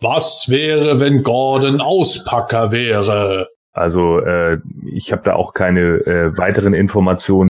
Was 0.00 0.46
wäre, 0.48 1.00
wenn 1.00 1.22
Gordon 1.22 1.80
Auspacker 1.80 2.70
wäre? 2.70 3.48
Also 3.72 4.20
äh, 4.20 4.58
ich 4.92 5.12
habe 5.12 5.22
da 5.22 5.34
auch 5.34 5.52
keine 5.52 5.80
äh, 6.06 6.36
weiteren 6.36 6.74
Informationen. 6.74 7.48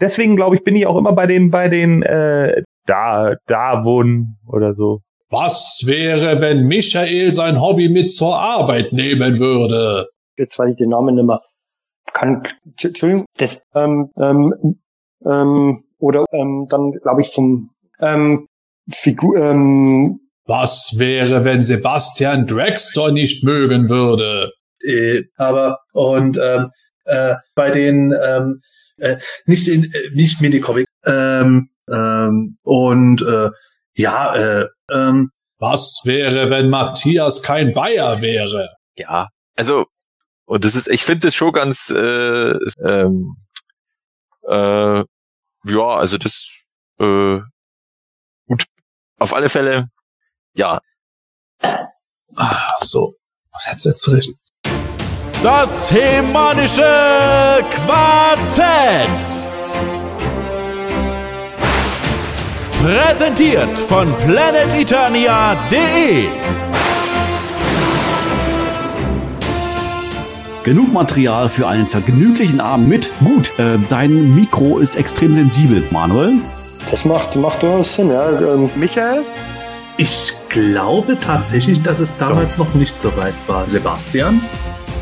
Deswegen 0.00 0.36
glaube 0.36 0.56
ich, 0.56 0.64
bin 0.64 0.76
ich 0.76 0.86
auch 0.86 0.96
immer 0.96 1.12
bei 1.12 1.26
den 1.26 1.50
bei 1.50 1.68
den 1.68 2.02
äh, 2.02 2.62
da 2.86 3.34
Davon 3.46 4.36
oder 4.46 4.74
so. 4.74 5.00
Was 5.28 5.82
wäre, 5.84 6.40
wenn 6.40 6.66
Michael 6.66 7.32
sein 7.32 7.60
Hobby 7.60 7.88
mit 7.88 8.12
zur 8.12 8.38
Arbeit 8.38 8.92
nehmen 8.92 9.40
würde? 9.40 10.08
Jetzt 10.38 10.58
weiß 10.58 10.70
ich 10.70 10.76
den 10.76 10.90
Namen 10.90 11.16
nicht 11.16 11.26
mehr. 11.26 11.40
Kann, 12.12 12.42
Entschuldigung, 12.64 13.26
das, 13.36 13.64
ähm, 13.74 14.10
ähm, 14.18 14.78
ähm, 15.24 15.84
oder 15.98 16.24
ähm, 16.32 16.66
dann 16.70 16.92
glaube 16.92 17.22
ich 17.22 17.28
vom 17.34 17.70
ähm, 18.00 18.46
Figur, 18.88 19.36
ähm, 19.36 20.20
Was 20.46 20.94
wäre, 20.96 21.44
wenn 21.44 21.62
Sebastian 21.62 22.46
Dragster 22.46 23.10
nicht 23.12 23.44
mögen 23.44 23.88
würde? 23.88 24.52
Äh, 24.82 25.24
aber 25.36 25.78
und 25.92 26.38
ähm, 26.40 26.70
äh, 27.04 27.34
bei 27.54 27.70
den 27.70 28.12
ähm, 28.12 28.60
äh, 28.98 29.16
nicht 29.46 29.66
in 29.68 29.84
äh, 29.84 30.10
nicht 30.14 30.40
Minicomic 30.40 30.86
ähm, 31.04 31.70
ähm, 31.90 32.58
und 32.62 33.22
äh, 33.22 33.50
ja 33.94 34.34
äh, 34.34 34.66
ähm, 34.90 35.30
Was 35.58 36.00
wäre, 36.04 36.50
wenn 36.50 36.68
Matthias 36.68 37.42
kein 37.42 37.72
Bayer 37.72 38.20
wäre? 38.20 38.68
Ja, 38.96 39.28
also 39.56 39.86
und 40.46 40.64
das 40.64 40.76
ist, 40.76 40.88
ich 40.88 41.04
finde 41.04 41.26
das 41.26 41.34
schon 41.34 41.52
ganz, 41.52 41.90
äh, 41.90 42.56
ähm, 42.88 43.36
äh, 44.48 45.04
ja, 45.64 45.86
also 45.88 46.18
das 46.18 46.48
äh, 47.00 47.40
gut. 48.46 48.64
Auf 49.18 49.34
alle 49.34 49.48
Fälle, 49.48 49.88
ja, 50.56 50.80
Ah, 52.38 52.72
so. 52.80 53.14
Headset 53.64 53.94
zurecht. 53.96 54.28
Das 55.42 55.90
hemanische 55.90 56.82
Quartett. 57.70 59.22
Präsentiert 62.82 63.78
von 63.78 64.14
planeteternia.de. 64.18 66.26
Genug 70.62 70.92
Material 70.92 71.48
für 71.48 71.66
einen 71.68 71.86
vergnüglichen 71.86 72.60
Abend 72.60 72.88
mit. 72.88 73.10
Gut, 73.20 73.50
äh, 73.58 73.78
dein 73.88 74.34
Mikro 74.34 74.78
ist 74.78 74.96
extrem 74.96 75.34
sensibel, 75.34 75.82
Manuel. 75.90 76.34
das 76.90 77.04
macht, 77.04 77.36
macht 77.36 77.62
durchaus 77.62 77.94
Sinn, 77.94 78.10
ja. 78.10 78.28
Ähm, 78.40 78.68
Michael? 78.76 79.22
Ich 79.98 80.32
glaube 80.48 81.18
tatsächlich, 81.20 81.82
dass 81.82 82.00
es 82.00 82.16
damals 82.16 82.58
noch 82.58 82.74
nicht 82.74 82.98
so 82.98 83.16
weit 83.16 83.34
war. 83.46 83.66
Sebastian? 83.68 84.40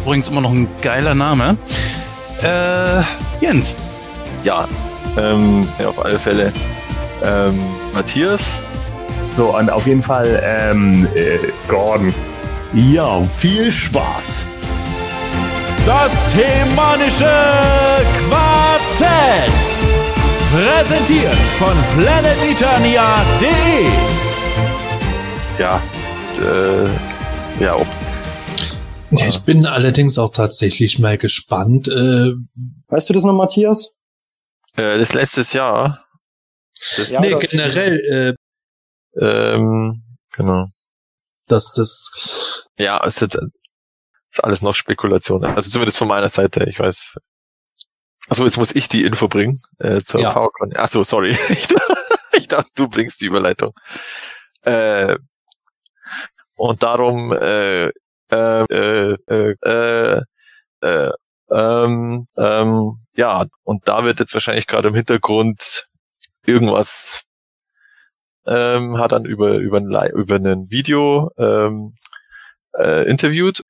Übrigens 0.04 0.28
immer 0.28 0.40
noch 0.40 0.52
ein 0.52 0.68
geiler 0.82 1.14
Name. 1.14 1.56
Äh, 2.42 3.02
Jens. 3.40 3.74
ja, 4.42 4.66
ähm, 5.16 5.66
ja, 5.78 5.88
auf 5.88 6.04
alle 6.04 6.18
Fälle. 6.18 6.52
Ähm, 7.24 7.58
Matthias, 7.94 8.62
So 9.36 9.56
und 9.56 9.70
auf 9.70 9.86
jeden 9.86 10.02
Fall 10.02 10.42
ähm, 10.44 11.06
äh, 11.14 11.38
Gordon. 11.68 12.12
Ja, 12.74 13.22
viel 13.38 13.70
Spaß. 13.70 14.44
Das 15.86 16.34
hemanische 16.34 17.30
Quartett. 18.28 19.64
Präsentiert 20.52 21.48
von 21.58 21.76
planeteternia.de. 21.98 23.88
ja, 25.58 25.82
äh, 26.40 26.88
ja, 27.62 27.76
ob, 27.76 27.86
Ich 29.26 29.38
bin 29.40 29.66
allerdings 29.66 30.18
auch 30.18 30.32
tatsächlich 30.32 30.98
mal 30.98 31.18
gespannt. 31.18 31.88
Äh, 31.88 32.32
Weißt 32.88 33.08
du 33.08 33.14
das 33.14 33.22
noch, 33.24 33.34
Matthias? 33.34 33.90
äh, 34.76 34.98
das 34.98 35.14
letztes 35.14 35.52
Jahr. 35.52 36.04
Das, 36.96 37.10
Ja, 37.10 37.20
nee, 37.20 37.30
das- 37.30 37.50
generell, 37.50 38.36
äh, 39.16 39.24
ähm, 39.24 40.02
genau. 40.32 40.66
dass 41.46 41.72
das 41.72 42.10
Ja, 42.78 43.02
ist, 43.04 43.22
es 43.22 43.34
ist 44.30 44.42
alles 44.44 44.62
noch 44.62 44.74
Spekulation. 44.74 45.44
Also 45.44 45.70
zumindest 45.70 45.98
von 45.98 46.08
meiner 46.08 46.28
Seite, 46.28 46.68
ich 46.68 46.78
weiß. 46.80 47.16
Achso, 48.28 48.44
jetzt 48.44 48.56
muss 48.56 48.74
ich 48.74 48.88
die 48.88 49.04
Info 49.04 49.28
bringen 49.28 49.60
äh, 49.78 50.00
zur 50.00 50.20
Ja. 50.22 50.32
PowerCon. 50.32 50.74
Achso, 50.76 51.04
sorry. 51.04 51.36
Ich 51.50 51.68
dachte, 51.68 51.96
ich 52.32 52.48
dachte, 52.48 52.70
du 52.74 52.88
bringst 52.88 53.20
die 53.20 53.26
Überleitung. 53.26 53.72
Äh, 54.62 55.16
und 56.56 56.82
darum, 56.82 57.32
äh, 57.32 57.86
äh, 57.86 57.92
äh, 58.30 59.16
äh, 59.28 59.54
äh, 59.62 60.22
äh, 60.80 61.12
ähm, 61.50 62.26
ähm, 62.36 62.98
ja, 63.16 63.46
und 63.64 63.88
da 63.88 64.04
wird 64.04 64.20
jetzt 64.20 64.34
wahrscheinlich 64.34 64.66
gerade 64.66 64.88
im 64.88 64.94
Hintergrund 64.94 65.88
irgendwas 66.46 67.22
ähm, 68.46 68.98
hat 68.98 69.12
dann 69.12 69.24
über 69.24 69.56
über 69.56 69.78
ein, 69.78 69.90
über 70.14 70.36
ein 70.36 70.70
Video 70.70 71.30
ähm, 71.38 71.94
äh, 72.78 73.08
interviewt. 73.08 73.62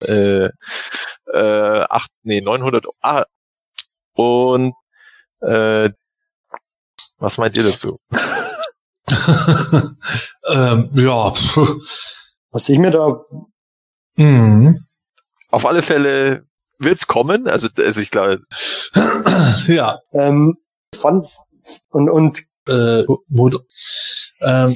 Äh, 0.00 0.50
äh, 1.32 1.86
acht, 1.88 2.10
nee, 2.22 2.40
900, 2.40 2.86
ah, 3.00 3.24
und 4.14 4.74
äh, 5.40 5.90
was 7.18 7.38
meint 7.38 7.56
ihr 7.56 7.64
dazu? 7.64 7.98
ähm, 10.48 10.90
ja. 10.94 11.32
Was 12.54 12.68
ich 12.68 12.78
mir 12.78 12.90
da, 12.90 13.22
Mhm. 14.16 14.86
Auf 15.50 15.66
alle 15.66 15.82
Fälle 15.82 16.46
wird's 16.78 17.06
kommen, 17.06 17.48
also, 17.48 17.68
also 17.76 18.00
ich 18.00 18.10
glaube, 18.10 18.38
ja. 19.66 19.98
ähm, 20.12 20.56
fand 20.94 21.26
und, 21.90 22.08
und 22.08 22.42
Äh, 22.66 23.04
Mod 23.28 23.62
ähm, 24.40 24.74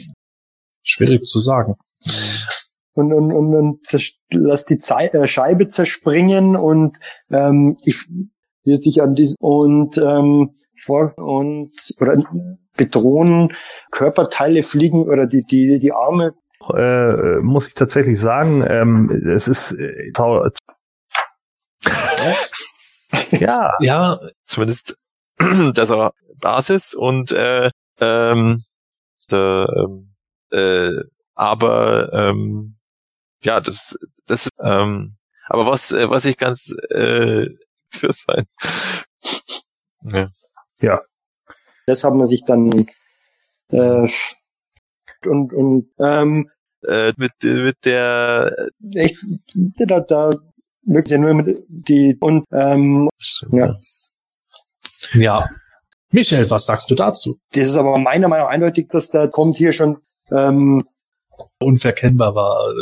schwierig 0.83 1.25
zu 1.25 1.41
sagen. 1.41 1.77
und, 2.93 3.15
und, 3.15 3.33
und, 3.33 3.55
und 3.55 3.81
lass 4.31 4.67
die 4.67 4.77
Zei 4.77 5.07
äh, 5.07 5.27
Scheibe 5.27 5.69
zerspringen 5.69 6.55
und 6.55 6.99
ähm, 7.31 7.79
ich 7.85 8.05
wie 8.65 8.77
sich 8.77 9.01
an 9.01 9.15
diesem 9.15 9.37
und 9.41 9.97
ähm, 9.97 10.55
vor 10.79 11.15
und 11.17 11.73
oder 11.99 12.23
bedrohen 12.77 13.55
Körperteile 13.91 14.63
fliegen 14.63 15.09
oder 15.09 15.27
die 15.27 15.45
die 15.45 15.79
die 15.79 15.93
Arme 15.93 16.35
Äh, 16.75 17.39
muss 17.41 17.69
ich 17.69 17.75
tatsächlich 17.75 18.21
sagen, 18.21 18.65
ähm, 18.69 19.11
es 19.35 19.49
ist 19.49 19.73
äh, 19.73 20.11
ja, 23.31 23.73
Ja, 23.81 24.19
zumindest 24.45 24.97
das 25.75 25.91
war 25.91 26.13
Basis 26.41 26.95
und 26.95 27.33
äh, 27.33 27.71
ähm, 28.01 28.63
der, 29.31 29.69
ähm, 29.77 30.15
äh, 30.51 30.93
aber 31.35 32.13
ähm, 32.13 32.77
ja, 33.43 33.61
das 33.61 33.97
das 34.27 34.49
ähm, 34.61 35.17
aber 35.47 35.67
was 35.67 35.93
äh, 35.93 36.11
was 36.11 36.25
ich 36.25 36.37
ganz 36.37 36.75
äh, 36.91 37.49
für 37.91 38.13
sein 38.13 38.45
ja. 40.81 41.01
das 41.87 42.05
hat 42.05 42.15
man 42.15 42.27
sich 42.27 42.45
dann 42.45 42.87
äh, 43.71 44.09
und 45.27 45.53
und 45.53 45.91
ähm, 45.99 46.49
äh, 46.87 47.13
mit 47.17 47.33
mit 47.43 47.77
der 47.85 48.55
echt 48.95 49.17
da 49.87 50.01
da 50.01 50.31
wirklich 50.83 51.11
ja 51.13 51.19
nur 51.19 51.35
mit 51.35 51.65
die 51.69 52.17
und 52.21 52.45
ähm, 52.53 53.09
Ja. 53.51 53.75
ja. 55.15 55.51
Michael, 56.11 56.49
was 56.49 56.65
sagst 56.65 56.91
du 56.91 56.95
dazu? 56.95 57.39
das 57.53 57.65
ist 57.65 57.77
aber 57.77 57.99
meiner 57.99 58.29
Meinung 58.29 58.47
nach 58.47 58.53
eindeutig, 58.53 58.89
dass 58.89 59.11
da 59.11 59.27
kommt 59.27 59.59
hier 59.59 59.73
schon 59.73 59.99
ähm, 60.31 60.85
Unverkennbar 61.61 62.35
war. 62.35 62.73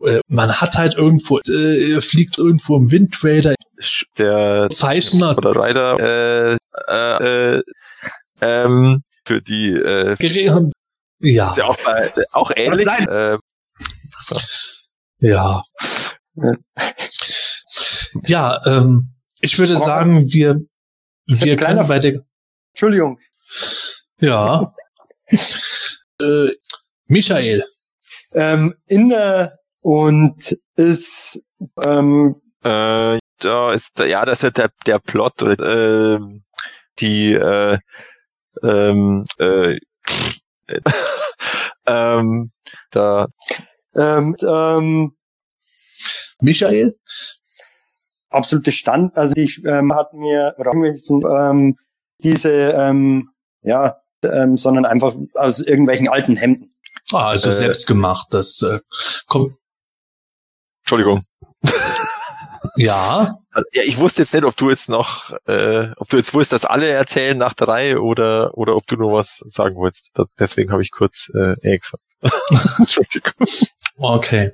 Äh, 0.00 0.16
äh, 0.16 0.20
man 0.28 0.60
hat 0.60 0.74
halt 0.76 0.94
irgendwo, 0.94 1.38
äh, 1.38 2.00
fliegt 2.00 2.38
irgendwo 2.38 2.76
im 2.76 2.90
Windtrader 2.90 3.54
der 4.18 4.68
Zeichner 4.70 5.36
oder 5.36 5.52
Rider 5.54 5.96
äh, 5.98 6.56
äh, 6.88 7.56
äh, 7.56 7.62
ähm, 8.40 9.02
für 9.24 9.40
die 9.40 9.72
äh, 9.72 10.16
geredet. 10.16 10.72
Ja, 11.20 11.50
ist 11.50 11.56
ja 11.56 11.64
auch 11.64 11.76
bei, 11.84 12.10
auch 12.32 12.50
ähnlich 12.54 12.86
Nein. 12.86 13.08
äh, 13.08 13.38
so. 14.20 14.36
ja. 15.18 15.62
Ja. 16.34 16.52
Ja, 18.24 18.62
ähm, 18.66 19.10
ich 19.40 19.58
würde 19.58 19.76
Aber- 19.76 19.84
sagen, 19.84 20.26
wir, 20.30 20.60
wir 21.26 21.56
kleiner 21.56 21.76
können 21.78 21.88
bei 21.88 21.98
der, 21.98 22.24
Entschuldigung, 22.72 23.18
ja. 24.20 24.72
äh, 26.20 26.48
Michael, 27.06 27.64
ähm, 28.32 28.74
inne 28.86 29.58
und 29.80 30.56
ist 30.76 31.40
ähm, 31.82 32.40
Äh, 32.64 33.18
da 33.40 33.72
ist 33.72 33.98
ja 34.00 34.24
das 34.24 34.42
ist 34.42 34.56
der 34.58 34.70
der 34.84 34.98
Plot 34.98 35.42
ähm, 35.42 36.44
die 36.98 37.32
äh, 37.34 37.78
ähm, 38.62 39.26
äh, 39.38 39.78
ähm, 41.86 42.50
da 42.90 43.28
Ähm, 43.96 44.36
ähm, 44.42 45.12
Michael? 46.40 46.96
absolute 48.30 48.72
Stand, 48.72 49.16
also 49.16 49.34
die 49.34 49.50
ähm, 49.66 49.94
hat 49.94 50.12
mir 50.12 50.54
oder 50.58 50.72
ähm, 50.72 51.76
diese 52.18 52.50
ähm, 52.50 53.30
ja, 53.62 54.00
ähm, 54.22 54.56
sondern 54.56 54.84
einfach 54.84 55.14
aus 55.34 55.60
irgendwelchen 55.60 56.08
alten 56.08 56.36
Hemden. 56.36 56.74
Ah, 57.12 57.28
also 57.28 57.50
Äh. 57.50 57.54
selbst 57.54 57.86
gemacht. 57.86 58.28
Das 58.30 58.60
äh, 58.62 58.80
kommt. 59.26 59.54
Entschuldigung. 60.82 61.22
Ja, 62.78 63.38
Ja, 63.72 63.82
ich 63.84 63.98
wusste 63.98 64.22
jetzt 64.22 64.34
nicht, 64.34 64.44
ob 64.44 64.56
du 64.56 64.70
jetzt 64.70 64.88
noch, 64.88 65.32
äh, 65.46 65.88
ob 65.96 66.08
du 66.08 66.16
jetzt 66.16 66.32
wusstest, 66.34 66.64
dass 66.64 66.70
alle 66.70 66.88
erzählen 66.88 67.36
nach 67.36 67.54
der 67.54 67.68
Reihe 67.68 68.02
oder 68.02 68.56
oder 68.56 68.76
ob 68.76 68.86
du 68.86 68.96
nur 68.96 69.12
was 69.14 69.38
sagen 69.46 69.76
wolltest. 69.76 70.10
Das, 70.14 70.34
deswegen 70.34 70.70
habe 70.72 70.82
ich 70.82 70.90
kurz 70.90 71.30
äh, 71.34 71.54
eh 71.62 71.78
gesagt. 71.78 72.02
Entschuldigung. 72.78 73.32
okay. 73.98 74.52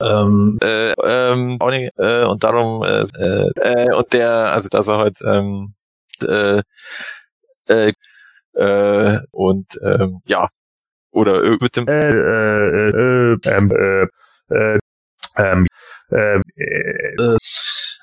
Ähm, 0.00 0.58
Äh, 0.62 0.92
ähm, 1.02 1.58
äh, 1.60 2.24
und 2.24 2.44
darum 2.44 2.82
äh, 2.82 3.02
äh, 3.02 3.94
und 3.94 4.12
der, 4.12 4.52
also 4.52 4.68
dass 4.68 4.88
er 4.88 4.98
halt 4.98 5.18
ähm, 5.22 5.74
äh, 6.22 6.62
äh, 7.68 7.92
äh, 8.54 9.20
und 9.30 9.78
ähm, 9.82 10.20
ja 10.26 10.48
oder 11.10 11.42
äh, 11.44 11.56
mit 11.60 11.76
dem 11.76 11.88
Äh, 11.88 12.10
äh, 12.10 12.90
äh, 12.90 13.38
ähm, 13.44 13.70
äh, 13.70 14.54
äh, 14.54 14.78
ähm, 15.36 15.66
äh, 16.14 16.40
äh, 17.18 17.36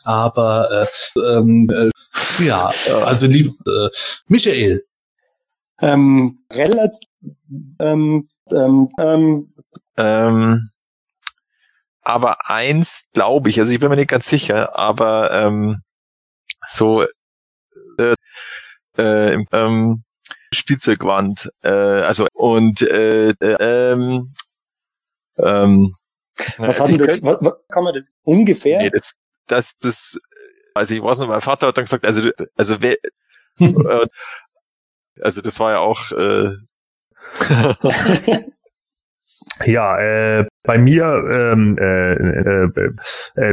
aber 0.06 0.88
äh, 1.16 1.20
ähm, 1.22 1.70
äh, 1.70 1.92
ja, 2.44 2.72
also 3.06 3.28
lieb, 3.28 3.54
äh, 3.68 3.90
Michael. 4.28 4.84
Ähm, 5.82 6.40
relativ 6.52 7.00
ähm, 7.80 8.30
ähm, 8.52 8.90
ähm, 9.00 9.54
Ähm, 9.98 10.70
aber 12.04 12.50
eins 12.50 13.04
glaube 13.14 13.50
ich, 13.50 13.60
also 13.60 13.74
ich 13.74 13.80
bin 13.80 13.90
mir 13.90 13.96
nicht 13.96 14.10
ganz 14.10 14.28
sicher, 14.28 14.78
aber 14.78 15.32
ähm, 15.32 15.82
so 16.68 17.04
äh, 18.00 18.16
äh, 18.98 19.34
im, 19.34 19.48
ähm, 19.54 20.04
Spielzeugwand, 20.54 21.50
äh, 21.64 21.70
also 21.70 22.28
und 22.34 22.82
äh, 22.84 23.30
äh, 23.32 23.94
ähm, 23.94 24.34
ähm, 25.38 25.94
was 26.58 26.80
also 26.80 26.84
hat 26.84 26.90
denn 26.90 26.98
das, 26.98 27.24
was, 27.24 27.38
was 27.42 27.54
kann 27.70 27.84
man 27.84 27.94
das 27.94 28.04
ungefähr? 28.24 28.80
Nee, 28.80 28.90
das, 28.90 29.14
das, 29.48 29.78
das, 29.78 30.20
also 30.74 30.96
ich 30.96 31.04
weiß 31.04 31.20
noch, 31.20 31.28
mein 31.28 31.42
Vater 31.42 31.68
hat 31.68 31.78
dann 31.78 31.86
gesagt, 31.86 32.06
also, 32.06 32.30
also 32.56 32.82
wer, 32.82 32.96
äh, 33.60 34.08
also 35.22 35.42
das 35.42 35.60
war 35.60 35.72
ja 35.72 35.80
auch, 35.80 36.12
äh, 36.12 36.52
Ja, 39.66 40.00
äh, 40.00 40.46
bei 40.64 40.78
mir, 40.78 41.04
ähm, 41.30 41.78
äh, 41.78 42.14
äh, 42.14 42.70
äh, 42.76 42.90
äh, 43.38 43.52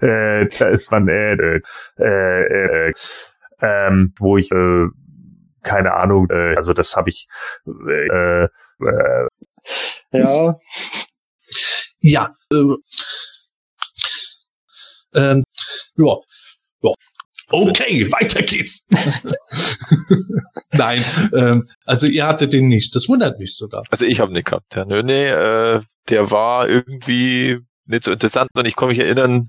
äh, 0.00 0.42
äh, 0.42 0.48
da 0.58 0.66
ist 0.68 0.90
man, 0.90 1.08
äh, 1.08 1.34
äh, 1.34 1.60
äh, 1.98 2.88
äh, 2.88 2.92
ähm, 3.60 4.14
wo 4.18 4.36
ich, 4.36 4.50
äh, 4.52 4.86
keine 5.62 5.94
Ahnung, 5.94 6.28
äh, 6.30 6.54
also 6.56 6.72
das 6.72 6.96
habe 6.96 7.10
ich, 7.10 7.28
äh, 7.66 8.44
äh, 8.44 8.48
ja, 10.12 10.56
Ja, 12.06 12.36
äh, 12.52 12.74
ähm, 15.14 15.42
ja, 15.96 16.16
ja. 16.82 16.92
Okay, 17.48 18.12
weiter 18.12 18.42
geht's. 18.42 18.84
Nein, 20.72 21.02
ähm, 21.34 21.66
also 21.86 22.06
ihr 22.06 22.26
hattet 22.26 22.52
den 22.52 22.68
nicht. 22.68 22.94
Das 22.94 23.08
wundert 23.08 23.38
mich 23.38 23.56
sogar. 23.56 23.84
also 23.88 24.04
ich 24.04 24.20
habe 24.20 24.34
nicht 24.34 24.44
gehabt. 24.44 24.74
Ja, 24.74 24.84
nö, 24.84 25.02
nee, 25.02 25.28
äh, 25.28 25.80
der 26.10 26.30
war 26.30 26.68
irgendwie 26.68 27.60
nicht 27.86 28.04
so 28.04 28.12
interessant 28.12 28.50
und 28.54 28.66
ich 28.66 28.76
kann 28.76 28.88
mich 28.88 28.98
erinnern, 28.98 29.48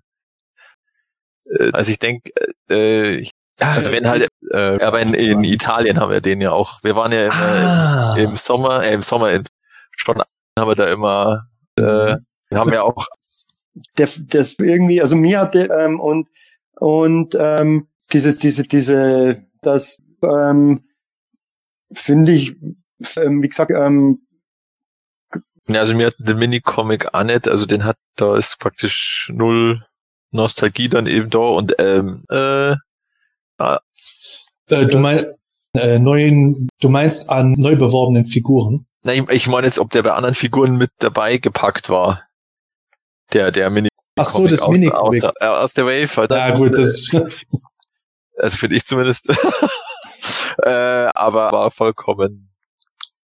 äh, 1.60 1.72
also 1.74 1.92
ich 1.92 2.00
denke, 2.00 2.32
äh, 2.70 3.16
ich, 3.18 3.32
also 3.60 3.92
wenn 3.92 4.08
halt, 4.08 4.30
äh, 4.52 4.82
aber 4.82 5.02
in, 5.02 5.14
in 5.14 5.44
Italien 5.44 6.00
haben 6.00 6.12
wir 6.12 6.22
den 6.22 6.40
ja 6.40 6.54
auch. 6.54 6.82
Wir 6.84 6.96
waren 6.96 7.12
ja 7.12 7.26
immer 7.26 7.36
ah, 7.36 8.16
im 8.18 8.38
Sommer, 8.38 8.86
äh, 8.86 8.94
im 8.94 9.02
Sommer 9.02 9.32
in 9.32 9.44
schon 9.98 10.22
haben 10.58 10.70
wir 10.70 10.76
da 10.76 10.86
immer, 10.86 11.50
äh, 11.78 12.16
haben 12.56 12.72
wir 12.72 12.84
auch 12.84 13.08
der, 13.98 14.10
das 14.28 14.56
irgendwie, 14.60 15.02
also 15.02 15.16
mir 15.16 15.40
hatte 15.40 15.70
ähm, 15.72 16.00
und 16.00 16.30
und 16.78 17.36
ähm, 17.40 17.88
diese 18.14 18.38
diese 18.38 18.64
diese 18.64 19.46
das 19.62 20.04
ähm, 20.24 20.86
finde 21.92 22.32
ich 22.32 22.56
ähm, 23.18 23.42
wie 23.44 23.50
gesagt 23.50 23.72
ähm, 23.72 24.26
Ja, 25.68 25.82
also 25.82 25.94
mir 25.94 26.08
hat 26.08 26.16
den 26.20 26.38
Minicomic 26.38 27.14
auch 27.14 27.24
nicht, 27.24 27.48
also 27.48 27.66
den 27.66 27.84
hat, 27.86 27.98
da 28.16 28.38
ist 28.38 28.60
praktisch 28.60 29.30
null 29.34 29.84
Nostalgie 30.32 30.90
dann 30.90 31.08
eben 31.08 31.30
da 31.30 31.40
und 31.40 31.74
ähm, 31.80 32.24
äh, 32.30 32.76
äh, 33.58 34.88
du 34.88 35.00
meinst 35.00 35.28
äh, 35.74 36.00
neuen, 36.00 36.70
du 36.80 36.90
meinst 36.90 37.30
an 37.30 37.54
neu 37.58 37.76
beworbenen 37.76 38.26
Figuren. 38.26 38.86
ich, 39.04 39.30
ich 39.30 39.48
meine 39.48 39.68
jetzt, 39.68 39.80
ob 39.80 39.92
der 39.92 40.04
bei 40.04 40.14
anderen 40.14 40.36
Figuren 40.36 40.78
mit 40.78 40.90
dabei 41.00 41.38
gepackt 41.38 41.90
war. 41.90 42.25
Der, 43.34 43.52
der 43.52 43.70
Mini 43.70 43.90
Ach 44.18 44.26
so, 44.26 44.48
das 44.48 44.62
aus, 44.62 44.76
Minicomic. 44.76 45.24
aus, 45.24 45.34
äh, 45.42 45.46
aus 45.46 45.74
der 45.74 45.86
Wave. 45.86 46.16
Halt, 46.16 46.32
Ja 46.32 46.56
gut, 46.56 46.78
das 46.78 47.02
also 48.38 48.58
finde 48.58 48.76
ich 48.78 48.84
zumindest. 48.86 49.28
äh, 50.64 50.70
aber 50.70 51.52
war 51.52 51.72
vollkommen, 51.72 52.50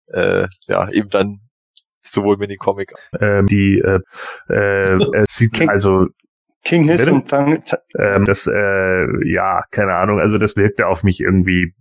äh, 0.08 0.46
ja, 0.66 0.90
eben 0.90 1.08
dann 1.10 1.38
sowohl 2.02 2.36
Minicomic. 2.36 2.92
ähm, 3.20 3.46
die, 3.46 3.78
äh, 3.78 4.00
äh, 4.52 4.98
es 5.22 5.36
sieht, 5.36 5.54
King- 5.54 5.70
also, 5.70 6.06
King 6.64 6.84
Hiss 6.84 7.08
und 7.08 7.28
Thang, 7.28 7.62
Th- 7.64 7.78
ähm, 7.98 8.24
das, 8.24 8.46
äh, 8.46 9.28
ja, 9.28 9.64
keine 9.70 9.94
Ahnung, 9.94 10.20
also 10.20 10.36
das 10.38 10.56
wirkte 10.56 10.86
auf 10.86 11.02
mich 11.02 11.20
irgendwie, 11.20 11.74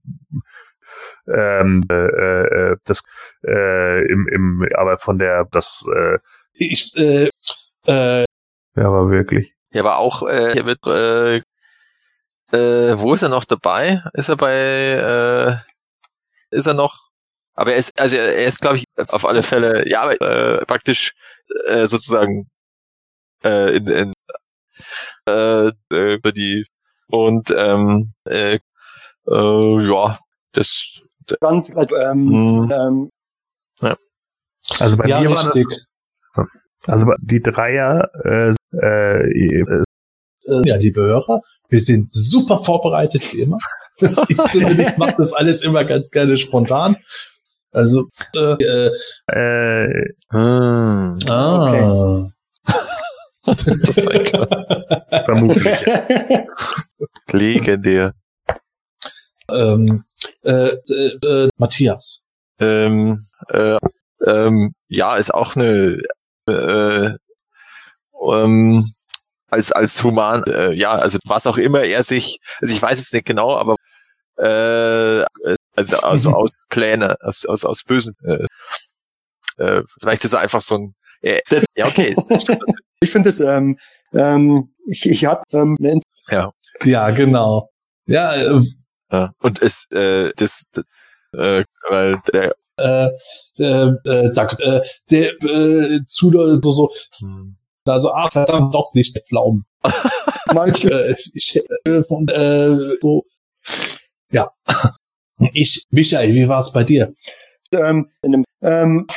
ähm, 1.28 1.84
äh, 1.92 1.94
äh, 2.72 2.78
das, 2.86 3.04
äh, 3.46 4.06
im, 4.10 4.28
im, 4.28 4.68
aber 4.76 4.98
von 4.98 5.20
der, 5.20 5.46
das, 5.52 5.84
äh, 5.94 6.18
ich, 6.54 6.92
äh, 6.98 7.30
äh, 7.88 8.22
ja, 8.76 8.88
aber 8.88 9.10
wirklich. 9.10 9.54
Ja, 9.74 9.82
aber 9.82 9.98
auch, 9.98 10.24
äh, 10.24 10.54
hier 10.54 10.66
wird, 10.66 10.86
äh, 10.86 11.38
äh, 12.52 13.00
wo 13.00 13.14
ist 13.14 13.22
er 13.22 13.30
noch 13.30 13.46
dabei? 13.46 14.04
Ist 14.14 14.30
er 14.30 14.38
bei, 14.38 14.54
äh, 16.52 16.56
ist 16.56 16.68
er 16.68 16.74
noch? 16.74 17.10
Aber 17.54 17.72
er 17.74 17.78
ist, 17.78 18.00
also 18.00 18.16
er 18.16 18.46
ist, 18.46 18.62
glaube 18.62 18.78
ich, 18.78 18.86
auf 19.10 19.26
alle 19.26 19.44
Fälle, 19.44 19.88
ja, 19.90 20.02
aber, 20.02 20.22
äh, 20.22 20.66
praktisch 20.66 21.14
äh, 21.68 21.86
sozusagen 21.86 22.50
äh, 23.44 23.76
in, 23.78 23.88
in 23.88 24.14
äh, 25.28 25.68
äh, 25.94 26.14
über 26.16 26.32
die 26.32 26.66
und 27.08 27.54
ähm, 27.56 28.14
äh, 28.26 28.60
äh, 29.28 29.88
ja, 29.88 30.18
das 30.54 31.02
ganz 31.40 31.70
ähm, 31.70 32.68
mh, 32.68 32.76
ähm, 32.76 33.96
Also 34.80 34.98
bei 34.98 35.08
ja, 35.08 35.20
mir 35.20 35.30
war 35.30 35.52
das, 35.52 35.66
also 36.88 37.14
die 37.22 37.42
Dreier, 37.42 38.10
äh, 38.24 38.54
äh, 38.78 39.64
Äh, 40.48 40.68
ja, 40.68 40.76
liebe 40.76 41.02
Hörer, 41.02 41.42
wir 41.70 41.82
sind 41.82 42.12
super 42.12 42.64
vorbereitet 42.64 43.34
wie 43.34 43.42
immer. 43.42 43.60
ich 44.00 44.38
zumindest 44.52 44.98
mache 44.98 45.16
das 45.18 45.34
alles 45.34 45.62
immer 45.62 45.86
ganz 45.86 46.10
gerne 46.10 46.38
spontan. 46.38 46.98
Also, 47.72 48.10
äh, 48.36 48.90
äh, 49.28 50.10
hm, 50.30 51.20
ah. 51.30 52.30
das 53.46 53.66
ist 53.66 54.26
klar. 54.26 54.48
vermutlich. 55.26 55.86
legendär. 57.32 58.14
ähm, 59.50 60.04
äh, 60.44 60.76
äh, 60.90 61.18
äh, 61.24 61.50
Matthias. 61.58 62.24
Ähm, 62.60 63.26
äh, 63.50 63.78
ähm, 64.26 64.74
ja, 64.88 65.16
ist 65.16 65.34
auch 65.34 65.56
eine 65.56 66.02
äh, 66.48 67.12
ähm, 68.22 68.86
als 69.50 69.72
als 69.72 70.04
human, 70.04 70.44
äh, 70.46 70.74
ja, 70.74 70.92
also 70.92 71.18
was 71.26 71.48
auch 71.48 71.58
immer 71.58 71.82
er 71.84 72.04
sich, 72.04 72.40
also 72.62 72.74
ich 72.74 72.82
weiß 72.82 73.00
jetzt 73.00 73.14
nicht 73.14 73.26
genau, 73.26 73.56
aber 73.58 73.76
äh, 74.38 75.26
also, 75.76 75.98
also 76.00 76.30
aus 76.36 76.64
Pläne, 76.70 77.16
aus 77.22 77.46
aus 77.46 77.66
aus 77.66 77.84
bösen, 77.84 78.16
äh, 78.24 78.46
äh, 79.58 79.84
vielleicht 80.00 80.24
ist 80.24 80.34
er 80.34 80.40
einfach 80.40 80.62
so 80.62 80.76
ein, 80.76 80.96
äh, 81.22 81.42
ja 81.76 81.86
okay, 81.86 82.16
ich 83.02 83.12
finde 83.12 83.30
es 83.30 83.40
ähm, 83.40 83.78
ähm, 84.14 84.74
ich, 84.88 85.06
ich 85.08 85.26
hatte 85.26 85.44
ähm, 85.54 85.78
eine 85.80 86.02
Ja, 86.84 87.10
genau. 87.12 87.70
Ja, 88.06 88.34
äh, 88.36 88.62
ja. 89.12 89.34
und 89.40 89.62
es 89.62 89.90
äh, 89.92 90.32
das, 90.36 90.64
das 90.72 90.86
äh, 91.34 91.64
weil 91.90 92.22
der 92.34 92.54
äh, 92.78 93.10
äh, 93.58 93.92
äh, 94.06 94.34
da, 94.34 94.48
äh, 94.60 94.82
der 95.10 95.34
äh, 95.44 96.00
zu 96.06 96.32
so, 96.32 96.72
so 96.72 96.92
hm, 97.20 97.58
also 97.86 98.12
ah 98.12 98.30
verdammt 98.30 98.74
doch 98.74 98.94
nicht 98.94 99.16
der 99.16 99.24
Pflaumen. 99.24 99.66
manche 100.54 100.90
Äh, 100.90 101.16
ich 101.34 101.60
äh, 101.86 102.04
von, 102.04 102.28
äh, 102.28 102.98
so 103.02 103.26
ja. 104.32 104.50
Ich 105.54 105.88
Michael, 105.90 106.36
wie 106.36 106.48
war 106.48 106.60
es 106.60 106.72
bei 106.72 106.84
dir? 106.84 107.16
ähm, 107.74 108.10
in 108.22 108.36
einem, 108.36 108.46
ähm, 108.62 109.08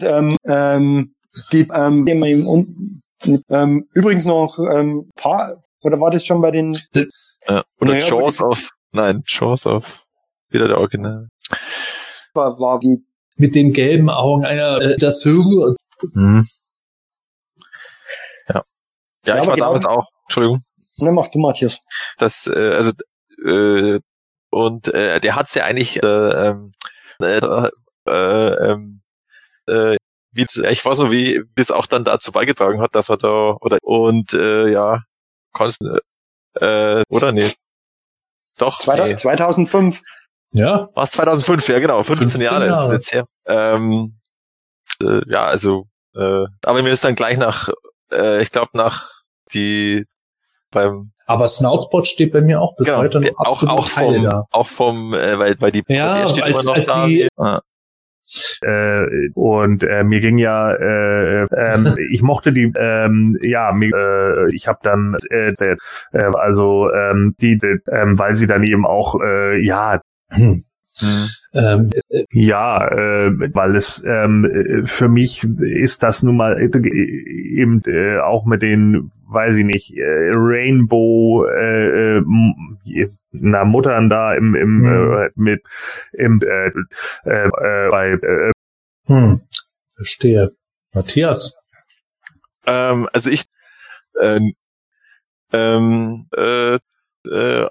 Ähm, 0.00 0.36
ähm, 0.44 1.14
die, 1.52 1.66
ähm, 1.74 2.06
im, 2.06 3.02
ähm, 3.50 3.88
übrigens 3.94 4.26
noch 4.26 4.58
ähm, 4.58 5.10
paar 5.16 5.62
oder 5.82 6.00
war 6.00 6.12
das 6.12 6.24
schon 6.24 6.40
bei 6.40 6.52
den 6.52 6.78
Äh, 6.92 7.04
oder 7.80 7.92
Naja, 7.92 8.06
Jaws 8.06 8.40
of, 8.40 8.70
nein, 8.92 9.24
Jaws 9.26 9.66
of, 9.66 10.04
wieder 10.50 10.68
der 10.68 10.78
Original. 10.78 11.28
War, 12.34 12.58
war 12.60 12.78
die 12.80 13.04
Mit 13.36 13.54
den 13.54 13.72
gelben 13.72 14.10
Augen 14.10 14.44
einer, 14.44 14.80
äh, 14.80 14.96
das 14.96 15.24
Höhe. 15.24 15.76
Mhm. 16.12 16.46
Ja. 18.48 18.64
Ja, 19.24 19.36
Ja, 19.36 19.42
ich 19.42 19.46
war 19.48 19.54
genau- 19.54 19.66
damals 19.66 19.84
auch, 19.86 20.06
Entschuldigung, 20.24 20.60
ne 20.98 21.12
mach 21.12 21.28
du 21.28 21.38
Matthias 21.38 21.78
das, 22.18 22.46
äh, 22.48 22.72
also, 22.74 22.92
äh, 23.44 24.00
und 24.50 24.88
äh, 24.88 25.20
der 25.20 25.36
hat's 25.36 25.54
ja 25.54 25.64
eigentlich, 25.64 26.02
äh, 26.02 26.06
ähm, 26.06 26.72
äh, 27.20 27.38
äh, 28.06 28.70
ähm, 28.70 29.00
äh, 29.66 29.96
wie, 30.32 30.42
ich 30.70 30.84
weiß 30.84 30.98
noch, 30.98 31.10
wie 31.10 31.42
wie 31.54 31.60
es 31.60 31.70
auch 31.70 31.86
dann 31.86 32.04
dazu 32.04 32.32
beigetragen 32.32 32.80
hat, 32.80 32.94
dass 32.94 33.08
wir 33.08 33.16
da, 33.16 33.56
oder, 33.60 33.78
und, 33.82 34.32
äh, 34.34 34.68
ja, 34.68 35.02
kannst, 35.52 35.80
äh, 36.54 37.02
oder 37.08 37.32
nee. 37.32 37.50
Doch, 38.58 38.80
nee. 38.86 39.14
2005 39.16 40.02
Ja, 40.52 40.88
Was 40.94 41.10
2005, 41.12 41.68
ja 41.68 41.78
genau, 41.78 42.02
15, 42.02 42.40
15 42.40 42.40
Jahre, 42.40 42.66
ist 42.66 42.72
es 42.72 42.78
Jahre. 42.84 42.94
jetzt 42.94 43.12
her. 43.12 43.24
Ähm, 43.46 44.14
äh, 45.02 45.20
ja, 45.30 45.44
also, 45.46 45.86
äh, 46.14 46.44
aber 46.64 46.82
mir 46.82 46.90
ist 46.92 47.04
dann 47.04 47.14
gleich 47.14 47.36
nach, 47.38 47.68
äh, 48.12 48.42
ich 48.42 48.50
glaube 48.50 48.70
nach 48.74 49.08
die 49.52 50.04
beim 50.70 51.12
aber 51.26 51.46
Snoutspot 51.48 52.06
steht 52.06 52.32
bei 52.32 52.40
mir 52.40 52.60
auch 52.60 52.74
bis 52.76 52.86
genau, 52.86 52.98
heute 53.00 53.20
noch 53.20 53.28
auch 53.38 53.46
absolut 53.62 53.78
auch 53.78 53.96
heile 53.96 54.14
vom 54.16 54.24
da. 54.24 54.44
auch 54.50 54.66
vom 54.66 55.14
äh, 55.14 55.38
weil 55.38 55.56
weil 55.60 55.70
die 55.72 55.82
Ja, 55.88 56.20
der 56.22 56.28
steht 56.28 56.44
als- 56.44 56.52
immer 56.52 56.62
noch 56.64 56.74
als 56.76 56.86
da. 56.86 57.06
die- 57.06 57.28
ah, 57.36 57.60
Äh, 58.60 59.30
und 59.34 59.82
äh, 59.82 60.04
mir 60.04 60.20
ging 60.20 60.36
ja, 60.36 60.70
äh, 60.72 61.44
ähm, 61.44 61.96
ich 62.10 62.20
mochte 62.22 62.52
die, 62.52 62.70
ähm, 62.76 63.38
ja, 63.42 63.72
mir, 63.72 63.94
äh, 63.94 64.54
ich 64.54 64.68
habe 64.68 64.78
dann, 64.82 65.16
äh, 65.30 65.52
äh, 65.60 65.76
also 66.34 66.90
ähm, 66.92 67.34
die, 67.40 67.56
die 67.56 67.78
ähm, 67.90 68.18
weil 68.18 68.34
sie 68.34 68.46
dann 68.46 68.64
eben 68.64 68.84
auch, 68.86 69.18
äh, 69.22 69.58
ja, 69.64 70.00
Hm. 70.30 70.64
hm. 70.98 71.28
Ähm, 71.54 71.90
äh, 72.10 72.24
Ja, 72.32 72.86
äh, 72.88 73.30
weil 73.54 73.76
es 73.76 74.02
ähm, 74.06 74.44
äh, 74.44 74.86
für 74.86 75.08
mich 75.08 75.44
ist 75.44 76.02
das 76.02 76.22
nun 76.22 76.36
mal 76.36 76.58
äh, 76.58 76.66
eben 76.66 77.82
äh, 77.86 78.18
auch 78.20 78.44
mit 78.44 78.62
den, 78.62 79.10
weiß 79.26 79.56
ich 79.56 79.64
nicht, 79.64 79.96
äh, 79.96 80.30
Rainbow 80.34 81.46
äh, 81.46 82.18
äh, 82.18 83.08
na 83.32 83.64
Muttern 83.64 84.08
da 84.08 84.34
im 84.34 84.54
im 84.54 84.84
Hm. 84.84 85.12
äh, 85.18 85.30
mit 85.36 85.62
im 86.12 86.40
äh, 86.42 86.68
äh, 87.24 87.46
äh, 87.46 87.88
bei 87.90 88.10
äh, 88.10 88.52
hm, 89.06 89.40
verstehe. 89.96 90.52
Matthias. 90.94 91.54
ähm, 92.66 93.08
also 93.12 93.30
ich 93.30 93.44
ähm, 94.20 94.52
ähm, 95.52 96.26
äh, 96.36 96.78
äh, 97.30 97.68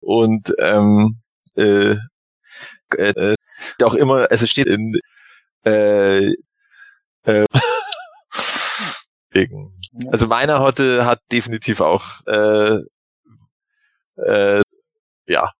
und 0.00 0.54
ähm, 0.58 1.20
äh, 1.56 1.96
äh, 2.96 3.10
äh, 3.32 3.34
auch 3.82 3.94
immer, 3.94 4.30
also 4.30 4.44
es 4.44 4.50
steht 4.50 4.66
in 4.66 4.98
äh, 5.64 6.32
äh, 7.24 7.44
wegen. 9.30 9.72
Also 10.10 10.26
meiner 10.26 10.60
hatte 10.60 11.04
hat 11.04 11.20
definitiv 11.32 11.80
auch 11.80 12.20
äh, 12.26 12.78
äh, 14.16 14.62
ja. 15.26 15.50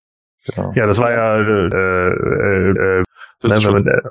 Genau. 0.45 0.73
ja, 0.75 0.87
das 0.87 0.99
war 0.99 1.11
ja 1.11 1.37
äh, 1.39 1.67
äh, 1.75 3.01
äh, 3.01 3.03
Das 3.41 3.53
ist 3.53 3.59
äh, 3.59 3.61
schon 3.63 3.87
äh, 3.89 4.03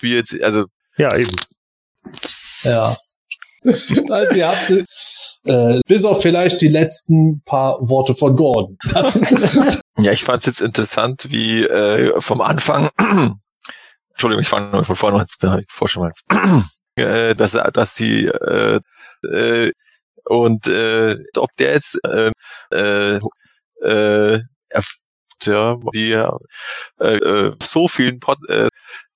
wie 0.00 0.14
jetzt, 0.14 0.40
also 0.42 0.66
ja 0.96 1.14
eben. 1.16 1.30
Ja. 2.62 2.96
Also 4.10 4.36
ihr 4.38 4.48
habt 4.48 4.70
äh, 5.44 5.80
bis 5.86 6.04
auf 6.04 6.22
vielleicht 6.22 6.60
die 6.60 6.68
letzten 6.68 7.42
paar 7.44 7.76
Worte 7.88 8.14
von 8.14 8.36
Gordon. 8.36 8.78
Das, 8.92 9.20
Ja, 9.98 10.12
ich 10.12 10.24
fand 10.24 10.38
es 10.40 10.46
jetzt 10.46 10.60
interessant, 10.62 11.26
wie 11.30 11.64
äh, 11.64 12.20
vom 12.20 12.40
Anfang, 12.40 12.88
Entschuldigung, 14.10 14.42
ich 14.42 14.48
fange 14.48 14.70
noch 14.70 14.86
von 14.86 14.96
vorne 14.96 15.20
an, 15.20 15.64
vor 15.68 15.88
schon 15.88 16.02
mal, 16.04 16.10
äh, 16.96 17.34
dass, 17.34 17.52
dass 17.52 17.94
sie 17.94 18.26
äh, 18.26 18.80
äh, 19.30 19.72
und 20.24 20.66
äh, 20.68 21.18
ob 21.36 21.54
der 21.56 21.72
jetzt 21.74 21.98
äh, 22.04 22.30
äh, 22.72 23.16
äh, 23.82 24.40
erf- 24.70 24.98
ja, 25.42 25.76
die 25.94 26.12
äh, 26.12 27.16
äh, 27.16 27.52
so 27.62 27.88
vielen 27.88 28.20
Pod, 28.20 28.38
äh, 28.48 28.68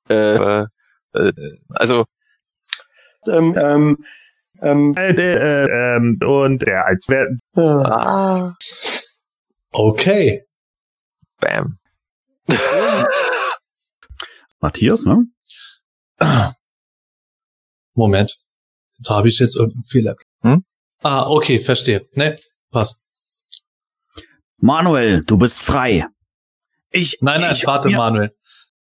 äh, 0.08 0.66
äh, 1.14 1.32
also 1.70 2.04
ähm, 3.28 3.56
ähm, 3.58 4.04
ähm, 4.62 4.94
Äh, 4.96 5.10
äh, 5.10 5.96
ähm, 5.96 6.18
und 6.24 6.62
der 6.62 6.86
als 6.86 7.08
wer 7.08 7.26
äh, 7.56 7.60
ah, 7.60 8.54
okay. 9.72 10.44
bam. 11.40 11.78
Matthias, 14.60 15.04
ne? 15.04 15.24
Moment. 17.94 18.36
Da 19.02 19.16
habe 19.16 19.28
ich 19.28 19.38
jetzt 19.38 19.56
irgendeinen 19.56 19.84
Fehler. 19.84 20.16
Hm? 20.42 20.64
Ah, 21.02 21.26
okay, 21.28 21.60
verstehe. 21.60 22.06
Ne, 22.12 22.38
passt. 22.70 23.00
Manuel, 24.58 25.22
du 25.24 25.36
bist 25.38 25.62
frei. 25.62 26.06
Ich, 26.90 27.18
Nein, 27.20 27.40
nein, 27.42 27.52
ich, 27.54 27.66
warte, 27.66 27.88
ja, 27.90 27.98
Manuel. 27.98 28.34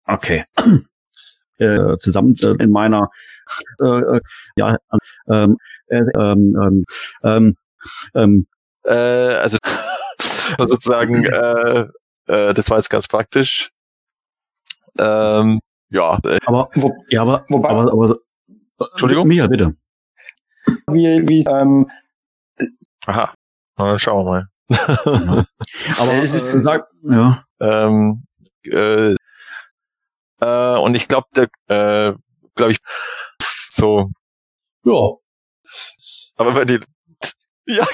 Okay. 0.06 0.46
Äh, 1.60 1.98
zusammen 1.98 2.36
äh, 2.44 2.54
in 2.64 2.70
meiner 2.70 3.10
äh, 3.82 3.88
äh, 3.88 4.22
ja 4.58 4.78
ähm, 5.32 5.58
äh, 5.88 6.02
ähm, 6.18 6.56
ähm, 6.62 6.86
ähm, 7.24 7.58
ähm, 8.16 8.48
Äh, 8.84 9.34
also 9.44 9.58
sozusagen, 10.66 11.26
äh, 11.26 11.88
äh, 12.28 12.54
das 12.54 12.70
war 12.70 12.78
jetzt 12.78 12.90
ganz 12.90 13.08
praktisch. 13.08 13.70
Ähm, 14.98 15.60
ja, 15.90 16.18
äh, 16.26 16.40
aber 16.46 16.70
wo, 16.76 16.94
ja 17.10 17.22
aber 17.22 17.46
Wobei- 17.50 17.70
aber, 17.70 17.92
aber 17.92 18.18
Entschuldigung? 18.92 19.28
Michael 19.28 19.50
bitte 19.50 19.76
wie, 20.90 21.28
wie 21.28 21.46
ähm, 21.50 21.90
aha, 23.06 23.34
Na, 23.78 23.98
schauen 24.00 24.26
wir 24.26 24.32
mal. 24.32 24.48
aber 25.98 26.14
Es 26.14 26.34
ist- 26.34 26.54
ist 26.54 26.64
sag, 26.64 26.88
ja 27.04 27.44
ähm, 27.60 28.24
äh, 28.64 29.16
äh, 30.42 30.78
und 30.80 30.96
ich 30.96 31.08
glaube, 31.08 31.28
der, 31.36 31.48
äh, 31.68 32.14
glaube 32.56 32.72
ich, 32.74 32.80
so, 33.70 34.10
Ja. 34.88 35.18
aber 36.38 36.56
wenn 36.56 36.68
die, 36.68 36.80
ja, 37.68 37.86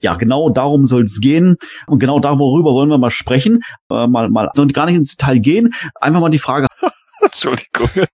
Ja, 0.00 0.14
genau 0.14 0.50
darum 0.50 0.86
soll 0.86 1.04
es 1.04 1.20
gehen. 1.20 1.56
Und 1.86 1.98
genau 1.98 2.20
da, 2.20 2.38
worüber 2.38 2.72
wollen 2.72 2.88
wir 2.88 2.98
mal 2.98 3.10
sprechen. 3.10 3.60
Äh, 3.90 4.06
mal, 4.06 4.28
mal 4.30 4.50
und 4.56 4.74
gar 4.74 4.86
nicht 4.86 4.96
ins 4.96 5.16
Detail 5.16 5.38
gehen. 5.38 5.74
Einfach 6.00 6.20
mal 6.20 6.30
die 6.30 6.38
Frage. 6.38 6.66
Entschuldigung. 7.20 7.88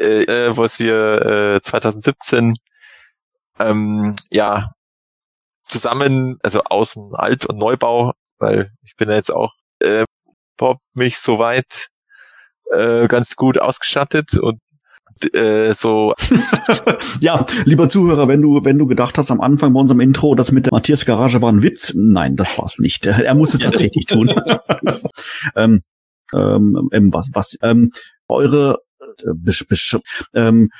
äh, 0.00 0.22
äh, 0.24 0.56
was 0.56 0.78
wir 0.78 1.56
äh, 1.56 1.60
2017 1.60 2.54
ähm, 3.58 4.16
ja 4.30 4.64
zusammen, 5.68 6.38
also 6.42 6.62
aus 6.64 6.94
dem 6.94 7.14
Alt- 7.14 7.46
und 7.46 7.58
Neubau, 7.58 8.12
weil 8.38 8.70
ich 8.82 8.96
bin 8.96 9.08
ja 9.08 9.16
jetzt 9.16 9.32
auch 9.32 9.52
äh, 9.80 10.04
Pop 10.56 10.78
mich 10.92 11.18
soweit 11.18 11.88
äh, 12.72 13.08
ganz 13.08 13.36
gut 13.36 13.58
ausgestattet 13.58 14.36
und 14.38 14.60
äh, 15.32 15.72
so 15.72 16.14
Ja, 17.20 17.46
lieber 17.64 17.88
Zuhörer, 17.88 18.28
wenn 18.28 18.42
du, 18.42 18.64
wenn 18.64 18.78
du 18.78 18.86
gedacht 18.86 19.18
hast 19.18 19.30
am 19.30 19.40
Anfang 19.40 19.72
bei 19.72 19.80
unserem 19.80 20.00
Intro, 20.00 20.34
das 20.34 20.52
mit 20.52 20.66
der 20.66 20.72
Matthias 20.72 21.04
Garage 21.04 21.40
war 21.42 21.52
ein 21.52 21.62
Witz, 21.62 21.92
nein, 21.94 22.36
das 22.36 22.58
war's 22.58 22.78
nicht. 22.78 23.06
Er 23.24 23.34
muss 23.34 23.54
es 23.54 23.60
tatsächlich 23.60 24.06
tun. 24.06 24.28
ähm, 25.56 25.80
ähm, 26.34 26.88
ähm, 26.92 27.12
was, 27.12 27.30
was, 27.32 27.56
ähm, 27.62 27.90
eure, 28.28 28.78
äh, 29.00 29.32
besch, 29.34 29.66
besch, 29.66 29.96
ähm, 30.34 30.70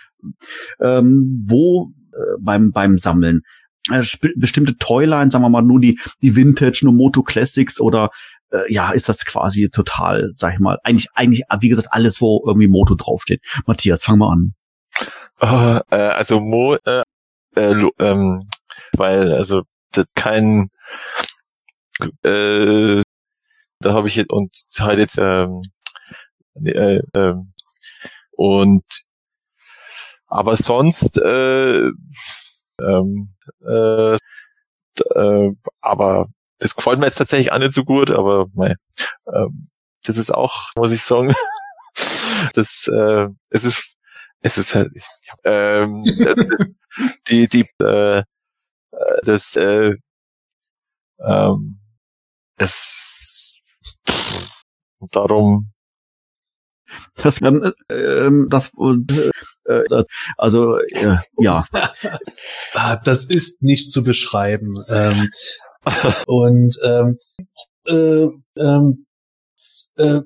ähm, 0.80 1.44
wo 1.46 1.90
äh, 2.12 2.38
beim 2.40 2.72
beim 2.72 2.98
Sammeln 2.98 3.42
äh, 3.90 4.02
bestimmte 4.36 4.76
Toylines, 4.78 5.32
sagen 5.32 5.44
wir 5.44 5.50
mal 5.50 5.62
nur 5.62 5.80
die 5.80 5.98
die 6.22 6.34
Vintage, 6.34 6.80
nur 6.84 6.94
Moto 6.94 7.22
Classics 7.22 7.80
oder 7.80 8.10
äh, 8.54 8.72
ja, 8.72 8.92
ist 8.92 9.08
das 9.08 9.24
quasi 9.24 9.68
total, 9.70 10.32
sag 10.36 10.54
ich 10.54 10.60
mal, 10.60 10.78
eigentlich 10.84 11.08
eigentlich 11.14 11.44
wie 11.60 11.68
gesagt 11.68 11.88
alles, 11.90 12.20
wo 12.20 12.42
irgendwie 12.46 12.68
Moto 12.68 12.94
draufsteht. 12.94 13.42
Matthias, 13.66 14.04
fang 14.04 14.18
mal 14.18 14.32
an. 14.32 14.54
Äh, 15.40 15.80
äh, 15.96 16.08
also 16.10 16.40
Mo, 16.40 16.76
äh, 16.84 17.02
äh, 17.56 17.84
ähm, 17.98 18.48
weil 18.96 19.32
also 19.32 19.62
das 19.92 20.06
kein 20.14 20.70
äh, 22.22 23.02
da 23.80 23.92
habe 23.92 24.08
ich 24.08 24.16
jetzt 24.16 24.30
und 24.30 24.50
halt 24.78 24.98
jetzt 24.98 25.18
ähm, 25.18 25.62
äh, 26.64 27.00
ähm, 27.14 27.50
und 28.32 28.84
aber 30.26 30.56
sonst 30.56 31.18
äh, 31.18 31.90
ähm, 32.80 33.28
äh, 33.66 34.16
äh, 35.14 35.52
aber 35.80 36.28
das 36.64 36.74
gefällt 36.74 36.98
mir 36.98 37.04
jetzt 37.04 37.18
tatsächlich 37.18 37.52
auch 37.52 37.58
nicht 37.58 37.74
so 37.74 37.84
gut, 37.84 38.10
aber 38.10 38.46
mei, 38.54 38.74
ähm, 39.26 39.68
das 40.02 40.16
ist 40.16 40.30
auch, 40.30 40.70
muss 40.76 40.92
ich 40.92 41.02
sagen, 41.02 41.34
das, 42.54 42.88
äh, 42.88 43.28
es 43.50 43.64
ist, 43.64 43.96
es 44.40 44.56
ist 44.56 44.74
halt, 44.74 44.90
ich, 44.94 45.04
ähm, 45.44 46.04
das, 46.18 46.36
das, 46.36 46.72
die, 47.28 47.48
die, 47.48 47.66
äh, 47.84 48.22
das, 49.24 49.56
äh, 49.56 49.92
ähm, 51.18 51.80
es, 52.56 53.60
darum, 55.10 55.70
Das, 57.16 57.42
ähm, 57.42 57.72
ähm, 57.90 58.46
das, 58.48 58.70
äh, 59.66 60.04
also 60.38 60.78
äh, 60.78 61.18
ja, 61.38 61.66
Ah, 62.74 62.96
Das 62.96 63.24
ist 63.24 63.62
nicht 63.62 63.90
zu 63.90 64.02
beschreiben. 64.04 64.82
Ähm, 64.88 65.30
und 66.26 66.78
ähm, 66.82 67.18
äh, 67.86 68.28
ähm, 68.56 69.06
äh, 69.96 70.20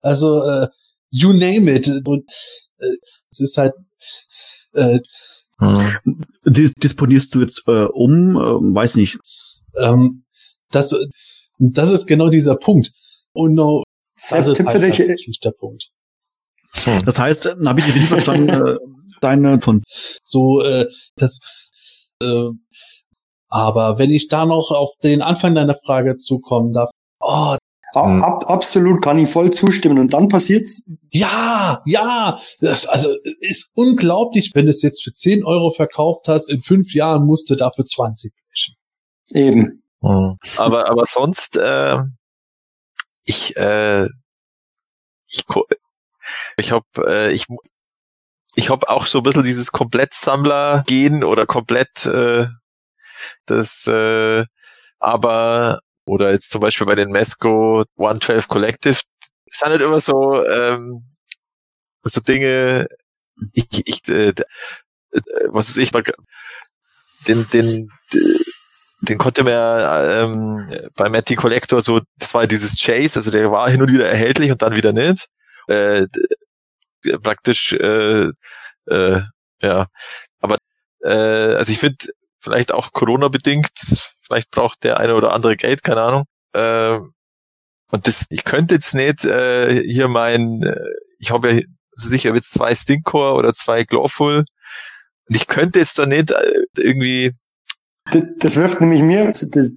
also 0.00 0.42
äh, 0.42 0.68
you 1.10 1.32
name 1.32 1.72
it. 1.74 1.88
Und 2.06 2.24
äh, 2.78 2.96
es 3.30 3.40
ist 3.40 3.58
halt 3.58 3.74
äh, 4.74 5.00
hm. 5.58 6.24
dis 6.44 6.72
disponierst 6.72 7.34
du 7.34 7.40
jetzt 7.40 7.62
äh, 7.66 7.84
um, 7.84 8.36
äh, 8.36 8.74
weiß 8.74 8.96
nicht. 8.96 9.18
ähm, 9.78 10.24
das, 10.70 10.94
das 11.58 11.90
ist 11.90 12.06
genau 12.06 12.28
dieser 12.28 12.56
Punkt. 12.56 12.90
Und 13.32 13.54
no, 13.54 13.84
das 14.30 14.48
ist 14.48 14.64
halt 14.64 14.82
dich, 14.82 14.96
tatsächlich 14.96 15.40
der 15.40 15.52
Punkt. 15.52 15.90
Das 17.04 17.18
heißt, 17.18 17.56
habe 17.66 17.80
ich 17.80 17.86
richtig 17.86 18.06
verstanden, 18.06 18.48
äh, 18.48 18.76
deine 19.20 19.60
von 19.60 19.82
So, 20.22 20.60
äh, 20.62 20.86
das, 21.16 21.38
äh, 22.20 22.50
aber 23.54 23.98
wenn 23.98 24.10
ich 24.10 24.26
da 24.26 24.46
noch 24.46 24.72
auf 24.72 24.90
den 25.04 25.22
Anfang 25.22 25.54
deiner 25.54 25.76
Frage 25.76 26.16
zukommen 26.16 26.72
darf, 26.72 26.90
oh, 27.20 27.56
A- 27.94 28.18
Ab, 28.18 28.50
absolut 28.50 29.00
kann 29.00 29.16
ich 29.18 29.28
voll 29.30 29.52
zustimmen. 29.52 30.00
Und 30.00 30.12
dann 30.12 30.26
passiert's. 30.26 30.82
ja, 31.10 31.80
ja, 31.86 32.40
das, 32.60 32.86
also 32.86 33.14
ist 33.38 33.70
unglaublich, 33.76 34.50
wenn 34.54 34.64
du 34.64 34.70
es 34.70 34.82
jetzt 34.82 35.04
für 35.04 35.12
10 35.12 35.44
Euro 35.44 35.70
verkauft 35.70 36.26
hast, 36.26 36.50
in 36.50 36.62
fünf 36.62 36.92
Jahren 36.94 37.24
musst 37.24 37.48
du 37.48 37.54
dafür 37.54 37.86
20 37.86 38.32
brechen. 38.34 38.74
Eben. 39.34 39.84
Hm. 40.02 40.36
Aber, 40.56 40.90
aber 40.90 41.06
sonst, 41.06 41.56
äh, 41.56 41.98
ich, 43.24 43.56
äh, 43.56 44.06
ich, 45.28 45.44
ich 46.56 46.72
hab, 46.72 46.84
äh, 46.98 47.32
ich, 47.32 47.46
ich 48.56 48.68
hab 48.68 48.88
auch 48.88 49.06
so 49.06 49.18
ein 49.18 49.22
bisschen 49.22 49.44
dieses 49.44 49.70
Komplettsammler-Gehen 49.70 51.22
oder 51.22 51.46
komplett, 51.46 52.06
äh, 52.06 52.48
das, 53.46 53.86
äh, 53.86 54.44
aber, 54.98 55.80
oder 56.06 56.32
jetzt 56.32 56.50
zum 56.50 56.60
Beispiel 56.60 56.86
bei 56.86 56.94
den 56.94 57.10
Mesco 57.10 57.84
112 57.98 58.48
Collective, 58.48 59.00
es 59.46 59.58
sind 59.58 59.70
halt 59.70 59.82
immer 59.82 60.00
so, 60.00 60.44
ähm, 60.46 61.04
so 62.04 62.20
Dinge, 62.20 62.88
ich, 63.52 63.66
ich, 63.86 64.08
äh, 64.08 64.28
äh, 64.28 64.42
was 65.48 65.70
weiß 65.70 65.78
ich, 65.78 65.92
den, 67.26 67.48
den, 67.52 67.90
den 69.00 69.18
konnte 69.18 69.44
man 69.44 69.52
ja 69.52 70.22
ähm, 70.22 70.70
bei 70.96 71.08
Matty 71.08 71.36
Collector 71.36 71.80
so, 71.80 72.00
das 72.18 72.34
war 72.34 72.46
dieses 72.46 72.76
Chase, 72.76 73.18
also 73.18 73.30
der 73.30 73.50
war 73.50 73.70
hin 73.70 73.82
und 73.82 73.92
wieder 73.92 74.08
erhältlich 74.08 74.50
und 74.50 74.62
dann 74.62 74.76
wieder 74.76 74.92
nicht. 74.92 75.28
Äh, 75.68 76.06
praktisch, 77.22 77.72
äh, 77.74 78.30
äh, 78.86 79.20
ja. 79.60 79.86
Aber 80.40 80.58
äh, 81.02 81.08
also 81.56 81.72
ich 81.72 81.78
finde, 81.78 82.06
vielleicht 82.44 82.72
auch 82.72 82.92
Corona-bedingt, 82.92 83.70
vielleicht 84.20 84.50
braucht 84.50 84.84
der 84.84 85.00
eine 85.00 85.14
oder 85.14 85.32
andere 85.32 85.56
Geld, 85.56 85.82
keine 85.82 86.02
Ahnung. 86.02 86.24
Äh, 86.52 86.98
und 87.90 88.06
das, 88.06 88.26
ich 88.28 88.44
könnte 88.44 88.74
jetzt 88.74 88.94
nicht 88.94 89.24
äh, 89.24 89.82
hier 89.82 90.08
mein, 90.08 90.62
äh, 90.62 90.76
ich 91.18 91.30
habe 91.30 91.52
ja 91.52 91.60
so 91.92 92.08
sicher 92.08 92.34
jetzt 92.34 92.52
zwei 92.52 92.74
Stinkcore 92.74 93.34
oder 93.34 93.52
zwei 93.52 93.84
Glowful. 93.84 94.44
Und 95.28 95.36
ich 95.36 95.46
könnte 95.46 95.78
jetzt 95.78 95.98
da 95.98 96.06
nicht 96.06 96.30
äh, 96.30 96.64
irgendwie 96.76 97.30
Das, 98.10 98.22
das 98.38 98.56
wirft 98.56 98.80
nämlich 98.80 99.00
mir 99.00 99.26
das, 99.26 99.48
das, 99.48 99.70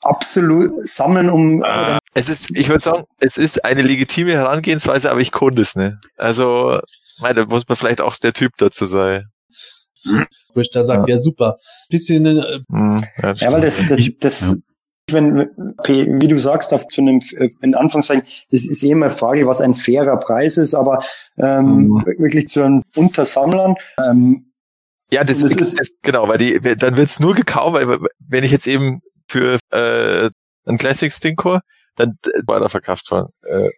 absolut 0.00 0.78
sammeln 0.86 1.30
um 1.30 1.60
oder 1.60 1.98
Es 2.12 2.28
ist, 2.28 2.50
ich 2.56 2.68
würde 2.68 2.82
sagen, 2.82 3.04
es 3.18 3.38
ist 3.38 3.64
eine 3.64 3.82
legitime 3.82 4.32
Herangehensweise, 4.32 5.10
aber 5.10 5.20
ich 5.20 5.32
konnte 5.32 5.62
es 5.62 5.74
nicht. 5.74 5.94
Also, 6.16 6.80
mei, 7.20 7.32
da 7.32 7.46
muss 7.46 7.66
man 7.66 7.76
vielleicht 7.76 8.02
auch 8.02 8.14
der 8.16 8.34
Typ 8.34 8.52
dazu 8.58 8.84
sein. 8.84 9.30
Wo 10.54 10.60
ich 10.60 10.70
da 10.70 10.84
sage, 10.84 11.10
ja. 11.10 11.18
super. 11.18 11.58
Bisschen, 11.88 12.26
äh, 12.26 12.60
Hm, 12.70 13.02
Ja, 13.22 13.52
weil 13.52 13.60
das, 13.60 13.80
das, 13.88 13.98
das 14.20 14.40
ja. 14.40 14.54
wenn, 15.12 15.50
wie 15.86 16.28
du 16.28 16.38
sagst, 16.38 16.72
auf 16.72 16.86
zu 16.88 17.00
einem, 17.00 17.20
äh, 17.36 17.48
in 17.62 17.74
Anführungszeichen, 17.74 18.24
das 18.50 18.62
ist 18.66 18.82
eh 18.82 18.90
immer 18.90 19.06
eine 19.06 19.14
Frage, 19.14 19.46
was 19.46 19.60
ein 19.60 19.74
fairer 19.74 20.16
Preis 20.18 20.56
ist, 20.56 20.74
aber 20.74 21.04
ähm, 21.38 21.88
Mhm. 21.88 22.04
wirklich 22.18 22.48
zu 22.48 22.62
einem 22.62 22.82
Untersammlern, 22.96 23.74
ähm, 23.98 24.46
Ja, 25.12 25.24
das, 25.24 25.40
Das 25.40 25.50
ist, 25.52 25.78
das 25.78 25.98
genau, 26.02 26.28
weil 26.28 26.38
die, 26.38 26.60
dann 26.60 26.96
wird's 26.96 27.18
nur 27.18 27.34
gekauft, 27.34 27.74
weil 27.74 27.98
wenn 28.28 28.44
ich 28.44 28.52
jetzt 28.52 28.68
eben 28.68 29.00
für 29.28 29.58
äh, 29.72 30.30
ein 30.66 30.78
Classic 30.78 31.12
Stinkcore, 31.12 31.60
dann 31.96 32.14
äh, 32.26 32.42
weiterverkauft 32.46 33.10
worden. 33.10 33.32
Äh, 33.42 33.70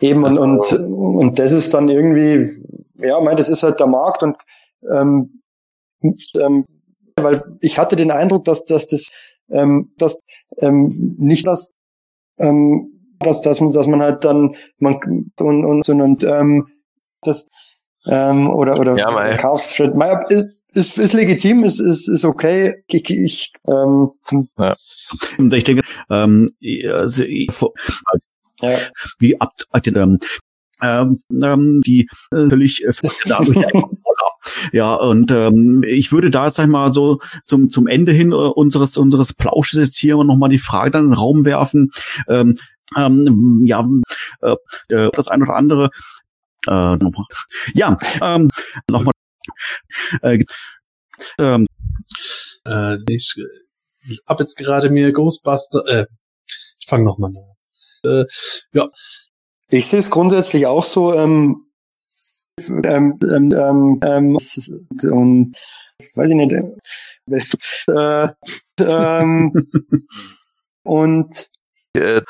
eben 0.00 0.22
und, 0.24 0.38
und, 0.38 0.72
und 0.72 1.38
das 1.38 1.52
ist 1.52 1.72
dann 1.74 1.88
irgendwie, 1.88 2.46
ja, 2.98 3.18
mein, 3.20 3.36
das 3.36 3.48
ist 3.48 3.62
halt 3.62 3.80
der 3.80 3.86
Markt 3.86 4.22
und 4.22 4.36
ähm, 4.92 5.10
und, 5.10 5.43
ähm, 6.40 6.64
weil 7.16 7.42
ich 7.60 7.78
hatte 7.78 7.96
den 7.96 8.10
Eindruck, 8.10 8.44
dass, 8.44 8.64
dass 8.64 8.86
das, 8.86 9.10
ähm, 9.50 9.92
dass 9.98 10.18
ähm, 10.58 10.88
nicht 11.18 11.46
das, 11.46 11.72
ähm, 12.38 12.90
dass, 13.20 13.40
dass, 13.42 13.60
man- 13.60 13.72
dass 13.72 13.86
man 13.86 14.00
halt 14.00 14.24
dann 14.24 14.54
man 14.78 14.96
und 15.38 15.64
und, 15.64 15.88
und 16.00 16.24
ähm, 16.24 16.66
das 17.22 17.46
ähm, 18.06 18.50
oder 18.50 18.78
oder 18.78 18.96
Ja. 18.96 19.08
Verkaufsschritt, 19.16 19.94
ist, 20.30 20.48
ist, 20.74 20.98
ist 20.98 21.12
legitim, 21.12 21.62
ist, 21.64 21.78
ist, 21.80 22.08
ist 22.08 22.24
okay. 22.24 22.82
Ich, 22.88 23.08
ich 23.08 23.52
ähm, 23.68 24.10
zum, 24.22 24.48
Und 25.38 25.52
ich 25.52 25.64
denke, 25.64 25.82
ähm, 26.10 26.48
also, 26.92 27.22
ich- 27.22 27.48
ja. 28.60 28.78
wie 29.18 29.40
ab, 29.40 29.52
ähm, 29.72 30.18
ähm, 30.82 31.18
ähm, 31.42 31.80
die 31.86 32.08
äh, 32.32 32.48
völlig 32.48 32.84
äh, 32.84 32.92
dadurch 33.26 33.64
Ja, 34.72 34.94
und 34.94 35.30
ähm, 35.30 35.82
ich 35.86 36.12
würde 36.12 36.30
da, 36.30 36.50
sag 36.50 36.64
ich 36.64 36.70
mal, 36.70 36.92
so 36.92 37.20
zum, 37.44 37.70
zum 37.70 37.86
Ende 37.86 38.12
hin 38.12 38.32
äh, 38.32 38.34
unseres, 38.34 38.96
unseres 38.96 39.32
Plausches 39.32 39.78
jetzt 39.78 39.96
hier 39.96 40.16
noch 40.16 40.36
mal 40.36 40.48
die 40.48 40.58
Frage 40.58 40.90
dann 40.90 41.04
in 41.04 41.10
den 41.10 41.18
Raum 41.18 41.44
werfen. 41.44 41.90
Ähm, 42.28 42.58
ähm, 42.96 43.62
ja, 43.64 43.84
äh, 44.42 44.56
äh, 44.88 45.10
das 45.14 45.28
ein 45.28 45.42
oder 45.42 45.56
andere. 45.56 45.90
Äh, 46.66 46.96
nochmal. 46.96 47.26
Ja, 47.74 47.98
ähm, 48.22 48.48
nochmal. 48.88 49.12
Äh, 50.22 50.44
ähm, 51.38 51.66
äh, 52.66 52.96
ich 53.08 53.34
äh, 53.38 54.16
hab 54.26 54.40
jetzt 54.40 54.56
gerade 54.56 54.90
mir 54.90 55.12
Ghostbuster, 55.12 55.84
äh, 55.86 56.06
ich 56.78 56.86
fange 56.88 57.04
nochmal 57.04 57.30
an. 57.30 58.10
Äh, 58.10 58.24
ja, 58.72 58.86
Ich 59.68 59.86
sehe 59.88 60.00
es 60.00 60.10
grundsätzlich 60.10 60.66
auch 60.66 60.84
so, 60.84 61.14
ähm, 61.14 61.56
ähm, 62.58 63.18
ähm, 63.22 63.52
ähm, 63.52 64.00
ähm, 64.02 64.38
und 65.10 65.56
weiß 66.14 66.30
ich 66.30 66.34
nicht, 66.34 66.52
äh, 67.88 68.28
ähm, 68.80 69.70
und 70.82 71.50
äh, 71.96 72.20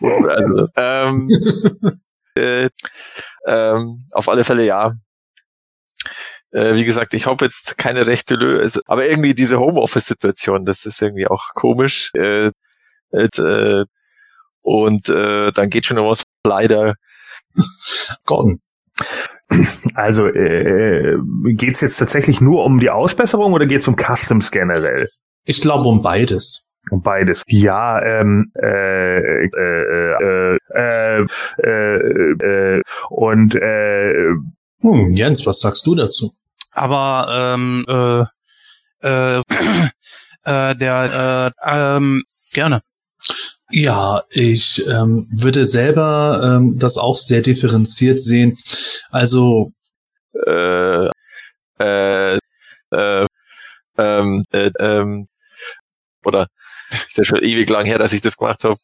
also, 0.00 0.68
ähm, 0.76 1.30
äh, 2.34 2.68
ähm, 3.46 4.00
auf 4.12 4.28
alle 4.28 4.44
Fälle 4.44 4.64
ja. 4.64 4.90
Äh, 6.50 6.74
wie 6.74 6.84
gesagt, 6.84 7.14
ich 7.14 7.26
habe 7.26 7.46
jetzt 7.46 7.78
keine 7.78 8.06
rechte 8.06 8.34
Lösung, 8.34 8.82
aber 8.86 9.08
irgendwie 9.08 9.34
diese 9.34 9.58
Homeoffice-Situation, 9.58 10.66
das 10.66 10.84
ist 10.84 11.00
irgendwie 11.00 11.26
auch 11.26 11.54
komisch. 11.54 12.10
Äh, 12.14 12.50
äh, 13.12 13.84
und 14.62 15.08
äh, 15.08 15.52
dann 15.52 15.70
geht 15.70 15.86
schon 15.86 15.96
noch 15.96 16.10
was 16.10 16.24
leider. 16.46 16.94
Gordon. 18.26 18.60
Also 19.94 20.26
äh, 20.26 21.16
geht 21.54 21.74
es 21.74 21.82
jetzt 21.82 21.98
tatsächlich 21.98 22.40
nur 22.40 22.64
um 22.64 22.80
die 22.80 22.90
Ausbesserung 22.90 23.52
oder 23.52 23.66
geht 23.66 23.82
es 23.82 23.88
um 23.88 23.96
Customs 23.96 24.50
generell? 24.50 25.10
Ich 25.44 25.60
glaube 25.60 25.84
um 25.84 26.02
beides. 26.02 26.66
Um 26.90 27.02
beides. 27.02 27.42
Ja, 27.46 28.02
ähm, 28.02 28.50
äh, 28.54 29.44
äh, 29.44 29.50
äh, 29.54 30.56
äh, 30.74 31.26
äh, 31.62 32.76
äh, 32.78 32.82
und 33.10 33.54
äh, 33.54 34.34
Hm, 34.82 35.12
Jens, 35.12 35.46
was 35.46 35.60
sagst 35.60 35.86
du 35.86 35.94
dazu? 35.94 36.34
Aber 36.72 37.54
ähm, 37.54 37.84
äh, 37.88 38.24
äh, 39.06 39.42
äh, 40.44 40.76
der 40.76 41.52
äh, 41.64 41.96
ähm, 41.96 42.24
gerne. 42.52 42.80
Ja, 43.72 44.22
ich 44.30 44.84
ähm, 44.86 45.26
würde 45.30 45.64
selber 45.66 46.58
ähm, 46.58 46.78
das 46.78 46.98
auch 46.98 47.16
sehr 47.16 47.40
differenziert 47.42 48.20
sehen. 48.20 48.58
Also 49.10 49.72
Äh, 50.46 51.08
äh, 51.80 52.38
äh, 52.92 53.26
ähm, 53.98 54.44
äh, 54.52 54.70
ähm, 54.80 55.28
oder 56.24 56.48
ist 57.08 57.18
ja 57.18 57.24
schon 57.24 57.40
ewig 57.42 57.68
lang 57.70 57.86
her, 57.86 57.98
dass 57.98 58.12
ich 58.14 58.20
das 58.22 58.36
gemacht 58.38 58.64
habe. 58.64 58.78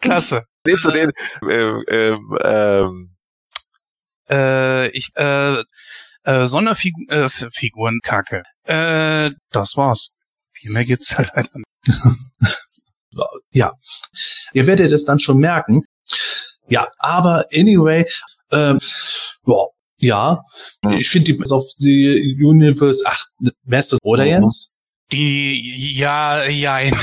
Klasse. 0.00 0.44
Nee, 0.66 0.76
zu 0.76 0.90
den, 0.90 1.10
ähm, 1.48 1.84
ähm, 1.88 2.38
ähm, 2.42 3.10
Äh, 4.28 4.88
ich, 4.90 5.10
äh, 5.16 5.62
äh, 6.24 6.46
Sonderfiguren, 6.46 7.08
äh, 7.08 7.24
F- 7.24 7.48
Figuren, 7.52 7.98
Kacke. 8.02 8.42
Äh, 8.64 9.32
das 9.50 9.76
war's. 9.76 10.10
Viel 10.50 10.72
mehr 10.72 10.84
gibt's 10.84 11.16
halt 11.16 11.30
leider 11.34 11.50
nicht. 11.54 11.66
ja, 13.50 13.72
ihr 14.52 14.66
werdet 14.66 14.92
es 14.92 15.04
dann 15.04 15.18
schon 15.18 15.38
merken. 15.38 15.84
Ja, 16.68 16.88
aber 16.98 17.46
anyway, 17.52 18.06
ähm, 18.52 18.78
boah, 19.42 19.70
ja, 19.96 20.40
ich 20.90 21.08
finde 21.10 21.34
die 21.34 21.50
auf 21.50 21.64
die 21.78 22.38
Universe, 22.42 23.04
ach, 23.06 23.24
wer 23.64 23.80
ist 23.80 23.92
das, 23.92 23.98
oder 24.02 24.24
Mhm. 24.24 24.30
Jens? 24.30 24.74
Die, 25.12 25.92
ja, 25.92 26.46
jein. 26.46 26.94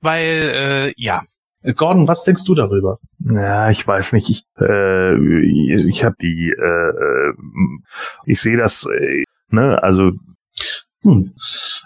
Weil, 0.00 0.50
äh, 0.54 0.92
ja. 0.96 1.20
Gordon, 1.76 2.08
was 2.08 2.24
denkst 2.24 2.44
du 2.44 2.54
darüber? 2.54 2.98
Ja, 3.18 3.68
ich 3.70 3.86
weiß 3.86 4.14
nicht. 4.14 4.30
Ich, 4.30 4.44
äh, 4.58 5.14
ich 5.86 6.04
habe 6.04 6.14
die, 6.22 6.54
äh, 6.56 6.62
äh, 6.62 7.34
ich 8.24 8.40
sehe 8.40 8.56
das, 8.56 8.86
äh, 8.86 9.24
ne, 9.50 9.82
also 9.82 10.12
Hm. 11.02 11.34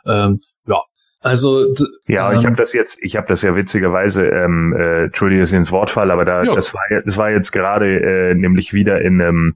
Ähm, 0.06 0.40
ja, 0.66 0.78
also 1.22 1.74
ja, 2.06 2.30
Ähm. 2.30 2.38
ich 2.38 2.44
habe 2.46 2.56
das 2.56 2.72
jetzt, 2.72 2.98
ich 3.00 3.16
habe 3.16 3.26
das 3.28 3.42
ja 3.42 3.54
witzigerweise, 3.54 4.24
ähm, 4.26 4.74
äh, 4.78 5.04
entschuldige, 5.04 5.40
dass 5.40 5.50
ich 5.50 5.56
ins 5.56 5.72
Wort 5.72 5.90
fall, 5.90 6.10
aber 6.10 6.24
da, 6.24 6.42
Ja. 6.42 6.54
das 6.54 6.74
war, 6.74 6.82
das 7.04 7.16
war 7.16 7.30
jetzt 7.30 7.52
gerade 7.52 7.86
äh, 7.86 8.34
nämlich 8.34 8.72
wieder 8.74 9.00
in 9.00 9.20
ähm, 9.20 9.54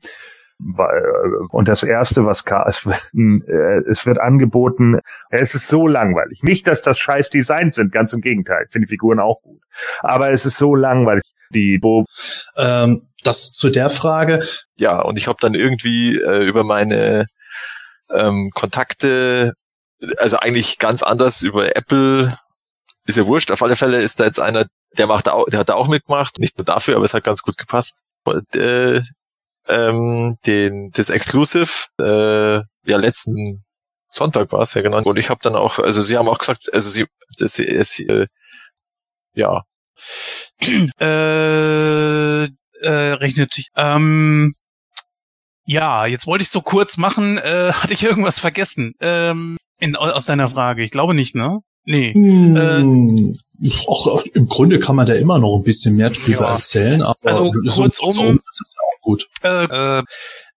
war, 0.58 0.94
äh, 0.96 1.02
und 1.50 1.68
das 1.68 1.82
erste, 1.82 2.24
was 2.24 2.44
es, 2.66 2.86
äh, 2.86 3.80
es 3.88 4.06
wird 4.06 4.20
angeboten, 4.20 5.00
es 5.30 5.54
ist 5.54 5.68
so 5.68 5.86
langweilig. 5.86 6.42
Nicht, 6.42 6.66
dass 6.66 6.82
das 6.82 6.98
scheiß 6.98 7.30
Designs 7.30 7.74
sind, 7.74 7.92
ganz 7.92 8.12
im 8.12 8.20
Gegenteil. 8.22 8.64
Ich 8.66 8.72
finde 8.72 8.86
die 8.86 8.92
Figuren 8.92 9.18
auch 9.20 9.42
gut. 9.42 9.60
Aber 10.00 10.30
es 10.30 10.46
ist 10.46 10.56
so 10.56 10.74
langweilig. 10.74 11.22
Die 11.50 11.78
Bo 11.78 12.06
ähm, 12.56 13.08
das 13.22 13.52
zu 13.52 13.70
der 13.70 13.90
Frage, 13.90 14.44
ja, 14.76 15.00
und 15.00 15.16
ich 15.18 15.26
habe 15.28 15.38
dann 15.40 15.54
irgendwie 15.54 16.16
äh, 16.18 16.46
über 16.46 16.64
meine 16.64 17.26
ähm, 18.10 18.50
Kontakte, 18.54 19.52
also 20.18 20.38
eigentlich 20.38 20.78
ganz 20.78 21.02
anders 21.02 21.42
über 21.42 21.76
Apple, 21.76 22.36
ist 23.06 23.16
ja 23.16 23.26
wurscht. 23.26 23.50
Auf 23.50 23.62
alle 23.62 23.76
Fälle 23.76 24.00
ist 24.00 24.20
da 24.20 24.24
jetzt 24.24 24.40
einer, 24.40 24.66
der 24.98 25.06
macht 25.06 25.26
da 25.26 25.42
der 25.48 25.60
hat 25.60 25.68
da 25.68 25.74
auch 25.74 25.88
mitgemacht, 25.88 26.38
nicht 26.38 26.58
nur 26.58 26.64
dafür, 26.64 26.96
aber 26.96 27.04
es 27.04 27.14
hat 27.14 27.24
ganz 27.24 27.42
gut 27.42 27.56
gepasst. 27.58 28.00
Und, 28.24 28.54
äh, 28.56 29.02
ähm, 29.68 30.36
den 30.46 30.90
das 30.92 31.10
Exclusive, 31.10 31.86
äh, 32.00 32.62
ja 32.88 32.96
letzten 32.96 33.64
Sonntag 34.10 34.52
war 34.52 34.62
es 34.62 34.74
ja 34.74 34.82
genannt. 34.82 35.06
Und 35.06 35.18
ich 35.18 35.30
habe 35.30 35.40
dann 35.42 35.56
auch, 35.56 35.78
also 35.78 36.02
sie 36.02 36.16
haben 36.16 36.28
auch 36.28 36.38
gesagt, 36.38 36.68
also 36.72 36.90
sie, 36.90 37.06
das 37.38 37.58
ist, 37.58 38.00
äh, 38.00 38.26
ja, 39.34 39.62
Äh, 41.00 42.44
äh, 42.44 43.12
rechnet 43.14 43.54
sich. 43.54 43.68
Ähm, 43.76 44.54
ja, 45.64 46.06
jetzt 46.06 46.26
wollte 46.26 46.42
ich 46.42 46.50
so 46.50 46.60
kurz 46.62 46.96
machen. 46.96 47.38
Äh, 47.38 47.72
hatte 47.74 47.94
ich 47.94 48.04
irgendwas 48.04 48.38
vergessen? 48.38 48.94
Ähm, 49.00 49.58
in, 49.78 49.96
aus 49.96 50.26
deiner 50.26 50.48
Frage. 50.48 50.82
Ich 50.82 50.90
glaube 50.90 51.14
nicht, 51.14 51.34
ne? 51.34 51.58
Nee. 51.84 52.12
hm, 52.14 53.38
auch, 53.86 54.06
auch 54.06 54.24
im 54.34 54.48
Grunde 54.48 54.78
kann 54.80 54.96
man 54.96 55.06
da 55.06 55.14
immer 55.14 55.38
noch 55.38 55.56
ein 55.56 55.62
bisschen 55.62 55.96
mehr 55.96 56.10
drüber 56.10 56.46
Ja. 56.46 56.54
erzählen, 56.54 57.02
aber 57.02 57.16
Also 57.24 57.52
so 57.64 57.82
kurzum- 57.82 58.36
ist 58.50 58.60
es 58.60 58.74
auch 58.76 59.00
gut. 59.02 59.28
Äh, 59.42 59.98
äh, 59.98 60.02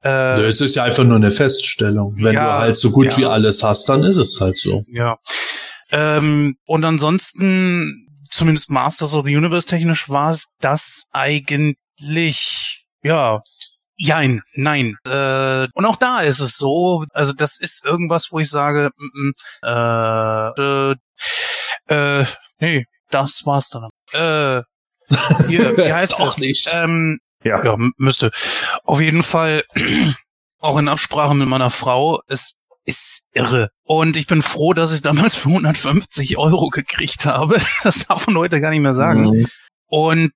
äh, 0.03 0.45
es 0.47 0.59
ist 0.59 0.75
ja 0.75 0.83
einfach 0.83 1.03
nur 1.03 1.15
eine 1.17 1.31
Feststellung. 1.31 2.15
Wenn 2.17 2.33
ja, 2.33 2.55
du 2.57 2.59
halt 2.63 2.77
so 2.77 2.91
gut 2.91 3.11
ja. 3.11 3.17
wie 3.17 3.25
alles 3.25 3.63
hast, 3.63 3.87
dann 3.89 4.03
ist 4.03 4.17
es 4.17 4.39
halt 4.41 4.57
so. 4.57 4.83
ja. 4.91 5.17
Ähm, 5.91 6.55
und 6.67 6.85
ansonsten, 6.85 8.07
zumindest 8.29 8.69
Masters 8.69 9.13
of 9.15 9.25
the 9.25 9.35
Universe 9.35 9.65
technisch, 9.67 10.07
war 10.09 10.31
es 10.31 10.45
das 10.59 11.05
eigentlich, 11.13 12.85
ja, 13.03 13.41
Jein, 14.01 14.41
nein. 14.53 14.95
Äh, 15.05 15.67
und 15.73 15.85
auch 15.85 15.97
da 15.97 16.21
ist 16.21 16.39
es 16.39 16.55
so, 16.55 17.03
also 17.11 17.33
das 17.33 17.59
ist 17.59 17.83
irgendwas, 17.83 18.31
wo 18.31 18.39
ich 18.39 18.49
sage, 18.49 18.91
mm, 18.95 19.27
mm, 19.27 19.33
äh, 19.65 20.91
äh, 20.91 20.95
äh, 22.21 22.25
nee, 22.59 22.85
das 23.09 23.45
war's 23.45 23.67
dann. 23.69 23.89
Äh, 24.13 24.63
hier, 25.47 25.75
wie 25.77 25.91
heißt 25.91 26.13
Auch 26.15 26.27
das? 26.27 26.37
nicht. 26.37 26.69
Ähm, 26.71 27.19
ja, 27.43 27.61
ja, 27.63 27.73
m- 27.73 27.91
müsste. 27.97 28.31
Auf 28.85 29.01
jeden 29.01 29.21
Fall, 29.23 29.63
auch 30.59 30.77
in 30.77 30.87
Absprache 30.87 31.35
mit 31.35 31.49
meiner 31.49 31.69
Frau, 31.69 32.21
es 32.27 32.53
ist 32.85 33.25
irre. 33.33 33.67
Und 33.83 34.15
ich 34.15 34.27
bin 34.27 34.41
froh, 34.41 34.73
dass 34.73 34.93
ich 34.93 35.01
damals 35.01 35.35
für 35.35 35.49
150 35.49 36.37
Euro 36.37 36.69
gekriegt 36.69 37.25
habe. 37.25 37.59
Das 37.83 38.05
darf 38.07 38.27
man 38.27 38.37
heute 38.37 38.61
gar 38.61 38.69
nicht 38.69 38.79
mehr 38.79 38.95
sagen. 38.95 39.23
Mhm. 39.25 39.47
Und 39.87 40.31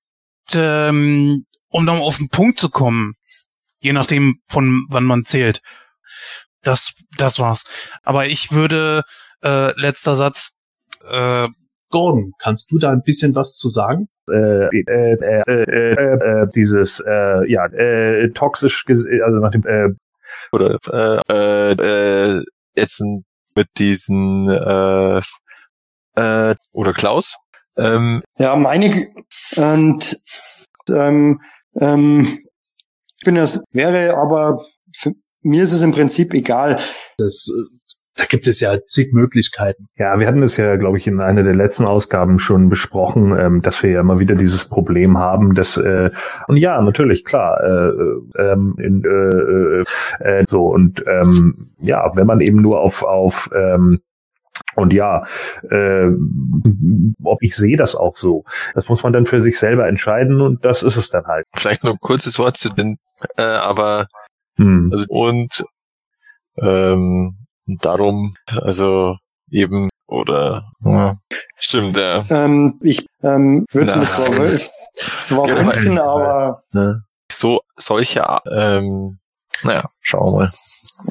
ähm, 0.53 1.45
um 1.69 1.85
dann 1.85 1.99
auf 1.99 2.17
den 2.17 2.27
Punkt 2.27 2.59
zu 2.59 2.69
kommen, 2.69 3.13
je 3.83 3.93
nachdem 3.93 4.39
von 4.47 4.85
wann 4.89 5.03
man 5.03 5.25
zählt, 5.25 5.61
das 6.61 6.93
das 7.17 7.39
war's. 7.39 7.65
Aber 8.03 8.25
ich 8.25 8.51
würde 8.51 9.03
äh, 9.43 9.79
letzter 9.79 10.15
Satz 10.15 10.51
äh, 11.09 11.47
Gordon, 11.89 12.31
kannst 12.39 12.71
du 12.71 12.79
da 12.79 12.91
ein 12.91 13.03
bisschen 13.03 13.35
was 13.35 13.55
zu 13.55 13.67
sagen? 13.67 14.07
äh, 14.31 14.67
äh, 14.67 15.13
äh, 15.15 15.43
äh, 15.47 16.43
äh, 16.43 16.47
dieses 16.55 17.01
äh, 17.05 17.51
ja 17.51 17.65
äh, 17.67 18.29
toxisch 18.31 18.85
also 18.87 19.39
nach 19.39 19.51
dem 19.51 19.65
äh, 19.65 19.89
oder 20.51 20.77
äh, 20.89 21.21
äh, 21.29 22.37
äh, 22.37 22.43
jetzt 22.75 23.03
mit 23.55 23.67
diesen 23.77 24.49
äh, 24.49 25.21
äh, 26.15 26.55
oder 26.71 26.93
Klaus. 26.93 27.35
Ähm, 27.75 28.21
Ja, 28.37 28.55
meine 28.55 29.07
und 29.55 30.19
ähm, 30.89 31.41
ähm, 31.79 32.39
ich 33.23 33.25
bin 33.25 33.35
das 33.35 33.63
wäre 33.71 34.17
aber 34.17 34.65
für 34.93 35.13
mir 35.43 35.63
ist 35.63 35.71
es 35.71 35.81
im 35.81 35.91
Prinzip 35.91 36.33
egal. 36.33 36.77
Das, 37.17 37.47
äh, 37.47 37.73
da 38.15 38.25
gibt 38.25 38.47
es 38.47 38.59
ja 38.59 38.81
zig 38.85 39.13
Möglichkeiten. 39.13 39.87
Ja, 39.95 40.19
wir 40.19 40.27
hatten 40.27 40.41
das 40.41 40.57
ja, 40.57 40.75
glaube 40.75 40.97
ich, 40.97 41.07
in 41.07 41.21
einer 41.21 41.43
der 41.43 41.55
letzten 41.55 41.85
Ausgaben 41.85 42.37
schon 42.37 42.67
besprochen, 42.67 43.33
ähm, 43.39 43.61
dass 43.61 43.81
wir 43.81 43.91
ja 43.91 44.01
immer 44.01 44.19
wieder 44.19 44.35
dieses 44.35 44.65
Problem 44.65 45.17
haben, 45.17 45.53
dass 45.53 45.77
äh, 45.77 46.09
und 46.49 46.57
ja, 46.57 46.81
natürlich, 46.81 47.23
klar, 47.23 47.63
äh, 47.63 48.41
ähm, 48.41 48.75
in, 48.77 49.05
äh, 49.05 49.79
äh, 50.27 50.41
äh, 50.41 50.45
so 50.45 50.65
und 50.65 51.01
ähm, 51.07 51.71
ja, 51.79 52.11
wenn 52.15 52.27
man 52.27 52.41
eben 52.41 52.61
nur 52.61 52.81
auf 52.81 53.03
auf 53.03 53.49
ähm, 53.55 54.01
und 54.75 54.93
ja, 54.93 55.23
äh, 55.69 56.07
ob 57.23 57.41
ich 57.41 57.55
sehe 57.55 57.77
das 57.77 57.95
auch 57.95 58.17
so. 58.17 58.43
Das 58.75 58.87
muss 58.89 59.03
man 59.03 59.13
dann 59.13 59.25
für 59.25 59.41
sich 59.41 59.57
selber 59.59 59.87
entscheiden 59.87 60.41
und 60.41 60.63
das 60.65 60.83
ist 60.83 60.95
es 60.97 61.09
dann 61.09 61.25
halt. 61.25 61.45
vielleicht 61.55 61.83
nur 61.83 61.93
ein 61.93 61.99
kurzes 61.99 62.37
Wort 62.39 62.57
zu 62.57 62.69
den, 62.69 62.97
äh, 63.37 63.43
aber 63.43 64.07
Hm. 64.57 64.89
also 64.91 65.05
und 65.09 65.63
ähm, 66.57 67.33
darum, 67.65 68.35
also 68.61 69.17
eben 69.49 69.89
oder 70.07 70.69
ja, 70.85 71.15
stimmt, 71.57 71.97
ja. 71.97 72.23
Ähm, 72.29 72.79
ich 72.83 73.05
ähm, 73.23 73.65
würde 73.71 73.87
es 73.87 73.95
mir 73.95 74.01
Nein. 74.01 74.59
zwar, 75.23 75.49
aber- 75.49 75.65
wünschen, 75.65 75.97
aber 75.97 76.63
Ne? 76.71 77.01
So 77.31 77.61
solche 77.77 78.23
ähm, 78.51 79.17
naja, 79.63 79.85
schauen 80.01 80.33
wir 80.33 80.39
mal. 80.39 80.51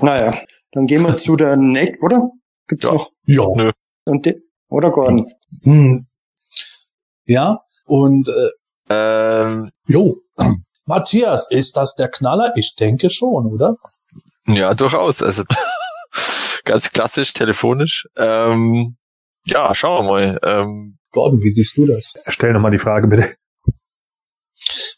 naja, 0.02 0.34
dann 0.72 0.86
gehen 0.86 1.02
wir 1.02 1.16
zu 1.18 1.36
der 1.36 1.56
Neck, 1.56 1.98
oder? 2.04 2.30
Gibt's 2.68 2.84
Ja. 2.86 2.92
noch? 2.92 3.10
Ja. 3.26 3.46
Nö. 3.54 3.70
Und 4.06 4.26
de, 4.26 4.40
oder 4.68 4.90
Gordon? 4.90 5.30
Hm. 5.62 6.06
Ja, 7.24 7.60
und 7.86 8.28
äh, 8.28 8.50
Ähm, 8.94 9.70
jo. 9.86 10.16
Matthias, 10.84 11.46
ist 11.50 11.76
das 11.76 11.94
der 11.94 12.08
Knaller? 12.08 12.52
Ich 12.56 12.74
denke 12.74 13.08
schon, 13.10 13.46
oder? 13.46 13.76
ja, 14.46 14.74
durchaus. 14.74 15.22
Also 15.22 15.44
ganz 16.64 16.90
klassisch, 16.92 17.32
telefonisch. 17.32 18.06
Ähm, 18.16 18.96
ja, 19.44 19.74
schauen 19.74 20.06
wir 20.06 20.10
mal. 20.12 20.38
Ähm, 20.42 20.98
Gordon, 21.12 21.40
wie 21.42 21.50
siehst 21.50 21.76
du 21.76 21.86
das? 21.86 22.14
Stell 22.28 22.52
nochmal 22.52 22.70
die 22.72 22.78
Frage 22.78 23.06
bitte. 23.06 23.34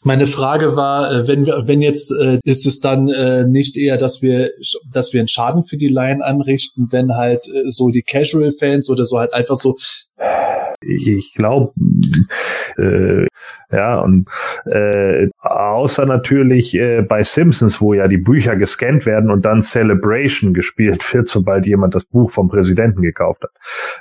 Meine 0.05 0.27
Frage 0.27 0.75
war, 0.75 1.11
äh, 1.11 1.27
wenn 1.27 1.47
wir, 1.47 1.63
wenn 1.65 1.81
jetzt 1.81 2.11
äh, 2.11 2.39
ist 2.43 2.67
es 2.67 2.79
dann 2.79 3.09
äh, 3.09 3.43
nicht 3.43 3.75
eher, 3.75 3.97
dass 3.97 4.21
wir, 4.21 4.51
dass 4.93 5.13
wir 5.13 5.19
einen 5.19 5.27
Schaden 5.27 5.65
für 5.65 5.77
die 5.77 5.87
Laien 5.87 6.21
anrichten, 6.21 6.89
wenn 6.91 7.15
halt 7.15 7.47
äh, 7.47 7.71
so 7.71 7.89
die 7.89 8.03
Casual-Fans 8.03 8.91
oder 8.91 9.03
so 9.03 9.17
halt 9.17 9.33
einfach 9.33 9.55
so, 9.55 9.77
ich 10.79 11.33
glaube, 11.33 11.73
äh, 12.77 13.27
ja, 13.71 13.99
und 13.99 14.29
äh, 14.65 15.27
außer 15.39 16.05
natürlich 16.05 16.75
äh, 16.75 17.01
bei 17.01 17.23
Simpsons, 17.23 17.81
wo 17.81 17.93
ja 17.93 18.07
die 18.07 18.17
Bücher 18.17 18.55
gescannt 18.55 19.05
werden 19.05 19.31
und 19.31 19.43
dann 19.43 19.61
Celebration 19.61 20.53
gespielt 20.53 21.13
wird, 21.13 21.27
sobald 21.27 21.65
jemand 21.65 21.95
das 21.95 22.05
Buch 22.05 22.31
vom 22.31 22.49
Präsidenten 22.49 23.01
gekauft 23.01 23.43
hat. 23.43 23.51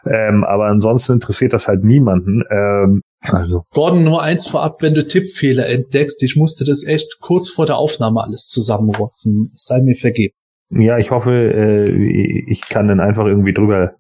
Ähm, 0.07 0.45
aber 0.45 0.67
ansonsten 0.67 1.15
interessiert 1.15 1.53
das 1.53 1.69
halt 1.69 1.85
niemanden. 1.85 2.43
Ähm, 2.51 3.03
also, 3.21 3.65
Gordon, 3.71 4.05
nur 4.05 4.23
eins 4.23 4.47
vorab, 4.47 4.77
wenn 4.81 4.95
du 4.95 5.07
Tippfehler 5.07 5.67
entdeckst, 5.69 6.23
ich 6.23 6.37
musste 6.37 6.65
das 6.65 6.85
echt 6.85 7.19
kurz 7.21 7.49
vor 7.49 7.67
der 7.67 7.77
Aufnahme 7.77 8.23
alles 8.23 8.47
zusammenrotzen. 8.49 9.53
Es 9.55 9.65
sei 9.65 9.81
mir 9.81 9.97
vergeben. 9.97 10.35
ja, 10.71 10.99
ich 10.99 11.11
hoffe, 11.11 11.33
äh, 11.33 12.51
ich 12.51 12.69
kann 12.69 12.89
dann 12.89 13.01
einfach 13.01 13.27
irgendwie 13.27 13.55
drüber. 13.55 13.95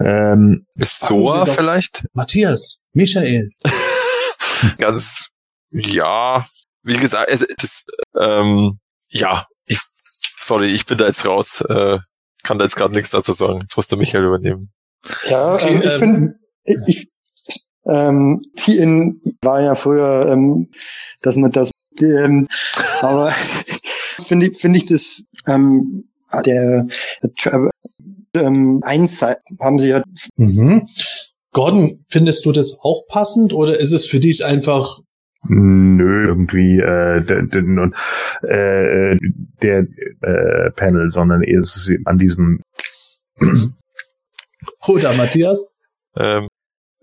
Ähm, 0.00 0.66
ist 0.76 1.00
Soa 1.00 1.46
vielleicht? 1.46 2.06
Matthias, 2.14 2.82
Michael. 2.94 3.50
Ganz, 4.78 5.28
ja, 5.70 6.44
wie 6.82 6.96
gesagt, 6.96 7.28
es, 7.30 7.46
das, 7.58 7.86
ähm, 8.18 8.78
ja, 9.08 9.46
ich, 9.66 9.80
sorry, 10.40 10.66
ich 10.66 10.86
bin 10.86 10.98
da 10.98 11.06
jetzt 11.06 11.24
raus, 11.26 11.62
äh, 11.68 11.98
kann 12.42 12.58
da 12.58 12.64
jetzt 12.64 12.76
gerade 12.76 12.94
nichts 12.94 13.10
dazu 13.10 13.32
sagen. 13.32 13.60
Jetzt 13.62 13.76
musst 13.76 13.90
du 13.90 13.96
Michael 13.96 14.24
übernehmen. 14.24 14.72
Ja, 15.28 15.54
Okay, 15.54 15.74
ähm, 15.74 15.80
ich 15.80 15.86
ähm, 15.86 15.98
finde, 15.98 16.34
ich, 16.86 17.08
ähm, 17.86 18.40
die 18.66 18.78
in, 18.78 19.20
war 19.42 19.62
ja 19.62 19.74
früher, 19.74 20.28
ähm, 20.30 20.70
dass 21.22 21.36
man 21.36 21.50
das, 21.50 21.70
ähm, 22.00 22.48
aber 23.00 23.32
finde 24.26 24.48
ich, 24.48 24.58
finde 24.58 24.78
ich 24.78 24.86
das, 24.86 25.22
ähm, 25.46 26.08
der, 26.44 26.86
der 27.22 27.70
ähm, 28.34 28.80
eins 28.82 29.22
haben 29.22 29.78
sie 29.78 29.90
ja, 29.90 30.02
Mhm. 30.36 30.88
Gordon, 31.54 32.04
findest 32.10 32.44
du 32.44 32.52
das 32.52 32.76
auch 32.80 33.06
passend 33.08 33.54
oder 33.54 33.80
ist 33.80 33.92
es 33.92 34.04
für 34.04 34.20
dich 34.20 34.44
einfach 34.44 34.98
Nö, 35.46 36.26
irgendwie 36.26 36.78
äh, 36.78 37.20
der, 37.22 37.42
der, 37.42 37.62
und, 37.62 37.94
äh, 38.42 39.16
der 39.62 39.86
äh, 40.22 40.70
Panel, 40.70 41.10
sondern 41.10 41.42
eher 41.42 41.60
ist 41.60 41.76
es 41.76 41.90
an 42.06 42.16
diesem 42.16 42.62
oder 44.88 45.12
Matthias? 45.14 45.70
Ähm, 46.16 46.48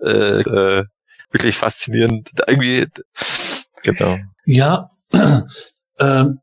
äh, 0.01 0.41
äh, 0.41 0.85
wirklich 1.31 1.55
faszinierend. 1.55 2.31
Irgendwie, 2.47 2.87
genau. 3.83 4.17
Ja, 4.45 4.89
ähm, 5.99 6.39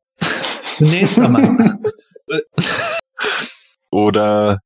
zunächst 0.63 1.19
einmal. 1.19 1.79
Oder 3.91 4.61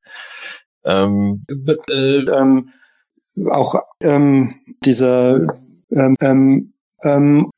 ähm, 0.85 1.43
äh, 1.49 2.25
ähm, 2.25 2.73
auch 3.51 3.75
ähm, 4.03 4.55
dieser 4.85 5.41
ähm, 5.91 6.15
ähm, 6.21 6.73
ähm, 7.05 7.51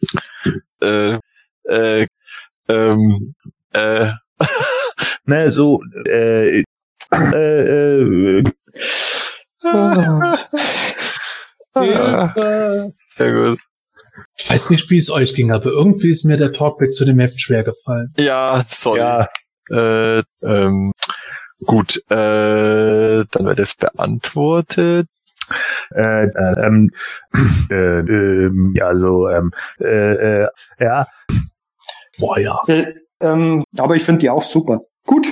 äh, 0.80 1.18
äh, 1.64 2.06
ähm, 2.68 3.34
äh, 3.72 4.10
ne, 5.26 5.52
so 5.52 5.82
äh, 6.06 6.60
äh, 6.60 6.64
äh, 7.12 8.42
äh, 11.74 12.90
sehr 13.16 13.32
gut. 13.32 13.58
ich 14.37 14.50
weiß 14.50 14.70
nicht, 14.70 14.90
wie 14.90 14.98
es 14.98 15.10
euch 15.10 15.34
ging, 15.34 15.50
aber 15.52 15.66
irgendwie 15.66 16.10
ist 16.10 16.24
mir 16.24 16.37
der 16.37 16.52
Talkback 16.52 16.92
zu 16.92 17.04
dem 17.04 17.18
Heft 17.18 17.40
schwer 17.40 17.64
gefallen. 17.64 18.12
Ja, 18.18 18.62
sorry. 18.66 19.00
ja, 19.00 19.28
Äh, 19.70 20.22
ähm, 20.42 20.92
gut, 21.64 21.96
äh, 22.10 23.24
dann 23.30 23.44
wird 23.46 23.58
es 23.58 23.74
beantwortet. 23.74 25.08
Äh, 25.94 26.24
äh, 26.24 26.66
ähm, 26.66 26.90
äh, 27.70 27.98
ähm, 28.00 28.74
ja, 28.76 28.87
also 28.87 29.28
ähm, 29.28 29.52
äh, 29.80 30.42
äh, 30.42 30.48
ja, 30.80 31.07
Boah, 32.18 32.38
ja. 32.38 32.59
äh, 32.68 32.94
ähm, 33.20 33.64
aber 33.76 33.96
ich 33.96 34.02
finde 34.02 34.20
die 34.20 34.30
auch 34.30 34.42
super. 34.42 34.80
Gut. 35.07 35.26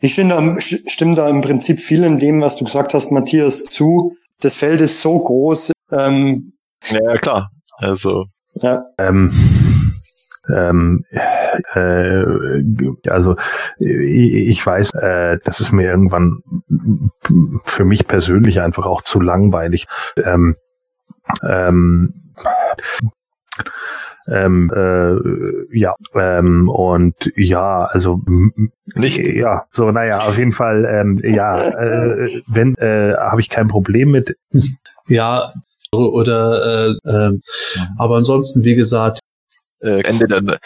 Ich 0.00 0.14
stimme 0.14 0.54
da, 0.54 0.60
stimme 0.60 1.14
da 1.14 1.28
im 1.28 1.42
Prinzip 1.42 1.78
viel 1.78 2.04
in 2.04 2.16
dem, 2.16 2.40
was 2.40 2.56
du 2.56 2.64
gesagt 2.64 2.94
hast, 2.94 3.10
Matthias, 3.10 3.64
zu. 3.64 4.16
Das 4.40 4.54
Feld 4.54 4.80
ist 4.80 5.02
so 5.02 5.18
groß. 5.18 5.72
Ähm, 5.92 6.52
Ja, 6.88 7.00
ja, 7.02 7.18
klar. 7.18 7.50
Also, 7.76 8.26
ja, 8.54 8.82
ähm, 8.98 9.30
ähm, 10.54 11.04
äh, 11.74 13.10
also 13.10 13.36
ich, 13.78 14.64
weiß, 14.64 14.94
äh, 14.94 15.38
das 15.44 15.60
ist 15.60 15.72
mir 15.72 15.88
irgendwann 15.88 16.42
für 17.64 17.84
mich 17.84 18.06
persönlich 18.06 18.60
einfach 18.60 18.86
auch 18.86 19.02
zu 19.02 19.20
langweilig. 19.20 19.86
Ähm, 20.16 20.56
ähm, 21.42 22.14
ähm, 24.28 24.70
äh, 24.74 25.76
ja, 25.76 25.94
ähm, 26.14 26.68
und 26.68 27.32
ja, 27.36 27.84
also 27.84 28.20
Nicht? 28.94 29.18
Ja, 29.18 29.66
so, 29.70 29.90
naja, 29.90 30.18
auf 30.18 30.38
jeden 30.38 30.52
Fall, 30.52 30.84
ähm, 30.84 31.20
ja, 31.22 31.60
äh, 31.60 32.42
wenn, 32.46 32.76
äh, 32.76 33.14
habe 33.16 33.40
ich 33.40 33.48
kein 33.48 33.68
Problem 33.68 34.10
mit. 34.10 34.36
Ja, 35.08 35.52
oder, 35.92 36.94
äh, 37.04 37.08
äh, 37.10 37.40
aber 37.98 38.16
ansonsten, 38.16 38.64
wie 38.64 38.76
gesagt, 38.76 39.20
äh, 39.80 40.02
Ende 40.04 40.26
der 40.28 40.58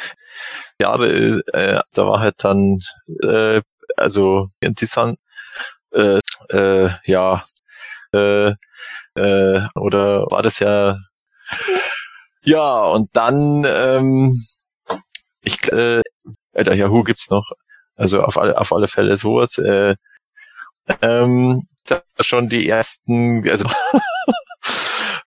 Jahre, 0.80 1.08
äh, 1.52 1.80
da 1.94 2.06
war 2.06 2.20
halt 2.20 2.36
dann, 2.44 2.78
äh, 3.24 3.62
also 3.96 4.46
interessant, 4.60 5.18
äh, 5.92 6.20
äh, 6.50 6.90
ja, 7.06 7.44
äh, 8.14 8.52
äh, 9.16 9.62
oder 9.76 10.26
war 10.30 10.42
das 10.42 10.60
ja, 10.60 10.98
ja, 12.44 12.84
und 12.86 13.10
dann, 13.14 13.64
ähm, 13.66 14.32
ich, 15.42 15.62
äh, 15.72 16.00
äh, 16.54 16.64
der 16.64 16.74
Yahoo 16.76 17.02
gibt's 17.04 17.30
noch, 17.30 17.50
also 17.96 18.20
auf 18.20 18.38
alle, 18.38 18.58
auf 18.58 18.72
alle 18.72 18.88
Fälle 18.88 19.16
sowas, 19.16 19.58
äh, 19.58 19.96
ähm, 21.02 21.66
das 21.86 22.02
schon 22.20 22.48
die 22.48 22.68
ersten, 22.68 23.48
also, 23.48 23.68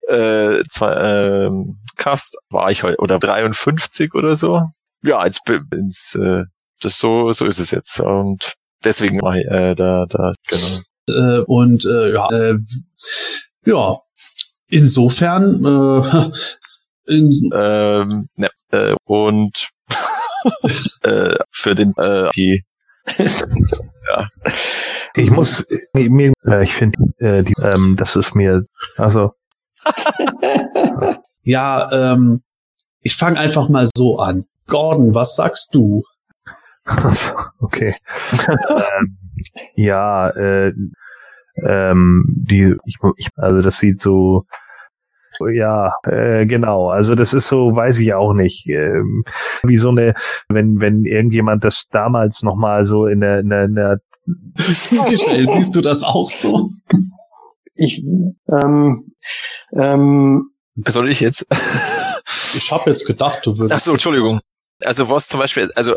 äh, 0.09 0.63
zwei, 0.69 0.95
ähm, 0.95 1.79
Cast 1.97 2.37
war 2.51 2.71
ich 2.71 2.83
heute 2.83 2.99
oder 2.99 3.19
53 3.19 4.15
oder 4.15 4.37
so. 4.37 4.63
Ja, 5.03 5.25
jetzt 5.25 5.43
bin's, 5.45 6.15
äh, 6.15 6.45
das 6.81 6.99
so 6.99 7.33
so 7.33 7.47
ist 7.47 7.59
es 7.59 7.71
jetzt 7.71 8.01
und 8.01 8.55
deswegen 8.85 9.23
war 9.23 9.37
ich 9.37 9.47
äh, 9.47 9.75
da 9.75 10.07
da 10.07 10.35
genau. 10.47 10.81
äh, 11.09 11.41
und 11.45 11.85
äh, 11.87 12.13
ja, 12.13 12.29
äh, 12.31 12.59
ja, 13.65 13.99
insofern, 14.69 15.65
äh, 15.65 16.31
in, 17.13 17.51
Ähm, 17.55 18.29
ne, 18.37 18.51
äh, 18.71 18.95
und 19.05 19.69
äh, 21.03 21.37
für 21.51 21.75
den 21.75 21.95
äh, 21.97 22.31
die 22.35 22.63
Ich 25.15 25.31
muss 25.31 25.63
äh, 25.95 26.09
mir, 26.09 26.33
äh, 26.45 26.63
ich 26.63 26.75
finde, 26.75 26.99
äh, 27.19 27.43
die, 27.43 27.55
ähm, 27.63 27.97
das 27.97 28.17
ist 28.17 28.35
mir, 28.35 28.65
also 28.97 29.33
ja, 31.43 32.13
ähm, 32.13 32.43
ich 33.01 33.17
fange 33.17 33.39
einfach 33.39 33.69
mal 33.69 33.87
so 33.97 34.19
an. 34.19 34.47
Gordon, 34.67 35.15
was 35.15 35.37
sagst 35.37 35.69
du? 35.73 36.03
okay. 37.61 37.95
ähm, 38.69 39.17
ja, 39.75 40.31
äh, 40.31 40.73
ähm, 41.65 42.25
die, 42.29 42.75
ich, 42.85 42.97
ich, 43.17 43.29
also 43.37 43.63
das 43.63 43.79
sieht 43.79 44.01
so, 44.01 44.45
ja, 45.53 45.93
äh, 46.05 46.47
genau. 46.47 46.89
Also 46.89 47.15
das 47.15 47.35
ist 47.35 47.49
so, 47.49 47.75
weiß 47.75 47.99
ich 48.01 48.15
auch 48.15 48.33
nicht, 48.33 48.69
ähm, 48.69 49.25
wie 49.63 49.77
so 49.77 49.91
eine, 49.91 50.15
wenn 50.49 50.81
wenn 50.81 51.05
irgendjemand 51.05 51.65
das 51.65 51.87
damals 51.91 52.43
noch 52.43 52.57
mal 52.57 52.85
so 52.85 53.07
in 53.07 53.21
der, 53.21 53.41
in 53.41 53.51
der, 53.51 53.65
in 53.65 53.75
der 53.75 53.99
Michael, 54.67 55.49
siehst 55.55 55.77
du 55.77 55.81
das 55.81 56.03
auch 56.03 56.31
so? 56.31 56.67
Ich, 57.77 58.03
ähm, 58.49 59.15
ähm, 59.73 60.51
soll 60.87 61.11
ich 61.11 61.21
jetzt? 61.21 61.47
Ich 62.55 62.73
habe 62.73 62.91
jetzt 62.91 63.07
gedacht, 63.07 63.41
du 63.45 63.53
Ach 63.53 63.59
würdest. 63.59 63.85
so, 63.85 63.93
Entschuldigung. 63.93 64.41
Also 64.83 65.09
was 65.09 65.29
zum 65.29 65.41
Beispiel, 65.41 65.71
also 65.75 65.97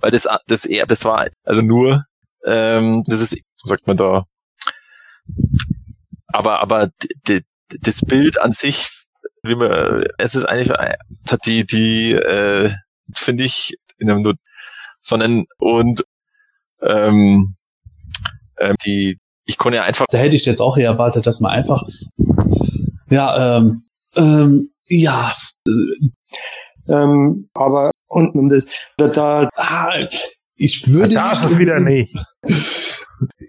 weil 0.00 0.10
das 0.10 0.26
das 0.46 0.64
eher 0.64 0.86
das 0.86 1.04
war 1.04 1.28
also 1.44 1.62
nur 1.62 2.04
ähm, 2.44 3.04
das 3.06 3.20
ist 3.20 3.38
sagt 3.56 3.86
man 3.86 3.96
da. 3.96 4.24
Aber 6.28 6.60
aber 6.60 6.90
das 7.24 8.00
Bild 8.00 8.40
an 8.40 8.52
sich, 8.52 8.88
wie 9.42 9.54
man, 9.54 10.06
es 10.18 10.34
ist 10.34 10.44
eigentlich 10.44 10.76
hat 11.30 11.46
die 11.46 11.64
die 11.64 12.12
äh, 12.12 12.70
finde 13.14 13.44
ich 13.44 13.76
in 13.98 14.10
einem 14.10 14.22
Not, 14.22 14.36
sondern 15.00 15.44
und 15.58 16.04
ähm, 16.82 17.54
ähm, 18.58 18.76
die 18.84 19.18
ich 19.50 19.58
konnte 19.58 19.76
ja 19.78 19.82
einfach 19.82 20.06
Da 20.10 20.18
hätte 20.18 20.36
ich 20.36 20.44
jetzt 20.44 20.60
auch 20.60 20.78
eher 20.78 20.90
erwartet, 20.90 21.26
dass 21.26 21.40
man 21.40 21.50
einfach, 21.50 21.82
ja, 23.10 23.56
ähm, 23.58 23.82
ähm, 24.14 24.70
ja, 24.86 25.34
äh, 25.66 25.72
ähm, 26.88 27.48
aber 27.52 27.90
und, 28.06 28.34
und 28.36 28.48
das, 28.50 28.64
da, 28.96 29.08
da 29.08 29.48
ah, 29.56 30.08
ich 30.54 30.88
würde 30.88 31.14
da 31.14 31.32
ist 31.32 31.44
es 31.44 31.58
wieder 31.58 31.80
nicht. 31.80 32.16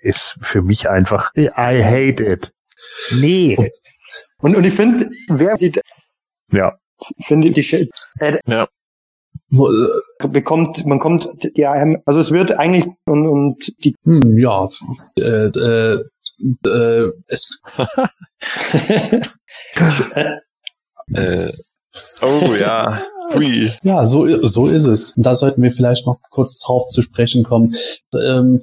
Ist 0.01 0.37
für 0.41 0.63
mich 0.63 0.89
einfach, 0.89 1.31
I 1.35 1.49
hate 1.83 2.23
it. 2.23 2.51
Nee. 3.11 3.55
und, 4.39 4.55
und 4.55 4.63
ich 4.63 4.73
finde, 4.73 5.07
wer 5.29 5.55
sieht, 5.55 5.79
Ja. 6.51 6.77
finde 7.19 7.49
ich, 7.49 7.53
die, 7.55 7.89
äh, 8.19 8.37
äh, 8.47 8.65
bekommt, 9.51 10.85
man 10.85 10.99
kommt, 10.99 11.27
ja, 11.55 11.71
also 12.05 12.19
es 12.19 12.31
wird 12.31 12.57
eigentlich 12.57 12.85
und, 13.05 13.27
und 13.27 13.83
die, 13.83 13.95
hm, 14.03 14.37
ja, 14.37 14.69
äh, 15.17 15.47
äh, 15.47 16.03
äh, 16.65 17.11
es, 17.27 17.59
äh, 21.13 21.51
oh 22.23 22.55
ja, 22.57 23.01
hui. 23.33 23.71
ja, 23.83 24.07
so, 24.07 24.47
so 24.47 24.67
ist 24.67 24.85
es. 24.85 25.13
Da 25.17 25.35
sollten 25.35 25.61
wir 25.61 25.73
vielleicht 25.73 26.05
noch 26.05 26.19
kurz 26.29 26.59
drauf 26.59 26.87
zu 26.87 27.01
sprechen 27.01 27.43
kommen. 27.43 27.75
Ähm, 28.13 28.61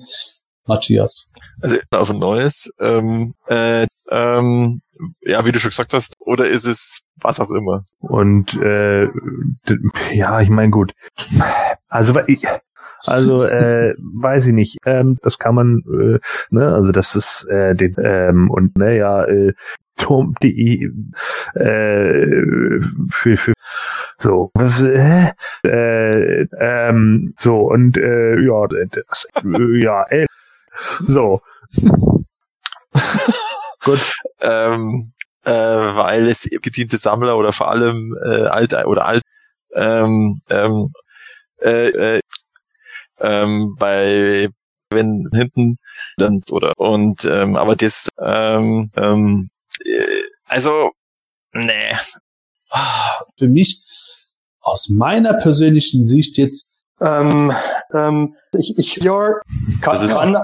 Matthias. 0.67 1.31
also 1.61 1.77
auf 1.91 2.11
ein 2.11 2.19
neues. 2.19 2.71
Ähm, 2.79 3.35
äh, 3.47 3.87
ähm, 4.11 4.81
ja, 5.21 5.45
wie 5.45 5.53
du 5.53 5.61
schon 5.61 5.71
gesagt 5.71 5.95
hast, 5.95 6.17
oder 6.21 6.49
ist 6.49 6.67
es 6.67 7.01
was 7.21 7.41
auch 7.41 7.51
immer? 7.51 7.85
Und 7.99 8.55
äh, 8.61 9.09
ja, 10.13 10.41
ich 10.41 10.51
meine 10.51 10.71
gut. 10.71 10.95
Also 11.89 12.15
also 13.05 13.45
äh, 13.45 13.95
weiß 14.21 14.49
ich 14.49 14.55
nicht. 14.55 14.79
Ähm, 14.85 15.19
das 15.23 15.39
kann 15.39 15.55
man, 15.55 15.83
äh, 15.87 16.19
ne, 16.51 16.75
also 16.75 16.93
das 16.93 17.15
ist 17.17 17.47
äh, 17.49 17.75
den 17.75 17.95
ähm, 17.99 18.51
und 18.51 18.77
naja, 18.77 19.25
äh, 19.25 19.53
Turm.de 19.97 20.91
äh, 21.55 22.81
für, 23.11 23.37
für 23.37 23.53
so 24.19 24.51
was, 24.55 24.83
äh, 24.83 25.33
äh, 25.65 26.47
ähm, 26.59 27.35
so 27.37 27.57
und 27.71 27.97
äh, 27.97 28.39
ja 28.41 28.67
das, 28.67 29.27
äh, 29.35 29.83
ja 29.83 30.05
äh, 30.09 30.27
so 31.05 31.41
gut 33.91 34.17
ähm, 34.41 35.13
äh, 35.45 35.53
weil 35.53 36.29
es 36.29 36.49
gediente 36.63 36.99
Sammler 36.99 37.37
oder 37.37 37.53
vor 37.53 37.69
allem 37.71 38.17
äh, 38.25 38.47
alt 38.47 38.73
oder 38.75 39.07
alt 39.07 39.23
ähm, 39.75 40.41
ähm, 40.51 40.93
äh, 41.61 41.89
äh, 41.89 42.21
ähm, 43.21 43.77
bei 43.79 44.49
wenn 44.91 45.29
hinten 45.33 45.77
dann 46.17 46.43
oder 46.51 46.73
und 46.79 47.25
ähm, 47.25 47.57
aber 47.57 47.77
das 47.77 48.09
ähm, 48.21 48.91
ähm, 48.97 49.51
äh, 49.85 50.23
also 50.47 50.93
nee. 51.53 51.95
Für 53.39 53.49
mich, 53.49 53.83
aus 54.61 54.89
meiner 54.91 55.35
persönlichen 55.35 56.05
Sicht 56.05 56.37
jetzt, 56.37 56.69
Ähm, 57.01 57.53
ähm, 57.95 58.35
ich, 58.59 58.77
ich 58.77 58.97
ja, 58.97 59.35
kann, 59.81 60.09
kann, 60.09 60.37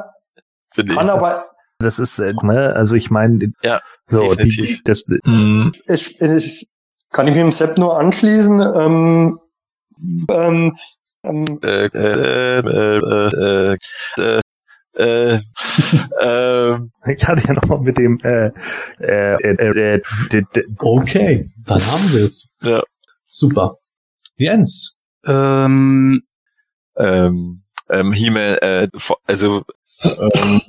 ich 0.76 0.86
kann 0.86 1.10
aber 1.10 1.36
das 1.84 1.98
ist 1.98 2.18
äh, 2.18 2.32
ne 2.42 2.74
also 2.74 2.94
ich 2.94 3.10
meine 3.10 3.52
Ja, 3.62 3.80
so 4.06 4.34
die, 4.34 4.80
das 4.84 5.04
Hm, 5.24 5.72
es, 5.86 6.20
es 6.20 6.66
kann 7.10 7.28
ich 7.28 7.34
mich 7.34 7.42
dem 7.42 7.52
Sepp 7.52 7.78
nur 7.78 7.98
anschließen. 7.98 8.60
Ähm, 8.60 9.38
ähm, 10.28 10.76
ähm, 11.22 11.58
äh, 11.62 11.86
äh, 11.86 12.58
äh, 12.58 13.36
äh, 13.38 13.76
äh, 14.18 14.40
äh, 14.96 15.40
äh, 16.20 16.78
Ich 17.06 17.26
hatte 17.26 17.46
ja 17.46 17.54
noch 17.54 17.66
mal 17.66 17.80
mit 17.80 17.98
dem 17.98 18.18
äh, 18.20 18.50
äh, 19.00 19.34
äh, 19.42 19.96
äh, 19.96 20.02
okay, 20.78 21.50
dann 21.66 21.84
haben 21.86 22.12
wir 22.12 22.24
es. 22.24 22.52
Ja. 22.62 22.82
Super. 23.26 23.76
Jens, 24.36 25.00
Ähm, 25.26 26.22
ähm, 26.96 27.62
ähm, 27.90 28.12
He-Man, 28.12 28.58
äh, 28.58 28.88
also 29.26 29.62
ähm, 30.02 30.60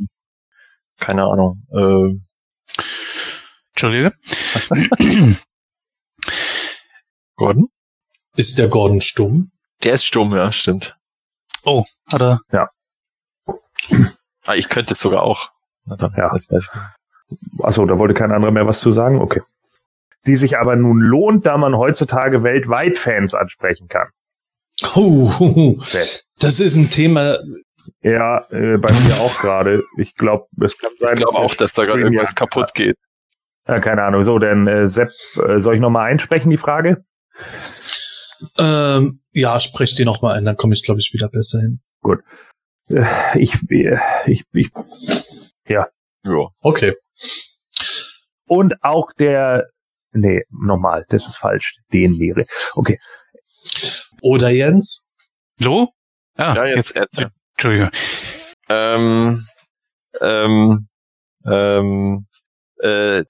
keine 1.00 1.24
Ahnung. 1.24 1.62
Äh, 1.72 2.82
Entschuldige. 3.74 4.14
Gordon? 7.36 7.68
ist 8.38 8.58
der 8.58 8.68
Gordon 8.68 9.02
stumm? 9.02 9.52
Der 9.84 9.94
ist 9.94 10.06
stumm, 10.06 10.34
ja, 10.36 10.52
stimmt. 10.52 10.98
Oh, 11.64 11.86
hat 12.12 12.22
er. 12.22 12.42
Ah, 14.46 14.54
ich 14.56 14.70
könnte 14.70 14.94
es 14.94 15.00
sogar 15.00 15.24
auch. 15.24 15.50
Na 15.86 15.96
dann, 15.96 16.12
Ja. 16.18 16.32
das. 16.50 16.70
Achso, 17.62 17.86
da 17.86 17.98
wollte 17.98 18.14
kein 18.14 18.32
anderer 18.32 18.52
mehr 18.52 18.68
was 18.68 18.80
zu 18.82 18.92
sagen. 18.92 19.20
Okay. 19.22 19.42
Die 20.28 20.36
sich 20.36 20.58
aber 20.58 20.76
nun 20.76 21.00
lohnt, 21.00 21.46
da 21.46 21.58
man 21.58 21.76
heutzutage 21.76 22.44
weltweit 22.44 22.98
Fans 22.98 23.34
ansprechen 23.34 23.88
kann. 23.88 24.08
Okay. 24.82 26.08
Das 26.40 26.60
ist 26.60 26.76
ein 26.76 26.90
Thema. 26.90 27.40
Ja, 28.02 28.48
äh, 28.52 28.78
bei 28.78 28.92
mir 28.92 29.16
auch 29.22 29.38
gerade. 29.40 29.84
Ich 29.98 30.16
glaube, 30.16 30.48
es 30.64 30.78
kann 30.78 30.92
sein, 31.00 31.14
Ich 31.14 31.18
glaube 31.20 31.38
auch, 31.38 31.56
dass 31.56 31.74
da 31.74 31.86
gerade 31.86 32.02
irgendwas 32.02 32.30
ja- 32.32 32.36
kaputt 32.36 32.74
geht. 32.74 32.98
Ja, 33.68 33.80
keine 33.80 34.04
Ahnung. 34.04 34.24
So, 34.24 34.38
denn 34.40 34.68
äh, 34.68 34.88
Sepp, 34.88 35.10
äh, 35.48 35.60
soll 35.60 35.76
ich 35.76 35.82
nochmal 35.82 36.12
einsprechen, 36.12 36.50
die 36.52 36.58
Frage? 36.58 37.04
Ähm, 38.58 39.22
ja, 39.32 39.60
sprech 39.60 39.96
die 39.96 40.06
noch 40.06 40.22
mal 40.22 40.36
ein, 40.36 40.46
dann 40.46 40.58
komme 40.58 40.74
ich, 40.74 40.84
glaube 40.84 41.00
ich, 41.00 41.12
wieder 41.14 41.30
besser 41.30 41.60
hin. 41.62 41.80
Äh, 42.90 43.40
ich, 43.40 43.56
äh, 43.72 43.98
ich, 44.28 44.44
ich, 44.54 44.70
Ja. 45.68 45.88
Okay. 46.62 46.94
und 48.48 48.84
auch 48.84 49.12
der, 49.14 49.66
nee, 50.12 50.44
nochmal, 50.50 51.06
das 51.10 51.28
ist 51.28 51.38
falsch. 51.38 51.78
Den 51.94 52.20
wäre. 52.20 52.46
Okay. 52.74 53.00
Oder 54.22 54.50
Jens? 54.50 55.08
Lo? 55.60 55.90
Ah, 56.36 56.54
Ja, 56.56 56.66
jetzt, 56.66 56.96
jetzt. 56.96 57.18
jetzt. 57.18 57.32
Entschuldige. 57.58 57.90
Ähm, 58.70 59.46
ähm, 60.22 60.88
ähm, 61.46 62.26
äh, 62.82 63.20
äh, 63.20 63.26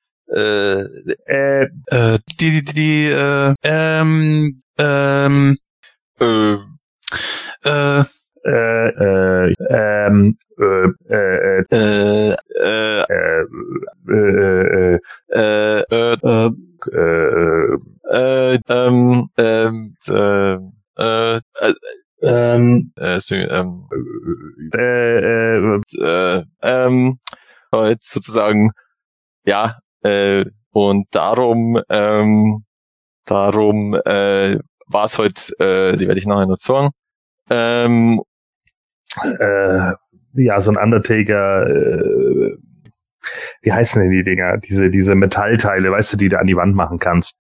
Äh, 1.27 1.67
Äh, 1.87 2.19
die, 2.39 2.63
die, 2.63 2.63
die, 2.63 3.05
äh, 3.05 3.53
ähm, 3.63 4.61
ähm, 4.77 5.57
äh, 6.19 6.55
äh, 7.65 8.03
äh, 8.45 8.89
äh, 8.89 9.53
ähm, 9.69 10.37
äh, 10.59 10.89
äh, 11.09 11.63
äh, 11.71 12.31
äh, 12.31 12.35
äh, 12.61 13.45
äh, 14.09 14.99
äh, 14.99 14.99
äh, 15.29 15.81
äh, 15.91 16.51
äh, 16.91 17.69
äh, 18.11 18.59
ähm, 18.69 19.29
ähm, 19.37 19.95
äh, 20.09 20.55
äh, 20.97 21.37
äh, 21.59 21.73
Ähm, 22.25 22.91
äh, 22.97 23.19
ähm, 23.31 23.87
äh, 24.73 25.19
äh, 25.19 25.81
äh, 26.01 26.43
ähm, 26.63 27.19
halt 27.71 28.03
sozusagen, 28.03 28.71
ja, 29.45 29.77
äh, 30.03 30.45
und 30.71 31.07
darum, 31.11 31.79
ähm, 31.89 32.63
darum 33.25 33.93
äh, 34.05 34.57
war 34.87 35.05
es 35.05 35.17
heute, 35.19 35.53
äh, 35.59 35.95
die 35.95 36.07
werde 36.07 36.19
ich 36.19 36.25
nachher 36.25 36.47
noch 36.47 36.59
sagen, 36.59 36.89
ähm, 37.49 38.21
äh, 39.39 39.93
ja, 40.33 40.61
so 40.61 40.71
ein 40.71 40.77
Undertaker, 40.77 41.67
äh, 41.67 42.57
wie 43.61 43.71
heißen 43.73 44.01
denn 44.01 44.11
die 44.11 44.23
Dinger? 44.23 44.57
Diese, 44.57 44.89
diese 44.89 45.15
Metallteile, 45.15 45.91
weißt 45.91 46.13
du, 46.13 46.17
die 46.17 46.29
du 46.29 46.39
an 46.39 46.47
die 46.47 46.55
Wand 46.55 46.75
machen 46.75 46.99
kannst. 46.99 47.35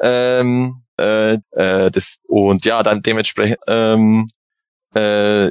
ähm, 0.00 0.81
äh, 1.02 1.38
äh, 1.52 1.90
das 1.90 2.18
und 2.28 2.64
ja, 2.64 2.82
dann 2.82 3.02
dementsprechend, 3.02 3.58
ähm, 3.66 4.30
äh, 4.94 5.50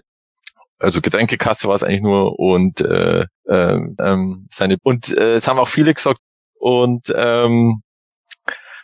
also 0.79 1.01
Getränkekasse 1.01 1.67
war 1.67 1.75
es 1.75 1.83
eigentlich 1.83 2.01
nur 2.01 2.39
und 2.39 2.81
äh, 2.81 3.25
ähm, 3.47 3.95
ähm, 3.99 4.47
seine 4.49 4.77
und 4.83 5.09
äh, 5.15 5.35
es 5.35 5.47
haben 5.47 5.59
auch 5.59 5.67
viele 5.67 5.93
gesagt 5.93 6.19
und 6.59 7.13
ähm, 7.15 7.81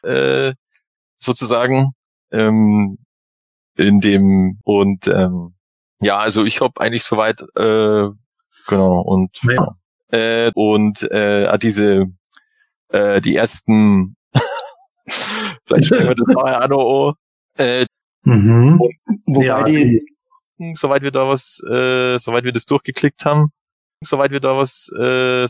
äh, 0.04 0.54
sozusagen 1.18 1.94
ähm, 2.32 2.98
in 3.76 4.00
dem 4.02 4.60
und 4.64 5.08
ähm, 5.08 5.56
ja, 6.00 6.20
also 6.20 6.46
ich 6.46 6.62
habe 6.62 6.80
eigentlich 6.82 7.04
soweit 7.04 7.42
äh, 7.56 8.10
genau 8.68 9.02
und 9.02 9.40
Ja. 9.44 9.76
äh, 10.12 10.52
und 10.54 11.02
äh, 11.12 11.46
ah, 11.46 11.58
diese 11.58 12.06
äh, 12.90 13.22
die 13.22 13.36
ersten 13.36 14.17
vielleicht 15.08 15.88
sprechen 15.88 16.08
wir 16.08 16.16
das 16.16 16.28
nachher 16.36 16.62
an. 16.62 17.14
äh, 17.58 17.86
Mhm. 18.28 18.82
wobei 19.26 19.46
Ja, 19.46 19.64
die, 19.64 20.06
soweit 20.74 21.02
wir 21.02 21.12
da 21.12 21.28
was, 21.30 21.64
äh, 21.64 22.18
soweit 22.18 22.44
wir 22.44 22.52
das 22.52 22.66
durchgeklickt 22.66 23.24
haben, 23.24 23.52
soweit 24.04 24.32
wir 24.32 24.42
da 24.42 24.58
was, 24.58 24.92
äh, 25.00 25.46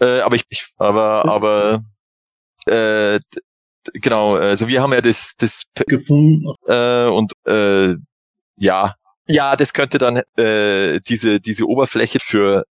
äh, 0.00 0.20
aber 0.20 0.36
ich, 0.36 0.44
ich 0.48 0.72
aber, 0.78 1.24
aber, 1.26 1.82
äh, 2.66 3.18
genau, 3.94 4.36
also 4.36 4.68
wir 4.68 4.80
haben 4.80 4.92
ja 4.92 5.00
das, 5.00 5.34
das, 5.38 5.64
gefunden. 5.88 6.46
äh, 6.68 7.06
und, 7.06 7.32
äh, 7.46 7.96
ja, 8.56 8.94
ja, 9.26 9.56
das 9.56 9.72
könnte 9.72 9.98
dann, 9.98 10.22
äh, 10.36 11.00
diese, 11.00 11.40
diese 11.40 11.66
Oberfläche 11.66 12.20
für, 12.20 12.64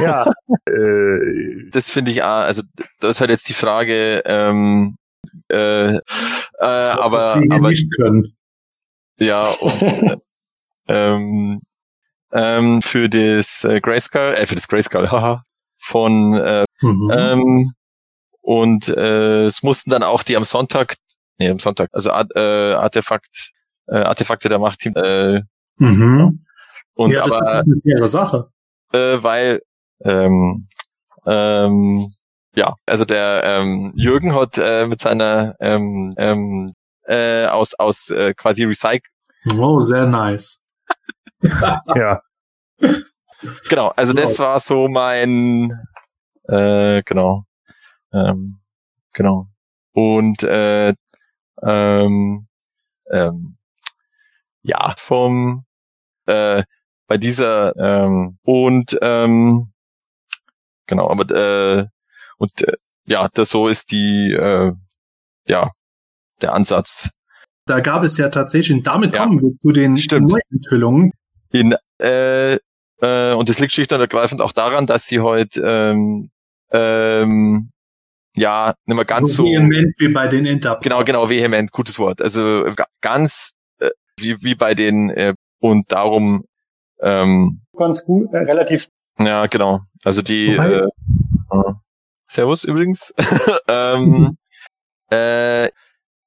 Ja, 0.00 0.32
äh, 0.66 1.68
das 1.70 1.90
finde 1.90 2.10
ich, 2.10 2.22
auch, 2.22 2.26
also, 2.26 2.62
das 3.00 3.10
ist 3.16 3.20
halt 3.20 3.30
jetzt 3.30 3.48
die 3.48 3.54
Frage, 3.54 4.22
ähm, 4.24 4.96
äh, 5.50 5.96
äh, 5.96 6.00
aber, 6.60 7.40
aber, 7.50 7.68
nicht 7.68 7.88
können. 7.96 8.36
Ja, 9.18 9.48
und 9.48 9.82
äh, 9.82 10.16
ähm, 10.88 11.60
ähm, 12.32 12.82
für 12.82 13.08
das 13.08 13.64
äh, 13.64 13.80
Grayskull, 13.80 14.34
äh, 14.36 14.46
für 14.46 14.54
das 14.54 14.68
Grayskull, 14.68 15.10
haha, 15.10 15.44
von 15.78 16.34
äh, 16.34 16.64
Mhm. 16.82 17.10
ähm, 17.14 17.72
und 18.40 18.88
äh, 18.88 19.44
es 19.44 19.62
mussten 19.62 19.90
dann 19.90 20.02
auch 20.02 20.22
die 20.22 20.36
am 20.36 20.44
Sonntag, 20.44 20.96
nee, 21.38 21.48
am 21.48 21.60
Sonntag, 21.60 21.90
also 21.92 22.10
Art, 22.10 22.32
äh, 22.34 22.72
Artefakt, 22.74 23.52
äh, 23.86 23.96
Artefakte 23.96 24.48
der 24.48 24.58
Machtteam, 24.58 24.94
äh, 24.96 25.42
mhm. 25.76 26.44
und 26.94 27.10
ja, 27.12 27.24
das 27.24 27.32
aber 27.32 27.64
ist 27.66 27.96
eine 27.96 28.08
Sache. 28.08 28.50
äh, 28.92 29.22
weil 29.22 29.62
ähm, 30.04 30.68
ähm, 31.26 32.14
ja, 32.54 32.74
also 32.86 33.04
der 33.04 33.42
ähm, 33.44 33.92
Jürgen 33.94 34.34
hat 34.34 34.58
äh, 34.58 34.86
mit 34.86 35.00
seiner 35.00 35.54
ähm, 35.60 36.14
ähm, 36.18 36.74
äh, 37.06 37.46
aus 37.46 37.74
aus 37.74 38.10
äh, 38.10 38.34
quasi 38.34 38.64
Recycle 38.64 39.10
Oh, 39.58 39.80
sehr 39.80 40.06
nice. 40.06 40.62
ja. 41.42 42.20
Genau, 43.68 43.88
also 43.96 44.12
das 44.12 44.38
war 44.38 44.60
so 44.60 44.86
mein 44.86 45.72
Äh, 46.48 47.02
genau. 47.04 47.44
Ähm, 48.12 48.60
genau. 49.12 49.48
Und 49.92 50.42
äh, 50.42 50.94
ähm, 51.62 52.46
ähm, 53.10 53.56
ja, 54.62 54.94
vom 54.98 55.64
äh, 56.26 56.64
bei 57.06 57.18
dieser 57.18 57.76
ähm, 57.76 58.38
und 58.42 58.98
ähm, 59.02 59.71
genau, 60.92 61.10
aber 61.10 61.24
äh, 61.34 61.86
und 62.38 62.62
äh, 62.62 62.74
ja, 63.06 63.28
das 63.34 63.50
so 63.50 63.68
ist 63.68 63.90
die 63.92 64.32
äh, 64.32 64.72
ja 65.48 65.70
der 66.40 66.52
Ansatz. 66.54 67.10
Da 67.66 67.80
gab 67.80 68.02
es 68.04 68.18
ja 68.18 68.28
tatsächlich, 68.28 68.76
und 68.76 68.86
damit 68.86 69.14
Ja. 69.14 69.24
kommen 69.24 69.40
wir 69.40 69.52
zu 69.60 69.70
den 69.72 69.96
Stimmt. 69.96 70.30
Neuenthüllungen. 70.50 71.12
In, 71.52 71.74
äh, 72.00 72.54
äh, 73.00 73.32
und 73.34 73.48
das 73.48 73.58
liegt 73.58 73.72
schlicht 73.72 73.92
und 73.92 74.00
ergreifend 74.00 74.40
auch 74.40 74.52
daran, 74.52 74.86
dass 74.86 75.06
sie 75.06 75.20
heute 75.20 75.60
ähm, 75.62 76.30
ähm, 76.72 77.70
ja 78.34 78.74
nicht 78.86 78.96
mehr 78.96 79.04
ganz 79.04 79.34
so, 79.34 79.44
vehement 79.44 79.94
wie 79.98 80.08
bei 80.08 80.26
den 80.26 80.46
Inter. 80.46 80.78
genau 80.82 81.04
genau 81.04 81.28
vehement 81.28 81.70
gutes 81.70 81.98
Wort 81.98 82.22
also 82.22 82.64
ga- 82.74 82.86
ganz 83.02 83.50
äh, 83.78 83.90
wie 84.16 84.36
wie 84.42 84.54
bei 84.54 84.74
den 84.74 85.10
äh, 85.10 85.34
und 85.60 85.92
darum 85.92 86.44
ähm, 87.00 87.60
Ganz 87.76 88.04
gut, 88.06 88.32
äh, 88.32 88.38
relativ 88.38 88.88
ja 89.18 89.46
genau 89.46 89.80
also 90.04 90.22
die 90.22 90.48
äh, 90.48 90.86
äh, 91.50 91.72
Servus 92.28 92.64
übrigens. 92.64 93.12
Ähm, 93.68 94.36
äh, 95.10 95.66
äh, 95.66 95.70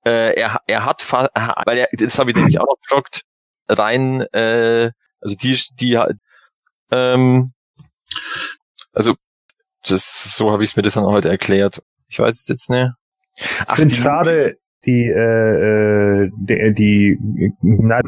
er 0.06 0.62
er 0.68 0.86
hat 0.86 1.12
weil 1.12 1.78
er 1.78 1.88
das 1.94 2.20
habe 2.20 2.30
ich 2.32 2.36
nämlich 2.36 2.60
auch 2.60 2.66
noch 2.66 2.80
gefragt 2.82 3.24
rein 3.68 4.22
äh, 4.34 4.92
also 5.22 5.36
die 5.36 5.60
die 5.80 6.00
ähm, 6.92 7.54
also 8.94 9.16
das 9.88 10.36
so 10.36 10.52
habe 10.52 10.64
ich 10.64 10.72
es 10.72 10.76
mir 10.76 10.84
das 10.84 10.94
dann 10.96 11.06
heute 11.06 11.30
erklärt. 11.30 11.82
Ich 12.08 12.20
weiß 12.20 12.42
es 12.42 12.48
jetzt 12.48 12.70
nicht. 12.70 12.92
Ich 13.38 13.46
Ach, 13.68 13.76
finde 13.76 13.96
die- 13.96 14.02
schade, 14.02 14.58
die, 14.86 15.06
äh, 15.08 16.26
äh, 16.26 16.32
die, 16.46 17.18
die 17.20 17.54
na, 17.62 18.00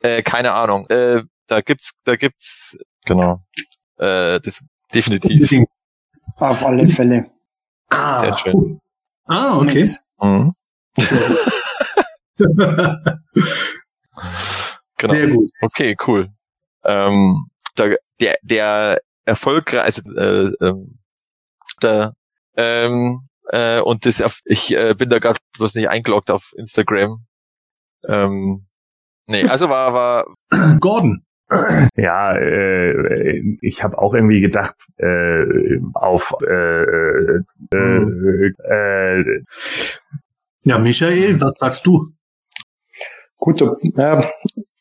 Äh, 0.00 0.22
keine 0.22 0.52
Ahnung. 0.52 0.86
Äh, 0.88 1.22
da 1.48 1.60
gibt's, 1.60 1.92
da 2.04 2.16
gibt's, 2.16 2.78
genau. 3.04 3.44
Äh, 3.98 4.40
das 4.40 4.62
definitiv 4.94 5.66
auf 6.36 6.64
alle 6.64 6.86
Fälle. 6.86 7.30
Ah, 7.88 8.18
sehr 8.20 8.38
schön. 8.38 8.80
ah 9.26 9.58
okay. 9.58 9.88
Mhm. 10.20 10.52
Genau. 14.98 15.12
Sehr 15.12 15.28
gut. 15.28 15.50
Okay, 15.60 15.94
cool. 16.06 16.30
Ähm, 16.84 17.46
da, 17.74 17.88
der, 18.20 18.38
der 18.42 18.98
erfolgreich, 19.26 19.82
also 19.82 20.02
äh, 20.14 20.50
ähm, 20.64 20.98
der, 21.82 22.14
ähm, 22.56 23.28
äh, 23.50 23.80
und 23.80 24.06
das, 24.06 24.22
auf- 24.22 24.40
ich 24.46 24.74
äh, 24.74 24.94
bin 24.96 25.10
da 25.10 25.18
gerade 25.18 25.38
bloß 25.58 25.74
nicht 25.74 25.90
eingeloggt 25.90 26.30
auf 26.30 26.54
Instagram. 26.56 27.26
Ähm, 28.08 28.64
nee, 29.26 29.46
also 29.46 29.68
war, 29.68 29.92
war, 29.92 30.26
Gordon. 30.80 31.25
Ja, 31.96 32.36
äh, 32.36 33.56
ich 33.60 33.82
habe 33.82 33.98
auch 33.98 34.14
irgendwie 34.14 34.40
gedacht, 34.40 34.74
äh, 34.98 35.78
auf 35.94 36.34
äh, 36.42 36.82
äh, 36.82 37.42
äh, 37.72 38.52
äh, 38.64 39.44
Ja, 40.64 40.78
Michael, 40.78 41.40
was 41.40 41.54
sagst 41.58 41.86
du? 41.86 42.12
Gut, 43.38 43.58
so, 43.58 43.76
ja, 43.80 44.28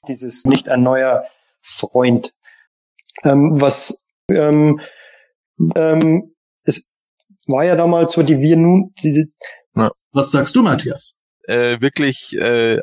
dieses 0.08 0.46
nicht 0.46 0.70
ein 0.70 0.82
neuer 0.82 1.26
Freund. 1.62 2.34
Ähm, 3.24 3.62
was 3.62 3.98
ähm, 4.30 4.80
ähm, 5.76 6.36
es 6.64 7.00
war 7.48 7.64
ja 7.64 7.76
damals 7.76 8.14
so 8.14 8.24
die 8.24 8.40
wir 8.40 8.58
nun 8.58 8.94
diese 9.04 9.26
Was 10.12 10.32
sagst 10.32 10.56
du, 10.56 10.62
Matthias? 10.64 11.18
äh, 11.48 11.80
wirklich, 11.82 12.36
äh, 12.38 12.80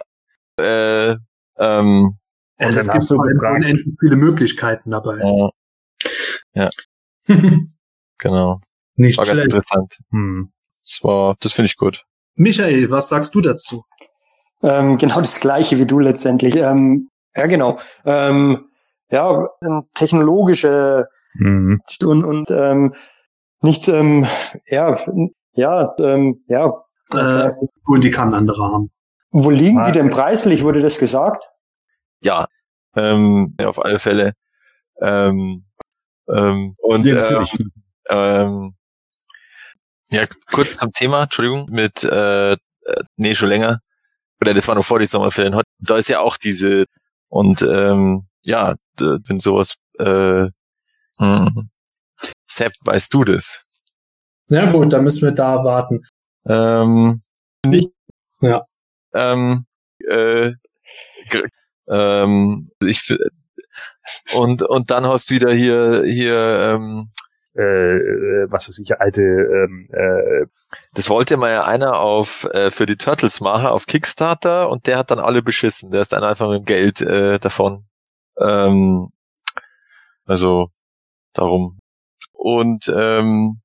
äh, 0.58 1.16
ähm, 1.58 2.18
Ja, 2.62 2.68
Und 2.68 2.76
das 2.76 2.86
dann 2.86 2.92
gibt 2.98 3.02
hast 3.02 3.10
du 3.10 3.18
halt 3.20 3.32
gefragt- 3.34 3.56
unendlich 3.56 3.96
viele 4.00 4.16
Möglichkeiten 4.16 4.90
dabei. 4.90 5.18
äh, 6.54 6.68
genau. 8.18 8.60
Nicht 8.96 9.18
War 9.18 9.24
ganz 9.24 9.34
schlecht. 9.36 9.44
interessant. 9.46 9.98
hm. 10.10 10.52
Das 10.84 10.98
war, 11.02 11.36
das 11.40 11.52
finde 11.52 11.66
ich 11.66 11.76
gut. 11.76 12.04
Michael, 12.34 12.90
was 12.90 13.08
sagst 13.08 13.34
du 13.34 13.40
dazu? 13.40 13.84
ähm, 14.64 14.96
genau 14.96 15.20
das 15.20 15.40
gleiche 15.40 15.78
wie 15.80 15.86
du 15.86 15.98
letztendlich. 15.98 16.54
Ähm, 16.56 17.08
ja, 17.36 17.46
genau. 17.46 17.78
Ähm, 18.04 18.68
ja, 19.10 19.48
technologische 19.94 21.06
Hm. 21.38 21.80
und, 22.04 22.24
und 22.24 22.50
ähm, 22.50 22.94
nicht 23.62 23.88
ähm, 23.88 24.26
ja 24.66 24.98
ja 25.54 25.94
ähm, 25.98 26.42
ja 26.46 26.72
Äh, 27.14 27.50
und 27.86 28.04
die 28.04 28.10
kann 28.10 28.34
andere 28.34 28.62
haben. 28.72 28.90
wo 29.30 29.50
liegen 29.50 29.78
Ah. 29.80 29.86
die 29.86 29.92
denn 29.98 30.10
preislich 30.10 30.62
wurde 30.62 30.80
das 30.82 30.98
gesagt 30.98 31.44
Ja, 32.22 32.46
ähm, 32.96 33.54
auf 33.58 33.84
alle 33.84 33.98
Fälle. 33.98 34.32
Ähm, 35.00 35.64
ähm, 36.28 36.74
und 36.78 37.04
Ja, 37.04 37.40
ähm, 37.40 37.72
ähm, 38.08 38.74
ja, 40.10 40.26
kurz 40.50 40.76
zum 40.76 40.92
Thema, 40.92 41.24
Entschuldigung, 41.24 41.66
mit 41.70 42.04
äh, 42.04 42.52
äh, 42.52 42.56
nee, 43.16 43.34
schon 43.34 43.48
länger. 43.48 43.80
Oder 44.40 44.54
das 44.54 44.68
war 44.68 44.74
noch 44.74 44.84
vor 44.84 44.98
die 44.98 45.06
Sommerferien. 45.06 45.54
Heute- 45.54 45.68
Da 45.78 45.96
ist 45.96 46.08
ja 46.08 46.20
auch 46.20 46.36
diese 46.36 46.84
und 47.28 47.62
ähm, 47.62 48.26
ja, 48.42 48.74
wenn 48.98 49.40
sowas 49.40 49.76
äh, 49.98 50.48
mh. 51.18 51.50
Sepp, 52.50 52.72
weißt 52.82 53.12
du 53.14 53.24
das? 53.24 53.64
Ja 54.48 54.70
gut, 54.70 54.92
dann 54.92 55.04
müssen 55.04 55.22
wir 55.22 55.32
da 55.32 55.64
warten. 55.64 56.02
Ähm, 56.46 57.22
nicht. 57.64 57.88
Ja. 58.40 58.66
Ähm, 59.14 59.64
äh, 60.08 60.52
ähm, 61.88 62.70
ich 62.82 63.14
und 64.34 64.62
und 64.62 64.90
dann 64.90 65.06
hast 65.06 65.30
du 65.30 65.34
wieder 65.34 65.52
hier 65.52 66.02
hier 66.04 66.74
ähm, 66.74 67.08
Äh, 67.54 67.62
äh, 67.62 68.46
was 68.50 68.66
weiß 68.68 68.78
ich, 68.78 68.98
alte 68.98 69.20
ähm, 69.22 69.88
äh, 69.92 70.46
das 70.94 71.10
wollte 71.10 71.36
mal 71.36 71.50
ja 71.50 71.64
einer 71.64 72.00
auf 72.00 72.44
äh, 72.52 72.70
für 72.70 72.86
die 72.86 72.96
Turtles 72.96 73.40
machen 73.42 73.66
auf 73.66 73.86
Kickstarter 73.86 74.70
und 74.70 74.86
der 74.86 74.96
hat 74.98 75.10
dann 75.10 75.18
alle 75.18 75.42
beschissen. 75.42 75.90
Der 75.90 76.00
ist 76.02 76.12
dann 76.12 76.24
einfach 76.24 76.48
mit 76.48 76.60
dem 76.60 76.64
Geld 76.64 77.02
äh, 77.02 77.38
davon. 77.38 77.84
Ähm, 78.38 79.10
also 80.26 80.68
darum. 81.34 81.78
Und 82.32 82.88
ähm, 82.94 83.60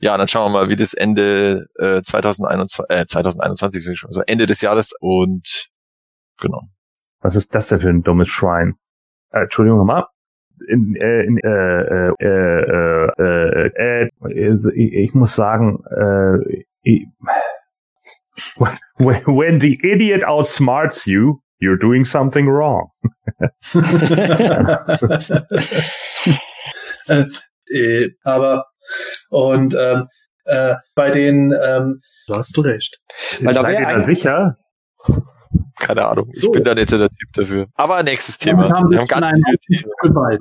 ja, 0.00 0.16
dann 0.16 0.28
schauen 0.28 0.52
wir 0.52 0.60
mal, 0.60 0.68
wie 0.70 0.76
das 0.76 0.94
Ende 0.94 1.66
äh, 1.78 2.02
2021, 2.02 2.84
äh, 2.90 3.06
2021 3.06 3.84
sag 3.84 3.92
ich 3.92 3.98
schon, 3.98 4.08
also 4.08 4.22
Ende 4.22 4.46
des 4.46 4.60
Jahres 4.62 4.94
und 5.00 5.68
genau. 6.40 6.62
Was 7.26 7.36
ist 7.36 7.54
das 7.54 7.68
denn 7.68 7.80
für 7.80 7.88
ein 7.88 8.02
dummes 8.02 8.28
Schwein? 8.28 8.76
Äh, 9.32 9.42
Entschuldigung 9.42 9.78
nochmal. 9.78 10.06
In, 10.68 10.94
äh, 10.96 11.22
in, 11.24 11.38
äh, 11.38 11.82
äh, 11.82 12.12
äh, 12.20 13.10
äh, 13.18 13.70
äh, 13.76 14.08
äh, 14.32 15.04
ich, 15.04 15.12
muss 15.14 15.34
sagen, 15.34 15.82
äh, 15.90 16.64
ich, 16.82 17.04
when, 18.98 19.20
when 19.26 19.60
the 19.60 19.78
idiot 19.82 20.24
outsmarts 20.24 21.04
you, 21.04 21.40
you're 21.60 21.78
doing 21.78 22.04
something 22.04 22.46
wrong. 22.46 22.90
äh, 27.08 27.24
äh, 27.68 28.10
aber 28.22 28.66
und 29.30 29.74
ähm, 29.78 30.06
äh, 30.44 30.76
bei 30.94 31.10
den, 31.10 31.52
ähm, 31.52 32.00
du 32.28 32.34
hast 32.34 32.56
du 32.56 32.60
recht. 32.60 33.00
Weil 33.42 33.52
da 33.52 33.62
Seid 33.62 33.80
ihr 33.80 33.86
da 33.86 34.00
sicher? 34.00 34.56
Keine 35.78 36.06
Ahnung. 36.06 36.30
So. 36.32 36.46
Ich 36.48 36.52
bin 36.52 36.64
da 36.64 36.74
nicht 36.74 36.90
der 36.90 36.98
Typ 37.08 37.32
dafür. 37.34 37.66
Aber 37.74 38.02
nächstes 38.02 38.38
Thema. 38.38 38.70
Haben 38.70 38.90
Wir 38.90 39.00
haben 39.00 39.06
ganz 39.08 39.38
viele 39.66 39.82
Themen. 40.02 40.38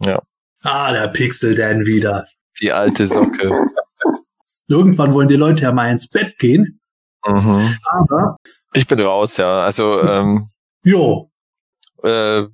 Ja. 0.00 0.22
Ah, 0.62 0.92
der 0.92 1.08
Pixel 1.08 1.54
Dan 1.54 1.84
wieder. 1.86 2.26
Die 2.60 2.72
alte 2.72 3.06
Socke. 3.06 3.50
Irgendwann 4.68 5.14
wollen 5.14 5.28
die 5.28 5.36
Leute 5.36 5.62
ja 5.62 5.72
mal 5.72 5.90
ins 5.90 6.08
Bett 6.08 6.38
gehen, 6.38 6.80
Mhm. 7.26 7.74
aber 7.84 8.36
Ich 8.74 8.86
bin 8.86 9.00
raus, 9.00 9.36
ja. 9.38 9.62
Also 9.62 10.02
ähm, 10.02 10.46
jo, 10.82 11.30
äh, 12.02 12.44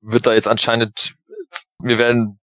wird 0.00 0.26
da 0.26 0.34
jetzt 0.34 0.48
anscheinend, 0.48 1.14
wir 1.78 1.98
werden, 1.98 2.38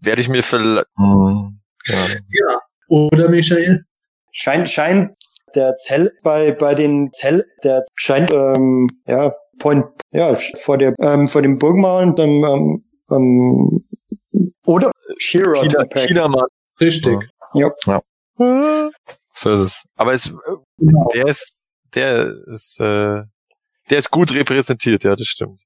werde 0.00 0.20
ich 0.20 0.28
mir 0.28 0.42
vielleicht, 0.42 0.86
hm, 0.96 1.60
ja. 1.86 2.60
oder 2.88 3.28
Michael? 3.30 3.84
scheint 4.32 4.70
scheint 4.70 5.12
der 5.54 5.76
Tell 5.84 6.10
bei 6.22 6.52
bei 6.52 6.74
den 6.74 7.10
Tell 7.12 7.44
der 7.64 7.84
scheint 7.94 8.30
ähm, 8.32 8.88
ja 9.06 9.34
Point 9.58 9.86
ja 10.12 10.34
vor 10.60 10.78
der 10.78 10.94
ähm, 11.00 11.28
vor 11.28 11.42
dem 11.42 11.58
Burgmalen 11.58 12.14
dann 12.14 12.30
ähm, 12.42 12.84
ähm, 13.10 13.84
oder 14.66 14.90
Shira 15.18 15.62
China. 15.62 15.84
China 15.94 16.28
Mann. 16.28 16.46
Richtig. 16.80 17.18
So 19.34 19.52
ist 19.52 19.60
es. 19.60 19.84
Aber 19.96 20.12
es, 20.12 20.32
Genau. 20.78 21.08
der 21.14 21.26
ist, 21.26 21.56
der 21.94 22.34
ist, 22.46 22.80
äh, 22.80 23.22
der 23.90 23.98
ist 23.98 24.10
gut 24.10 24.32
repräsentiert, 24.32 25.04
ja, 25.04 25.16
das 25.16 25.26
stimmt. 25.26 25.60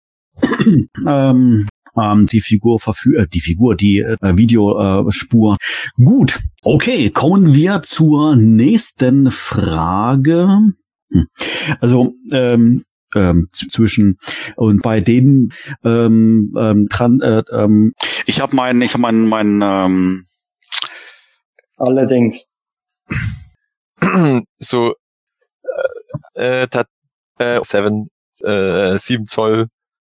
Ähm, 1.07 1.69
ähm, 1.97 2.27
die 2.27 2.41
Figur 2.41 2.81
verfü 2.81 3.17
äh, 3.17 3.27
die 3.27 3.41
Figur, 3.41 3.77
die 3.77 4.01
äh, 4.01 4.37
Videospur. 4.37 5.57
Gut, 5.97 6.41
okay, 6.63 7.11
kommen 7.11 7.55
wir 7.55 7.83
zur 7.83 8.37
nächsten 8.37 9.31
Frage. 9.31 10.73
Hm. 11.11 11.27
Also 11.81 12.15
ähm, 12.33 12.85
ähm, 13.15 13.49
zwischen 13.53 14.19
und 14.57 14.83
bei 14.83 15.01
denen 15.01 15.53
ähm, 15.85 16.55
ähm, 16.59 16.89
dran, 16.89 17.21
äh, 17.21 17.43
ähm, 17.53 17.93
Ich 18.27 18.41
habe 18.41 18.57
meinen, 18.57 18.81
ich 18.81 18.95
habe 18.95 19.03
meinen, 19.03 19.29
meinen, 19.29 19.61
ähm, 19.63 20.25
Allerdings. 21.77 22.47
so 24.59 24.95
äh, 26.37 26.63
äh, 26.63 26.67
tat, 26.69 26.87
äh, 27.39 27.61
seven, 27.63 28.09
äh, 28.43 28.97
7 28.97 29.27
Zoll 29.27 29.67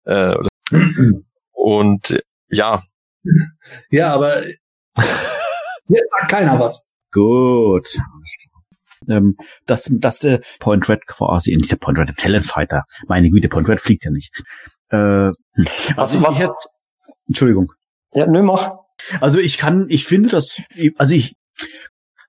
äh, 0.05 0.35
oder, 0.35 0.49
und 1.63 2.23
ja, 2.49 2.83
Ja, 3.91 4.15
aber 4.15 4.47
jetzt 4.47 6.11
sagt 6.19 6.31
keiner 6.31 6.59
was. 6.59 6.89
Gut. 7.13 7.99
Ähm, 9.09 9.37
das, 9.67 9.91
das 9.93 10.23
äh, 10.25 10.41
Point 10.59 10.89
Red 10.89 11.07
quasi, 11.07 11.55
nicht 11.57 11.71
der 11.71 11.77
Point 11.77 11.99
Red, 11.99 12.09
der 12.09 12.15
Talent 12.17 12.47
Fighter. 12.47 12.85
Meine 13.09 13.31
Güte, 13.31 13.49
Point 13.49 13.69
Red 13.69 13.81
fliegt 13.81 14.05
ja 14.05 14.11
nicht. 14.11 14.33
Äh, 14.91 14.97
hm. 14.97 15.35
Was- 15.97 15.99
also 15.99 16.23
was- 16.23 16.39
jetzt, 16.39 16.69
Entschuldigung. 17.29 17.73
Ja, 18.15 18.27
nö, 18.27 18.43
mach. 18.43 18.73
Also 19.21 19.39
ich 19.39 19.57
kann, 19.59 19.87
ich 19.89 20.05
finde 20.07 20.29
das, 20.31 20.61
also 20.97 21.15
ich, 21.15 21.35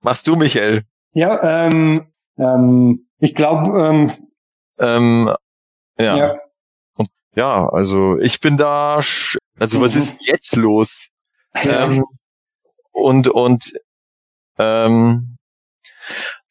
machst 0.01 0.27
du, 0.27 0.35
Michael? 0.35 0.83
Ja, 1.13 1.65
ähm, 1.67 2.11
ähm, 2.37 3.07
ich 3.19 3.35
glaube, 3.35 3.69
ähm, 3.79 4.11
Ähm, 4.79 5.35
ja. 5.99 6.17
ja. 6.17 6.39
Ja, 7.35 7.67
also 7.69 8.17
ich 8.19 8.39
bin 8.39 8.57
da, 8.57 9.01
also 9.59 9.81
was 9.81 9.95
ist 9.95 10.15
jetzt 10.27 10.55
los? 10.55 11.09
Ähm, 11.63 12.05
und 12.91 13.27
und 13.27 13.71
ähm, 14.57 15.37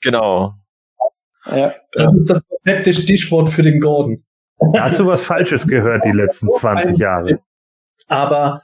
genau. 0.00 0.52
ja. 1.46 1.72
Das 1.92 2.14
ist 2.14 2.30
das 2.30 2.42
perfekte 2.64 2.94
Stichwort 2.94 3.48
für 3.50 3.62
den 3.62 3.80
Gordon. 3.80 4.24
Hast 4.76 4.98
du 4.98 5.06
was 5.06 5.24
Falsches 5.24 5.66
gehört 5.66 6.04
die 6.04 6.12
letzten 6.12 6.48
20 6.58 6.98
Jahre. 6.98 7.40
Aber 8.08 8.62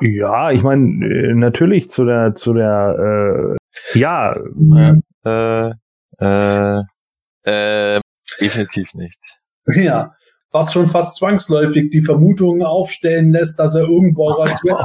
Ja, 0.00 0.50
ich 0.50 0.62
meine, 0.62 1.04
äh, 1.06 1.34
natürlich 1.34 1.90
zu 1.90 2.04
der, 2.04 2.34
zu 2.34 2.52
der, 2.54 3.56
äh, 3.94 3.98
ja, 3.98 4.36
Äh, 5.24 5.72
äh, 6.20 6.82
äh, 7.44 8.00
definitiv 8.40 8.94
nicht. 8.94 9.18
ja, 9.66 10.14
was 10.50 10.72
schon 10.72 10.88
fast 10.88 11.16
zwangsläufig 11.16 11.90
die 11.90 12.02
Vermutung 12.02 12.62
aufstellen 12.62 13.30
lässt, 13.30 13.58
dass 13.58 13.74
er 13.74 13.82
irgendwo 13.82 14.30
auch 14.30 14.40
als 14.40 14.62
Web 14.64 14.78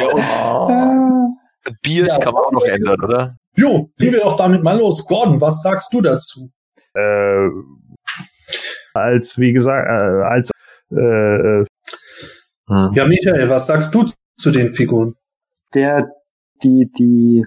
Ja, 0.00 0.08
und 0.10 1.36
ein 1.66 1.76
Bild 1.82 2.08
Ja. 2.08 2.18
kann 2.18 2.34
man 2.34 2.44
auch 2.44 2.52
noch 2.52 2.64
ändern, 2.64 3.00
oder? 3.02 3.36
Jo, 3.56 3.90
gehen 3.98 4.12
wir 4.12 4.20
doch 4.20 4.36
damit 4.36 4.62
mal 4.62 4.78
los. 4.78 5.04
Gordon, 5.06 5.40
was 5.40 5.62
sagst 5.62 5.92
du 5.92 6.00
dazu? 6.00 6.50
äh, 6.94 7.48
als, 8.94 9.36
wie 9.38 9.52
gesagt, 9.52 9.86
äh, 9.86 10.22
als, 10.24 10.50
äh, 10.90 11.60
äh, 11.60 11.64
Hm. 12.68 12.90
Ja, 12.94 13.06
Michael, 13.06 13.48
was 13.48 13.66
sagst 13.68 13.94
du 13.94 14.06
zu 14.36 14.50
den 14.50 14.72
Figuren? 14.72 15.14
Der, 15.74 16.08
die, 16.64 16.90
die, 16.98 17.44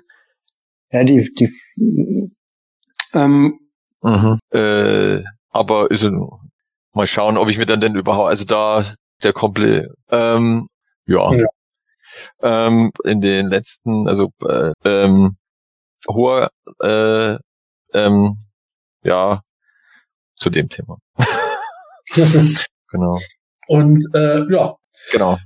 ja, 0.91 1.03
die, 1.03 1.29
die, 1.33 2.31
ähm, 3.13 3.59
Mhm. 4.01 4.39
Äh, 4.53 5.23
aber 5.51 5.91
ist 5.91 6.03
ein, 6.03 6.27
mal 6.93 7.07
schauen, 7.07 7.37
ob 7.37 7.49
ich 7.49 7.57
mir 7.57 7.65
dann 7.65 7.81
denn 7.81 7.95
überhaupt, 7.95 8.29
also 8.29 8.45
da 8.45 8.85
der 9.23 9.33
komplett, 9.33 9.89
ähm, 10.09 10.67
ja, 11.05 11.31
Ja. 11.33 11.47
Ähm, 12.41 12.91
in 13.03 13.21
den 13.21 13.47
letzten, 13.47 14.07
also 14.07 14.31
äh, 14.43 14.71
ähm, 14.83 15.37
hoher, 16.07 16.49
äh, 16.81 17.37
ähm, 17.93 18.37
ja, 19.03 19.41
zu 20.35 20.49
dem 20.49 20.69
Thema, 20.69 20.97
genau, 22.91 23.19
Und 23.67 24.03
äh, 24.15 24.43
ja, 24.51 24.75
genau, 25.11 25.37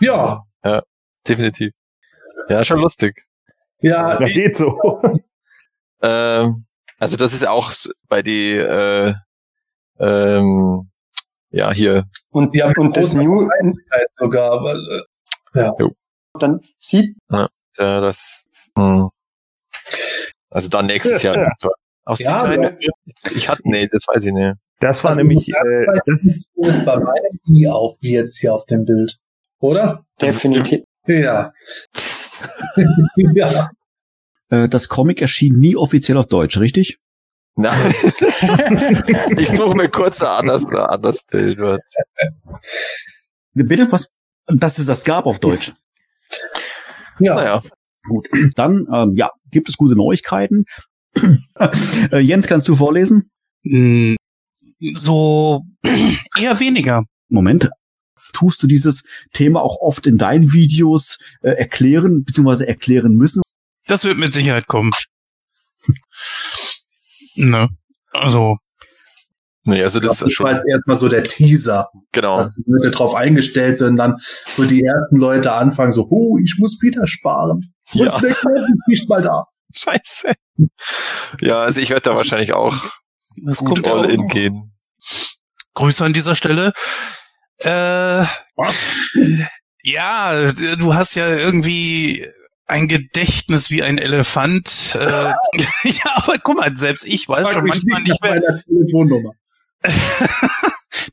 ja, 0.00 0.42
definitiv, 1.26 1.72
ja, 2.48 2.64
schon 2.64 2.80
lustig. 2.80 3.24
ja, 3.80 4.18
das 4.18 4.32
geht 4.32 4.56
so. 4.56 5.00
Ähm, 6.02 6.54
also 6.98 7.16
das 7.16 7.32
ist 7.34 7.46
auch 7.46 7.72
bei 8.08 8.22
die, 8.22 8.52
äh, 8.52 9.14
ähm, 9.98 10.90
ja 11.50 11.72
hier, 11.72 12.04
und, 12.30 12.54
die 12.54 12.62
haben 12.62 12.74
und 12.76 12.96
das 12.96 13.14
New, 13.14 13.48
sogar. 14.12 14.62
Weil, 14.64 15.04
äh, 15.54 15.70
dann 16.38 16.60
sieht, 16.78 17.16
äh, 17.32 17.46
das, 17.76 18.44
mh. 18.76 19.08
also 20.50 20.68
dann 20.68 20.86
nächstes 20.86 21.22
Jahr. 21.22 21.52
Aus 22.06 22.18
Ja, 22.18 22.44
Sicherheit- 22.44 22.76
ich 23.34 23.48
hatte, 23.48 23.62
nee, 23.64 23.86
das 23.90 24.04
weiß 24.06 24.24
ich 24.26 24.32
nicht. 24.32 24.56
Das 24.80 25.02
war 25.02 25.12
Also, 25.12 25.22
nämlich, 25.22 25.46
das 25.46 25.64
äh, 25.64 26.00
das, 26.06 26.44
so 26.54 26.84
bei 26.84 26.96
meinem 26.98 27.38
I 27.48 27.68
auf, 27.68 27.96
wie 28.00 28.12
jetzt 28.12 28.36
hier 28.38 28.52
auf 28.54 28.66
dem 28.66 28.84
Bild. 28.84 29.16
Oder? 29.60 30.04
definitiv, 30.20 30.82
Ja. 31.06 31.52
ja. 33.16 33.70
Äh, 34.50 34.68
das 34.68 34.88
Comic 34.88 35.22
erschien 35.22 35.54
nie 35.58 35.76
offiziell 35.76 36.16
auf 36.16 36.26
Deutsch, 36.26 36.58
richtig? 36.58 36.98
Nein. 37.56 37.94
ich 39.38 39.48
suche 39.48 39.76
mir 39.76 39.88
kurz 39.88 40.22
ein 40.22 40.28
anderes, 40.28 40.66
ein 40.66 40.76
anderes 40.76 41.22
Bild. 41.24 41.58
Bitte 43.54 43.92
was? 43.92 44.08
Dass 44.46 44.78
es 44.78 44.86
das 44.86 45.04
gab 45.04 45.26
auf 45.26 45.38
Deutsch. 45.38 45.72
Ja. 47.20 47.36
Naja, 47.36 47.62
Gut, 48.06 48.28
dann 48.54 48.86
ähm, 48.92 49.14
ja, 49.16 49.30
gibt 49.50 49.68
es 49.68 49.76
gute 49.76 49.96
Neuigkeiten. 49.96 50.64
äh, 51.58 52.18
Jens, 52.18 52.46
kannst 52.46 52.68
du 52.68 52.76
vorlesen? 52.76 53.30
Hm, 53.64 54.16
So 54.92 55.62
eher 56.38 56.60
weniger. 56.60 57.04
Moment. 57.28 57.70
Tust 58.32 58.62
du 58.62 58.66
dieses 58.66 59.04
Thema 59.32 59.62
auch 59.62 59.76
oft 59.80 60.06
in 60.06 60.18
deinen 60.18 60.52
Videos 60.52 61.18
äh, 61.40 61.50
erklären 61.50 62.24
bzw. 62.24 62.64
erklären 62.64 63.14
müssen? 63.14 63.42
Das 63.86 64.04
wird 64.04 64.18
mit 64.18 64.32
Sicherheit 64.32 64.66
kommen. 64.66 64.92
ne. 67.36 67.68
Also, 68.12 68.56
nee, 69.64 69.82
also 69.82 69.98
das 70.00 70.10
Das 70.10 70.16
ist 70.18 70.24
war 70.24 70.30
schon, 70.30 70.46
jetzt 70.50 70.66
erstmal 70.68 70.96
so 70.96 71.08
der 71.08 71.24
Teaser, 71.24 71.88
genau. 72.12 72.38
dass 72.38 72.54
die 72.54 72.62
Leute 72.66 72.90
drauf 72.90 73.14
eingestellt 73.14 73.78
sind, 73.78 73.96
dann 73.96 74.16
so 74.44 74.64
die 74.64 74.82
ersten 74.84 75.16
Leute 75.16 75.52
anfangen 75.52 75.90
so, 75.92 76.06
oh, 76.10 76.38
ich 76.38 76.56
muss 76.58 76.80
wieder 76.80 77.06
sparen. 77.08 77.74
Und 77.94 78.00
Ja. 78.04 78.10
Snackman 78.10 78.64
ist 78.72 78.82
nicht 78.88 79.08
mal 79.08 79.20
da. 79.22 79.44
Scheiße. 79.74 80.32
Ja, 81.40 81.62
also 81.62 81.80
ich 81.80 81.90
werde 81.90 82.02
da 82.02 82.14
wahrscheinlich 82.16 82.52
auch 82.52 82.76
das 83.44 83.58
gut 83.58 83.68
kommt 83.68 83.86
ja 83.86 83.92
all 83.94 84.06
auch 84.06 84.08
in 84.08 84.28
gehen. 84.28 84.72
Grüße 85.74 86.04
an 86.04 86.12
dieser 86.12 86.36
Stelle. 86.36 86.72
Äh, 87.58 88.24
ja, 89.82 90.52
d- 90.52 90.76
du 90.76 90.94
hast 90.94 91.16
ja 91.16 91.28
irgendwie 91.28 92.28
ein 92.66 92.88
Gedächtnis 92.88 93.70
wie 93.70 93.82
ein 93.82 93.98
Elefant. 93.98 94.96
Äh, 94.98 95.32
ja, 95.84 96.04
aber 96.14 96.38
guck 96.38 96.56
mal, 96.56 96.76
selbst 96.76 97.06
ich 97.06 97.28
weiß 97.28 97.52
schon 97.52 97.66
manchmal 97.66 98.02
nicht 98.02 98.22
mehr. 98.22 98.40
meiner 98.40 98.62
Telefonnummer. 98.62 99.32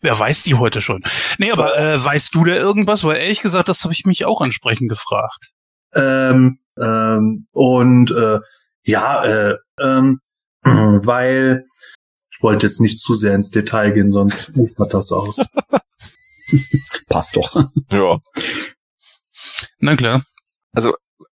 Wer 0.02 0.18
weiß 0.18 0.44
die 0.44 0.56
heute 0.56 0.80
schon? 0.82 1.04
Nee, 1.38 1.52
aber 1.52 1.78
äh, 1.78 2.04
weißt 2.04 2.34
du 2.34 2.46
da 2.46 2.54
irgendwas? 2.54 3.04
Weil 3.04 3.18
ehrlich 3.18 3.42
gesagt, 3.42 3.68
das 3.68 3.84
habe 3.84 3.94
ich 3.94 4.06
mich 4.06 4.26
auch 4.26 4.42
entsprechend 4.42 4.90
gefragt. 4.90 5.52
Ähm, 5.94 6.60
ähm, 6.78 7.48
und 7.52 8.12
äh, 8.12 8.40
ja, 8.84 9.24
äh, 9.24 9.58
ähm, 9.80 10.22
weil 10.62 11.66
ich 12.32 12.42
wollte 12.42 12.66
jetzt 12.66 12.80
nicht 12.80 13.02
zu 13.02 13.14
sehr 13.14 13.36
ins 13.36 13.52
Detail 13.52 13.92
gehen, 13.92 14.10
sonst 14.10 14.52
ufert 14.56 14.94
das 14.94 15.12
aus. 15.12 15.46
Passt 17.08 17.36
doch. 17.36 17.70
Ja. 17.92 18.20
Na 19.80 19.96
klar. 19.96 20.24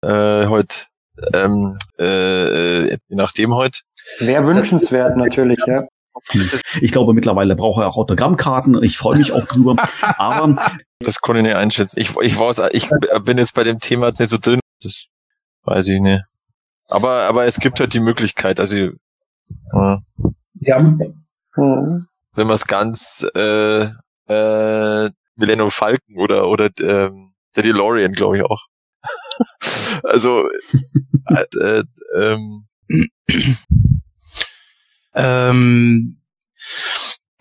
Äh, 0.02 0.46
heute, 0.46 0.86
ähm, 1.32 1.78
äh, 1.98 2.90
je 2.90 2.98
nachdem 3.10 3.54
heute. 3.54 3.80
wäre 4.18 4.46
wünschenswert 4.46 5.16
natürlich, 5.16 5.60
ja. 5.66 5.86
Ich 6.80 6.92
glaube, 6.92 7.12
mittlerweile 7.12 7.56
brauche 7.56 7.82
er 7.82 7.88
auch 7.88 7.96
Autogrammkarten. 7.96 8.82
Ich 8.84 8.98
freue 8.98 9.18
mich 9.18 9.32
auch 9.32 9.44
drüber. 9.46 9.76
Aber 10.16 10.56
Das 11.00 11.20
konnte 11.20 11.40
ich 11.40 11.46
nicht 11.46 11.56
einschätzen. 11.56 11.98
Ich, 11.98 12.14
ich 12.22 12.38
weiß, 12.38 12.62
ich 12.72 12.88
bin 13.24 13.36
jetzt 13.38 13.54
bei 13.54 13.64
dem 13.64 13.80
Thema 13.80 14.06
jetzt 14.08 14.20
nicht 14.20 14.30
so 14.30 14.38
drin. 14.38 14.60
Das 14.82 15.06
weiß 15.64 15.88
ich 15.88 16.00
nicht. 16.00 16.22
Aber, 16.88 17.22
aber 17.22 17.46
es 17.46 17.58
gibt 17.58 17.80
halt 17.80 17.94
die 17.94 18.00
Möglichkeit, 18.00 18.60
also, 18.60 18.76
äh, 18.76 19.96
Ja, 20.60 20.78
Hm. 21.56 22.08
wenn 22.34 22.46
man 22.46 22.54
es 22.56 22.66
ganz, 22.66 23.26
äh, 23.36 23.84
äh, 24.28 25.10
Millennium 25.36 25.70
Falcon 25.70 26.16
oder, 26.18 26.48
oder, 26.48 26.68
ähm, 26.80 27.32
der 27.56 27.62
DeLorean, 27.62 28.12
glaube 28.12 28.38
ich 28.38 28.44
auch. 28.44 28.64
also, 30.04 30.48
äh, 31.28 31.44
äh, 31.60 31.82
ähm, 32.16 32.66
Ähm, 35.14 36.16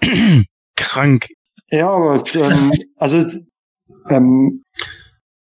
krank. 0.75 1.27
Ja, 1.71 1.89
aber 1.89 2.23
ähm, 2.35 2.71
also 2.97 3.25
ähm, 4.09 4.63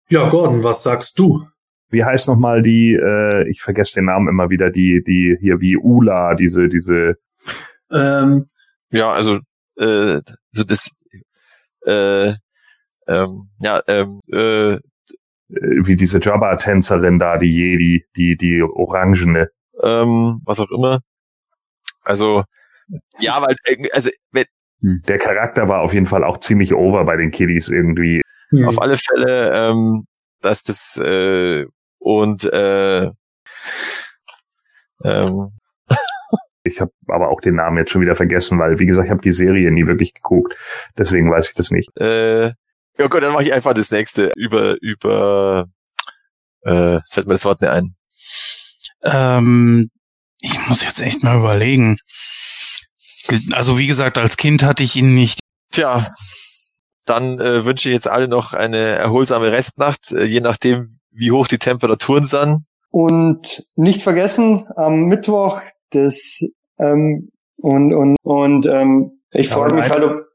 Ja, 0.10 0.30
Gordon, 0.30 0.64
was 0.64 0.84
sagst 0.84 1.18
du? 1.20 1.48
Wie 1.90 2.04
heißt 2.04 2.28
nochmal 2.28 2.62
die, 2.62 2.94
äh, 2.94 3.50
ich 3.50 3.62
vergesse 3.62 3.94
den 3.96 4.06
Namen 4.06 4.28
immer 4.28 4.50
wieder, 4.50 4.70
die, 4.70 5.02
die 5.08 5.38
hier 5.40 5.62
wie 5.62 5.78
Ula, 5.78 6.36
diese, 6.36 6.68
diese, 6.68 7.16
Ähm, 7.90 8.48
Ja, 8.92 9.14
also, 9.14 9.40
äh, 9.78 10.20
so 10.52 10.64
das, 10.66 10.92
äh, 11.86 12.34
ähm, 13.08 13.50
ja, 13.62 13.82
ähm, 13.88 14.20
äh, 14.30 14.74
äh, 14.74 14.80
wie 15.50 15.96
diese 15.96 16.20
Jabba-Tänzerin 16.20 17.20
da, 17.20 17.38
die 17.38 17.48
Jedi, 17.54 18.06
die, 18.16 18.36
die 18.38 18.62
Orangene. 18.62 19.50
ähm, 19.84 20.42
was 20.46 20.60
auch 20.60 20.70
immer. 20.72 21.00
Also, 22.04 22.44
ja, 23.20 23.42
weil, 23.42 23.56
äh, 23.66 23.90
also, 23.92 24.10
wenn, 24.32 24.46
Der 24.82 25.18
Charakter 25.18 25.68
war 25.68 25.82
auf 25.82 25.94
jeden 25.94 26.06
Fall 26.06 26.24
auch 26.24 26.38
ziemlich 26.38 26.74
over 26.74 27.04
bei 27.06 27.18
den 27.18 27.32
Kiddies 27.32 27.70
irgendwie. 27.70 28.22
hm. 28.50 28.68
auf 28.68 28.82
alle 28.82 28.98
Fälle, 28.98 29.52
ähm, 29.54 30.06
dass 30.42 30.64
das, 30.64 30.98
äh, 30.98 31.66
und, 32.00 32.44
äh, 32.46 33.10
ähm, 35.04 35.52
Ich 36.64 36.82
habe 36.82 36.92
aber 37.08 37.30
auch 37.30 37.40
den 37.40 37.56
Namen 37.56 37.78
jetzt 37.78 37.92
schon 37.92 38.02
wieder 38.02 38.16
vergessen, 38.16 38.60
weil, 38.60 38.78
wie 38.80 38.86
gesagt, 38.86 39.06
ich 39.06 39.12
habe 39.12 39.22
die 39.22 39.32
Serie 39.32 39.72
nie 39.72 39.88
wirklich 39.88 40.14
geguckt. 40.14 40.54
Deswegen 40.98 41.32
weiß 41.32 41.48
ich 41.50 41.56
das 41.56 41.72
nicht. 41.72 41.90
äh, 41.98 42.52
ja 42.98 43.08
gut, 43.08 43.22
dann 43.22 43.34
mache 43.34 43.44
ich 43.44 43.54
einfach 43.54 43.74
das 43.74 43.92
nächste 43.92 44.32
über, 44.36 44.76
über, 44.82 45.66
äh, 46.66 46.96
es 46.98 47.12
fällt 47.12 47.28
mir 47.28 47.34
das 47.34 47.46
Wort 47.46 47.62
nicht 47.62 47.70
ein. 47.72 47.96
Ähm, 49.04 49.90
ich 50.42 50.68
muss 50.68 50.84
jetzt 50.84 51.02
echt 51.02 51.24
mal 51.24 51.38
überlegen. 51.38 51.98
Also 53.54 53.78
wie 53.78 53.88
gesagt, 53.88 54.18
als 54.18 54.38
Kind 54.38 54.64
hatte 54.64 54.84
ich 54.84 54.96
ihn 54.96 55.14
nicht. 55.14 55.40
Tja, 55.72 56.06
dann 57.06 57.40
äh, 57.40 57.66
wünsche 57.66 57.90
ich 57.90 57.94
jetzt 57.94 58.08
alle 58.08 58.28
noch 58.28 58.54
eine 58.54 58.78
erholsame 58.78 59.52
Restnacht, 59.52 60.12
äh, 60.12 60.24
je 60.24 60.42
nachdem, 60.42 61.00
wie 61.12 61.32
hoch 61.32 61.48
die 61.48 61.58
Temperaturen 61.60 62.26
sind. 62.26 62.64
und 62.92 63.66
nicht 63.76 64.02
vergessen 64.02 64.68
am 64.76 65.06
Mittwoch 65.06 65.62
das 65.92 66.40
ähm, 66.80 67.30
und 67.58 67.94
und 67.94 68.16
und 68.24 68.66
ähm, 68.66 69.20
ich 69.32 69.52
Aber 69.52 69.64
frage 69.70 69.76
mich 69.76 69.92
halt, 69.92 70.04
ob 70.04 70.27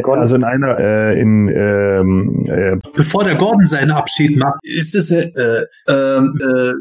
Gordon- 0.00 0.20
Also 0.22 0.34
in 0.36 0.44
einer, 0.44 0.78
äh, 0.78 1.20
in, 1.20 1.48
ähm, 1.48 2.46
äh, 2.48 2.76
Bevor 2.94 3.24
der 3.24 3.34
Gordon 3.36 3.66
seinen 3.66 3.90
Abschied 3.90 4.36
macht, 4.38 4.58
ist 4.62 4.94
es 4.94 5.10
äh, 5.10 5.66
ähm, 5.88 6.38
äh, 6.40 6.72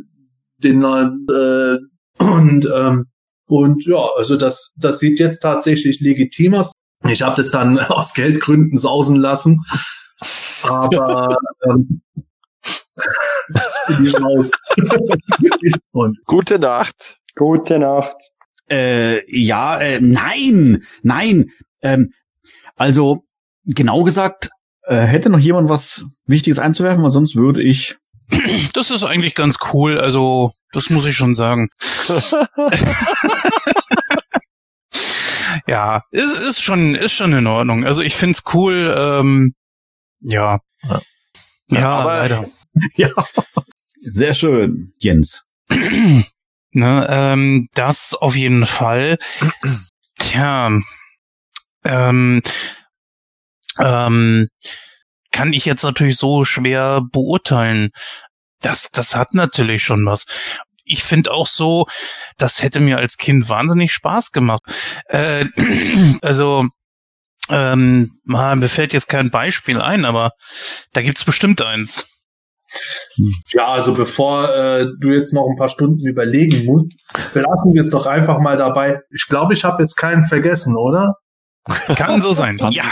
den 0.63 0.79
neuen 0.79 1.25
äh, 1.29 1.77
und 2.23 2.69
ähm, 2.73 3.07
und 3.47 3.85
ja, 3.85 4.07
also 4.15 4.37
das 4.37 4.75
das 4.79 4.99
sieht 4.99 5.19
jetzt 5.19 5.39
tatsächlich 5.39 5.99
legitim 5.99 6.53
aus. 6.53 6.71
Ich 7.09 7.21
habe 7.23 7.35
das 7.35 7.51
dann 7.51 7.79
aus 7.79 8.13
Geldgründen 8.13 8.77
sausen 8.77 9.17
lassen, 9.17 9.61
aber 10.63 11.35
ähm, 11.69 12.01
jetzt 13.55 13.79
bin 13.87 14.05
ich 14.05 14.13
raus. 14.21 14.51
und 15.91 16.17
Gute 16.25 16.59
Nacht. 16.59 17.17
gute 17.35 17.79
Nacht. 17.79 18.15
Äh, 18.69 19.21
ja, 19.27 19.79
äh, 19.81 19.99
nein, 19.99 20.83
nein. 21.03 21.49
Ähm, 21.81 22.13
also 22.81 23.23
genau 23.65 24.03
gesagt, 24.03 24.49
äh, 24.83 24.95
hätte 25.01 25.29
noch 25.29 25.39
jemand 25.39 25.69
was 25.69 26.03
Wichtiges 26.25 26.59
einzuwerfen, 26.59 27.03
weil 27.03 27.11
sonst 27.11 27.35
würde 27.35 27.61
ich. 27.61 27.95
Das 28.73 28.89
ist 28.91 29.03
eigentlich 29.03 29.35
ganz 29.35 29.57
cool. 29.73 29.99
Also 29.99 30.53
das 30.71 30.89
muss 30.89 31.05
ich 31.05 31.15
schon 31.15 31.35
sagen. 31.35 31.67
ja, 35.67 36.03
ist, 36.11 36.39
ist 36.39 36.61
schon 36.63 36.95
ist 36.95 37.11
schon 37.11 37.33
in 37.33 37.47
Ordnung. 37.47 37.85
Also 37.85 38.01
ich 38.01 38.15
find's 38.15 38.43
cool. 38.53 38.93
Ähm, 38.97 39.53
ja. 40.21 40.59
Ja. 40.83 41.01
Ja, 41.71 41.89
aber- 41.91 42.15
leider. 42.17 42.45
Ja, 42.95 43.09
sehr 43.97 44.33
schön, 44.33 44.93
Jens. 44.99 45.43
Ne, 46.73 47.05
ähm, 47.09 47.67
das 47.73 48.13
auf 48.13 48.33
jeden 48.37 48.65
Fall. 48.65 49.17
Tja, 50.19 50.71
ähm, 51.83 52.41
ähm, 53.79 54.47
kann 55.31 55.53
ich 55.53 55.65
jetzt 55.65 55.83
natürlich 55.83 56.17
so 56.17 56.43
schwer 56.43 57.01
beurteilen. 57.11 57.91
Das, 58.61 58.91
das 58.91 59.15
hat 59.15 59.33
natürlich 59.33 59.83
schon 59.83 60.05
was. 60.05 60.25
Ich 60.83 61.03
finde 61.03 61.31
auch 61.31 61.47
so, 61.47 61.87
das 62.37 62.61
hätte 62.61 62.79
mir 62.79 62.97
als 62.97 63.17
Kind 63.17 63.49
wahnsinnig 63.49 63.93
Spaß 63.93 64.31
gemacht. 64.31 64.61
Äh, 65.05 65.45
also, 66.21 66.67
ähm, 67.49 68.19
mir 68.23 68.69
fällt 68.69 68.93
jetzt 68.93 69.09
kein 69.09 69.31
Beispiel 69.31 69.81
ein, 69.81 70.05
aber 70.05 70.31
da 70.93 71.01
gibt's 71.01 71.23
bestimmt 71.23 71.61
eins. 71.61 72.05
Ja, 73.49 73.67
also 73.67 73.93
bevor 73.93 74.53
äh, 74.53 74.85
du 74.99 75.09
jetzt 75.09 75.33
noch 75.33 75.47
ein 75.49 75.57
paar 75.57 75.69
Stunden 75.69 76.05
überlegen 76.05 76.65
musst, 76.65 76.91
belassen 77.33 77.73
wir 77.73 77.81
es 77.81 77.89
doch 77.89 78.05
einfach 78.05 78.39
mal 78.39 78.57
dabei. 78.57 79.01
Ich 79.09 79.27
glaube, 79.27 79.53
ich 79.53 79.65
habe 79.65 79.83
jetzt 79.83 79.95
keinen 79.95 80.25
vergessen, 80.25 80.77
oder? 80.77 81.15
Kann 81.95 82.21
so 82.21 82.33
sein. 82.33 82.57
Kann 82.57 82.71
ja. 82.71 82.91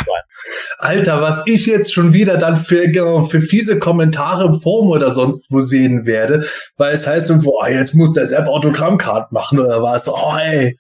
Alter, 0.77 1.21
was 1.21 1.43
ich 1.47 1.65
jetzt 1.65 1.93
schon 1.93 2.13
wieder 2.13 2.37
dann 2.37 2.57
für, 2.57 2.87
genau, 2.87 3.23
für 3.23 3.41
fiese 3.41 3.79
Kommentare 3.79 4.45
im 4.45 4.61
Forum 4.61 4.89
oder 4.89 5.11
sonst 5.11 5.47
wo 5.49 5.61
sehen 5.61 6.05
werde, 6.05 6.47
weil 6.77 6.93
es 6.93 7.07
heißt 7.07 7.29
irgendwo, 7.29 7.59
oh, 7.59 7.65
jetzt 7.65 7.95
muss 7.95 8.13
der 8.13 8.27
Sepp 8.27 8.47
Autogrammcard 8.47 9.31
machen 9.31 9.59
oder 9.59 9.81
was. 9.81 10.07
Oh, 10.07 10.35
ey. 10.37 10.77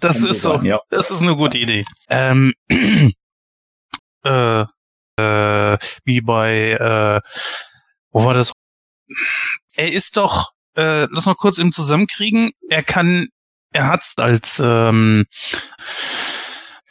Das 0.00 0.22
ist 0.22 0.42
so. 0.42 0.60
Ja. 0.62 0.80
Das 0.90 1.10
ist 1.10 1.22
eine 1.22 1.34
gute 1.34 1.58
Idee. 1.58 1.84
Ähm, 2.08 2.52
äh, 4.24 4.64
äh, 5.16 5.78
wie 6.04 6.20
bei, 6.20 6.72
äh, 6.72 7.20
wo 8.12 8.24
war 8.24 8.34
das? 8.34 8.52
Er 9.74 9.92
ist 9.92 10.16
doch, 10.16 10.50
äh, 10.76 11.06
lass 11.10 11.26
mal 11.26 11.34
kurz 11.34 11.58
im 11.58 11.72
Zusammenkriegen. 11.72 12.50
Er 12.68 12.82
kann, 12.82 13.28
er 13.72 13.88
hat's 13.88 14.14
als 14.18 14.60
ähm, 14.64 15.26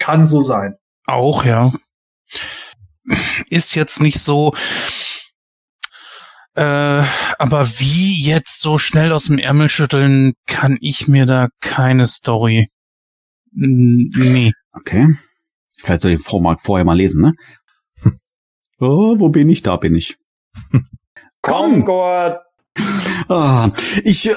Kann 0.03 0.25
so 0.25 0.41
sein. 0.41 0.75
auch, 1.05 1.45
ja. 1.45 1.71
Ist 3.49 3.75
jetzt 3.75 4.01
nicht 4.01 4.19
so. 4.19 4.53
Äh, 6.55 7.03
aber 7.39 7.67
wie 7.79 8.21
jetzt 8.23 8.59
so 8.61 8.77
schnell 8.77 9.11
aus 9.13 9.25
dem 9.25 9.39
Ärmel 9.39 9.69
schütteln, 9.69 10.33
kann 10.45 10.77
ich 10.81 11.07
mir 11.07 11.25
da 11.25 11.47
keine 11.61 12.05
Story. 12.05 12.69
Nee. 13.51 14.51
Okay. 14.73 15.15
Vielleicht 15.79 16.01
soll 16.01 16.11
ich 16.11 16.17
den 16.19 16.23
Vormarkt 16.23 16.65
vorher 16.65 16.85
mal 16.85 16.97
lesen, 16.97 17.21
ne? 17.21 17.33
Oh, 18.79 19.15
wo 19.17 19.29
bin 19.29 19.49
ich? 19.49 19.61
Da 19.61 19.77
bin 19.77 19.95
ich. 19.95 20.17
Komm, 21.41 21.83
Gott. 21.85 22.39
Ah, 23.29 23.69
ich. 24.03 24.27
äh, 24.29 24.35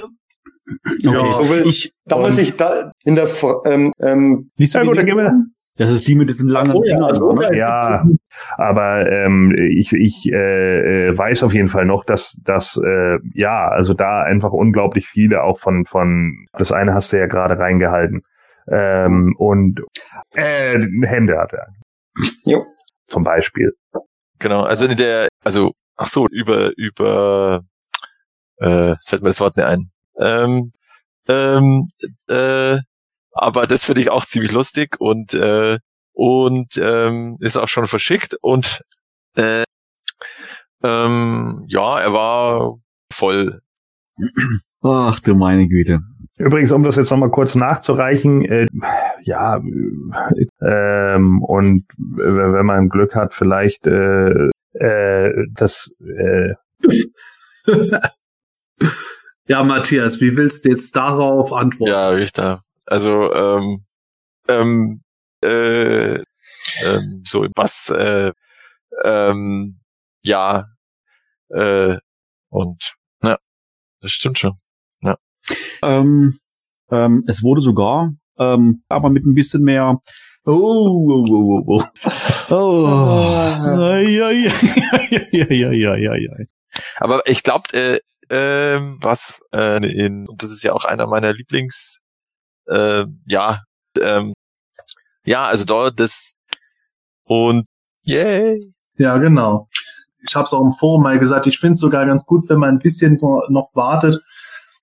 Okay, 1.04 1.32
so 1.32 1.48
will- 1.48 1.66
ich. 1.66 1.92
Da 2.04 2.18
muss 2.18 2.38
ich 2.38 2.54
da 2.56 2.92
in 3.04 3.14
der 3.16 3.28
ähm, 3.66 3.92
ähm, 4.00 4.50
Ja, 4.56 4.82
gut, 4.84 4.96
dann 4.98 5.06
gehen 5.06 5.16
wir. 5.16 5.32
Das 5.76 5.90
ist 5.90 6.08
die 6.08 6.14
mit 6.14 6.28
diesen 6.28 6.48
langen 6.48 6.70
so, 6.70 6.84
ja, 6.84 6.98
also, 6.98 7.32
ne? 7.32 7.56
Ja, 7.56 8.06
aber 8.56 9.10
ähm, 9.10 9.54
ich, 9.56 9.92
ich 9.92 10.32
äh, 10.32 11.08
äh, 11.08 11.18
weiß 11.18 11.42
auf 11.42 11.52
jeden 11.52 11.68
Fall 11.68 11.84
noch, 11.84 12.04
dass 12.04 12.40
dass 12.42 12.80
äh, 12.82 13.18
ja, 13.34 13.68
also 13.68 13.92
da 13.92 14.22
einfach 14.22 14.52
unglaublich 14.52 15.06
viele 15.06 15.42
auch 15.42 15.58
von 15.58 15.84
von 15.84 16.46
das 16.52 16.72
eine 16.72 16.94
hast 16.94 17.12
du 17.12 17.18
ja 17.18 17.26
gerade 17.26 17.58
reingehalten 17.58 18.22
ähm, 18.68 19.34
und 19.38 19.80
äh, 20.34 20.78
Hände 21.02 21.38
hat 21.38 21.52
er. 21.52 21.66
Jo. 22.44 22.64
Zum 23.06 23.24
Beispiel. 23.24 23.72
Genau, 24.38 24.62
also 24.62 24.84
in 24.84 24.96
der, 24.96 25.28
also, 25.44 25.72
ach 25.96 26.08
so, 26.08 26.26
über, 26.30 26.72
über, 26.76 27.62
äh, 28.60 28.92
es 28.92 29.08
fällt 29.08 29.22
mir 29.22 29.28
das 29.28 29.40
Wort 29.40 29.56
nicht 29.56 29.66
ein. 29.66 29.90
Ähm, 30.18 30.72
ähm, 31.28 31.88
äh, 32.28 32.78
aber 33.36 33.66
das 33.66 33.84
finde 33.84 34.00
ich 34.00 34.10
auch 34.10 34.24
ziemlich 34.24 34.52
lustig 34.52 34.96
und, 34.98 35.34
äh, 35.34 35.78
und 36.12 36.78
ähm, 36.78 37.36
ist 37.40 37.56
auch 37.56 37.68
schon 37.68 37.86
verschickt 37.86 38.36
und 38.40 38.82
äh, 39.36 39.64
ähm, 40.82 41.64
ja, 41.68 41.98
er 41.98 42.12
war 42.12 42.78
voll. 43.12 43.60
Ach 44.82 45.20
du 45.20 45.34
meine 45.34 45.68
Güte. 45.68 46.00
Übrigens, 46.38 46.70
um 46.70 46.82
das 46.84 46.96
jetzt 46.96 47.10
nochmal 47.10 47.30
kurz 47.30 47.54
nachzureichen, 47.54 48.44
äh, 48.44 48.66
ja, 49.22 49.56
äh, 49.56 50.46
ähm, 50.60 51.42
und 51.42 51.82
äh, 52.18 52.52
wenn 52.52 52.66
man 52.66 52.88
Glück 52.88 53.14
hat, 53.14 53.32
vielleicht 53.34 53.86
äh, 53.86 54.50
äh, 54.74 55.46
das 55.54 55.90
äh, 56.00 56.54
Ja, 59.48 59.62
Matthias, 59.62 60.20
wie 60.20 60.36
willst 60.36 60.64
du 60.64 60.70
jetzt 60.70 60.96
darauf 60.96 61.52
antworten? 61.52 61.92
Ja, 61.92 62.08
Richter. 62.08 62.62
Also, 62.86 63.32
ähm, 63.34 63.84
ähm, 64.48 65.02
äh, 65.42 66.14
ähm, 66.16 67.22
so 67.26 67.46
was, 67.54 67.90
äh, 67.90 68.32
ähm, 69.04 69.80
ja, 70.22 70.66
äh, 71.50 71.96
und 72.48 72.94
ja, 73.22 73.38
das 74.00 74.12
stimmt 74.12 74.38
schon. 74.38 74.52
Ähm, 75.82 76.38
ähm, 76.90 77.24
es 77.26 77.42
wurde 77.42 77.60
sogar, 77.60 78.12
ähm, 78.38 78.82
aber 78.88 79.10
mit 79.10 79.24
ein 79.24 79.34
bisschen 79.34 79.62
mehr 79.62 80.00
Oh, 80.48 80.52
oh, 80.52 81.26
oh, 81.28 81.64
oh, 81.66 81.80
oh. 81.80 81.84
Oh. 82.50 82.86
Ei, 83.90 84.22
ei, 84.22 84.46
ei, 85.74 86.28
ei. 86.38 86.46
Aber 86.98 87.26
ich 87.26 87.42
glaube, 87.42 87.64
äh, 87.72 87.98
ähm, 88.30 88.98
was 89.00 89.40
äh, 89.52 89.84
in 89.84 90.28
und 90.28 90.40
das 90.40 90.50
ist 90.50 90.62
ja 90.62 90.72
auch 90.72 90.84
einer 90.84 91.08
meiner 91.08 91.32
Lieblings, 91.32 91.98
äh, 92.66 93.04
ja, 93.26 93.62
ähm, 94.00 94.32
ja, 95.24 95.46
also 95.46 95.64
dort 95.64 95.98
das 95.98 96.34
und 97.24 97.66
yay. 98.02 98.60
Ja, 98.98 99.18
genau. 99.18 99.68
Ich 100.26 100.34
habe 100.34 100.44
es 100.44 100.52
auch 100.52 100.64
im 100.64 100.72
Forum 100.72 101.02
mal 101.02 101.18
gesagt, 101.18 101.46
ich 101.46 101.58
finde 101.58 101.74
es 101.74 101.80
sogar 101.80 102.06
ganz 102.06 102.24
gut, 102.24 102.48
wenn 102.48 102.58
man 102.58 102.70
ein 102.70 102.78
bisschen 102.78 103.18
noch 103.20 103.46
noch 103.48 103.70
wartet, 103.74 104.20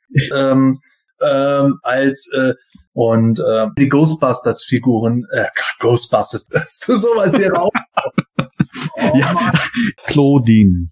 ähm, 0.36 0.79
ähm, 1.21 1.79
als 1.84 2.31
äh, 2.34 2.53
und 2.93 3.39
äh, 3.39 3.67
die 3.77 3.89
Ghostbusters-Figuren, 3.89 5.25
äh, 5.31 5.47
Ghostbusters, 5.79 6.47
dass 6.51 6.79
du 6.79 6.95
sowas 6.95 7.36
hier 7.36 7.51
raus. 7.51 7.71
Oh, 8.38 9.11
Ja. 9.15 9.34
Mann. 9.34 9.59
Claudine. 10.05 10.89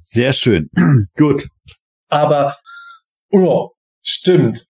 Sehr 0.00 0.32
schön. 0.32 0.70
Gut. 1.16 1.48
Aber, 2.08 2.56
ja, 3.30 3.68
stimmt. 4.02 4.66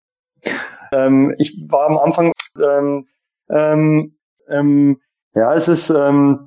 Ähm, 0.92 1.34
ich 1.38 1.56
war 1.68 1.86
am 1.86 1.98
Anfang, 1.98 2.32
ähm, 2.62 3.06
ähm, 3.50 4.16
ähm, 4.48 5.00
ja, 5.34 5.54
es 5.54 5.68
ist, 5.68 5.90
ähm, 5.90 6.46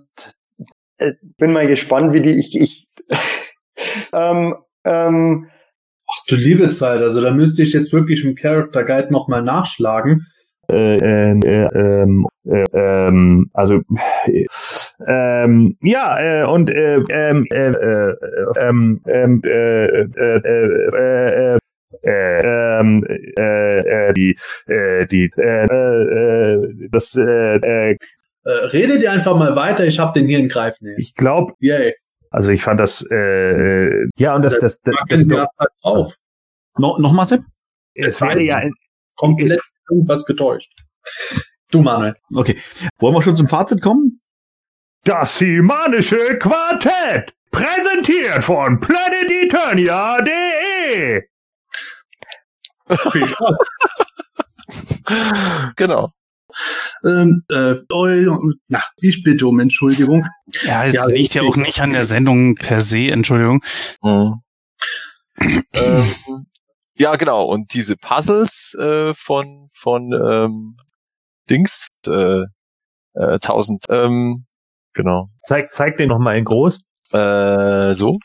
äh, 0.97 1.13
bin 1.37 1.53
mal 1.53 1.67
gespannt, 1.67 2.13
wie 2.13 2.21
die, 2.21 2.39
ich, 2.39 2.59
ich, 2.59 2.87
ähm, 4.13 4.55
ähm, 4.83 5.49
Ach 6.11 6.25
du 6.27 6.35
liebe 6.35 6.71
Zeit, 6.71 7.01
also 7.01 7.21
da 7.21 7.31
müsste 7.31 7.61
ich 7.61 7.73
jetzt 7.73 7.93
wirklich 7.93 8.25
im 8.25 8.35
Character 8.35 8.83
Guide 8.83 9.11
nochmal 9.11 9.43
nachschlagen. 9.43 10.25
äh, 10.69 10.97
äh, 10.97 11.39
äh, 11.39 11.69
ähm, 11.75 12.27
äh, 12.45 12.63
ähm, 12.73 13.49
also 13.53 13.81
äh, 14.25 14.45
ähm, 15.07 15.77
ja 15.81 16.19
äh, 16.19 16.45
und 16.45 16.69
äh, 16.69 16.95
ähm, 17.09 17.45
äh, 17.51 17.69
äh, 17.69 18.15
ähm, 18.59 19.01
ähm, 19.07 19.41
äh, 19.43 19.85
äh, 19.85 20.07
äh, 20.15 21.55
äh, 21.55 21.58
äh, 22.03 22.79
ähm, 22.79 23.03
äh, 23.37 23.79
äh, 24.09 24.13
die, 24.13 24.37
äh, 24.67 25.05
die, 25.07 25.31
äh, 25.37 25.65
äh, 25.65 26.87
das, 26.91 27.15
äh, 27.15 27.55
äh, 27.91 27.97
Äh, 28.45 28.51
redet 28.67 29.01
ihr 29.01 29.11
einfach 29.11 29.35
mal 29.35 29.53
weiter, 29.55 29.85
ich 29.85 29.99
hab 29.99 30.13
den 30.13 30.27
hier 30.27 30.39
in 30.39 30.47
Greifen. 30.47 30.95
ich 30.97 31.13
glaube, 31.13 31.53
Yay. 31.59 31.93
also 32.31 32.51
ich 32.51 32.63
fand 32.63 32.79
das, 32.79 33.05
äh, 33.11 33.15
äh, 33.15 34.07
ja 34.17 34.33
und 34.35 34.43
das, 34.43 34.53
das, 34.59 34.79
das, 34.79 34.95
das, 35.09 35.19
Sie 35.19 35.33
jetzt 35.33 35.59
halt 35.59 35.69
auf. 35.81 36.15
No, 36.77 36.97
Nochmal, 36.97 37.25
Sepp? 37.25 37.41
es 37.95 38.21
wäre 38.21 38.41
ja, 38.41 38.61
Komplett 39.15 39.61
irgendwas 39.89 40.25
getäuscht. 40.25 40.71
Du, 41.71 41.81
Manuel. 41.81 42.15
Okay. 42.33 42.57
Wollen 42.99 43.13
wir 43.13 43.21
schon 43.21 43.35
zum 43.35 43.49
Fazit 43.49 43.81
kommen? 43.81 44.21
Das 45.03 45.37
Himanische 45.39 46.37
Quartett, 46.39 47.33
präsentiert 47.51 48.43
von 48.43 48.79
planeteternia.de. 48.79 51.23
Viel 53.11 53.27
Spaß. 53.29 53.57
Genau. 55.75 56.11
ähm, 57.05 57.43
äh, 57.49 57.75
na, 58.67 58.81
ich 58.97 59.23
bitte 59.23 59.47
um 59.47 59.59
Entschuldigung. 59.59 60.25
Ja, 60.63 60.85
es 60.85 60.93
Ja, 60.93 61.05
liegt 61.07 61.33
ja 61.33 61.43
auch 61.43 61.55
nicht 61.55 61.79
an 61.81 61.93
der 61.93 62.05
Sendung 62.05 62.55
per 62.55 62.81
se, 62.81 63.09
Entschuldigung. 63.11 63.63
Mhm. 64.01 64.41
ähm, 65.73 66.45
ja, 66.95 67.15
genau. 67.15 67.45
Und 67.45 67.73
diese 67.73 67.95
Puzzles 67.95 68.75
äh, 68.79 69.13
von 69.13 69.69
von 69.73 70.11
ähm, 70.13 70.75
Dings 71.49 71.87
äh, 72.07 72.41
äh, 73.13 73.33
1000. 73.35 73.85
Ähm, 73.89 74.45
genau. 74.93 75.29
Zeig, 75.43 75.73
zeig 75.73 75.97
den 75.97 76.09
noch 76.09 76.19
mal 76.19 76.37
in 76.37 76.45
groß. 76.45 76.79
Äh, 77.11 77.93
so. 77.93 78.17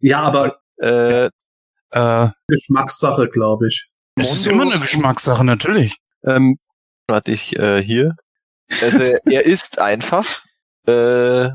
Ja, 0.00 0.20
aber 0.22 0.58
Äh, 0.78 1.30
Äh, 1.90 2.28
Geschmackssache, 2.48 3.28
glaube 3.28 3.68
ich. 3.68 3.86
Es 4.16 4.32
ist 4.32 4.46
immer 4.46 4.62
eine 4.62 4.80
Geschmackssache, 4.80 5.44
natürlich. 5.44 5.96
ähm, 6.24 6.56
hatte 7.10 7.32
ich 7.32 7.58
äh, 7.58 7.82
hier. 7.82 8.14
Also 8.80 9.02
er 9.02 9.44
ist 9.46 9.80
einfach. 9.80 10.42
Äh, 10.86 11.48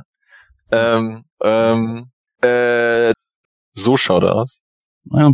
ähm, 0.72 1.24
ähm, 1.44 2.12
äh, 2.42 3.12
so 3.74 3.98
schaut 3.98 4.24
er 4.24 4.36
aus. 4.36 4.60
Ja. 5.12 5.32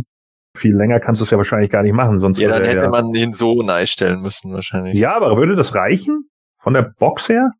Viel 0.56 0.76
länger 0.76 1.00
kannst 1.00 1.20
du 1.20 1.24
es 1.24 1.30
ja 1.30 1.38
wahrscheinlich 1.38 1.70
gar 1.70 1.82
nicht 1.82 1.94
machen, 1.94 2.18
sonst 2.18 2.38
Ja, 2.38 2.48
dann 2.48 2.62
hätte 2.64 2.84
ja, 2.84 2.90
man 2.90 3.12
ihn 3.14 3.32
so 3.32 3.62
nahe 3.62 3.86
stellen 3.86 4.20
müssen 4.20 4.52
wahrscheinlich. 4.52 4.94
ja, 4.94 5.14
aber 5.16 5.36
würde 5.36 5.56
das 5.56 5.74
reichen? 5.74 6.28
Von 6.62 6.74
der 6.74 6.92
Box 6.98 7.28
her? 7.28 7.50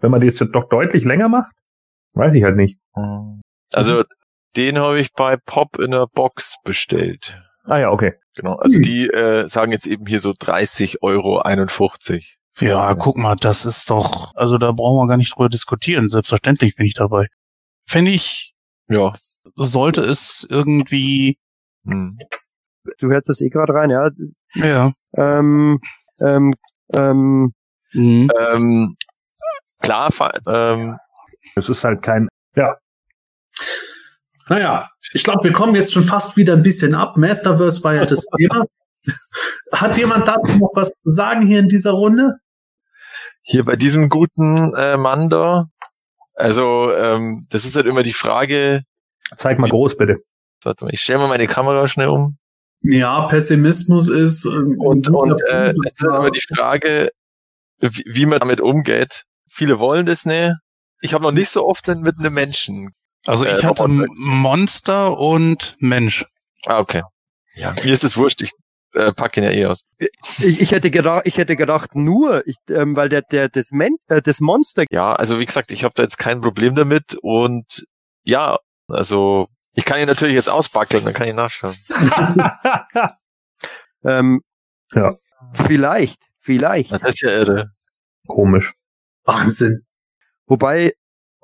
Wenn 0.00 0.10
man 0.10 0.20
die 0.20 0.26
jetzt 0.26 0.40
doch 0.52 0.68
deutlich 0.68 1.04
länger 1.04 1.28
macht? 1.28 1.52
Weiß 2.14 2.34
ich 2.34 2.42
halt 2.42 2.56
nicht. 2.56 2.78
Also 3.72 4.02
den 4.56 4.78
habe 4.78 4.98
ich 5.00 5.12
bei 5.12 5.36
Pop 5.36 5.78
in 5.78 5.92
der 5.92 6.06
Box 6.12 6.56
bestellt. 6.64 7.40
Ah 7.64 7.78
ja, 7.78 7.90
okay. 7.90 8.14
Genau. 8.34 8.54
Also 8.56 8.76
Hm. 8.76 8.82
die 8.82 9.08
äh, 9.08 9.46
sagen 9.48 9.72
jetzt 9.72 9.86
eben 9.86 10.06
hier 10.06 10.20
so 10.20 10.34
30 10.38 11.02
Euro 11.02 11.38
51. 11.40 12.38
Ja, 12.60 12.94
guck 12.94 13.16
mal, 13.16 13.34
das 13.36 13.64
ist 13.64 13.88
doch, 13.88 14.34
also 14.34 14.58
da 14.58 14.72
brauchen 14.72 14.98
wir 15.04 15.08
gar 15.08 15.16
nicht 15.16 15.34
drüber 15.34 15.48
diskutieren. 15.48 16.08
Selbstverständlich 16.08 16.76
bin 16.76 16.86
ich 16.86 16.94
dabei. 16.94 17.26
Finde 17.86 18.10
ich, 18.10 18.54
Ja. 18.88 19.14
sollte 19.56 20.02
es 20.02 20.46
irgendwie, 20.50 21.38
Hm. 21.86 22.18
du 22.98 23.08
hörst 23.10 23.28
das 23.28 23.40
eh 23.40 23.48
gerade 23.48 23.72
rein, 23.74 23.90
ja. 23.90 24.10
ja, 24.54 24.92
Ähm, 25.16 25.80
ähm, 26.20 26.54
ähm, 26.94 27.52
mhm. 27.92 28.30
Ähm, 28.38 28.96
klar, 29.80 30.10
ähm, 30.46 30.98
Es 31.56 31.68
ist 31.68 31.84
halt 31.84 32.02
kein, 32.02 32.28
Naja, 34.52 34.90
ich 35.12 35.24
glaube, 35.24 35.44
wir 35.44 35.52
kommen 35.52 35.74
jetzt 35.74 35.92
schon 35.92 36.04
fast 36.04 36.36
wieder 36.36 36.52
ein 36.52 36.62
bisschen 36.62 36.94
ab. 36.94 37.16
Masterverse 37.16 37.82
war 37.84 37.94
ja 37.94 38.04
das 38.04 38.26
Thema. 38.36 38.64
Hat 39.72 39.96
jemand 39.96 40.28
dazu 40.28 40.58
noch 40.58 40.70
was 40.74 40.90
zu 41.02 41.10
sagen 41.10 41.46
hier 41.46 41.58
in 41.58 41.68
dieser 41.68 41.92
Runde? 41.92 42.36
hier 43.42 43.64
bei 43.64 43.76
diesem 43.76 44.08
guten 44.08 44.74
äh, 44.74 44.96
Mann 44.96 45.28
da. 45.28 45.64
Also 46.34 46.92
ähm, 46.94 47.42
das 47.50 47.64
ist 47.64 47.76
halt 47.76 47.86
immer 47.86 48.02
die 48.02 48.12
Frage. 48.12 48.82
zeig 49.36 49.58
mal 49.58 49.68
groß 49.68 49.96
bitte. 49.96 50.18
Warte 50.64 50.84
mal, 50.84 50.94
ich 50.94 51.00
stelle 51.00 51.18
mal 51.18 51.28
meine 51.28 51.46
Kamera 51.46 51.88
schnell 51.88 52.08
um. 52.08 52.38
Ja, 52.80 53.26
Pessimismus 53.26 54.08
ist 54.08 54.44
ähm, 54.44 54.76
Und, 54.78 55.08
und 55.08 55.40
äh, 55.48 55.72
es 55.84 55.92
ist 55.94 56.04
halt 56.04 56.18
immer 56.18 56.30
die 56.30 56.54
Frage, 56.54 57.10
wie, 57.80 58.04
wie 58.06 58.26
man 58.26 58.38
damit 58.38 58.60
umgeht. 58.60 59.24
Viele 59.48 59.78
wollen 59.78 60.06
das 60.06 60.24
nicht. 60.24 60.54
Ich 61.00 61.14
habe 61.14 61.24
noch 61.24 61.32
nicht 61.32 61.50
so 61.50 61.66
oft 61.66 61.86
mit 61.88 62.18
einem 62.18 62.34
Menschen. 62.34 62.92
Also 63.26 63.44
Äh, 63.44 63.58
ich 63.58 63.64
hatte 63.64 63.82
Roboter. 63.84 64.08
Monster 64.16 65.18
und 65.18 65.76
Mensch. 65.78 66.24
Ah, 66.66 66.78
okay. 66.80 67.02
Ja, 67.54 67.72
mir 67.72 67.92
ist 67.92 68.04
das 68.04 68.16
wurscht. 68.16 68.42
Ich 68.42 68.50
äh, 68.94 69.12
pack 69.12 69.36
ihn 69.36 69.44
ja 69.44 69.50
eh 69.50 69.66
aus. 69.66 69.84
ich, 70.38 70.60
ich 70.60 70.70
hätte 70.72 70.90
gedacht, 70.90 71.22
ich 71.26 71.36
hätte 71.38 71.56
gedacht 71.56 71.94
nur, 71.94 72.46
ich, 72.46 72.56
ähm, 72.68 72.94
weil 72.96 73.08
der, 73.08 73.22
der, 73.22 73.48
das, 73.48 73.70
Men 73.70 73.96
äh, 74.08 74.20
das 74.22 74.40
Monster, 74.40 74.84
Ja, 74.90 75.12
also 75.14 75.38
wie 75.40 75.46
gesagt, 75.46 75.72
ich 75.72 75.84
habe 75.84 75.94
da 75.96 76.02
jetzt 76.02 76.18
kein 76.18 76.40
Problem 76.40 76.74
damit 76.74 77.16
und 77.22 77.84
ja, 78.24 78.58
also 78.88 79.46
ich 79.74 79.84
kann 79.86 79.98
ihn 80.00 80.06
natürlich 80.06 80.34
jetzt 80.34 80.50
ausbackeln, 80.50 81.04
dann 81.04 81.14
kann 81.14 81.26
ich 81.28 81.34
nachschauen. 81.34 81.76
ähm, 84.04 84.42
Ja. 84.92 85.14
vielleicht, 85.54 86.22
vielleicht. 86.38 86.92
Das 86.92 87.02
ist 87.02 87.20
ja 87.22 87.30
irre. 87.30 87.70
Komisch. 88.26 88.72
Wahnsinn. 89.24 89.86
Wobei, 90.46 90.92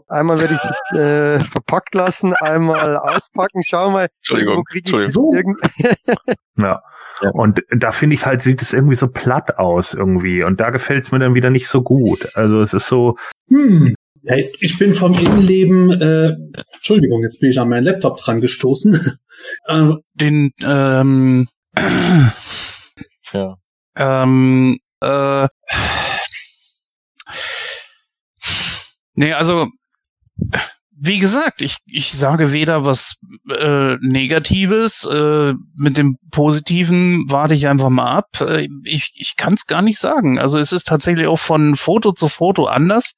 einmal 0.08 0.40
werde 0.40 0.54
ich 0.54 0.96
äh, 0.98 1.40
verpackt 1.44 1.94
lassen, 1.94 2.34
einmal 2.34 2.96
auspacken, 2.96 3.62
schau 3.64 3.90
mal, 3.90 4.08
Entschuldigung, 4.20 4.58
wo 4.58 4.62
krieg 4.62 4.82
ich 4.86 4.92
Entschuldigung. 4.92 5.34
irgend 5.34 5.60
Ja. 6.58 6.82
Ja. 7.22 7.30
Und 7.32 7.60
da 7.70 7.90
finde 7.92 8.14
ich 8.14 8.26
halt, 8.26 8.42
sieht 8.42 8.62
es 8.62 8.72
irgendwie 8.72 8.94
so 8.94 9.08
platt 9.08 9.58
aus 9.58 9.92
irgendwie. 9.94 10.42
Und 10.44 10.60
da 10.60 10.70
gefällt 10.70 11.04
es 11.04 11.12
mir 11.12 11.18
dann 11.18 11.34
wieder 11.34 11.50
nicht 11.50 11.68
so 11.68 11.82
gut. 11.82 12.28
Also 12.34 12.60
es 12.62 12.72
ist 12.72 12.86
so, 12.86 13.16
Hm. 13.48 13.94
Hey, 14.24 14.52
ich 14.60 14.78
bin 14.78 14.94
vom 14.94 15.14
Innenleben, 15.14 15.90
äh, 16.02 16.34
Entschuldigung, 16.74 17.22
jetzt 17.22 17.40
bin 17.40 17.50
ich 17.50 17.58
an 17.60 17.68
meinen 17.68 17.84
Laptop 17.84 18.18
dran 18.18 18.40
gestoßen. 18.40 19.18
äh, 19.68 19.92
Den, 20.14 20.50
ähm, 20.60 21.46
Ja. 23.32 23.54
ähm, 23.96 24.78
äh, 25.00 25.46
nee, 29.14 29.32
also, 29.32 29.68
wie 31.00 31.18
gesagt, 31.20 31.62
ich, 31.62 31.76
ich 31.86 32.12
sage 32.12 32.52
weder 32.52 32.84
was 32.84 33.16
äh, 33.48 33.96
Negatives, 34.00 35.04
äh, 35.04 35.54
mit 35.76 35.96
dem 35.96 36.16
Positiven 36.32 37.24
warte 37.28 37.54
ich 37.54 37.68
einfach 37.68 37.88
mal 37.88 38.10
ab. 38.10 38.40
Äh, 38.40 38.68
ich 38.82 39.12
ich 39.14 39.36
kann 39.36 39.54
es 39.54 39.66
gar 39.66 39.82
nicht 39.82 39.98
sagen. 40.00 40.38
Also 40.38 40.58
es 40.58 40.72
ist 40.72 40.88
tatsächlich 40.88 41.28
auch 41.28 41.38
von 41.38 41.76
Foto 41.76 42.12
zu 42.12 42.28
Foto 42.28 42.66
anders. 42.66 43.12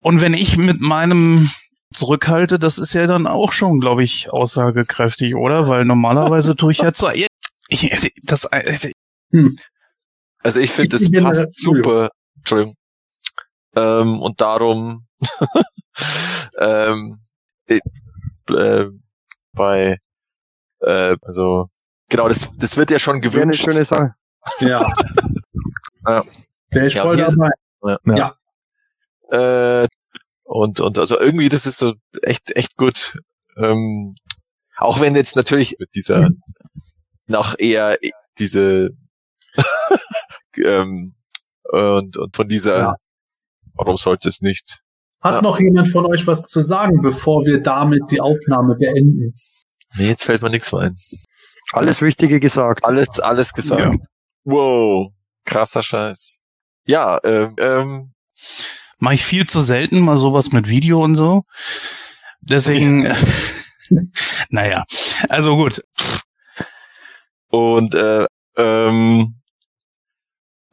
Und 0.00 0.20
wenn 0.20 0.34
ich 0.34 0.58
mit 0.58 0.80
meinem 0.80 1.50
zurückhalte, 1.92 2.58
das 2.58 2.78
ist 2.78 2.92
ja 2.92 3.06
dann 3.06 3.26
auch 3.26 3.52
schon, 3.52 3.80
glaube 3.80 4.04
ich, 4.04 4.30
aussagekräftig, 4.30 5.34
oder? 5.36 5.66
Weil 5.66 5.86
normalerweise 5.86 6.56
tue 6.56 6.72
ich 6.72 6.78
ja 6.78 6.92
zu. 6.92 7.08
Ich, 7.68 7.90
das, 8.22 8.44
äh, 8.44 8.92
Also 10.42 10.60
ich 10.60 10.70
finde, 10.70 10.90
das 10.90 11.10
äh, 11.10 11.20
passt 11.22 11.58
super. 11.58 12.10
Entschuldigung. 12.36 12.74
Ähm, 13.76 14.20
und 14.20 14.40
darum 14.40 15.06
ähm, 16.58 17.18
äh, 17.66 17.80
äh, 18.50 18.86
bei 19.52 19.98
äh, 20.80 21.16
also 21.22 21.68
genau, 22.08 22.28
das, 22.28 22.50
das 22.56 22.76
wird 22.76 22.90
ja 22.90 22.98
schon 22.98 23.16
Wäre 23.22 23.32
eine 23.32 23.52
gewünscht. 23.52 23.64
schöne 23.64 23.84
Sache. 23.84 24.14
Ja. 24.60 24.92
Ja. 26.06 26.24
Wäre 26.70 26.86
ich 26.86 26.94
Ja, 26.94 27.02
voll 27.02 27.18
sind- 27.18 27.38
dabei. 27.82 28.16
Ja. 28.16 29.82
Äh, 29.82 29.86
und, 30.44 30.80
und 30.80 30.98
also 30.98 31.20
irgendwie, 31.20 31.50
das 31.50 31.66
ist 31.66 31.76
so 31.76 31.92
echt, 32.22 32.56
echt 32.56 32.78
gut. 32.78 33.18
Ähm, 33.56 34.16
auch 34.78 34.98
wenn 35.00 35.14
jetzt 35.14 35.36
natürlich 35.36 35.76
mit 35.78 35.94
dieser 35.94 36.30
nach 37.26 37.54
eher 37.58 37.98
diese 38.38 38.96
ähm, 40.56 41.14
und, 41.64 42.16
und 42.16 42.34
von 42.34 42.48
dieser 42.48 42.78
Ja. 42.78 42.96
warum 43.74 43.98
sollte 43.98 44.28
es 44.28 44.40
nicht? 44.40 44.80
Hat 45.20 45.34
Ja. 45.34 45.42
noch 45.42 45.60
jemand 45.60 45.88
von 45.88 46.06
euch 46.06 46.26
was 46.26 46.44
zu 46.44 46.60
sagen, 46.60 47.02
bevor 47.02 47.44
wir 47.44 47.60
damit 47.60 48.10
die 48.10 48.20
Aufnahme 48.20 48.76
beenden? 48.76 49.32
Nee, 49.96 50.08
jetzt 50.08 50.24
fällt 50.24 50.42
mir 50.42 50.50
nichts 50.50 50.72
mehr 50.72 50.82
ein. 50.82 50.96
Alles 51.72 52.00
Wichtige 52.00 52.40
gesagt. 52.40 52.84
Alles, 52.84 53.20
alles 53.20 53.52
gesagt. 53.52 53.98
Wow, 54.44 55.12
krasser 55.44 55.82
Scheiß. 55.82 56.38
Ja, 56.86 57.18
ähm, 57.24 57.54
ähm, 57.58 58.12
Mache 58.98 59.14
ich 59.14 59.24
viel 59.24 59.46
zu 59.46 59.62
selten, 59.62 60.00
mal 60.00 60.16
sowas 60.18 60.52
mit 60.52 60.68
Video 60.68 61.02
und 61.02 61.14
so. 61.14 61.42
Deswegen, 62.42 63.14
naja, 64.50 64.84
also 65.28 65.56
gut. 65.56 65.82
Und 67.48 67.94
äh, 67.94 68.26
ähm, 68.56 69.40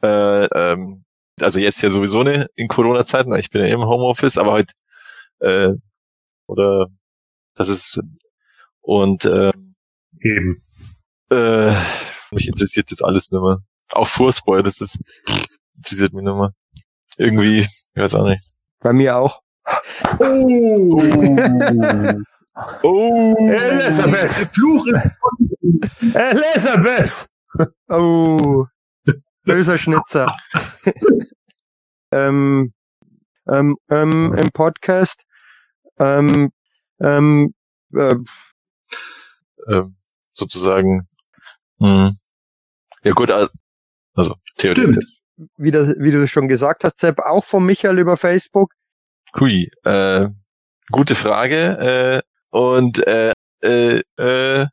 äh, 0.02 0.44
ähm, 0.44 1.04
also 1.42 1.58
jetzt 1.60 1.82
ja 1.82 1.90
sowieso 1.90 2.22
ne 2.22 2.48
in 2.54 2.68
Corona-Zeiten, 2.68 3.34
ich 3.36 3.50
bin 3.50 3.62
ja 3.62 3.68
im 3.68 3.84
Homeoffice, 3.84 4.38
aber 4.38 4.52
halt 4.52 4.72
äh, 5.40 5.72
oder 6.46 6.86
das 7.54 7.68
ist 7.68 8.00
und 8.80 9.24
äh, 9.24 9.52
Eben. 10.20 10.62
äh, 11.30 11.74
mich 12.30 12.48
interessiert 12.48 12.90
das 12.90 13.02
alles 13.02 13.30
nicht 13.30 13.42
mehr. 13.42 13.58
Auch 13.90 14.06
Fußball, 14.08 14.62
das 14.62 14.80
ist 14.80 14.98
interessiert 15.76 16.12
mich 16.12 16.24
nicht 16.24 16.36
mehr. 16.36 16.52
Irgendwie, 17.16 17.60
ich 17.60 17.96
weiß 18.02 18.14
auch 18.14 18.26
nicht. 18.26 18.44
Bei 18.80 18.92
mir 18.92 19.16
auch. 19.16 19.42
Oh, 22.82 23.36
Elisabeth! 23.38 24.30
Fluch 24.52 24.84
Elisabeth! 26.14 27.26
Oh, 27.88 28.64
böser 29.48 29.78
Schnitzer. 29.78 30.36
ähm, 32.12 32.72
ähm, 33.48 33.76
ähm, 33.90 34.34
Im 34.34 34.50
Podcast. 34.52 35.22
Ähm, 35.98 36.50
ähm, 37.00 37.54
äh, 37.94 38.14
ähm, 39.68 39.96
sozusagen. 40.34 41.06
Hm. 41.80 42.16
Ja 43.02 43.12
gut, 43.12 43.30
al- 43.30 43.50
also 44.14 44.34
theoretisch. 44.56 44.84
Stimmt. 44.84 45.50
wie, 45.56 45.70
das, 45.70 45.94
wie 45.98 46.10
du 46.10 46.26
schon 46.28 46.48
gesagt 46.48 46.84
hast, 46.84 46.98
Sepp, 46.98 47.20
auch 47.20 47.44
von 47.44 47.64
Michael 47.64 47.98
über 47.98 48.16
Facebook. 48.16 48.72
Hui, 49.38 49.70
äh, 49.84 50.28
gute 50.90 51.14
Frage. 51.14 52.22
Äh, 52.22 52.22
und 52.50 53.06
äh, 53.06 53.32
äh, 53.62 54.02
äh, 54.16 54.66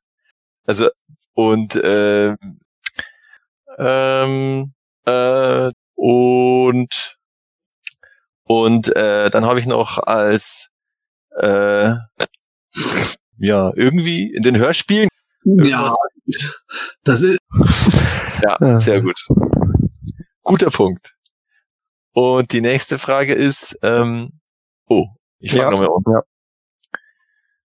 also 0.66 0.90
und 1.34 1.76
äh, 1.76 2.36
ähm, 3.78 4.74
äh, 5.06 5.72
und 5.96 7.18
und 8.44 8.96
äh, 8.96 9.30
dann 9.30 9.46
habe 9.46 9.60
ich 9.60 9.66
noch 9.66 9.98
als 9.98 10.70
äh, 11.38 11.96
ja 13.38 13.72
irgendwie 13.76 14.34
in 14.34 14.44
den 14.44 14.58
Hörspielen 14.58 15.10
Ja. 15.44 15.94
Das 17.04 17.22
ist, 17.22 17.38
ja 18.42 18.80
sehr 18.80 19.02
gut. 19.02 19.20
Guter 20.44 20.72
Punkt. 20.72 21.16
Und 22.14 22.52
die 22.52 22.62
nächste 22.62 22.98
Frage 22.98 23.34
ist 23.34 23.78
ähm, 23.82 24.40
oh 24.88 25.08
ich 25.40 25.52
fange 25.52 25.64
Ja, 25.64 25.72
nochmal 25.72 25.90
an 25.90 26.24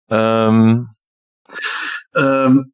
ja. 0.10 0.48
ähm, 0.48 0.90
ähm, 2.16 2.74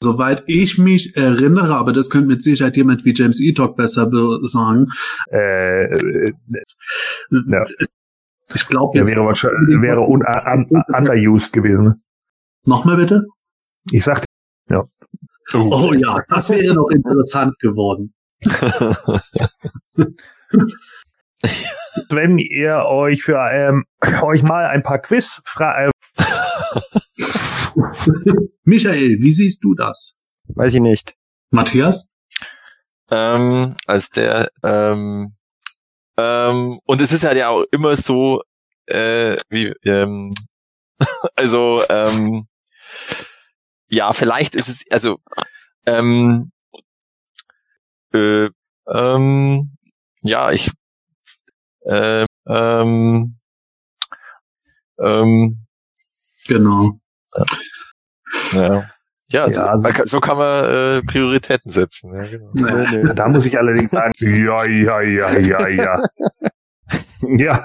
soweit 0.00 0.42
ich 0.46 0.78
mich 0.78 1.16
erinnere, 1.16 1.74
aber 1.76 1.92
das 1.92 2.10
könnte 2.10 2.28
mit 2.28 2.42
Sicherheit 2.42 2.76
jemand 2.76 3.04
wie 3.04 3.12
James 3.14 3.40
E. 3.40 3.52
Talk 3.52 3.76
besser 3.76 4.06
be- 4.06 4.38
sagen. 4.42 4.86
Äh, 5.30 5.84
äh, 5.84 6.32
Ja. 7.30 7.64
Ich 8.54 8.66
glaube 8.66 8.92
der 8.98 9.06
jetzt. 9.06 9.16
wäre 9.16 9.24
wahrscheinlich 9.26 9.80
wäre 9.80 10.00
un, 10.00 10.22
un, 10.22 10.82
underused 10.94 11.52
gewesen. 11.52 12.02
Nochmal 12.64 12.96
bitte? 12.96 13.26
Ich 13.90 14.04
sagte, 14.04 14.26
Oh 15.54 15.92
ja, 15.92 16.22
das 16.28 16.50
wäre 16.50 16.74
noch 16.74 16.88
interessant 16.90 17.58
geworden. 17.58 18.14
wenn 22.08 22.38
ihr 22.38 22.84
euch 22.86 23.22
für 23.22 23.38
ähm, 23.50 23.84
euch 24.22 24.42
mal 24.42 24.66
ein 24.66 24.82
paar 24.82 24.98
Quiz 25.00 25.40
fra 25.44 25.86
äh, 25.86 25.90
Michael, 28.64 29.18
wie 29.20 29.32
siehst 29.32 29.64
du 29.64 29.74
das? 29.74 30.14
Weiß 30.48 30.74
ich 30.74 30.80
nicht. 30.80 31.14
Matthias? 31.50 32.06
ähm, 33.12 33.76
als 33.86 34.08
der 34.08 34.50
ähm, 34.64 35.36
ähm, 36.16 36.80
und 36.84 37.00
es 37.00 37.12
ist 37.12 37.24
halt 37.24 37.36
ja 37.36 37.50
auch 37.50 37.64
immer 37.70 37.96
so 37.96 38.42
äh, 38.86 39.36
wie 39.50 39.66
ähm, 39.84 40.32
also 41.36 41.82
ähm, 41.90 42.46
ja 43.88 44.14
vielleicht 44.14 44.54
ist 44.54 44.68
es 44.68 44.84
also 44.90 45.18
ähm, 45.84 46.52
äh, 48.14 48.48
ähm, 48.86 49.76
ja 50.22 50.50
ich 50.50 50.70
äh, 51.84 52.24
ähm, 52.46 53.34
ähm, 54.98 55.66
Genau. 56.46 56.98
Ja 58.52 58.84
ja, 59.30 59.48
so, 59.50 59.60
Ja, 59.60 59.66
also- 59.68 59.82
man 59.82 59.92
kann- 59.94 60.06
so 60.06 60.20
kann 60.20 60.36
man 60.36 60.64
äh, 60.64 61.02
Prioritäten 61.02 61.72
setzen 61.72 62.12
ja, 62.14 62.26
genau. 62.26 62.50
Nee, 62.54 63.02
nee. 63.04 63.14
da 63.14 63.28
muss 63.28 63.46
ich 63.46 63.56
allerdings 63.58 63.90
sagen, 63.92 64.12
ja, 64.18 64.64
ja, 64.64 65.00
ja, 65.00 65.38
ja, 65.38 65.68
ja. 65.68 65.96
Ja, 67.38 67.64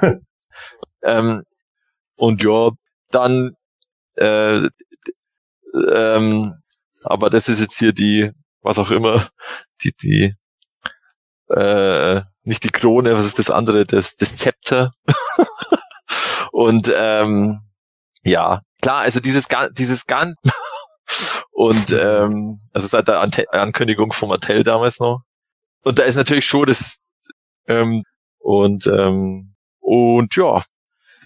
Ähm, 1.03 1.43
und 2.15 2.41
ja, 2.43 2.69
dann, 3.11 3.51
äh, 4.15 4.67
ähm, 5.91 6.53
aber 7.03 7.29
das 7.29 7.49
ist 7.49 7.59
jetzt 7.59 7.77
hier 7.77 7.91
die, 7.93 8.31
was 8.61 8.79
auch 8.79 8.89
immer, 8.91 9.27
die, 9.83 9.91
die, 10.01 10.33
äh, 11.49 12.21
nicht 12.43 12.63
die 12.63 12.69
Krone, 12.69 13.15
was 13.17 13.25
ist 13.25 13.39
das 13.39 13.49
andere, 13.51 13.83
das, 13.85 14.15
das 14.15 14.35
Zepter. 14.35 14.91
und 16.51 16.91
ähm, 16.95 17.59
ja, 18.23 18.61
klar, 18.81 18.99
also 18.99 19.19
dieses, 19.19 19.47
Gan- 19.47 19.73
dieses 19.73 20.05
Gan 20.05 20.35
und 21.57 21.91
ähm, 21.91 22.59
also 22.71 22.85
seit 22.85 23.07
der 23.07 23.19
Ante 23.19 23.51
Ankündigung 23.51 24.13
vom 24.13 24.29
Mattel 24.29 24.63
damals 24.63 24.99
noch. 24.99 25.23
Und 25.83 25.97
da 25.97 26.03
ist 26.03 26.15
natürlich 26.15 26.45
schon 26.45 26.67
das 26.67 26.99
ähm, 27.67 28.03
und 28.37 28.85
ähm, 28.85 29.55
und 29.79 30.35
ja, 30.35 30.61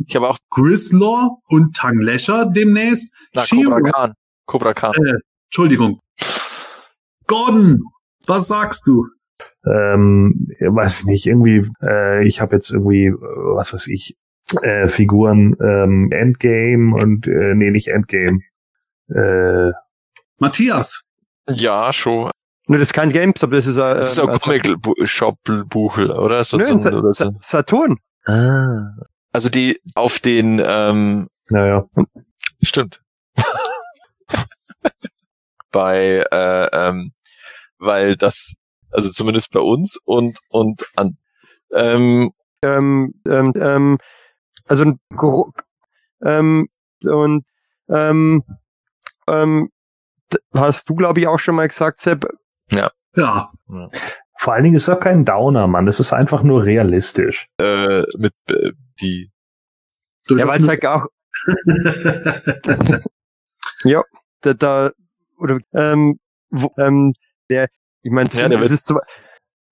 ich 0.06 0.16
habe 0.16 0.30
auch 0.30 0.38
Grislaw 0.50 1.42
und 1.50 1.76
Tanglecher 1.76 2.46
demnächst. 2.46 3.14
na, 3.34 3.44
Cobra 3.44 3.82
Khan. 3.82 4.14
Cobra 4.46 4.74
Khan. 4.74 4.94
Äh, 4.94 5.20
Entschuldigung. 5.48 6.00
Gordon, 7.28 7.84
was 8.26 8.48
sagst 8.48 8.84
du? 8.86 9.06
ähm, 9.66 10.48
weiß 10.60 11.02
ich 11.02 11.06
nicht, 11.06 11.28
irgendwie, 11.28 11.68
äh, 11.82 12.26
ich 12.26 12.42
habe 12.42 12.56
jetzt 12.56 12.72
irgendwie, 12.72 13.08
äh, 13.08 13.16
was 13.20 13.74
weiß 13.74 13.88
ich, 13.88 14.16
äh, 14.62 14.88
Figuren 14.88 15.56
ähm, 15.62 16.10
Endgame 16.12 16.96
und 16.96 17.28
äh, 17.28 17.54
nee, 17.56 17.72
nicht 17.72 17.90
Endgame. 17.90 18.40
Äh, 19.10 19.72
Matthias. 20.42 21.04
Ja, 21.50 21.94
schon. 21.94 22.32
Nur 22.68 22.80
das 22.80 22.88
ist 22.88 22.94
kein 22.94 23.12
GameStop, 23.12 23.52
das 23.52 23.68
ist 23.68 23.78
ein, 23.78 23.96
Das 23.98 24.14
ist 24.14 24.20
ein 24.20 24.40
Comic-Shop-Buchel, 24.40 26.12
oder? 26.12 26.44
So, 26.44 26.58
Nö, 26.58 26.80
Sa 26.80 26.90
oder 26.90 27.12
so. 27.12 27.26
Sa 27.26 27.32
Saturn. 27.40 27.98
Ah. 28.26 28.92
Also 29.32 29.50
die 29.50 29.80
auf 29.96 30.20
den, 30.20 30.62
ähm, 30.66 31.28
naja, 31.50 31.86
stimmt. 32.62 33.02
bei, 35.72 36.26
äh, 36.32 36.68
ähm, 36.74 37.14
weil 37.78 38.18
das, 38.18 38.54
also 38.92 39.10
zumindest 39.10 39.52
bei 39.52 39.60
uns 39.60 39.98
und 40.04 40.40
und 40.50 40.86
an, 40.96 41.18
ähm, 41.74 42.32
Ähm, 42.64 43.14
ähm, 43.28 43.54
ähm, 43.56 43.98
also 44.68 44.84
ein 44.84 45.00
Gro 45.16 45.52
ähm, 46.24 46.68
und 47.06 47.44
ähm, 47.90 48.44
ähm, 49.28 49.70
hast 50.56 50.90
du, 50.90 50.96
glaube 50.96 51.20
ich, 51.20 51.28
auch 51.28 51.40
schon 51.40 51.56
mal 51.56 51.68
gesagt, 51.68 52.00
Sepp, 52.00 52.26
Ja. 53.16 53.52
Vor 54.38 54.54
allen 54.54 54.64
Dingen 54.64 54.76
ist 54.76 54.88
das 54.88 55.00
kein 55.00 55.26
Downer, 55.26 55.68
Mann. 55.68 55.86
Das 55.86 56.00
ist 56.00 56.14
einfach 56.14 56.44
nur 56.44 56.66
realistisch. 56.66 57.48
Äh, 57.60 58.04
mit 58.18 58.34
äh, 58.50 58.72
die. 59.00 59.32
Ja, 60.30 60.48
weil 60.48 60.60
es 60.60 60.68
halt 60.68 60.86
auch, 60.86 61.06
ja, 63.84 64.04
da, 64.42 64.54
da 64.54 64.92
oder 65.38 65.60
ähm, 65.74 66.20
wo, 66.50 66.72
ähm, 66.78 67.14
der, 67.50 67.68
ich 68.02 68.12
meine, 68.12 68.30
Ja, 68.32 68.48
es 68.62 68.72
ist 68.72 68.88
zwar, 68.88 69.02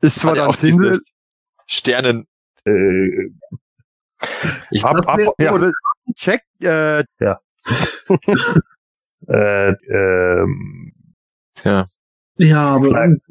ist 0.01 0.20
zwar 0.20 0.36
ja 0.36 0.41
dann 0.41 0.49
auch 0.51 0.55
Sinn, 0.55 0.99
Sternen. 1.68 2.28
Äh, 2.66 3.30
Ich, 4.72 4.84
ab, 4.84 4.97
ab, 5.07 5.20
ja. 5.39 5.53
oder 5.53 5.72
check, 6.16 6.41
äh, 6.62 7.03
äh, 9.28 9.72
ähm, 9.72 10.93
tja. 11.55 11.86
Ja, 12.38 12.76
aber 12.76 12.89
Nein. 12.91 13.22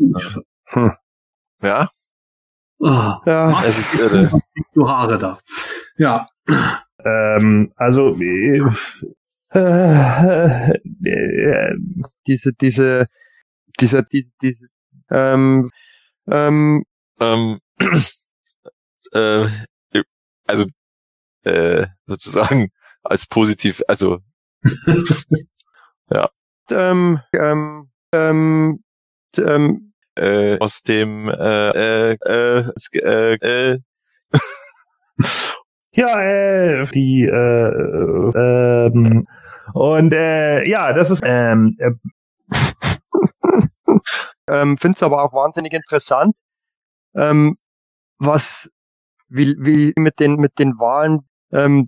Ja, 1.63 1.89
Ah, 2.81 3.21
ja, 3.27 3.65
es 3.65 3.77
ist 3.79 3.95
irre. 3.95 4.41
du 4.73 4.89
Haare 4.89 5.19
da. 5.19 5.39
Ja, 5.97 6.29
ähm, 7.05 7.73
also 7.75 8.15
äh, 8.21 8.61
äh, 9.53 10.71
äh, 11.05 11.75
diese, 12.27 12.53
diese, 12.53 13.09
dieser, 13.81 14.03
diese, 14.03 14.31
diese, 14.41 14.69
ähm, 15.11 15.69
ähm, 16.31 16.85
ähm, 17.19 17.59
äh, 19.13 19.49
also 20.47 20.67
äh, 21.43 21.87
sozusagen 22.07 22.71
als 23.03 23.27
positiv, 23.27 23.83
also 23.89 24.21
ähm, 26.71 27.21
ähm, 27.33 27.91
ähm, 28.13 28.83
ähm, 29.37 29.93
äh, 30.17 30.59
aus 30.59 30.83
dem 30.83 31.29
äh, 31.29 32.13
äh, 32.13 32.17
äh, 32.27 32.65
äh, 32.93 33.35
äh, 33.35 33.79
ja, 35.93 36.21
äh, 36.21 36.87
die 36.87 37.25
äh, 37.25 37.69
ähm, 38.37 39.25
und 39.75 40.13
äh, 40.13 40.69
ja, 40.69 40.93
das 40.93 41.11
ist 41.11 41.23
ähm, 41.25 41.77
äh, 41.79 41.91
ähm, 44.49 44.79
finde 44.79 44.97
es 44.97 45.03
aber 45.03 45.23
auch 45.23 45.33
wahnsinnig 45.33 45.73
interessant, 45.73 46.35
ähm, 47.15 47.57
was 48.19 48.71
wie, 49.29 49.57
wie 49.61 49.93
mit 49.97 50.19
den 50.21 50.37
mit 50.37 50.59
den 50.59 50.79
Wahlen 50.79 51.21
ähm, 51.53 51.87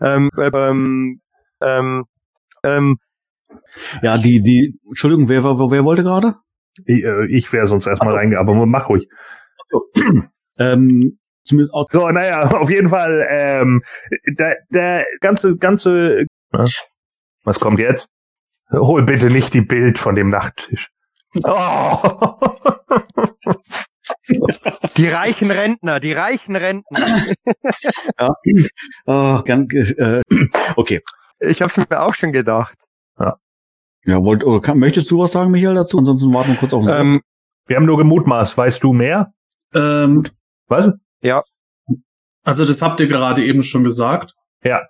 ähm, 0.00 0.30
ähm, 0.36 1.20
ähm, 1.62 2.04
ähm, 2.64 2.98
Ja, 4.02 4.18
die, 4.18 4.42
die, 4.42 4.78
Entschuldigung, 4.86 5.28
wer, 5.28 5.44
wer, 5.44 5.70
wer 5.70 5.84
wollte 5.84 6.02
gerade? 6.02 6.34
ich, 6.86 7.04
äh, 7.04 7.26
ich 7.26 7.52
wäre 7.52 7.66
sonst 7.66 7.86
erstmal 7.86 8.14
reinge, 8.14 8.38
aber 8.38 8.66
mach 8.66 8.88
ruhig. 8.88 9.08
Ähm, 10.58 11.18
zumindest 11.44 11.72
auch, 11.72 11.86
So, 11.88 12.10
naja, 12.10 12.42
auf 12.54 12.68
jeden 12.68 12.90
Fall, 12.90 13.26
ähm, 13.30 13.80
der, 14.26 14.58
der 14.68 15.06
ganze, 15.20 15.56
ganze, 15.56 16.26
was 17.44 17.60
kommt 17.60 17.78
jetzt? 17.78 18.08
Hol 18.70 19.04
bitte 19.04 19.28
nicht 19.30 19.54
die 19.54 19.62
Bild 19.62 19.96
von 19.96 20.16
dem 20.16 20.28
Nachttisch. 20.28 20.90
Oh. 21.44 21.96
die 24.98 25.08
reichen 25.08 25.50
Rentner, 25.50 25.98
die 25.98 26.12
reichen 26.12 26.56
Rentner. 26.56 27.24
äh, 28.18 29.42
ganz, 29.44 29.72
äh, 29.96 30.20
okay. 30.76 31.00
Ich 31.38 31.62
habe 31.62 31.72
es 31.74 31.88
mir 31.88 32.00
auch 32.00 32.14
schon 32.14 32.32
gedacht. 32.32 32.76
Ja, 34.04 34.22
wollt, 34.24 34.44
oder 34.44 34.60
kann, 34.60 34.78
möchtest 34.78 35.10
du 35.10 35.18
was 35.18 35.32
sagen, 35.32 35.50
Michael, 35.50 35.74
dazu? 35.74 35.98
Ansonsten 35.98 36.32
warten 36.32 36.50
wir 36.52 36.56
kurz 36.58 36.72
auf 36.72 36.84
den 36.84 36.94
Ähm, 36.94 37.20
Wir 37.66 37.76
haben 37.76 37.86
nur 37.86 37.98
gemutmaßt. 37.98 38.56
Weißt 38.56 38.82
du 38.82 38.92
mehr? 38.92 39.32
ähm, 39.74 40.24
Was? 40.68 40.90
also 42.42 42.64
das 42.64 42.80
habt 42.82 42.98
ihr 43.00 43.06
gerade 43.06 43.44
eben 43.44 43.62
schon 43.62 43.84
gesagt. 43.84 44.34
Ja. 44.64 44.80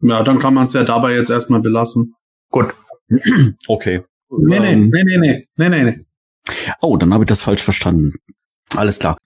Ja, 0.00 0.22
dann 0.22 0.38
kann 0.38 0.52
man 0.54 0.64
es 0.64 0.74
ja 0.74 0.84
dabei 0.84 1.14
jetzt 1.14 1.30
erstmal 1.30 1.60
belassen. 1.60 2.14
Okay. 3.68 4.02
Nee, 4.28 4.58
nee, 4.60 4.72
Ähm, 4.72 4.90
nee, 4.90 5.04
nee, 5.04 5.18
nee, 5.18 5.46
nee, 5.56 5.68
nee, 5.68 5.84
nee. 5.84 6.04
Oh, 6.80 6.96
dann 6.96 7.14
habe 7.14 7.24
ich 7.24 7.28
das 7.28 7.40
falsch 7.42 7.62
verstanden. 7.62 8.12
Alles 8.74 8.98
klar. 8.98 9.16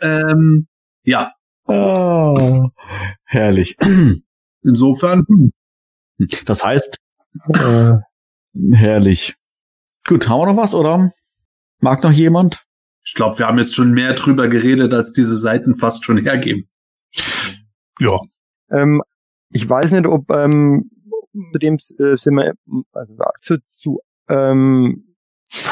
Ähm, 0.00 0.66
ja, 1.04 1.32
Oh, 1.66 2.68
herrlich. 3.24 3.76
insofern, 4.62 5.24
hm, 5.28 5.52
Das 6.46 6.64
heißt, 6.64 6.98
herrlich. 8.72 9.34
Gut, 10.06 10.28
haben 10.28 10.40
wir 10.40 10.46
noch 10.46 10.56
was, 10.56 10.74
oder? 10.74 11.12
Mag 11.80 12.02
noch 12.02 12.12
jemand? 12.12 12.68
ich 13.08 13.14
glaube, 13.14 13.38
wir 13.38 13.46
haben 13.46 13.56
jetzt 13.56 13.74
schon 13.74 13.92
mehr 13.92 14.12
drüber 14.12 14.48
geredet, 14.48 14.92
als 14.92 15.14
diese 15.14 15.34
Seiten 15.34 15.76
fast 15.76 16.04
schon 16.04 16.18
hergeben. 16.18 16.68
Ja. 17.98 18.20
ähm, 18.70 19.02
ich 19.48 19.66
weiß 19.66 19.92
nicht, 19.92 20.06
ob 20.06 20.30
ähm, 20.30 20.90
zu 21.52 21.58
dem 21.58 21.78
äh, 21.98 22.18
sind 22.18 22.34
wir 22.34 22.52
also 22.92 23.14
zu, 23.40 23.56
zu 23.66 24.00
ähm, 24.28 25.16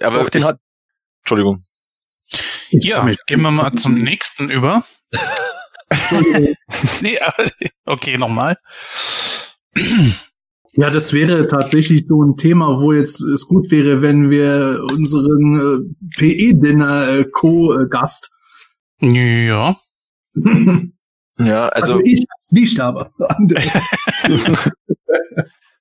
aber 0.00 0.20
doch, 0.20 0.30
den 0.30 0.40
ich, 0.40 0.48
hat 0.48 0.58
Entschuldigung. 1.20 1.62
Ja, 2.70 3.06
gehen 3.26 3.42
wir 3.42 3.50
mal 3.50 3.74
zum 3.74 3.98
nächsten 3.98 4.48
über. 4.48 4.86
nee, 7.02 7.18
okay, 7.84 8.16
nochmal. 8.16 8.56
Ja, 10.76 10.90
das 10.90 11.12
wäre 11.12 11.46
tatsächlich 11.46 12.06
so 12.06 12.22
ein 12.22 12.36
Thema, 12.36 12.80
wo 12.80 12.92
jetzt 12.92 13.22
es 13.22 13.46
gut 13.46 13.70
wäre, 13.70 14.02
wenn 14.02 14.28
wir 14.30 14.84
unseren 14.92 15.94
äh, 16.18 16.18
PE-Dinner 16.18 17.08
äh, 17.08 17.24
Co-Gast. 17.24 18.30
Ja. 19.00 19.76
Ja, 21.38 21.68
Also, 21.68 21.94
also, 21.94 22.04
ich 22.06 22.24
hab's 22.32 22.50
nicht, 22.50 22.80
aber 22.80 23.12
andere. 23.18 23.62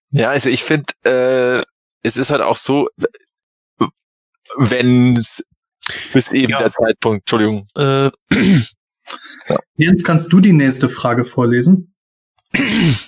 ja, 0.09 0.29
also 0.31 0.49
ich 0.49 0.63
finde, 0.65 0.91
äh, 1.05 1.63
es 2.01 2.17
ist 2.17 2.29
halt 2.29 2.41
auch 2.41 2.57
so, 2.57 2.89
wenn 4.57 5.15
es 5.15 5.45
bis 6.11 6.33
eben 6.33 6.51
Ja. 6.51 6.57
der 6.57 6.71
Zeitpunkt, 6.71 7.21
Entschuldigung, 7.21 7.65
Äh, 7.77 8.11
Jens, 9.77 10.03
kannst 10.03 10.33
du 10.33 10.41
die 10.41 10.51
nächste 10.51 10.89
Frage 10.89 11.23
vorlesen? 11.23 11.94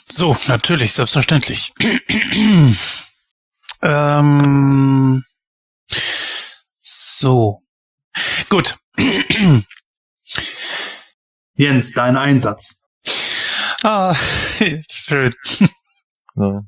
So, 0.09 0.37
natürlich, 0.47 0.93
selbstverständlich. 0.93 1.73
ähm, 3.81 5.23
so. 6.81 7.61
Gut. 8.49 8.77
Jens, 11.55 11.91
dein 11.93 12.17
Einsatz. 12.17 12.81
ah, 13.83 14.15
schön. 14.89 15.33
ja, 16.35 16.61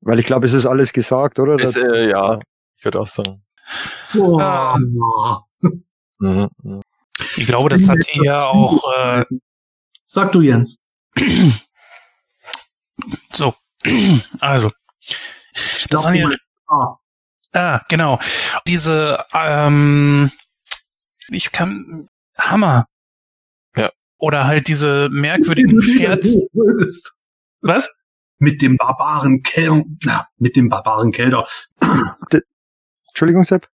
weil 0.00 0.18
ich 0.18 0.26
glaube, 0.26 0.46
es 0.46 0.52
ist 0.52 0.66
alles 0.66 0.92
gesagt, 0.92 1.38
oder? 1.38 1.58
ist, 1.58 1.76
äh, 1.76 2.08
ja 2.10 2.38
ich 2.80 2.84
würde 2.86 3.00
auch 3.00 3.06
sagen. 3.06 3.42
Ah. 4.40 4.78
Mhm, 6.18 6.48
mhm. 6.62 6.82
Ich 7.36 7.46
glaube, 7.46 7.68
das 7.68 7.86
hat 7.88 7.98
eher 8.14 8.48
auch 8.48 8.82
äh, 8.96 9.24
Sag 10.06 10.32
du, 10.32 10.40
Jens. 10.40 10.82
so. 13.32 13.54
Also. 14.40 14.70
Das 15.88 16.04
waren 16.04 16.14
ja, 16.14 16.28
Ah, 16.68 16.96
ah, 17.52 17.80
genau. 17.88 18.20
Diese, 18.66 19.24
ähm, 19.34 20.30
ich 21.30 21.50
kann, 21.50 22.08
Hammer. 22.38 22.86
Ja. 23.76 23.90
Oder 24.18 24.46
halt 24.46 24.68
diese 24.68 25.08
merkwürdigen 25.10 25.80
Scherz. 25.82 26.36
Was? 27.62 27.90
Mit 28.38 28.62
dem 28.62 28.76
Barbaren 28.76 29.42
Kel 29.42 29.84
na, 30.04 30.28
mit 30.38 30.56
dem 30.56 30.68
Barbaren 30.68 31.10
Kelder. 31.12 31.46
Entschuldigung, 33.08 33.44
Sepp. 33.44 33.68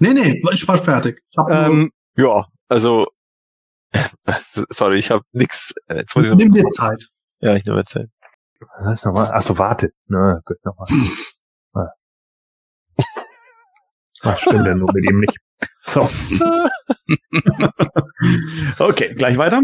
Nee, 0.00 0.12
nee, 0.14 0.42
ich 0.52 0.66
war 0.68 0.78
fertig. 0.78 1.22
Ich 1.30 1.36
Ähm, 1.48 1.92
Ja, 2.16 2.44
also, 2.68 3.06
sorry, 4.70 4.98
ich 4.98 5.10
habe 5.10 5.24
nix. 5.32 5.72
äh, 5.86 5.96
Jetzt 5.98 6.14
muss 6.14 6.26
ich 6.26 6.30
noch, 6.30 6.38
nimm 6.38 6.52
dir 6.52 6.66
Zeit. 6.66 7.08
ja, 7.40 7.54
ich 7.56 7.64
nehme 7.64 7.78
mir 7.78 7.84
Zeit. 7.84 8.08
Was 8.80 9.04
nochmal? 9.04 9.30
Achso, 9.32 9.58
warte. 9.58 9.92
Na, 10.06 10.38
gut, 10.44 10.56
nochmal. 10.64 10.88
Ah. 11.74 11.88
Ach, 14.24 14.38
stimmt 14.38 14.66
ja 14.66 14.74
nur 14.74 14.92
mit 14.92 15.08
ihm 15.10 15.20
nicht. 15.20 15.38
So. 15.86 16.06
Okay, 18.78 19.14
gleich 19.14 19.36
weiter. 19.38 19.62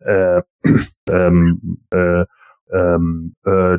Äh, 0.00 0.42
ähm, 1.08 1.78
äh, 1.90 2.24
ähm, 2.72 3.34
äh, 3.44 3.74
äh, 3.74 3.78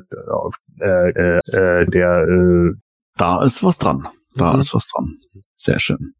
äh, 0.79 1.39
äh, 1.39 1.85
der, 1.89 2.27
äh, 2.27 2.71
Da 3.17 3.43
ist 3.43 3.63
was 3.63 3.77
dran. 3.77 4.07
Da 4.35 4.53
Mhm. 4.53 4.59
ist 4.59 4.73
was 4.73 4.87
dran. 4.89 5.17
Sehr 5.55 5.79
schön. 5.79 6.13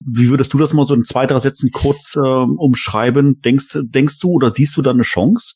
Wie 0.00 0.28
würdest 0.28 0.52
du 0.52 0.58
das 0.58 0.74
mal 0.74 0.84
so 0.84 0.94
in 0.94 1.04
zwei, 1.04 1.26
drei 1.26 1.38
Sätzen 1.38 1.70
kurz 1.72 2.14
ähm, 2.16 2.58
umschreiben? 2.58 3.40
Denkst, 3.40 3.78
denkst 3.82 4.18
du 4.20 4.32
oder 4.32 4.50
siehst 4.50 4.76
du 4.76 4.82
da 4.82 4.90
eine 4.90 5.02
Chance? 5.02 5.54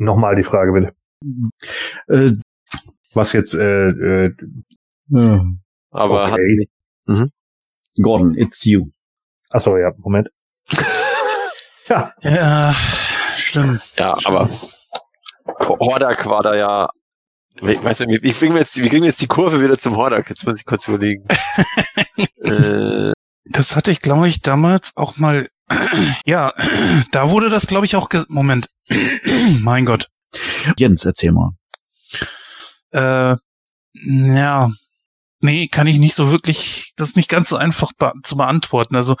Nochmal 0.00 0.34
die 0.36 0.42
Frage 0.42 0.72
bitte. 0.72 0.92
Äh, 2.08 2.32
Was 3.14 3.32
jetzt, 3.32 3.54
äh, 3.54 3.88
äh, 3.88 4.34
Aber 5.90 6.24
Okay. 6.24 6.30
hat, 6.32 6.40
nicht, 6.40 7.32
Gordon, 8.02 8.34
it's 8.36 8.64
you. 8.64 8.86
Achso, 9.50 9.76
ja, 9.76 9.90
Moment. 9.98 10.28
ja, 11.88 12.12
Ja, 12.22 12.74
stimmt. 13.36 13.82
Ja, 13.96 14.16
aber 14.24 14.48
Hordak 15.58 16.24
war 16.26 16.42
da 16.42 16.54
ja. 16.56 16.88
We- 17.60 17.82
Weißt 17.82 18.00
du, 18.00 18.06
wie, 18.08 18.22
wie, 18.22 18.32
kriegen 18.32 18.54
wir 18.54 18.60
jetzt, 18.60 18.76
wie 18.76 18.88
kriegen 18.88 19.02
wir 19.02 19.08
jetzt 19.10 19.20
die 19.20 19.26
Kurve 19.26 19.60
wieder 19.60 19.76
zum 19.76 19.96
Hordak? 19.96 20.28
Jetzt 20.30 20.46
muss 20.46 20.58
ich 20.58 20.64
kurz 20.64 20.86
überlegen. 20.88 21.26
äh, 22.44 23.12
Das 23.46 23.74
hatte 23.76 23.90
ich, 23.90 24.00
glaube 24.00 24.28
ich, 24.28 24.40
damals 24.40 24.92
auch 24.96 25.16
mal. 25.16 25.48
Ja, 26.26 26.52
da 27.12 27.30
wurde 27.30 27.48
das, 27.48 27.66
glaube 27.66 27.86
ich, 27.86 27.96
auch. 27.96 28.08
ges- 28.10 28.26
Moment. 28.28 28.68
mein 29.60 29.84
Gott. 29.84 30.08
Jens, 30.78 31.04
erzähl 31.04 31.32
mal. 31.32 31.50
Äh, 32.92 33.36
ja. 33.94 34.70
Nee, 35.42 35.68
kann 35.68 35.86
ich 35.86 35.98
nicht 35.98 36.14
so 36.14 36.30
wirklich. 36.30 36.92
Das 36.96 37.10
ist 37.10 37.16
nicht 37.16 37.28
ganz 37.30 37.48
so 37.48 37.56
einfach 37.56 37.92
be 37.98 38.12
zu 38.22 38.36
beantworten. 38.36 38.94
Also, 38.94 39.16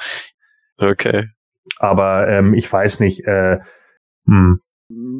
okay. 0.78 1.28
aber 1.78 2.28
ähm, 2.28 2.52
ich 2.54 2.70
weiß 2.70 3.00
nicht. 3.00 3.24
Äh, 3.24 3.58
hm. 4.26 4.60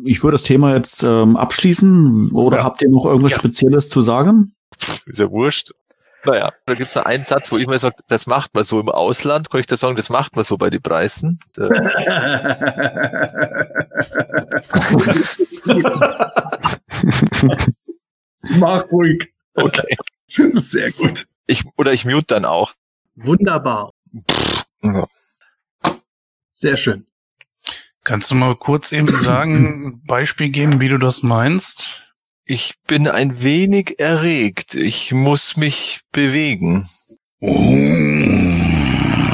Ich 0.05 0.23
würde 0.23 0.35
das 0.35 0.43
Thema 0.43 0.75
jetzt 0.75 1.03
ähm, 1.05 1.37
abschließen. 1.37 2.33
Oder 2.33 2.59
Ja. 2.59 2.65
habt 2.65 2.83
ihr 2.83 2.91
noch 2.91 3.07
irgendwas 3.07 3.33
Ja. 3.33 3.39
Spezielles 3.39 3.89
zu 3.89 4.03
sagen? 4.03 4.55
Ist 5.07 5.21
ja 5.21 5.31
wurscht. 5.31 5.71
Naja, 6.25 6.53
da 6.67 6.75
gibt's 6.75 6.95
noch 6.95 7.05
einen 7.05 7.23
Satz, 7.23 7.51
wo 7.51 7.57
ich 7.57 7.67
mal 7.67 7.79
sage, 7.79 7.97
das 8.09 8.27
macht 8.27 8.55
man 8.55 8.65
so 8.65 8.79
im 8.81 8.89
Ausland. 8.91 9.51
Kann 9.51 9.61
ich 9.61 9.67
da 9.67 9.77
sagen, 9.77 9.97
das 9.97 10.11
macht 10.11 10.37
man 10.37 10.45
so 10.45 10.59
bei 10.59 10.69
den 10.71 10.83
Preisen? 10.83 11.41
Mach 18.43 18.91
ruhig. 18.91 19.33
Okay. 19.55 19.97
Sehr 20.29 20.93
gut. 20.93 21.27
Ich, 21.47 21.65
oder 21.77 21.93
ich 21.93 22.05
mute 22.05 22.27
dann 22.29 22.45
auch. 22.45 22.75
Wunderbar. 23.17 23.93
Ja. 24.83 25.07
Sehr 26.51 26.77
schön. 26.77 27.07
kannst 28.05 28.31
du 28.31 28.35
mal 28.35 28.55
kurz 28.57 28.93
eben 28.93 29.09
sagen, 29.17 29.87
ein 29.87 30.03
Beispiel 30.07 30.51
geben, 30.51 30.81
wie 30.81 30.89
du 30.89 30.99
das 30.99 31.23
meinst? 31.23 32.10
Ich 32.53 32.75
bin 32.89 33.07
ein 33.07 33.45
wenig 33.45 34.01
erregt. 34.01 34.75
Ich 34.75 35.13
muss 35.13 35.57
mich 35.57 36.01
bewegen. 36.11 36.85
Oh, 37.41 37.61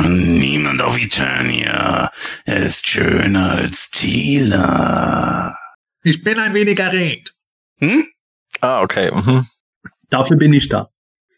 niemand 0.06 0.82
auf 0.82 0.98
Eternia 0.98 2.10
ist 2.44 2.86
schöner 2.86 3.52
als 3.52 3.90
Tila. 3.90 5.56
Ich 6.02 6.22
bin 6.22 6.38
ein 6.38 6.52
wenig 6.52 6.78
erregt. 6.78 7.32
Hm? 7.78 8.06
Ah, 8.60 8.82
okay. 8.82 9.10
Mhm. 9.10 9.46
Dafür 10.10 10.36
bin 10.36 10.52
ich 10.52 10.68
da. 10.68 10.90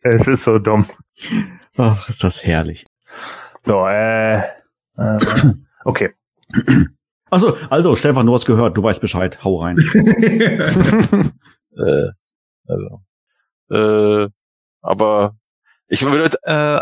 Es 0.02 0.26
ist 0.26 0.42
so 0.42 0.58
dumm. 0.58 0.84
Ach, 1.76 2.08
ist 2.08 2.24
das 2.24 2.44
herrlich. 2.44 2.86
So, 3.62 3.86
äh, 3.86 4.38
äh 4.38 5.18
okay. 5.84 6.10
Also, 7.30 7.56
also, 7.70 7.94
Stefan, 7.94 8.26
du 8.26 8.34
hast 8.34 8.46
gehört, 8.46 8.76
du 8.76 8.82
weißt 8.82 9.00
Bescheid. 9.00 9.44
Hau 9.44 9.60
rein. 9.60 9.76
Äh, 11.78 12.10
also. 12.66 13.02
Äh, 13.70 14.28
aber 14.82 15.36
ich 15.88 16.02
würde 16.02 16.24
jetzt, 16.24 16.38
Äh, 16.44 16.80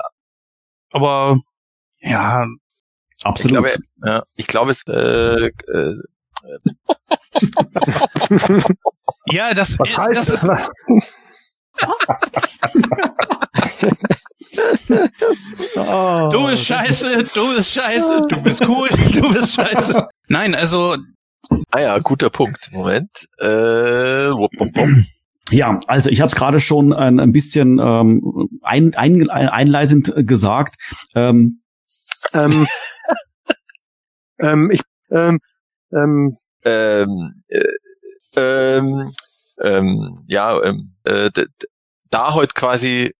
aber 0.93 1.39
ja, 2.01 2.47
ich 3.19 3.27
Absolut. 3.27 3.53
glaube, 3.53 3.75
ja, 4.05 4.23
ich 4.35 4.47
glaube 4.47 4.71
es, 4.71 4.83
äh, 4.87 5.47
äh, 5.47 5.95
ja, 9.27 9.55
das, 9.55 9.79
Was 9.79 9.91
äh, 9.91 9.97
heißt 9.97 10.19
das 10.19 10.29
ist 10.31 10.47
Was? 10.47 10.71
Oh, 15.77 16.31
Du 16.33 16.47
bist 16.49 16.65
scheiße, 16.65 17.25
du 17.35 17.55
bist 17.55 17.73
scheiße, 17.73 18.27
du 18.29 18.43
bist 18.43 18.67
cool, 18.67 18.89
du 18.89 19.33
bist 19.33 19.55
scheiße. 19.55 20.09
Nein, 20.29 20.55
also, 20.55 20.97
ah 21.71 21.81
ja, 21.81 21.99
guter 21.99 22.31
Punkt. 22.31 22.71
Moment. 22.73 23.29
Äh, 23.39 23.47
wupp, 23.47 24.53
wupp, 24.59 24.77
wupp. 24.77 25.05
Ja, 25.51 25.79
also 25.87 26.11
ich 26.11 26.21
habe 26.21 26.29
es 26.29 26.35
gerade 26.35 26.59
schon 26.61 26.93
ein, 26.93 27.21
ein 27.21 27.33
bisschen 27.33 27.79
ähm, 27.79 28.49
ein, 28.63 28.95
ein, 28.95 29.31
einleitend 29.31 30.13
gesagt. 30.27 30.77
Ähm, 31.15 31.61
Ähm, 32.33 32.67
ähm, 34.41 34.71
ich, 34.73 34.81
ähm, 35.11 35.39
ähm, 35.93 36.37
ähm, 36.65 37.43
äh, 37.49 37.65
ähm, 38.37 39.13
ähm, 39.63 40.19
ja, 40.27 40.63
ähm, 40.63 40.95
äh, 41.05 41.31
da 42.11 42.35
heute 42.35 42.55
quasi, 42.55 43.13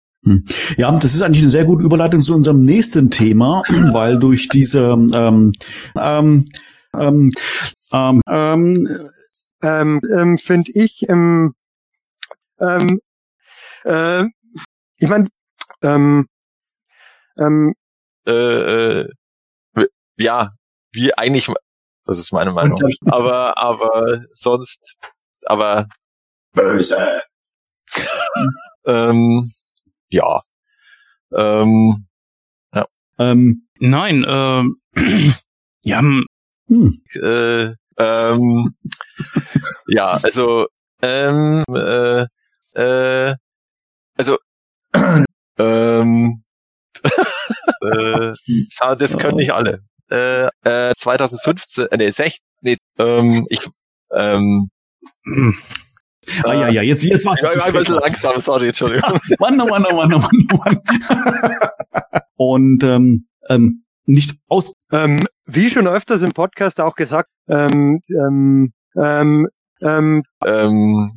ja, 0.77 0.91
das 0.99 1.15
ist 1.15 1.23
eigentlich 1.23 1.43
eine 1.43 1.53
sehr 1.53 1.65
gute 1.65 1.85
Überleitung 1.85 2.23
zu 2.23 2.35
unserem 2.35 2.65
nächsten 2.65 3.11
Thema, 3.11 3.63
weil 3.93 4.19
durch 4.19 4.49
diese 4.49 4.81
ähm, 5.15 5.53
ähm, 5.97 6.47
ähm, 6.99 7.33
ähm, 7.93 8.21
ähm, 8.29 9.11
ähm, 9.63 10.01
ähm, 10.15 10.39
finde 10.39 10.71
ich, 10.75 11.09
ähm, 11.09 11.55
ähm, 12.61 13.01
äh, 13.85 14.25
ich 14.99 15.09
meine, 15.09 15.29
ähm, 15.83 16.29
ähm, 17.39 17.75
äh, 18.27 19.01
äh, 19.01 19.09
ja, 20.17 20.53
wie 20.93 21.15
eigentlich, 21.15 21.49
das 22.05 22.19
ist 22.19 22.33
meine 22.33 22.53
Meinung. 22.53 22.81
Aber, 23.07 23.59
aber 23.59 24.25
sonst, 24.33 24.97
aber 25.45 25.87
böse. 26.53 27.23
ähm, 28.87 29.45
ja. 30.09 30.43
Ähm, 31.33 32.07
ähm, 33.19 33.69
nein, 33.79 34.25
ähm, 34.29 34.81
ja, 35.83 36.03
hm, 36.69 37.01
äh, 37.23 37.75
ähm, 37.99 38.75
ja, 39.89 40.19
also, 40.23 40.67
ähm, 41.03 41.65
äh, 41.75 42.27
äh, 42.75 43.35
also, 44.17 44.39
ähm, 45.59 46.43
äh, 47.83 48.33
das 48.99 49.19
können 49.19 49.37
nicht 49.37 49.53
alle. 49.53 49.81
Äh, 50.11 50.47
äh, 50.65 50.95
2015, 50.95 51.87
äh, 51.87 51.97
nee, 51.97 52.11
16, 52.11 52.39
nee, 52.61 52.77
ähm, 52.99 53.47
ich, 53.51 53.61
ähm, 54.13 54.71
hm, 55.25 55.57
ah, 56.45 56.53
ja, 56.53 56.69
ja, 56.69 56.83
jetzt, 56.83 57.03
jetzt 57.03 57.25
war's. 57.25 57.43
ich 57.43 57.59
war 57.59 57.65
ein 57.65 57.73
bisschen 57.73 57.97
langsam, 57.97 58.41
sorry, 58.41 58.69
Entschuldigung. 58.69 59.19
Mann, 59.41 59.61
oh 59.61 59.67
Mann, 59.67 59.85
oh 59.91 59.97
Mann, 59.97 60.15
oh 60.15 60.19
Mann, 60.19 60.47
oh 60.53 60.57
Mann. 60.65 60.81
Und 62.37 62.85
ähm, 62.85 63.27
ähm, 63.49 63.85
nicht 64.05 64.37
aus. 64.49 64.75
ähm, 64.93 65.27
wie 65.47 65.71
schon 65.71 65.87
öfters 65.89 66.23
im 66.23 66.33
Podcast 66.33 66.81
auch 66.81 66.95
gesagt, 66.97 67.31
ähm, 67.49 68.01
ähm, 68.09 68.73
ähm, 68.97 69.49
ähm, 69.81 70.23
ähm, 70.45 71.13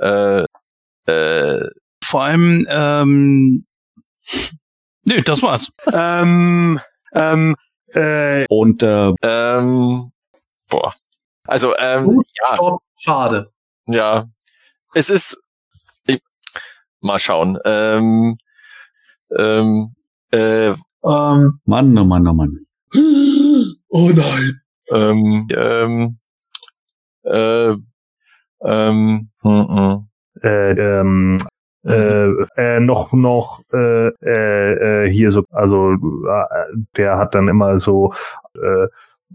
äh, 0.00 0.44
äh, 1.06 1.68
vor 2.04 2.24
allem, 2.24 2.66
ähm, 2.68 3.66
nö, 5.04 5.22
das 5.22 5.42
war's. 5.42 5.70
ähm, 5.92 6.80
ähm, 7.12 7.56
Äh, 7.94 8.44
Und 8.50 8.82
äh, 8.82 9.12
ähm, 9.22 10.12
boah. 10.68 10.92
Also, 11.44 11.74
ähm, 11.78 12.22
ja, 12.40 12.54
Stopp. 12.54 12.82
Schade. 12.98 13.50
ja. 13.86 14.26
Es 14.94 15.08
ist, 15.08 15.40
ich, 16.06 16.20
mal 17.00 17.18
schauen, 17.18 17.58
ähm, 17.64 18.36
ähm, 19.36 19.94
äh, 20.32 20.68
Ähm, 21.04 21.60
Mann, 21.64 21.96
oh 21.96 22.04
Mann, 22.04 22.26
oh 22.26 22.32
Mann. 22.34 22.66
Oh 23.90 24.10
nein. 24.10 24.60
ähm, 24.92 25.48
ähm, 25.54 26.16
äh, 27.24 27.74
ähm, 28.64 29.28
hm, 29.42 29.68
hm. 29.68 30.08
äh, 30.42 30.70
ähm, 30.72 31.38
äh, 31.84 32.28
äh, 32.56 32.80
noch 32.80 33.12
noch 33.12 33.62
äh, 33.72 34.08
äh, 34.08 35.04
äh, 35.06 35.10
hier 35.10 35.30
so 35.30 35.44
also 35.50 35.92
äh, 35.92 36.76
der 36.96 37.18
hat 37.18 37.34
dann 37.34 37.48
immer 37.48 37.78
so 37.78 38.12
äh, 38.54 38.86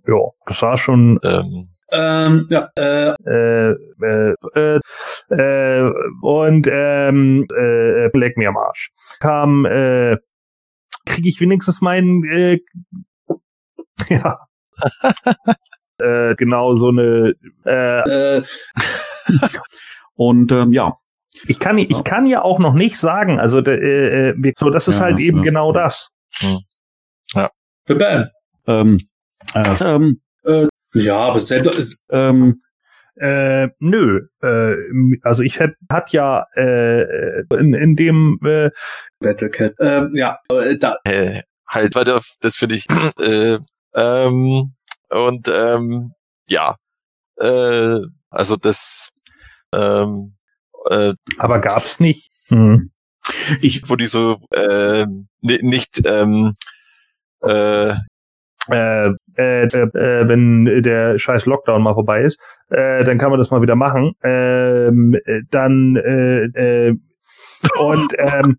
ja 0.07 0.19
das 0.45 0.61
war 0.61 0.77
schon 0.77 1.19
ähm, 1.23 1.69
Ähm, 1.91 2.47
ja, 2.49 2.69
äh, 2.75 3.13
äh, 3.25 3.75
äh, 4.01 4.33
äh, 4.55 4.79
äh, 5.29 5.91
und 6.21 6.67
ähm, 6.69 7.45
äh, 7.55 8.09
Black 8.09 8.35
mir 8.35 8.49
am 8.49 8.57
Arsch 8.57 8.91
kam 9.19 9.65
äh, 9.65 10.17
kriege 11.05 11.29
ich 11.29 11.39
wenigstens 11.39 11.81
meinen 11.81 12.23
äh, 12.25 12.59
ja 14.09 14.39
äh, 15.99 16.35
genau 16.35 16.75
so 16.75 16.89
eine 16.89 17.33
äh, 17.65 18.37
äh, 18.37 18.43
Und 20.15 20.51
ähm, 20.51 20.73
ja, 20.73 20.97
ich 21.47 21.59
kann 21.59 21.77
ich 21.77 22.03
kann 22.03 22.25
ja 22.25 22.41
auch 22.41 22.59
noch 22.59 22.73
nicht 22.73 22.97
sagen 22.97 23.39
also 23.39 23.59
äh, 23.59 24.29
äh, 24.29 24.53
so 24.57 24.69
das 24.69 24.87
ist 24.87 24.99
Ja, 24.99 25.05
halt 25.05 25.19
eben 25.19 25.37
ja. 25.37 25.43
genau 25.43 25.71
das 25.71 26.09
bam. 27.87 28.29
ähm, 28.67 28.99
äh, 29.53 29.75
ähm, 29.83 30.21
Ja, 30.93 31.17
aber 31.17 31.39
selber 31.39 31.73
ist, 31.77 32.05
ähm, 32.09 32.61
Äh, 33.15 33.67
nö, 33.77 34.27
äh, 34.41 34.73
also 35.21 35.43
ich 35.43 35.59
hätte 35.59 35.75
hat 35.91 36.11
ja 36.13 36.47
äh, 36.55 37.41
in, 37.59 37.75
in 37.75 37.95
dem 37.95 38.39
äh, 38.43 38.71
Battlecat. 39.19 39.73
Ähm, 39.79 40.15
ja, 40.15 40.39
äh, 40.49 40.75
da. 40.77 40.97
äh, 41.03 41.43
halt 41.67 41.93
weiter, 41.93 42.21
das 42.39 42.55
finde 42.57 42.73
ich. 42.75 42.87
äh, 43.19 43.59
ähm, 43.95 44.63
und 45.09 45.47
ähm, 45.49 46.13
ja, 46.47 46.75
äh, 47.37 47.99
also 48.29 48.55
das, 48.57 49.09
ähm, 49.73 50.35
äh, 50.89 51.13
aber 51.39 51.59
gab's 51.59 51.99
nicht. 51.99 52.31
Hm. 52.47 52.91
Ich, 53.61 53.89
wo 53.89 53.95
die 53.95 54.05
so 54.05 54.39
äh, 54.51 55.05
ni- 55.41 55.59
nicht 55.63 56.01
ähm, 56.05 56.51
äh, 57.41 57.95
Äh, 58.69 59.09
äh, 59.35 59.63
äh, 59.65 60.27
wenn 60.29 60.83
der 60.83 61.19
scheiß 61.19 61.45
Lockdown 61.47 61.83
mal 61.83 61.93
vorbei 61.95 62.21
ist, 62.23 62.39
äh, 62.69 63.03
dann 63.03 63.17
kann 63.17 63.29
man 63.29 63.37
das 63.39 63.51
mal 63.51 63.61
wieder 63.61 63.75
machen. 63.75 64.13
Ähm, 64.23 65.15
äh, 65.25 65.41
dann 65.49 65.97
äh, 65.97 66.45
äh, 66.89 66.95
und 67.79 68.13
ähm, 68.17 68.57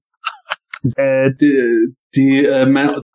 äh, 0.97 1.31
Die, 1.41 1.95
die 2.15 2.45
äh, 2.45 2.67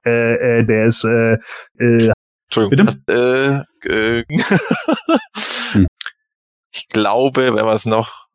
äh, 0.10 0.60
äh, 0.60 0.64
der 0.66 0.86
ist 0.88 1.04
äh, 1.06 1.34
äh, 1.80 2.12
Entschuldigung, 2.48 2.88
was, 2.88 2.98
äh, 3.08 3.64
äh, 3.88 4.24
Hm. 5.74 5.88
ich 6.72 6.88
glaube, 6.90 7.56
wenn 7.56 7.66
man 7.66 7.76
es 7.76 7.86
noch 7.86 8.28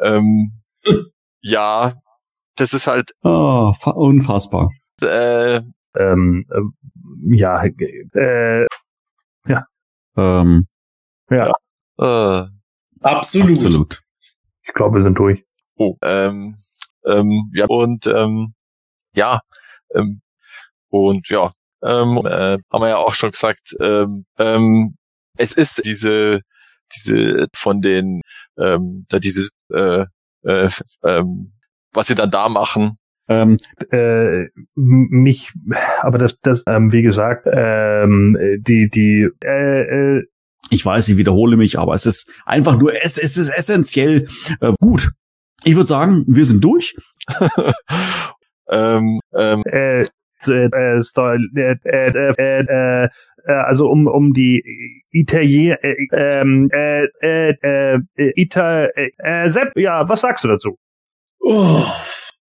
ähm, 0.00 0.50
ja, 1.42 1.94
das 2.56 2.72
ist 2.72 2.86
halt 2.86 3.12
fa- 3.22 3.90
unfassbar. 3.94 4.70
äh, 5.02 5.60
ähm, 5.96 6.46
äh, 6.50 6.60
ja 7.36 7.64
äh, 7.64 8.66
Ähm, 10.16 10.66
äh, 11.30 11.52
absolut. 13.00 13.50
absolut. 13.50 14.02
ich 14.66 14.74
glaube, 14.74 14.96
wir 14.96 15.02
sind 15.02 15.18
durch. 15.18 15.44
Oh, 15.76 15.96
ähm, 16.02 16.56
ähm, 17.06 17.50
ja, 17.54 17.66
und 17.66 18.06
ähm, 18.06 18.54
ja, 19.14 19.40
ähm, 19.94 20.20
und 20.92 21.28
ja, 21.28 21.52
ähm, 21.82 22.18
äh, 22.26 22.58
haben 22.72 22.82
wir 22.82 22.88
ja 22.90 22.96
auch 22.98 23.14
schon 23.14 23.30
gesagt, 23.32 23.74
ähm, 23.80 24.24
ähm, 24.38 24.96
es 25.36 25.52
ist 25.54 25.84
diese, 25.84 26.40
diese 26.94 27.48
von 27.54 27.80
den, 27.80 28.20
ähm, 28.58 29.06
da 29.08 29.18
dieses, 29.18 29.50
äh, 29.72 30.04
äh, 30.44 30.68
ähm, 31.04 31.52
was 31.92 32.06
sie 32.08 32.14
dann 32.14 32.30
da 32.30 32.48
machen, 32.48 32.98
Ähm, 33.28 33.58
äh, 33.92 34.48
mich, 34.74 35.52
aber 36.02 36.18
das, 36.18 36.36
das, 36.42 36.64
ähm, 36.66 36.92
wie 36.92 37.02
gesagt, 37.02 37.46
ähm, 37.50 38.36
die, 38.58 38.90
die, 38.90 39.28
äh, 39.44 40.18
äh, 40.18 40.24
ich 40.70 40.84
weiß, 40.84 41.08
ich 41.08 41.16
wiederhole 41.16 41.56
mich, 41.56 41.78
aber 41.78 41.94
es 41.94 42.04
ist 42.04 42.28
einfach 42.44 42.76
nur, 42.78 42.92
es, 43.04 43.18
es 43.18 43.36
ist 43.36 43.50
essentiell 43.50 44.26
äh, 44.60 44.72
gut. 44.80 45.12
Ich 45.64 45.76
würde 45.76 45.86
sagen, 45.86 46.24
wir 46.26 46.44
sind 46.44 46.62
durch. 46.64 46.96
ähm, 48.68 49.20
ähm, 49.34 49.62
äh, 49.66 50.06
äh, 50.48 50.68
äh, 50.72 50.98
äh, 50.98 51.76
äh, 51.84 52.10
äh, 52.10 52.64
äh, 52.68 53.04
äh, 53.04 53.08
also 53.52 53.88
um 53.88 54.06
um 54.06 54.32
die 54.32 54.62
Italien 55.10 55.76
äh, 55.82 55.96
ähm, 56.12 56.68
äh, 56.72 57.04
äh, 57.22 57.54
äh, 57.62 57.98
äh, 58.16 58.32
Ita 58.40 58.86
äh, 58.86 59.10
äh, 59.18 59.48
Sepp, 59.50 59.76
ja, 59.76 60.08
was 60.08 60.20
sagst 60.22 60.44
du 60.44 60.48
dazu? 60.48 60.78
Oh, 61.40 61.84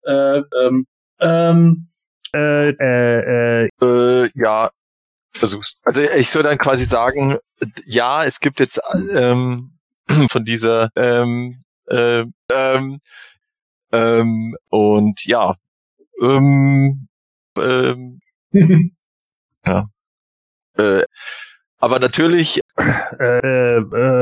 äh, 0.05 0.43
ähm, 0.64 0.86
ähm, 1.20 1.89
Äh, 2.35 2.70
äh, 2.70 3.64
äh, 3.66 3.69
äh, 3.82 4.31
ja, 4.35 4.70
versuch's. 5.35 5.77
Also 5.82 6.01
ich 6.01 6.31
soll 6.31 6.43
dann 6.43 6.59
quasi 6.59 6.85
sagen, 6.86 7.36
ja, 7.85 8.24
es 8.24 8.40
gibt 8.40 8.59
jetzt 8.60 8.81
ähm, 9.14 9.73
von 10.31 10.44
dieser 10.44 10.90
ähm, 10.97 11.62
äh, 11.89 12.24
ähm, 12.51 13.01
ähm, 13.93 14.56
und 14.70 15.27
ja, 15.27 15.55
ähm, 16.23 17.09
ähm, 17.59 18.20
äh, 20.77 21.03
aber 21.79 21.99
natürlich, 21.99 22.61
äh, 22.79 23.39
äh, 23.39 23.79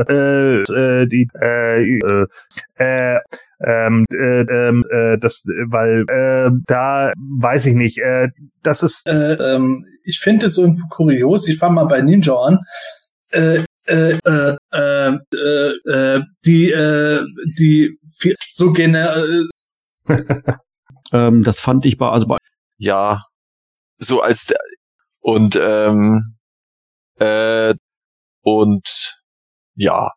äh, 0.09 0.61
äh, 0.63 1.07
die 1.07 1.27
äh, 1.39 1.99
äh, 1.99 2.25
äh, 2.75 3.19
ähm, 3.63 4.05
äh, 4.11 4.41
ähm, 4.41 4.83
äh, 4.89 5.17
das, 5.19 5.43
weil 5.67 6.03
äh, 6.09 6.49
da 6.65 7.13
weiß 7.15 7.67
ich 7.67 7.75
nicht, 7.75 7.99
äh, 7.99 8.29
das 8.63 8.81
ist 8.81 9.05
äh, 9.05 9.33
ähm, 9.33 9.85
ich 10.03 10.19
finde 10.19 10.47
es 10.47 10.57
irgendwo 10.57 10.87
kurios. 10.87 11.47
Ich 11.47 11.59
fange 11.59 11.75
mal 11.75 11.85
bei 11.85 12.01
Ninja 12.01 12.35
an. 12.35 12.59
Äh, 13.29 13.63
äh, 13.85 14.17
äh, 14.25 14.57
äh, 14.73 15.17
äh, 15.33 15.91
äh, 15.91 16.21
die, 16.45 16.71
äh, 16.71 17.21
die 17.59 17.99
so 18.49 18.73
gener 18.73 19.15
äh, 20.07 20.13
Ähm, 21.13 21.43
das 21.43 21.59
fand 21.59 21.85
ich 21.85 21.97
bei, 21.97 22.09
also 22.09 22.27
bei, 22.27 22.37
ja, 22.81 23.19
so 23.99 24.21
als 24.21 24.45
der, 24.45 24.57
und 25.19 25.55
ähm, 25.55 26.21
äh, 27.19 27.75
und 28.41 29.19
ja, 29.75 30.09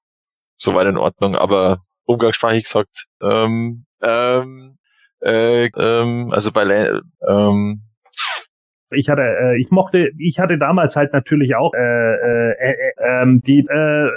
soweit 0.57 0.87
in 0.87 0.97
Ordnung, 0.97 1.37
aber 1.37 1.77
umgangssprachlich 2.07 2.65
gesagt, 2.65 3.05
ähm, 3.21 3.85
ähm, 4.03 4.79
äh, 5.21 5.67
ähm, 5.67 6.33
also 6.33 6.53
bei 6.53 6.65
Le 6.65 7.03
ähm, 7.29 7.81
ich 8.91 9.11
hatte, 9.11 9.23
äh, 9.23 9.61
ich 9.61 9.71
mochte, 9.71 10.11
ich 10.19 10.39
hatte 10.39 10.57
damals 10.57 10.97
halt 10.97 11.13
natürlich 11.13 11.57
auch 11.57 11.75
äh, 11.75 12.15
äh, 12.15 12.55
äh, 12.61 12.93
ähm, 12.99 13.43
die 13.43 13.67
äh, 13.69 14.09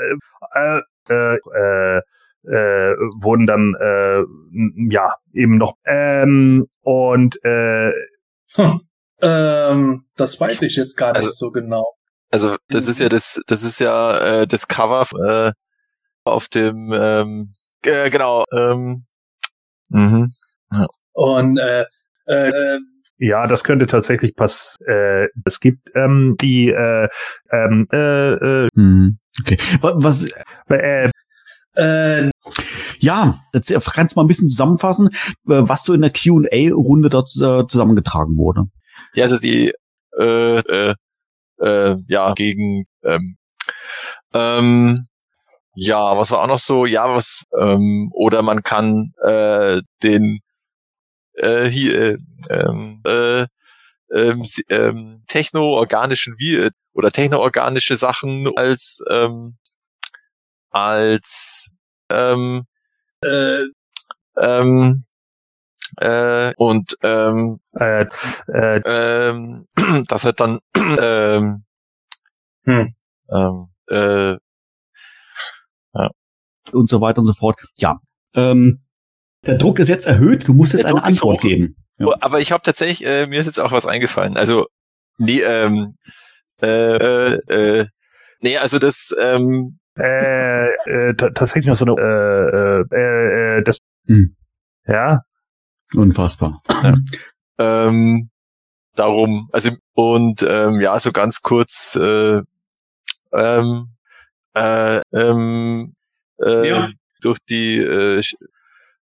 äh, 0.54 0.82
äh, 1.10 1.36
äh, 1.36 2.02
äh, 2.44 2.96
wurden 3.22 3.46
dann 3.46 3.76
äh, 3.78 4.24
ja 4.90 5.16
eben 5.34 5.58
noch 5.58 5.76
ähm, 5.86 6.68
und 6.82 7.44
äh, 7.44 7.92
hm, 8.56 8.82
ähm, 9.22 10.06
das 10.16 10.40
weiß 10.40 10.62
ich 10.64 10.76
jetzt 10.76 10.96
gar 10.96 11.10
nicht 11.14 11.18
Also- 11.24 11.32
so 11.48 11.52
genau. 11.52 11.86
Also 12.30 12.58
das 12.68 12.88
ist 12.90 13.00
ja 13.00 13.08
das, 13.08 13.40
das 13.48 13.64
ist 13.64 13.80
ja 13.80 14.42
äh, 14.42 14.48
das 14.48 14.68
Cover 14.68 15.08
äh, 15.48 15.54
auf 16.26 16.50
dem 16.50 16.92
ähm, 16.94 17.48
äh, 17.84 18.10
genau. 18.10 18.44
Ähm, 18.52 19.04
mhm. 19.90 20.32
Und 21.14 21.58
äh, 21.58 21.86
äh, 22.26 22.80
ja, 23.18 23.48
das 23.48 23.64
könnte 23.64 23.88
tatsächlich 23.88 24.36
pass. 24.36 24.76
Äh, 24.86 25.28
es 25.46 25.60
gibt 25.62 25.90
ähm, 25.96 26.36
die 26.42 26.70
äh, 26.70 27.08
ähm, 27.52 27.88
äh, 27.92 28.34
äh, 28.34 28.68
hm, 28.76 29.18
okay. 29.42 29.58
Wa- 29.82 29.94
Was, 29.96 30.26
äh, 30.70 31.10
äh, 31.78 32.30
ja, 33.00 33.40
jetzt 33.54 33.72
kannst 33.94 34.16
du 34.16 34.20
mal 34.20 34.24
ein 34.24 34.28
bisschen 34.28 34.50
zusammenfassen, 34.50 35.10
äh, 35.10 35.12
was 35.46 35.84
so 35.84 35.94
in 35.94 36.02
der 36.02 36.12
Q&A-Runde 36.12 37.10
dort 37.10 37.30
äh, 37.36 37.68
zusammengetragen 37.68 38.38
wurde. 38.38 38.66
Ja, 39.14 39.24
also 39.24 39.40
die 39.40 39.74
äh, 40.18 40.58
äh, 40.58 40.96
äh, 41.60 41.96
ja 42.08 42.34
gegen 42.34 42.86
ähm, 43.04 43.38
ähm, 44.34 45.08
ja, 45.76 46.18
was 46.18 46.32
war 46.32 46.42
auch 46.42 46.48
noch 46.48 46.60
so? 46.60 46.86
Ja, 46.86 47.10
was 47.10 47.44
ähm, 47.58 48.10
oder 48.14 48.42
man 48.42 48.64
kann 48.64 49.12
äh, 49.22 49.82
den 50.02 50.40
äh, 51.34 51.66
hier 51.66 52.02
äh, 52.02 52.18
ähm, 52.50 53.02
äh, 53.06 53.46
ähm, 54.12 54.46
ähm, 54.70 55.24
techno-organischen 55.28 56.36
wie 56.40 56.70
oder 56.94 57.12
techno-organische 57.12 57.96
Sachen 57.96 58.50
als 58.56 59.04
ähm, 59.10 59.58
als 60.86 61.72
ähm, 62.10 62.64
äh, 63.22 63.64
ähm, 64.38 65.06
äh, 65.98 66.54
und 66.58 66.98
ähm, 67.02 67.60
äh, 67.80 68.06
äh, 68.48 68.82
ähm, 68.86 69.68
das 70.08 70.26
hat 70.26 70.40
dann 70.40 70.60
ähm, 71.00 71.64
Hm. 72.66 72.94
ähm, 73.32 73.68
äh, 73.90 74.36
Und 76.74 76.90
so 76.90 77.00
weiter 77.00 77.20
und 77.20 77.26
so 77.26 77.34
fort. 77.34 77.60
Ja. 77.78 78.00
Ähm, 78.36 78.82
der 79.46 79.56
Druck 79.56 79.80
ist 79.80 79.88
jetzt 79.88 80.06
erhöht, 80.06 80.48
du 80.48 80.54
musst 80.54 80.74
jetzt 80.74 80.84
Der 80.84 80.92
eine 80.92 81.00
Druck 81.00 81.08
Antwort 81.08 81.42
geben. 81.42 81.78
Ja. 81.98 82.08
Oh, 82.08 82.14
aber 82.20 82.42
ich 82.42 82.52
habe 82.52 82.62
tatsächlich 82.64 83.08
äh, 83.08 83.26
mir 83.26 83.40
ist 83.40 83.46
jetzt 83.46 83.60
auch 83.60 83.72
was 83.72 83.86
eingefallen. 83.86 84.36
Also 84.36 84.68
nee, 85.18 85.40
ähm, 85.40 85.96
äh, 86.62 86.68
äh, 86.68 87.80
äh, 87.80 87.88
nee, 88.42 88.58
also 88.58 88.80
das 88.80 89.16
ähm, 89.20 89.80
äh, 89.98 90.68
äh, 90.86 91.14
ta- 91.16 91.30
tatsächlich 91.32 91.68
noch 91.68 91.76
so 91.76 91.86
eine 91.86 92.86
äh, 92.92 92.96
äh, 92.96 93.58
äh, 93.60 93.64
das 93.64 93.80
Hm. 94.08 94.36
ja 94.88 95.24
Unfassbar. 95.94 96.62
ähm, 97.58 98.30
darum, 98.96 99.50
also 99.54 99.72
und 99.94 100.46
ähm, 100.48 100.82
ja, 100.82 101.00
so 101.00 101.12
ganz 101.12 101.42
kurz 101.42 101.96
äh, 101.96 102.42
ähm, 103.34 103.90
äh, 104.54 105.02
ähm, 105.14 105.94
äh, 106.42 106.68
Ja. 106.68 106.90
durch 107.22 107.40
die 107.50 107.78
äh, 107.78 108.22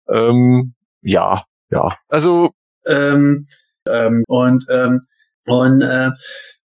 ähm, 0.09 0.73
ja, 1.01 1.43
ja. 1.69 1.97
Also 2.07 2.51
ähm, 2.85 3.47
ähm, 3.87 4.23
und 4.27 4.65
ähm, 4.69 5.07
und 5.45 5.81
äh, 5.81 6.11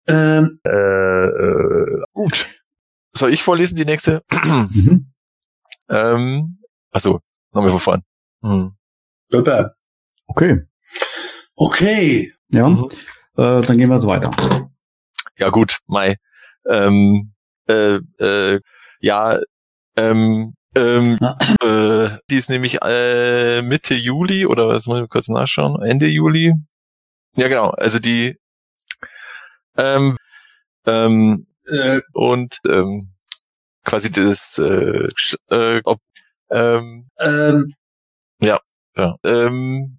ähm, 0.07 0.61
äh, 0.65 0.71
äh, 1.27 2.03
gut. 2.13 2.60
Soll 3.13 3.33
ich 3.33 3.43
vorlesen 3.43 3.77
die 3.77 3.85
nächste? 3.85 4.23
Mhm. 4.31 5.13
Ähm, 5.89 6.59
achso, 6.93 7.21
nochmal 7.53 7.71
von 7.71 7.81
vorn. 7.81 8.03
Hm. 8.43 8.73
Super. 9.29 9.75
Okay. 10.27 10.63
Okay. 11.57 12.33
Ja. 12.51 12.69
Mhm. 12.69 12.91
Äh, 13.37 13.61
dann 13.63 13.79
gehen 13.79 13.89
wir 13.89 13.97
jetzt 13.97 14.07
weiter. 14.07 14.31
Ja 15.37 15.49
gut, 15.51 15.79
Mai. 15.87 16.17
Ähm, 16.69 17.33
äh, 17.67 17.97
äh, 18.19 18.61
ja, 19.01 19.41
ähm, 19.97 20.55
ähm, 20.75 21.19
äh, 21.63 22.11
die 22.31 22.37
ist 22.37 22.51
nämlich 22.51 22.81
äh, 22.83 23.63
Mitte 23.63 23.95
Juli 23.95 24.47
oder 24.47 24.69
was 24.69 24.87
muss 24.87 25.03
ich 25.03 25.09
kurz 25.09 25.29
nachschauen? 25.29 25.83
Ende 25.83 26.07
Juli? 26.07 26.53
Ja 27.37 27.49
genau, 27.49 27.71
also 27.71 27.99
die 27.99 28.39
ähm, 29.77 30.17
ähm, 30.87 31.47
Äh, 31.67 32.01
und 32.13 32.59
ähm, 32.69 33.09
quasi 33.85 34.11
das 34.11 34.59
äh, 34.59 35.09
äh, 35.51 35.81
ob, 35.85 36.01
ähm, 36.51 37.09
ähm, 37.19 37.75
ja, 38.41 38.61
ähm, 39.25 39.99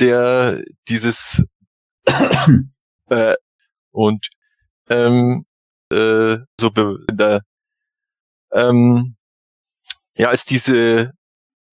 der 0.00 0.62
dieses 0.88 1.44
äh, 3.08 3.34
und 3.90 4.28
ähm, 4.88 5.44
äh, 5.90 6.38
so 6.60 6.70
da, 6.70 7.40
ähm, 8.52 9.16
ja, 10.14 10.28
als 10.28 10.44
diese 10.44 11.12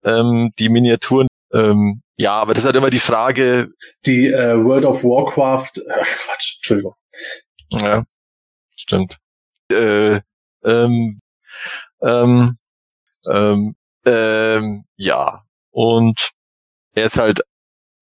ähm, 0.04 0.52
die 0.58 0.68
Miniaturen 0.68 1.28
ähm, 1.52 2.02
ja, 2.20 2.34
aber 2.34 2.52
das 2.52 2.64
ist 2.64 2.66
halt 2.66 2.76
immer 2.76 2.90
die 2.90 3.00
Frage, 3.00 3.72
die 4.04 4.26
äh, 4.26 4.62
World 4.62 4.84
of 4.84 5.02
Warcraft, 5.02 5.78
äh, 5.78 6.04
Quatsch, 6.04 6.56
Entschuldigung. 6.58 6.94
ja, 7.70 8.04
stimmt. 8.76 9.16
Äh, 9.70 10.20
ähm, 10.64 11.20
ähm, 12.02 12.56
ähm, 13.28 13.74
ähm, 14.04 14.84
ja, 14.96 15.44
und 15.70 16.30
er 16.94 17.06
ist 17.06 17.18
halt, 17.18 17.40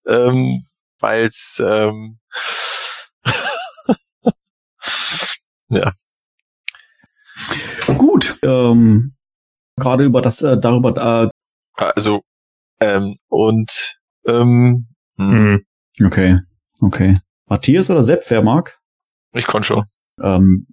ähm, 0.07 0.65
weil 0.99 1.25
es 1.25 1.61
ähm, 1.65 2.19
Gut. 7.97 8.37
Ähm, 8.43 9.15
Gerade 9.75 10.03
über 10.03 10.21
das, 10.21 10.41
äh, 10.41 10.59
darüber, 10.59 11.25
äh, 11.25 11.29
also 11.75 12.21
ähm, 12.79 13.17
und 13.29 13.97
ähm, 14.25 14.87
hm, 15.17 15.65
Hm. 15.97 16.05
okay, 16.05 16.39
okay. 16.81 17.17
Matthias 17.45 17.89
oder 17.89 18.03
Sepp, 18.03 18.23
wer 18.29 18.41
mag? 18.41 18.77
ich 19.33 19.47
konnte 19.47 19.67
schon. 19.67 19.85
Ähm, 20.21 20.67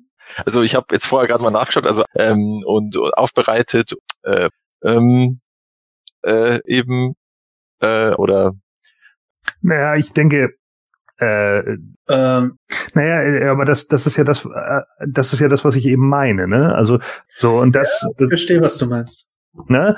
Also 0.45 0.63
ich 0.63 0.75
habe 0.75 0.87
jetzt 0.93 1.07
vorher 1.07 1.29
gerade 1.29 1.43
mal 1.43 1.51
nachgeschaut, 1.51 1.87
also 1.87 2.05
ähm, 2.15 2.63
und, 2.67 2.97
und 2.97 3.15
aufbereitet, 3.15 3.95
äh, 4.23 4.49
ähm, 4.83 5.39
äh, 6.23 6.61
eben 6.67 7.15
äh, 7.81 8.11
oder 8.15 8.53
Naja, 9.63 9.97
ich 9.97 10.13
denke, 10.13 10.51
äh, 11.19 11.77
Ähm, 12.09 12.59
naja, 12.95 13.23
äh, 13.23 13.49
aber 13.49 13.65
das, 13.65 13.89
das 13.89 14.07
ist 14.07 14.17
ja 14.17 14.25
das, 14.25 14.45
äh, 14.45 14.81
das 15.09 15.33
ist 15.33 15.41
ja 15.41 15.49
das, 15.49 15.65
was 15.65 15.75
ich 15.75 15.87
eben 15.87 16.09
meine, 16.09 16.47
ne? 16.47 16.75
Also 16.75 17.01
so 17.35 17.59
und 17.59 17.75
das, 17.75 18.07
ich 18.19 18.29
verstehe, 18.29 18.61
was 18.61 18.79
du 18.79 18.87
meinst. 18.87 19.29
ne? 19.67 19.97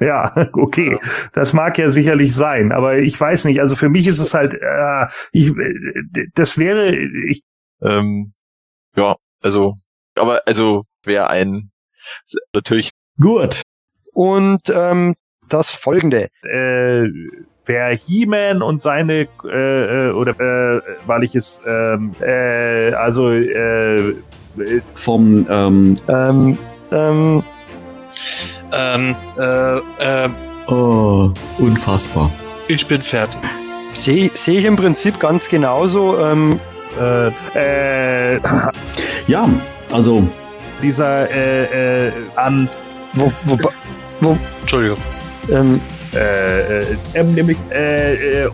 Ja, 0.00 0.34
okay. 0.52 0.98
Das 1.32 1.54
mag 1.54 1.78
ja 1.78 1.88
sicherlich 1.88 2.34
sein, 2.34 2.72
aber 2.72 2.98
ich 2.98 3.18
weiß 3.18 3.46
nicht. 3.46 3.60
Also 3.60 3.74
für 3.76 3.88
mich 3.88 4.06
ist 4.06 4.18
es 4.18 4.34
halt, 4.34 4.52
äh, 4.54 5.06
ich, 5.32 5.56
äh, 5.56 6.26
das 6.34 6.58
wäre, 6.58 6.94
ich, 6.94 7.42
ähm, 7.80 8.32
ja, 8.96 9.16
also, 9.46 9.74
aber 10.16 10.42
also 10.44 10.82
wäre 11.04 11.30
ein 11.30 11.70
natürlich 12.52 12.90
gut. 13.20 13.62
Und 14.12 14.62
ähm, 14.68 15.14
das 15.48 15.70
folgende. 15.70 16.28
äh, 16.42 17.04
wer 17.64 17.94
He-Man 17.94 18.60
und 18.62 18.82
seine 18.82 19.28
äh, 19.44 20.08
äh, 20.08 20.12
oder 20.12 20.32
äh, 20.40 20.80
weil 21.06 21.22
ich 21.22 21.34
es 21.36 21.60
ähm, 21.64 22.14
äh, 22.20 22.92
also 22.92 23.30
äh, 23.30 24.10
äh, 24.10 24.14
Vom, 24.94 25.46
ähm, 25.48 25.94
Ähm, 26.08 26.58
ähm, 26.92 27.44
Ähm, 28.72 29.14
äh, 29.38 29.76
äh, 29.78 30.28
oh, 30.66 31.30
unfassbar. 31.58 32.30
ich 32.68 32.86
bin 32.86 33.00
fertig. 33.00 33.40
Sehe 33.94 34.30
seh 34.34 34.58
ich 34.58 34.64
im 34.64 34.76
Prinzip 34.76 35.20
ganz 35.20 35.48
genauso. 35.48 36.18
Ähm, 36.18 36.58
äh, 37.00 38.34
äh, 38.34 38.40
Ja, 39.26 39.48
also, 39.92 40.26
dieser 40.82 41.30
äh, 41.30 42.06
äh, 42.08 42.12
an 42.36 42.68
wo, 43.14 43.32
wo, 44.20 44.36
Entschuldigung. 44.60 44.98
ähm, 45.50 45.80
äh, 46.14 46.80
äh, 46.82 46.86
ähm, 47.14 47.34
nämlich 47.34 47.56
äh, 47.70 48.42
äh, 48.44 48.50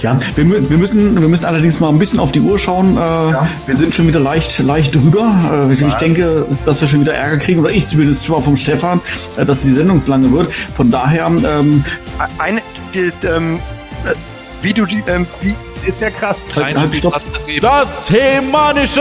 ja, 0.00 0.18
wir, 0.36 0.44
mü- 0.44 0.70
wir 0.70 0.78
müssen, 0.78 1.20
wir 1.20 1.28
müssen 1.28 1.44
allerdings 1.44 1.78
mal 1.80 1.88
ein 1.90 1.98
bisschen 1.98 2.18
auf 2.18 2.32
die 2.32 2.40
Uhr 2.40 2.58
schauen. 2.58 2.96
Äh, 2.96 3.34
Wir 3.66 3.76
sind 3.76 3.94
schon 3.94 4.06
wieder 4.08 4.20
leicht, 4.20 4.58
leicht 4.60 4.94
drüber. 4.94 5.68
Äh, 5.70 5.74
ich 5.74 5.94
denke, 5.94 6.46
dass 6.64 6.80
wir 6.80 6.88
schon 6.88 7.00
wieder 7.02 7.12
Ärger 7.14 7.36
kriegen, 7.38 7.60
oder 7.60 7.70
ich 7.70 7.86
zumindest 7.86 8.24
schon 8.24 8.42
vom 8.42 8.56
Stefan, 8.56 9.00
äh, 9.36 9.44
dass 9.44 9.60
die 9.62 9.72
Sendung 9.74 10.00
zu 10.00 10.10
lange 10.10 10.30
wird. 10.32 10.50
Von 10.52 10.90
daher, 10.90 11.26
ähm, 11.26 11.84
eine, 12.38 12.62
die, 12.94 13.12
ähm, 13.26 13.56
äh, 14.06 14.14
wie 14.62 14.72
du 14.72 14.86
die, 14.86 15.02
ähm, 15.06 15.26
wie, 15.42 15.54
ist 15.86 16.00
ja 16.00 16.10
krass. 16.10 16.44
Klein 16.48 16.76
halt, 16.76 16.88
Spiel 16.88 16.98
stopp. 16.98 17.12
passt 17.12 17.28
das 17.32 17.46
eben. 17.48 17.60
Das 17.60 18.10
hemanische 18.10 19.00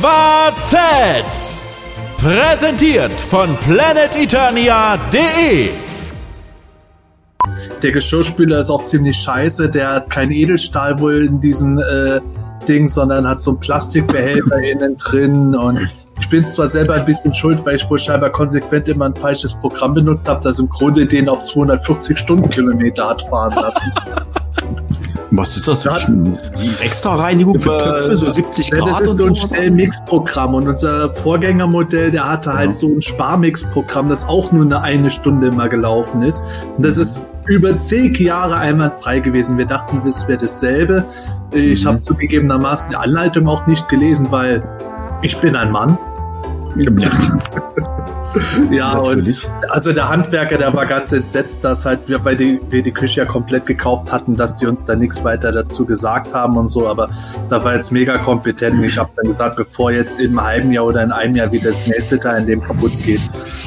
Quartett. 0.00 1.58
Präsentiert 2.16 3.20
von 3.20 3.56
planeteternia.de. 3.56 5.70
Der 7.82 7.92
Geschirrspüler 7.92 8.60
ist 8.60 8.70
auch 8.70 8.82
ziemlich 8.82 9.16
scheiße. 9.16 9.70
Der 9.70 9.94
hat 9.94 10.10
kein 10.10 10.30
Edelstahl 10.30 11.00
wohl 11.00 11.24
in 11.24 11.40
diesem 11.40 11.78
äh, 11.78 12.20
Ding, 12.68 12.86
sondern 12.86 13.26
hat 13.26 13.40
so 13.40 13.52
einen 13.52 13.60
Plastikbehälter 13.60 14.58
innen 14.62 14.98
drin. 14.98 15.54
Und 15.54 15.88
ich 16.20 16.28
bin 16.28 16.44
zwar 16.44 16.68
selber 16.68 16.94
ein 16.94 17.06
bisschen 17.06 17.34
schuld, 17.34 17.64
weil 17.64 17.76
ich 17.76 17.88
wohl 17.88 17.98
scheinbar 17.98 18.28
konsequent 18.30 18.86
immer 18.88 19.06
ein 19.06 19.14
falsches 19.14 19.54
Programm 19.54 19.94
benutzt 19.94 20.28
habe, 20.28 20.44
das 20.44 20.58
im 20.58 20.68
Grunde 20.68 21.06
den 21.06 21.30
auf 21.30 21.42
240 21.42 22.18
Stundenkilometer 22.18 23.08
hat 23.08 23.22
fahren 23.22 23.54
lassen. 23.54 23.90
was 25.32 25.56
ist 25.56 25.68
das? 25.68 25.86
Extra 26.82 27.14
Reinigung 27.16 27.58
für 27.58 27.78
Töpfe, 27.78 28.16
so 28.16 28.30
70 28.30 28.68
Ja, 28.70 28.78
Grad 28.78 29.02
das 29.02 29.10
ist 29.12 29.16
so 29.18 29.26
ein? 29.26 29.34
Schnellmix-Programm 29.34 30.54
und 30.54 30.68
unser 30.68 31.10
Vorgängermodell, 31.14 32.10
der 32.10 32.28
hatte 32.28 32.52
halt 32.52 32.66
Ja. 32.72 32.72
so 32.72 32.88
ein 32.88 33.00
Sparmix-Programm, 33.02 34.08
das 34.08 34.26
auch 34.28 34.50
nur 34.52 34.64
eine 34.64 34.80
eine 34.82 35.10
Stunde 35.10 35.48
immer 35.48 35.68
gelaufen 35.68 36.22
ist. 36.22 36.42
Und 36.76 36.84
das 36.84 36.96
ist 36.96 37.26
über 37.46 37.76
zig 37.78 38.18
Jahre 38.18 38.56
einwandfrei 38.56 39.20
gewesen. 39.20 39.56
Wir 39.58 39.66
dachten, 39.66 40.02
es 40.06 40.26
wäre 40.28 40.38
dasselbe. 40.38 41.04
Ich 41.52 41.84
Mhm. 41.84 41.88
habe 41.88 41.98
zugegebenermaßen 42.00 42.90
die 42.90 42.96
Anleitung 42.96 43.46
auch 43.48 43.66
nicht 43.66 43.88
gelesen, 43.88 44.26
weil 44.30 44.62
ich 45.22 45.36
bin 45.38 45.54
ein 45.56 45.70
Mann. 45.70 45.96
Ja, 46.76 46.90
und 48.58 48.70
Natürlich. 48.70 49.48
also 49.68 49.92
der 49.92 50.08
Handwerker, 50.08 50.56
der 50.58 50.72
war 50.72 50.86
ganz 50.86 51.12
entsetzt, 51.12 51.64
dass 51.64 51.84
halt 51.84 52.00
wir, 52.06 52.24
weil 52.24 52.36
die, 52.36 52.60
wir 52.70 52.82
die 52.82 52.92
Küche 52.92 53.22
ja 53.22 53.26
komplett 53.26 53.66
gekauft 53.66 54.12
hatten, 54.12 54.36
dass 54.36 54.56
die 54.56 54.66
uns 54.66 54.84
da 54.84 54.94
nichts 54.94 55.24
weiter 55.24 55.50
dazu 55.50 55.84
gesagt 55.84 56.32
haben 56.32 56.56
und 56.56 56.68
so, 56.68 56.88
aber 56.88 57.10
da 57.48 57.62
war 57.64 57.74
jetzt 57.74 57.90
mega 57.90 58.18
kompetent 58.18 58.78
und 58.78 58.84
ich 58.84 58.98
habe 58.98 59.10
dann 59.16 59.26
gesagt, 59.26 59.56
bevor 59.56 59.90
jetzt 59.90 60.20
im 60.20 60.40
halben 60.42 60.70
Jahr 60.72 60.86
oder 60.86 61.02
in 61.02 61.10
einem 61.12 61.34
Jahr 61.34 61.50
wieder 61.50 61.70
das 61.70 61.86
nächste 61.86 62.18
Teil 62.20 62.42
in 62.42 62.46
dem 62.46 62.62
kaputt 62.62 62.92
geht, 63.04 63.20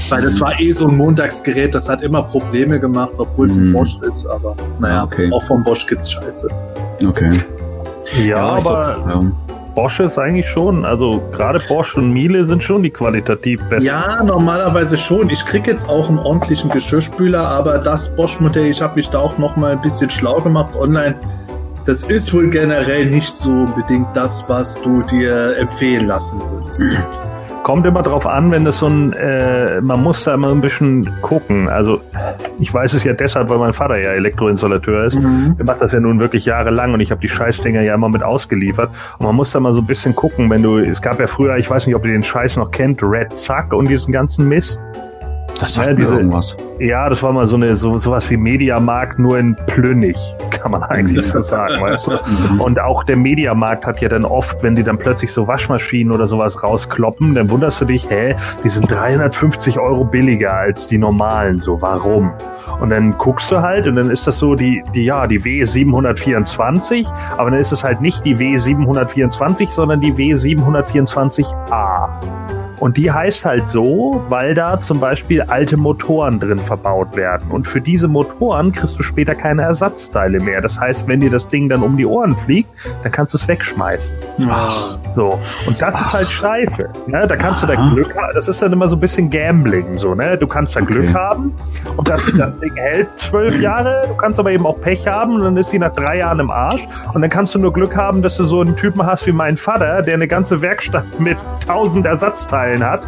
weil 0.10 0.22
das 0.22 0.40
war 0.40 0.58
eh 0.60 0.72
so 0.72 0.88
ein 0.88 0.96
Montagsgerät, 0.96 1.76
das 1.76 1.90
hat 1.90 2.02
immer 2.02 2.24
Probleme 2.24 2.80
gemacht, 2.80 3.14
obwohl 3.18 3.48
es 3.48 3.58
ein 3.58 3.70
Mhm. 3.70 3.74
Bosch 3.74 3.98
ist, 4.02 4.26
aber 4.28 4.56
naja, 4.80 5.02
Ah, 5.02 5.04
okay. 5.06 5.30
auch 5.32 5.44
vom 5.44 5.64
Bosch 5.64 5.86
gibt's 5.88 6.12
Scheiße. 6.12 6.48
Okay. 7.06 7.40
Ja, 8.26 8.58
ich 8.60 8.66
aber 8.66 8.94
glaub, 8.94 9.08
ja. 9.08 9.32
Bosch 9.76 10.00
ist 10.00 10.20
eigentlich 10.20 10.48
schon, 10.48 10.86
also 10.86 11.22
gerade 11.32 11.60
Bosch 11.68 11.96
und 11.96 12.12
Miele 12.12 12.46
sind 12.46 12.64
schon 12.64 12.84
die 12.84 12.92
qualitativ 12.92 13.62
besten. 13.70 13.88
Ja, 13.88 14.24
normalerweise 14.24 14.98
schon. 14.98 15.30
Ich 15.30 15.46
krieg 15.46 15.66
jetzt 15.66 15.90
auch 15.90 16.10
einen 16.10 16.20
ordentlichen 16.20 16.70
Geschirrspüler, 16.70 17.48
aber 17.48 17.80
das 17.80 18.16
Bosch-Modell, 18.16 18.68
ich 18.68 18.82
habe 18.82 18.96
mich 18.96 19.10
da 19.10 19.20
auch 19.20 19.38
noch 19.38 19.56
mal 19.56 19.72
ein 19.72 19.82
bisschen 19.82 20.10
schlau 20.10 20.40
gemacht 20.40 20.76
online. 20.76 21.16
Das 21.86 22.04
ist 22.04 22.34
wohl 22.34 22.50
generell 22.50 23.08
nicht 23.08 23.38
so 23.38 23.52
unbedingt 23.52 24.08
das, 24.14 24.48
was 24.48 24.82
du 24.82 25.02
dir 25.02 25.58
empfehlen 25.58 26.08
lassen 26.08 26.40
würdest. 26.52 26.86
Kommt 27.64 27.86
immer 27.86 28.02
drauf 28.02 28.28
an, 28.28 28.52
wenn 28.52 28.66
das 28.66 28.80
so 28.80 28.88
ein, 28.88 29.14
äh, 29.14 29.80
man 29.80 30.04
muss 30.04 30.26
da 30.26 30.34
immer 30.34 30.52
ein 30.52 30.60
bisschen 30.60 31.10
gucken. 31.22 31.70
Also 31.70 32.02
ich 32.60 32.74
weiß 32.74 32.94
es 32.94 33.06
ja 33.06 33.14
deshalb, 33.14 33.50
weil 33.50 33.58
mein 33.58 33.72
Vater 33.72 33.98
ja 33.98 34.12
Elektroinstallateur 34.12 35.06
ist. 35.06 35.18
Der 35.58 35.66
macht 35.66 35.80
das 35.80 35.94
ja 35.94 36.02
nun 36.02 36.20
wirklich 36.20 36.46
jahrelang 36.46 36.94
und 36.94 37.00
ich 37.00 37.10
habe 37.10 37.22
die 37.22 37.30
Scheißdinger 37.30 37.82
ja 37.82 37.96
immer 37.96 38.10
mit 38.10 38.22
ausgeliefert. 38.22 38.90
Und 39.18 39.26
man 39.26 39.36
muss 39.36 39.52
da 39.52 39.62
mal 39.62 39.72
so 39.72 39.80
ein 39.80 39.88
bisschen 39.88 40.14
gucken, 40.14 40.50
wenn 40.50 40.62
du, 40.62 40.78
es 40.80 41.02
gab 41.02 41.22
ja 41.22 41.28
früher, 41.28 41.56
ich 41.56 41.70
weiß 41.70 41.88
nicht, 41.88 41.96
ob 41.96 42.06
ihr 42.06 42.12
den 42.12 42.24
Scheiß 42.24 42.58
noch 42.58 42.70
kennt, 42.70 43.02
Red 43.02 43.38
Zack 43.38 43.74
und 43.74 43.88
diesen 43.88 44.12
ganzen 44.12 44.50
Mist. 44.50 44.82
Das 45.60 45.76
Ja, 45.76 45.84
sagt 45.84 45.90
mir 45.90 45.96
diese- 45.96 46.16
irgendwas. 46.16 46.58
Ja, 46.80 47.08
das 47.08 47.22
war 47.24 47.32
mal 47.32 47.46
so 47.46 47.56
eine 47.56 47.76
so 47.76 47.98
sowas 47.98 48.30
wie 48.30 48.36
Mediamarkt 48.38 49.20
nur 49.20 49.38
in 49.40 49.56
Plünnig, 49.68 50.18
kann 50.50 50.72
man 50.72 50.84
eigentlich 50.84 51.26
so 51.28 51.40
sagen, 51.42 51.82
weißt 51.82 52.08
du? 52.08 52.18
Und 52.64 52.80
auch 52.82 53.04
der 53.04 53.16
Mediamarkt 53.16 53.86
hat 53.86 54.02
ja 54.02 54.10
dann 54.10 54.26
oft, 54.26 54.62
wenn 54.64 54.76
die 54.76 54.84
dann 54.84 54.98
plötzlich 54.98 55.32
so 55.32 55.48
Waschmaschinen 55.48 56.12
oder 56.12 56.26
sowas 56.28 56.62
rauskloppen, 56.64 57.36
dann 57.36 57.50
wunderst 57.50 57.80
du 57.82 57.86
dich, 57.86 58.10
hä, 58.10 58.36
die 58.64 58.70
sind 58.70 58.92
350 58.92 59.80
Euro 59.80 60.04
billiger 60.04 60.54
als 60.54 60.88
die 60.88 60.98
normalen, 60.98 61.60
so 61.60 61.82
warum? 61.82 62.32
Und 62.82 62.90
dann 62.90 63.16
guckst 63.18 63.52
du 63.52 63.62
halt 63.62 63.86
und 63.88 63.96
dann 63.96 64.10
ist 64.10 64.26
das 64.28 64.40
so 64.40 64.56
die, 64.56 64.84
die 64.96 65.06
ja, 65.06 65.28
die 65.28 65.40
W724, 65.40 67.08
aber 67.38 67.52
dann 67.52 67.60
ist 67.60 67.72
es 67.72 67.84
halt 67.84 68.02
nicht 68.02 68.26
die 68.26 68.36
W724, 68.36 69.70
sondern 69.72 70.02
die 70.02 70.12
W724A. 70.14 72.10
Und 72.84 72.98
die 72.98 73.10
heißt 73.10 73.46
halt 73.46 73.70
so, 73.70 74.22
weil 74.28 74.54
da 74.56 74.78
zum 74.78 75.00
Beispiel 75.00 75.42
alte 75.44 75.78
Motoren 75.78 76.38
drin 76.38 76.60
verbaut 76.60 77.16
werden. 77.16 77.50
Und 77.50 77.66
für 77.66 77.80
diese 77.80 78.10
Motoren 78.10 78.74
kriegst 78.74 79.00
du 79.00 79.04
später 79.04 79.36
keine 79.36 79.62
Ersatzteile 79.62 80.42
mehr. 80.42 80.60
Das 80.60 80.78
heißt, 80.82 81.08
wenn 81.08 81.22
dir 81.22 81.30
das 81.30 81.48
Ding 81.48 81.70
dann 81.70 81.82
um 81.82 81.96
die 81.96 82.06
Ohren 82.06 82.36
fliegt, 82.36 82.70
dann 83.02 83.10
kannst 83.14 83.34
du 83.34 83.38
es 83.38 83.48
wegschmeißen. 83.48 84.18
Ach, 84.50 84.98
So. 85.16 85.40
Und 85.66 85.82
das 85.82 86.02
ist 86.02 86.12
halt 86.12 86.28
scheiße. 86.28 86.90
Ne? 87.08 87.26
Da 87.26 87.38
kannst 87.38 87.64
du 87.64 87.68
da 87.68 87.74
Aha. 87.74 87.94
Glück 87.94 88.14
haben. 88.18 88.34
Das 88.36 88.50
ist 88.50 88.62
dann 88.62 88.74
immer 88.74 88.90
so 88.90 88.98
ein 88.98 89.00
bisschen 89.00 89.30
Gambling. 89.30 89.98
So, 89.98 90.14
ne? 90.14 90.38
Du 90.38 90.46
kannst 90.46 90.76
da 90.76 90.82
Glück 90.82 91.04
Okay. 91.06 91.14
haben 91.14 91.54
und 91.96 92.10
das, 92.10 92.30
das 92.38 92.58
Ding 92.60 92.76
hält 92.76 93.08
zwölf 93.18 93.60
Jahre. 93.62 94.04
Du 94.10 94.16
kannst 94.16 94.42
aber 94.42 94.52
eben 94.52 94.66
auch 94.66 94.80
Pech 94.82 95.08
haben 95.08 95.36
und 95.36 95.44
dann 95.44 95.56
ist 95.56 95.70
sie 95.70 95.80
nach 95.80 95.94
drei 95.94 96.18
Jahren 96.18 96.40
im 96.42 96.52
Arsch. 96.52 96.86
Und 97.14 97.22
dann 97.22 97.30
kannst 97.30 97.56
du 97.56 97.60
nur 97.60 97.72
Glück 97.72 97.96
haben, 97.96 98.22
dass 98.22 98.36
du 98.36 98.44
so 98.44 98.60
einen 98.60 98.76
Typen 98.76 99.06
hast 99.06 99.26
wie 99.26 99.32
mein 99.32 99.56
Vater, 99.56 100.02
der 100.02 100.16
eine 100.16 100.28
ganze 100.28 100.62
Werkstatt 100.62 101.06
mit 101.20 101.38
tausend 101.66 102.06
Ersatzteilen 102.06 102.73
hat. 102.82 103.06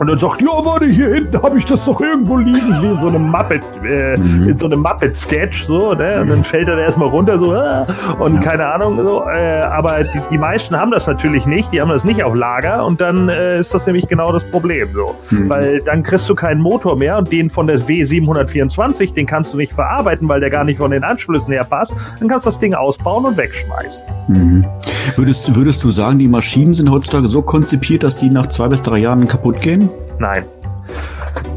Und 0.00 0.06
dann 0.06 0.18
sagt, 0.18 0.40
ja, 0.40 0.48
warte, 0.64 0.86
hier 0.86 1.08
hinten 1.14 1.42
habe 1.42 1.58
ich 1.58 1.64
das 1.64 1.84
doch 1.84 2.00
irgendwo 2.00 2.36
liegen, 2.36 2.60
wie 2.80 2.86
in 2.86 3.00
so 3.00 3.08
einem 3.08 3.30
Muppet, 3.30 3.62
äh, 3.84 4.16
Mhm. 4.18 4.48
in 4.50 4.56
so 4.56 4.66
einem 4.66 4.80
Muppet-Sketch, 4.80 5.64
so, 5.64 5.92
ne? 5.94 6.20
Und 6.20 6.28
dann 6.30 6.44
fällt 6.44 6.68
er 6.68 6.76
da 6.76 6.82
erstmal 6.82 7.08
runter, 7.08 7.38
so, 7.38 7.52
ah, 7.52 7.86
und 8.18 8.36
Ja. 8.36 8.40
keine 8.40 8.66
Ahnung, 8.72 9.06
so, 9.06 9.24
äh, 9.28 9.60
aber 9.62 10.04
die, 10.04 10.20
die 10.30 10.38
meisten 10.38 10.76
haben 10.78 10.90
das 10.92 11.06
natürlich 11.06 11.46
nicht, 11.46 11.72
die 11.72 11.80
haben 11.80 11.88
das 11.90 12.04
nicht 12.04 12.22
auf 12.22 12.34
Lager 12.36 12.84
und 12.86 13.00
dann 13.00 13.28
äh, 13.28 13.58
ist 13.58 13.74
das 13.74 13.86
nämlich 13.86 14.06
genau 14.06 14.30
das 14.32 14.44
Problem, 14.44 14.88
so. 14.94 15.16
Mhm. 15.30 15.48
Weil 15.48 15.80
dann 15.80 16.02
kriegst 16.02 16.28
du 16.28 16.34
keinen 16.34 16.60
Motor 16.60 16.96
mehr 16.96 17.18
und 17.18 17.32
den 17.32 17.50
von 17.50 17.66
der 17.66 17.78
W724, 17.80 19.14
den 19.14 19.26
kannst 19.26 19.52
du 19.52 19.56
nicht 19.56 19.72
verarbeiten, 19.72 20.28
weil 20.28 20.40
der 20.40 20.50
gar 20.50 20.64
nicht 20.64 20.78
von 20.78 20.90
den 20.90 21.04
Anschlüssen 21.04 21.52
her 21.52 21.64
passt, 21.68 21.92
dann 22.20 22.28
kannst 22.28 22.46
du 22.46 22.48
das 22.48 22.58
Ding 22.58 22.74
ausbauen 22.74 23.24
und 23.24 23.36
wegschmeißen. 23.36 24.04
Mhm. 24.28 24.64
Würdest, 25.16 25.54
würdest 25.56 25.82
du 25.82 25.90
sagen, 25.90 26.18
die 26.18 26.28
Maschinen 26.28 26.74
sind 26.74 26.90
heutzutage 26.90 27.26
so 27.28 27.42
konzipiert, 27.42 28.02
dass 28.02 28.16
die 28.18 28.30
nach 28.30 28.46
zwei 28.48 28.68
bis 28.68 28.82
drei 28.82 28.98
Jahren 28.98 29.26
kaputt 29.26 29.60
gehen? 29.60 29.87
Nein. 30.18 30.44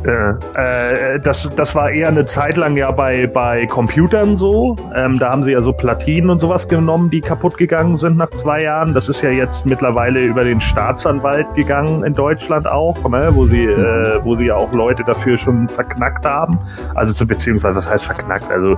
Äh, 0.05 1.15
äh, 1.15 1.19
das, 1.19 1.49
das 1.55 1.75
war 1.75 1.91
eher 1.91 2.07
eine 2.07 2.25
Zeit 2.25 2.57
lang 2.57 2.75
ja 2.75 2.91
bei, 2.91 3.27
bei 3.27 3.65
Computern 3.67 4.35
so. 4.35 4.75
Ähm, 4.95 5.15
da 5.19 5.31
haben 5.31 5.43
sie 5.43 5.51
ja 5.51 5.61
so 5.61 5.73
Platinen 5.73 6.29
und 6.29 6.39
sowas 6.39 6.67
genommen, 6.67 7.09
die 7.09 7.21
kaputt 7.21 7.57
gegangen 7.57 7.97
sind 7.97 8.17
nach 8.17 8.31
zwei 8.31 8.63
Jahren. 8.63 8.93
Das 8.93 9.09
ist 9.09 9.21
ja 9.21 9.29
jetzt 9.29 9.65
mittlerweile 9.65 10.21
über 10.21 10.43
den 10.43 10.59
Staatsanwalt 10.59 11.53
gegangen 11.55 12.03
in 12.03 12.13
Deutschland 12.13 12.67
auch, 12.67 12.97
ne? 13.09 13.29
wo 13.33 13.45
sie, 13.45 13.65
äh, 13.65 14.19
wo 14.23 14.35
sie 14.35 14.45
ja 14.45 14.55
auch 14.55 14.71
Leute 14.73 15.03
dafür 15.03 15.37
schon 15.37 15.69
verknackt 15.69 16.25
haben. 16.25 16.59
Also 16.95 17.13
zu, 17.13 17.27
beziehungsweise 17.27 17.77
was 17.77 17.89
heißt 17.89 18.05
verknackt? 18.05 18.49
Also 18.51 18.77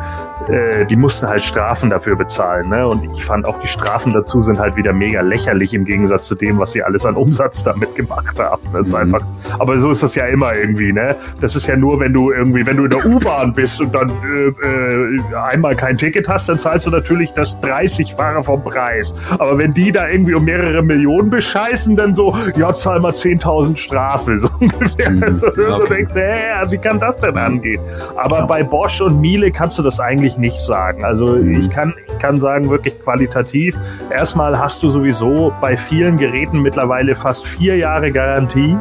äh, 0.49 0.85
die 0.89 0.95
mussten 0.95 1.27
halt 1.27 1.43
Strafen 1.43 1.89
dafür 1.89 2.15
bezahlen. 2.15 2.69
Ne? 2.69 2.85
Und 2.87 3.03
ich 3.13 3.23
fand 3.23 3.45
auch 3.45 3.57
die 3.59 3.67
Strafen 3.67 4.11
dazu 4.13 4.41
sind 4.41 4.59
halt 4.59 4.75
wieder 4.75 4.93
mega 4.93 5.21
lächerlich 5.21 5.73
im 5.73 5.85
Gegensatz 5.85 6.27
zu 6.27 6.35
dem, 6.35 6.59
was 6.59 6.73
sie 6.73 6.83
alles 6.83 7.05
an 7.05 7.15
Umsatz 7.15 7.63
damit 7.63 7.95
gemacht 7.95 8.37
haben. 8.39 8.61
Das 8.73 8.87
ist 8.87 8.93
Mhm. 8.93 8.99
einfach 8.99 9.21
aber 9.59 9.77
so 9.77 9.91
ist 9.91 10.03
das 10.03 10.15
ja 10.15 10.25
immer 10.25 10.55
irgendwie, 10.55 10.82
ne? 10.91 11.15
Das 11.41 11.55
ist 11.55 11.67
ja 11.67 11.75
nur, 11.75 11.99
wenn 11.99 12.13
du 12.13 12.31
irgendwie, 12.31 12.65
wenn 12.65 12.77
du 12.77 12.85
in 12.85 12.89
der 12.91 13.05
U-Bahn 13.05 13.53
bist 13.53 13.79
und 13.81 13.93
dann 13.93 14.09
äh, 14.09 14.47
äh, 14.47 15.35
einmal 15.51 15.75
kein 15.75 15.97
Ticket 15.97 16.27
hast, 16.27 16.49
dann 16.49 16.59
zahlst 16.59 16.87
du 16.87 16.91
natürlich 16.91 17.31
das 17.33 17.57
30-fache 17.61 18.43
vom 18.43 18.63
Preis. 18.63 19.13
Aber 19.31 19.57
wenn 19.57 19.71
die 19.71 19.91
da 19.91 20.07
irgendwie 20.07 20.33
um 20.33 20.43
mehrere 20.45 20.81
Millionen 20.83 21.29
bescheißen, 21.29 21.95
dann 21.95 22.13
so, 22.13 22.35
ja, 22.55 22.73
zahl 22.73 22.99
mal 22.99 23.11
10.000 23.11 23.77
Strafe, 23.77 24.37
so 24.37 24.49
ungefähr. 24.59 25.11
Mhm. 25.11 25.23
Also, 25.23 25.47
Ja, 25.47 25.53
du 25.53 25.73
okay. 25.75 25.95
denkst, 25.95 26.13
hä, 26.15 26.65
wie 26.69 26.77
kann 26.77 26.99
das 26.99 27.19
denn 27.19 27.37
angehen? 27.37 27.81
Aber 28.15 28.45
bei 28.47 28.63
Bosch 28.63 29.01
und 29.01 29.21
Miele 29.21 29.51
kannst 29.51 29.77
du 29.79 29.83
das 29.83 29.99
eigentlich 29.99 30.37
nicht 30.37 30.59
sagen. 30.59 31.03
Also 31.05 31.27
Mhm. 31.27 31.59
ich 31.59 31.69
kann, 31.69 31.93
ich 32.07 32.19
kann 32.19 32.37
sagen, 32.37 32.69
wirklich 32.69 32.99
qualitativ. 33.01 33.75
Erstmal 34.09 34.57
hast 34.57 34.81
du 34.83 34.89
sowieso 34.89 35.53
bei 35.61 35.75
vielen 35.77 36.17
Geräten 36.17 36.61
mittlerweile 36.61 37.15
fast 37.15 37.45
vier 37.45 37.77
Jahre 37.77 38.11
Garantie. 38.11 38.77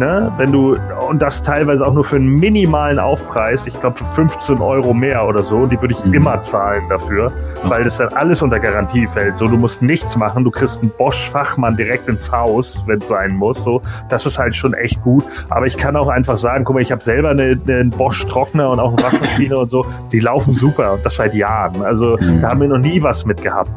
Ne? 0.00 0.32
Wenn 0.38 0.50
du, 0.50 0.78
und 1.10 1.20
das 1.20 1.42
teilweise 1.42 1.86
auch 1.86 1.92
nur 1.92 2.04
für 2.04 2.16
einen 2.16 2.30
minimalen 2.36 2.98
Aufpreis, 2.98 3.66
ich 3.66 3.78
glaube 3.80 3.98
für 3.98 4.04
15 4.14 4.58
Euro 4.58 4.94
mehr 4.94 5.26
oder 5.28 5.42
so, 5.42 5.66
die 5.66 5.78
würde 5.78 5.92
ich 5.92 6.02
Mhm. 6.06 6.14
immer 6.14 6.40
zahlen 6.40 6.84
dafür, 6.88 7.30
weil 7.64 7.84
das 7.84 7.98
dann 7.98 8.08
alles 8.14 8.40
unter 8.40 8.58
Garantie 8.58 9.06
fällt. 9.06 9.36
So, 9.36 9.46
du 9.46 9.58
musst 9.58 9.82
nichts 9.82 10.16
machen, 10.16 10.42
du 10.42 10.50
kriegst 10.50 10.80
einen 10.80 10.90
Bosch-Fachmann 10.96 11.76
direkt 11.76 12.08
ins 12.08 12.32
Haus, 12.32 12.82
wenn 12.86 13.00
es 13.00 13.08
sein 13.08 13.36
muss. 13.36 13.62
So, 13.62 13.82
das 14.08 14.24
ist 14.24 14.38
halt 14.38 14.54
schon 14.56 14.72
echt 14.72 15.02
gut. 15.02 15.22
Aber 15.50 15.66
ich 15.66 15.76
kann 15.76 15.94
auch 15.96 16.08
einfach 16.08 16.38
sagen, 16.38 16.64
guck 16.64 16.76
mal, 16.76 16.80
ich 16.80 16.92
habe 16.92 17.02
selber 17.02 17.28
eine, 17.30 17.60
einen 17.68 17.90
Bosch-Trockner 17.90 18.70
und 18.70 18.80
auch 18.80 18.92
eine 18.96 19.02
Waschmaschine 19.02 19.58
und 19.58 19.68
so, 19.68 19.84
die 20.12 20.20
laufen 20.20 20.54
super 20.54 20.94
und 20.94 21.04
das 21.04 21.16
seit 21.16 21.34
Jahren. 21.34 21.82
Also 21.84 22.16
Mhm. 22.18 22.40
da 22.40 22.48
haben 22.48 22.60
wir 22.62 22.68
noch 22.68 22.78
nie 22.78 23.02
was 23.02 23.26
mit 23.26 23.42
gehabt. 23.42 23.70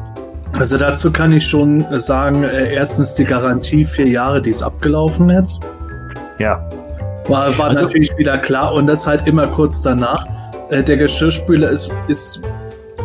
Also 0.58 0.78
dazu 0.78 1.10
kann 1.12 1.32
ich 1.32 1.46
schon 1.46 1.84
sagen, 1.98 2.44
äh, 2.44 2.72
erstens 2.72 3.14
die 3.14 3.24
Garantie 3.24 3.84
vier 3.84 4.06
Jahre, 4.08 4.40
die 4.40 4.50
ist 4.50 4.62
abgelaufen 4.62 5.28
jetzt. 5.28 5.60
Ja. 6.38 6.62
War, 7.28 7.56
war 7.58 7.68
Also- 7.68 7.80
natürlich 7.82 8.16
wieder 8.18 8.36
klar 8.38 8.74
und 8.74 8.86
das 8.86 9.06
halt 9.06 9.26
immer 9.26 9.46
kurz 9.46 9.82
danach. 9.82 10.26
Äh, 10.70 10.82
der 10.82 10.96
Geschirrspüler 10.96 11.70
ist, 11.70 11.90
ist 12.08 12.40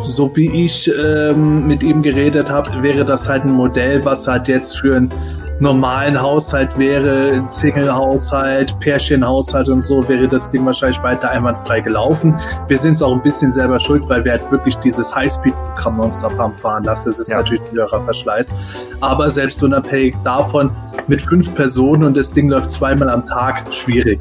so 0.04 0.36
wie 0.36 0.66
ich 0.66 0.90
ähm, 0.98 1.68
mit 1.68 1.84
ihm 1.84 2.02
geredet 2.02 2.50
habe, 2.50 2.82
wäre 2.82 3.04
das 3.04 3.28
halt 3.28 3.44
ein 3.44 3.52
Modell, 3.52 4.04
was 4.06 4.28
halt 4.28 4.48
jetzt 4.48 4.78
für 4.78 4.96
einen 4.96 5.12
normalen 5.60 6.22
Haushalt 6.22 6.78
wäre, 6.78 7.44
Single-Haushalt, 7.48 8.80
Pärchenhaushalt 8.80 9.70
und 9.70 9.82
so, 9.82 10.08
wäre 10.08 10.28
das 10.28 10.50
Ding 10.50 10.66
wahrscheinlich 10.66 11.02
weiter 11.04 11.30
einwandfrei 11.30 11.82
gelaufen. 11.82 12.40
Wir 12.68 12.78
sind 12.78 12.94
es 12.94 13.02
auch 13.02 13.14
ein 13.14 13.22
bisschen 13.22 13.52
selber 13.52 13.80
schuld, 13.80 14.08
weil 14.08 14.24
wir 14.24 14.32
halt 14.34 14.52
wirklich 14.52 14.76
dieses 14.78 15.14
Highspeed-Programm 15.16 15.98
nonstop 15.98 16.38
haben 16.38 16.54
fahren 16.58 16.84
lassen. 16.84 17.10
Das 17.10 17.20
ist 17.20 17.30
Ja. 17.30 17.38
natürlich 17.38 17.62
ein 17.62 17.72
höherer 17.76 18.02
Verschleiß. 18.04 18.56
Aber 19.02 19.30
selbst 19.32 19.62
unabhängig 19.64 20.16
davon, 20.24 20.72
mit 21.08 21.22
fünf 21.22 21.54
Personen 21.56 22.04
und 22.06 22.16
das 22.18 22.32
Ding 22.32 22.50
läuft 22.50 22.72
zweimal 22.72 23.10
am 23.10 23.26
Tag, 23.26 23.64
schwierig. 23.72 24.20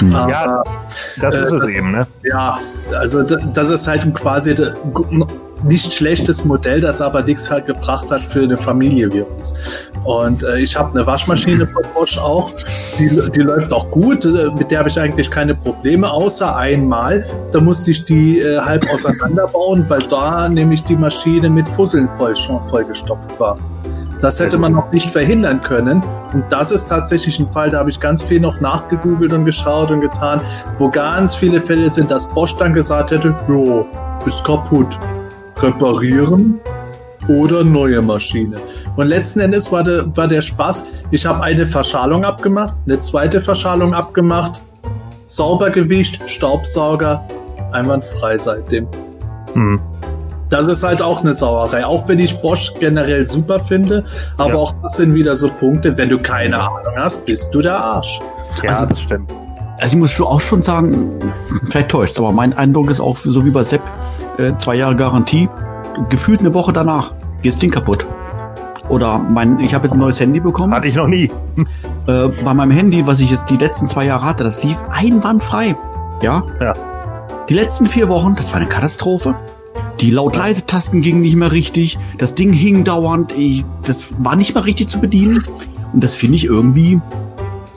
Mhm. 0.00 0.14
Aber, 0.14 0.30
Ja, 0.30 0.62
Das 1.20 1.34
Äh, 1.34 1.42
ist 1.42 1.52
es 1.52 1.60
das- 1.62 1.70
eben, 1.70 1.90
ne? 1.92 2.06
ja, 2.22 2.58
also 2.96 3.22
das 3.22 3.68
ist 3.70 3.88
halt 3.88 4.14
quasi 4.14 4.54
nicht 5.62 5.92
schlechtes 5.92 6.44
Modell, 6.44 6.80
das 6.80 7.00
aber 7.00 7.22
nichts 7.22 7.50
halt 7.50 7.66
gebracht 7.66 8.10
hat 8.10 8.20
für 8.20 8.42
eine 8.42 8.56
Familie 8.56 9.12
wie 9.12 9.22
uns. 9.22 9.54
Und 10.04 10.42
äh, 10.42 10.58
ich 10.58 10.76
habe 10.76 10.90
eine 10.96 11.06
Waschmaschine 11.06 11.66
von 11.66 11.82
Bosch 11.94 12.18
auch, 12.18 12.50
die, 12.98 13.08
die 13.34 13.40
läuft 13.40 13.72
auch 13.72 13.90
gut, 13.90 14.24
äh, 14.24 14.50
mit 14.56 14.70
der 14.70 14.80
habe 14.80 14.88
ich 14.88 14.98
eigentlich 14.98 15.30
keine 15.30 15.54
Probleme, 15.54 16.10
außer 16.10 16.56
einmal, 16.56 17.26
da 17.52 17.60
musste 17.60 17.90
ich 17.90 18.04
die 18.04 18.40
äh, 18.40 18.58
halb 18.58 18.88
auseinanderbauen, 18.90 19.84
weil 19.88 20.02
da 20.08 20.48
nämlich 20.48 20.84
die 20.84 20.96
Maschine 20.96 21.50
mit 21.50 21.68
Fusseln 21.68 22.08
voll, 22.16 22.34
schon 22.36 22.62
vollgestopft 22.68 23.38
war. 23.38 23.56
Das 24.20 24.40
hätte 24.40 24.58
man 24.58 24.72
noch 24.72 24.90
nicht 24.90 25.10
verhindern 25.10 25.60
können. 25.60 26.02
Und 26.32 26.44
das 26.48 26.72
ist 26.72 26.86
tatsächlich 26.86 27.38
ein 27.38 27.48
Fall, 27.48 27.70
da 27.70 27.78
habe 27.78 27.90
ich 27.90 28.00
ganz 28.00 28.24
viel 28.24 28.40
noch 28.40 28.60
nachgegoogelt 28.60 29.32
und 29.32 29.44
geschaut 29.44 29.92
und 29.92 30.00
getan, 30.00 30.40
wo 30.78 30.90
ganz 30.90 31.36
viele 31.36 31.60
Fälle 31.60 31.88
sind, 31.88 32.10
dass 32.10 32.26
Bosch 32.26 32.56
dann 32.56 32.74
gesagt 32.74 33.12
hätte, 33.12 33.34
jo, 33.48 33.86
ist 34.26 34.42
kaputt. 34.44 34.98
Reparieren 35.62 36.60
oder 37.28 37.62
neue 37.64 38.00
Maschine. 38.00 38.56
Und 38.96 39.08
letzten 39.08 39.40
Endes 39.40 39.70
war 39.70 39.82
der, 39.84 40.16
war 40.16 40.28
der 40.28 40.40
Spaß, 40.40 40.84
ich 41.10 41.26
habe 41.26 41.42
eine 41.42 41.66
Verschalung 41.66 42.24
abgemacht, 42.24 42.74
eine 42.86 42.98
zweite 42.98 43.40
Verschalung 43.40 43.92
abgemacht, 43.92 44.60
sauber 45.26 45.70
gewischt, 45.70 46.20
Staubsauger, 46.26 47.22
einwandfrei 47.72 48.36
seitdem. 48.36 48.86
Hm. 49.52 49.80
Das 50.48 50.66
ist 50.66 50.82
halt 50.82 51.02
auch 51.02 51.20
eine 51.20 51.34
Sauerei. 51.34 51.84
Auch 51.84 52.08
wenn 52.08 52.18
ich 52.18 52.38
Bosch 52.40 52.72
generell 52.80 53.22
super 53.26 53.60
finde, 53.60 54.06
aber 54.38 54.50
Ja. 54.52 54.56
auch 54.56 54.72
das 54.82 54.96
sind 54.96 55.12
wieder 55.12 55.36
so 55.36 55.48
Punkte, 55.50 55.94
wenn 55.98 56.08
du 56.08 56.18
keine 56.18 56.58
Ahnung 56.58 56.94
hast, 56.96 57.26
bist 57.26 57.54
du 57.54 57.60
der 57.60 57.76
Arsch. 57.76 58.18
Ja, 58.62 58.70
Also- 58.70 58.86
das 58.86 59.00
stimmt. 59.02 59.30
Also 59.78 59.96
ich 59.96 60.00
muss 60.00 60.10
schon 60.10 60.26
auch 60.26 60.40
schon 60.40 60.62
sagen, 60.62 61.32
vielleicht 61.70 61.90
täuscht, 61.90 62.18
aber 62.18 62.32
mein 62.32 62.52
Eindruck 62.52 62.90
ist 62.90 63.00
auch 63.00 63.16
so 63.16 63.44
wie 63.44 63.50
bei 63.50 63.62
Sepp, 63.62 63.82
äh, 64.36 64.52
zwei 64.58 64.74
Jahre 64.74 64.96
Garantie, 64.96 65.48
gefühlt 66.08 66.40
eine 66.40 66.52
Woche 66.52 66.72
danach 66.72 67.12
geht 67.42 67.52
das 67.52 67.58
Ding 67.58 67.70
kaputt. 67.70 68.04
Oder 68.88 69.18
mein, 69.18 69.60
ich 69.60 69.74
habe 69.74 69.84
jetzt 69.86 69.92
ein 69.92 70.00
neues 70.00 70.18
Handy 70.18 70.40
bekommen. 70.40 70.74
Hatte 70.74 70.88
ich 70.88 70.94
noch 70.94 71.06
nie. 71.06 71.30
Äh, 72.06 72.28
bei 72.42 72.54
meinem 72.54 72.70
Handy, 72.70 73.06
was 73.06 73.20
ich 73.20 73.30
jetzt 73.30 73.50
die 73.50 73.58
letzten 73.58 73.86
zwei 73.86 74.06
Jahre 74.06 74.24
hatte, 74.24 74.42
das 74.42 74.62
lief 74.64 74.78
einwandfrei. 74.90 75.76
Ja? 76.22 76.42
Ja. 76.58 76.72
Die 77.50 77.54
letzten 77.54 77.86
vier 77.86 78.08
Wochen, 78.08 78.34
das 78.34 78.50
war 78.52 78.60
eine 78.60 78.68
Katastrophe. 78.68 79.34
Die 80.00 80.10
laut-leise-Tasten 80.10 81.02
gingen 81.02 81.20
nicht 81.20 81.36
mehr 81.36 81.52
richtig. 81.52 81.98
Das 82.16 82.34
Ding 82.34 82.54
hing 82.54 82.84
dauernd. 82.84 83.32
Ich, 83.36 83.62
das 83.82 84.06
war 84.18 84.36
nicht 84.36 84.54
mal 84.54 84.62
richtig 84.62 84.88
zu 84.88 85.00
bedienen. 85.00 85.44
Und 85.92 86.02
das 86.02 86.14
finde 86.14 86.36
ich 86.36 86.46
irgendwie 86.46 86.98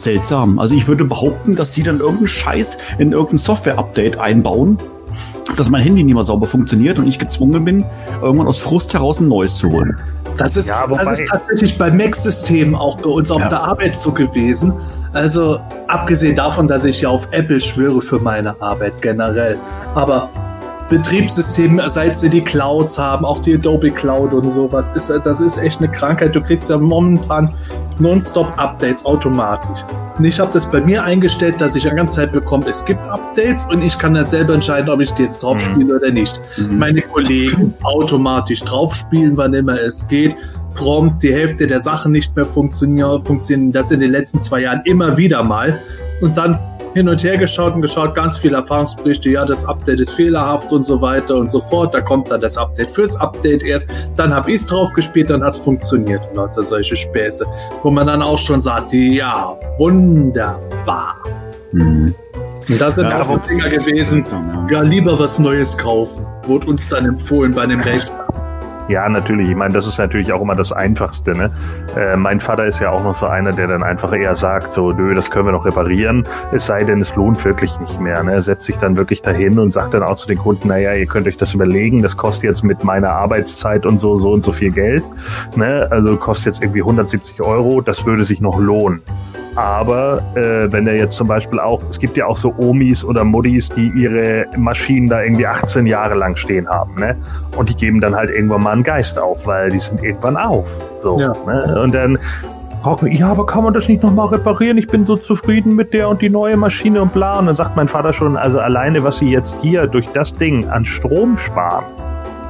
seltsam. 0.03 0.59
Also 0.59 0.75
ich 0.75 0.87
würde 0.87 1.05
behaupten, 1.05 1.55
dass 1.55 1.71
die 1.71 1.83
dann 1.83 1.99
irgendeinen 1.99 2.27
Scheiß 2.27 2.77
in 2.97 3.11
irgendein 3.11 3.37
Software-Update 3.39 4.17
einbauen, 4.17 4.77
dass 5.57 5.69
mein 5.69 5.81
Handy 5.81 6.03
nicht 6.03 6.13
mehr 6.13 6.23
sauber 6.23 6.47
funktioniert 6.47 6.97
und 6.99 7.07
ich 7.07 7.19
gezwungen 7.19 7.65
bin, 7.65 7.85
irgendwann 8.21 8.47
aus 8.47 8.59
Frust 8.59 8.93
heraus 8.93 9.19
ein 9.19 9.27
neues 9.27 9.57
zu 9.57 9.71
holen. 9.71 9.97
Das 10.37 10.55
ist, 10.55 10.69
Ja, 10.69 10.87
das 10.87 11.19
ist 11.19 11.29
tatsächlich 11.29 11.77
bei 11.77 11.91
Mac-Systemen 11.91 12.73
auch 12.75 12.97
bei 12.97 13.09
uns 13.09 13.29
auf 13.31 13.41
Ja. 13.41 13.49
der 13.49 13.63
Arbeit 13.63 13.95
so 13.95 14.11
gewesen. 14.11 14.73
Also 15.13 15.59
abgesehen 15.87 16.35
davon, 16.37 16.67
dass 16.69 16.85
ich 16.85 17.01
ja 17.01 17.09
auf 17.09 17.27
Apple 17.31 17.59
schwöre 17.59 18.01
für 18.01 18.17
meine 18.19 18.55
Arbeit 18.61 19.01
generell. 19.01 19.57
Aber 19.93 20.29
Betriebssysteme, 20.91 21.89
seit 21.89 22.17
sie 22.17 22.29
die 22.29 22.41
Clouds 22.41 22.99
haben, 22.99 23.23
auch 23.23 23.39
die 23.39 23.55
Adobe 23.55 23.91
Cloud 23.91 24.33
und 24.33 24.49
sowas, 24.51 24.91
ist, 24.91 25.09
das 25.09 25.39
ist 25.39 25.57
echt 25.57 25.79
eine 25.79 25.89
Krankheit. 25.89 26.35
Du 26.35 26.41
kriegst 26.41 26.69
ja 26.69 26.77
momentan 26.77 27.53
nonstop 27.97 28.51
Updates 28.57 29.05
automatisch. 29.05 29.85
Und 30.17 30.25
ich 30.25 30.37
habe 30.37 30.51
das 30.51 30.69
bei 30.69 30.81
mir 30.81 31.01
eingestellt, 31.03 31.61
dass 31.61 31.77
ich 31.77 31.83
die 31.83 31.89
ganze 31.89 32.17
Zeit 32.17 32.33
bekomme, 32.33 32.67
es 32.67 32.83
gibt 32.83 32.99
Updates 33.07 33.65
und 33.71 33.81
ich 33.81 33.97
kann 33.97 34.13
dann 34.13 34.25
selber 34.25 34.53
entscheiden, 34.53 34.89
ob 34.89 34.99
ich 34.99 35.11
die 35.13 35.23
jetzt 35.23 35.41
drauf 35.43 35.55
Mhm. 35.55 35.73
spiele 35.73 35.95
oder 35.95 36.11
nicht. 36.11 36.39
Meine 36.57 37.01
Kollegen 37.01 37.73
automatisch 37.83 38.61
drauf 38.63 38.93
spielen, 38.93 39.37
wann 39.37 39.53
immer 39.53 39.79
es 39.81 40.05
geht. 40.09 40.35
Prompt 40.75 41.23
die 41.23 41.33
Hälfte 41.33 41.67
der 41.67 41.79
Sachen 41.79 42.11
nicht 42.11 42.35
mehr 42.35 42.45
funktionieren, 42.45 43.21
funktionieren 43.23 43.71
das 43.71 43.91
in 43.91 44.01
den 44.01 44.11
letzten 44.11 44.41
zwei 44.41 44.61
Jahren 44.61 44.81
immer 44.83 45.15
wieder 45.15 45.41
mal. 45.41 45.79
Und 46.21 46.37
dann 46.37 46.59
hin 46.93 47.07
und 47.07 47.23
her 47.23 47.37
geschaut 47.37 47.73
und 47.73 47.81
geschaut, 47.81 48.15
ganz 48.15 48.37
viele 48.37 48.57
Erfahrungsberichte, 48.57 49.29
ja, 49.29 49.45
das 49.45 49.65
Update 49.65 49.99
ist 49.99 50.11
fehlerhaft 50.13 50.71
und 50.73 50.83
so 50.83 51.01
weiter 51.01 51.35
und 51.35 51.49
so 51.49 51.61
fort. 51.61 51.93
Da 51.93 52.01
kommt 52.01 52.29
dann 52.31 52.41
das 52.41 52.57
Update 52.57 52.91
fürs 52.91 53.15
Update 53.19 53.63
erst. 53.63 53.89
Dann 54.15 54.33
habe 54.33 54.51
ich 54.51 54.61
es 54.61 54.67
drauf 54.67 54.91
gespielt, 54.93 55.29
dann 55.29 55.43
hat 55.43 55.53
es 55.53 55.57
funktioniert. 55.57 56.21
Und 56.29 56.35
lauter 56.37 56.63
solche 56.63 56.95
Späße, 56.95 57.45
wo 57.83 57.91
man 57.91 58.07
dann 58.07 58.21
auch 58.21 58.37
schon 58.37 58.61
sagt, 58.61 58.91
ja, 58.93 59.57
wunderbar. 59.77 61.15
Mhm. 61.71 62.13
Und 62.69 62.79
das 62.81 62.95
sind 62.95 63.05
Ja, 63.05 63.21
auch 63.21 63.25
so 63.25 63.37
Dinger 63.37 63.69
gewesen, 63.69 64.23
ja. 64.69 64.81
lieber 64.81 65.19
was 65.19 65.39
Neues 65.39 65.77
kaufen. 65.77 66.25
Wurde 66.45 66.67
uns 66.67 66.89
dann 66.89 67.05
empfohlen 67.05 67.53
bei 67.53 67.65
dem 67.65 67.79
Rechner. 67.79 68.27
Ja, 68.91 69.07
natürlich. 69.07 69.47
Ich 69.47 69.55
meine, 69.55 69.73
das 69.73 69.87
ist 69.87 69.99
natürlich 69.99 70.33
auch 70.33 70.41
immer 70.41 70.53
das 70.53 70.73
Einfachste. 70.73 71.31
Ne? 71.31 71.49
Äh, 71.95 72.17
mein 72.17 72.41
Vater 72.41 72.65
ist 72.65 72.81
ja 72.81 72.91
auch 72.91 73.01
noch 73.01 73.15
so 73.15 73.25
einer, 73.25 73.53
der 73.53 73.67
dann 73.67 73.83
einfach 73.83 74.11
eher 74.11 74.35
sagt, 74.35 74.73
so, 74.73 74.91
nö, 74.91 75.15
das 75.15 75.31
können 75.31 75.45
wir 75.45 75.53
noch 75.53 75.63
reparieren. 75.63 76.27
Es 76.51 76.65
sei 76.65 76.83
denn, 76.83 76.99
es 76.99 77.15
lohnt 77.15 77.43
wirklich 77.45 77.79
nicht 77.79 78.01
mehr. 78.01 78.21
Ne? 78.21 78.33
Er 78.33 78.41
setzt 78.41 78.65
sich 78.65 78.75
dann 78.75 78.97
wirklich 78.97 79.21
dahin 79.21 79.57
und 79.59 79.69
sagt 79.69 79.93
dann 79.93 80.03
auch 80.03 80.15
zu 80.15 80.27
den 80.27 80.37
Kunden, 80.37 80.67
naja, 80.67 80.93
ihr 80.93 81.05
könnt 81.05 81.25
euch 81.25 81.37
das 81.37 81.53
überlegen, 81.53 82.01
das 82.01 82.17
kostet 82.17 82.43
jetzt 82.43 82.65
mit 82.65 82.83
meiner 82.83 83.11
Arbeitszeit 83.11 83.85
und 83.85 83.97
so, 83.97 84.17
so 84.17 84.33
und 84.33 84.43
so 84.43 84.51
viel 84.51 84.71
Geld. 84.71 85.05
Ne? 85.55 85.87
Also 85.89 86.17
kostet 86.17 86.47
jetzt 86.47 86.61
irgendwie 86.61 86.81
170 86.81 87.41
Euro, 87.41 87.79
das 87.79 88.05
würde 88.05 88.25
sich 88.25 88.41
noch 88.41 88.59
lohnen. 88.59 89.01
Aber 89.55 90.23
äh, 90.35 90.71
wenn 90.71 90.87
er 90.87 90.95
jetzt 90.95 91.17
zum 91.17 91.27
Beispiel 91.27 91.59
auch, 91.59 91.81
es 91.89 91.99
gibt 91.99 92.15
ja 92.15 92.25
auch 92.25 92.37
so 92.37 92.53
Omis 92.57 93.03
oder 93.03 93.23
Muddis, 93.23 93.69
die 93.69 93.89
ihre 93.89 94.45
Maschinen 94.57 95.09
da 95.09 95.21
irgendwie 95.21 95.45
18 95.45 95.85
Jahre 95.85 96.15
lang 96.15 96.35
stehen 96.35 96.69
haben, 96.69 96.95
ne? 96.95 97.17
Und 97.57 97.69
die 97.69 97.75
geben 97.75 97.99
dann 97.99 98.15
halt 98.15 98.29
irgendwann 98.29 98.63
mal 98.63 98.71
einen 98.71 98.83
Geist 98.83 99.19
auf, 99.19 99.45
weil 99.45 99.69
die 99.69 99.79
sind 99.79 100.01
irgendwann 100.03 100.37
auf. 100.37 100.67
So. 100.99 101.19
Ja. 101.19 101.33
Ne? 101.45 101.81
Und 101.81 101.93
dann 101.93 102.17
man, 102.83 103.11
ja, 103.11 103.27
aber 103.27 103.45
kann 103.45 103.63
man 103.63 103.73
das 103.73 103.87
nicht 103.87 104.01
nochmal 104.01 104.27
reparieren? 104.27 104.77
Ich 104.77 104.87
bin 104.87 105.05
so 105.05 105.15
zufrieden 105.15 105.75
mit 105.75 105.93
der 105.93 106.09
und 106.09 106.21
die 106.21 106.29
neue 106.29 106.57
Maschine 106.57 107.01
und 107.01 107.13
bla. 107.13 107.37
Und 107.37 107.45
dann 107.45 107.55
sagt 107.55 107.75
mein 107.75 107.87
Vater 107.87 108.13
schon, 108.13 108.37
also 108.37 108.59
alleine, 108.59 109.03
was 109.03 109.19
sie 109.19 109.29
jetzt 109.29 109.61
hier 109.61 109.87
durch 109.87 110.07
das 110.13 110.33
Ding 110.33 110.67
an 110.69 110.85
Strom 110.85 111.37
sparen, 111.37 111.85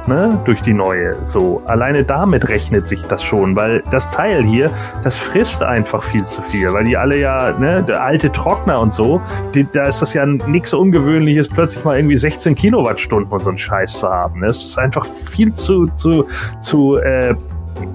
ne, 0.08 0.40
durch 0.44 0.60
die 0.62 0.72
neue. 0.72 1.16
So, 1.24 1.62
alleine 1.66 2.04
damit 2.04 2.48
rechnet 2.48 2.86
sich 2.86 3.02
das 3.02 3.22
schon, 3.22 3.56
weil 3.56 3.82
das 3.90 4.10
Teil 4.10 4.42
hier, 4.44 4.70
das 5.04 5.16
frisst 5.16 5.62
einfach 5.62 6.02
viel 6.02 6.24
zu 6.24 6.42
viel, 6.42 6.72
weil 6.72 6.84
die 6.84 6.96
alle 6.96 7.20
ja, 7.20 7.52
ne, 7.58 7.82
der 7.82 8.02
alte 8.02 8.30
Trockner 8.30 8.80
und 8.80 8.92
so, 8.92 9.20
die, 9.54 9.66
da 9.70 9.84
ist 9.84 10.02
das 10.02 10.14
ja 10.14 10.26
nichts 10.26 10.72
Ungewöhnliches, 10.74 11.48
plötzlich 11.48 11.84
mal 11.84 11.96
irgendwie 11.96 12.16
16 12.16 12.54
Kilowattstunden 12.54 13.30
und 13.30 13.40
so 13.40 13.50
einen 13.50 13.58
Scheiß 13.58 14.00
zu 14.00 14.08
haben. 14.08 14.40
ne? 14.40 14.46
Es 14.46 14.64
ist 14.64 14.78
einfach 14.78 15.06
viel 15.06 15.52
zu, 15.52 15.86
zu, 15.94 16.26
zu, 16.60 16.96
äh, 16.96 17.34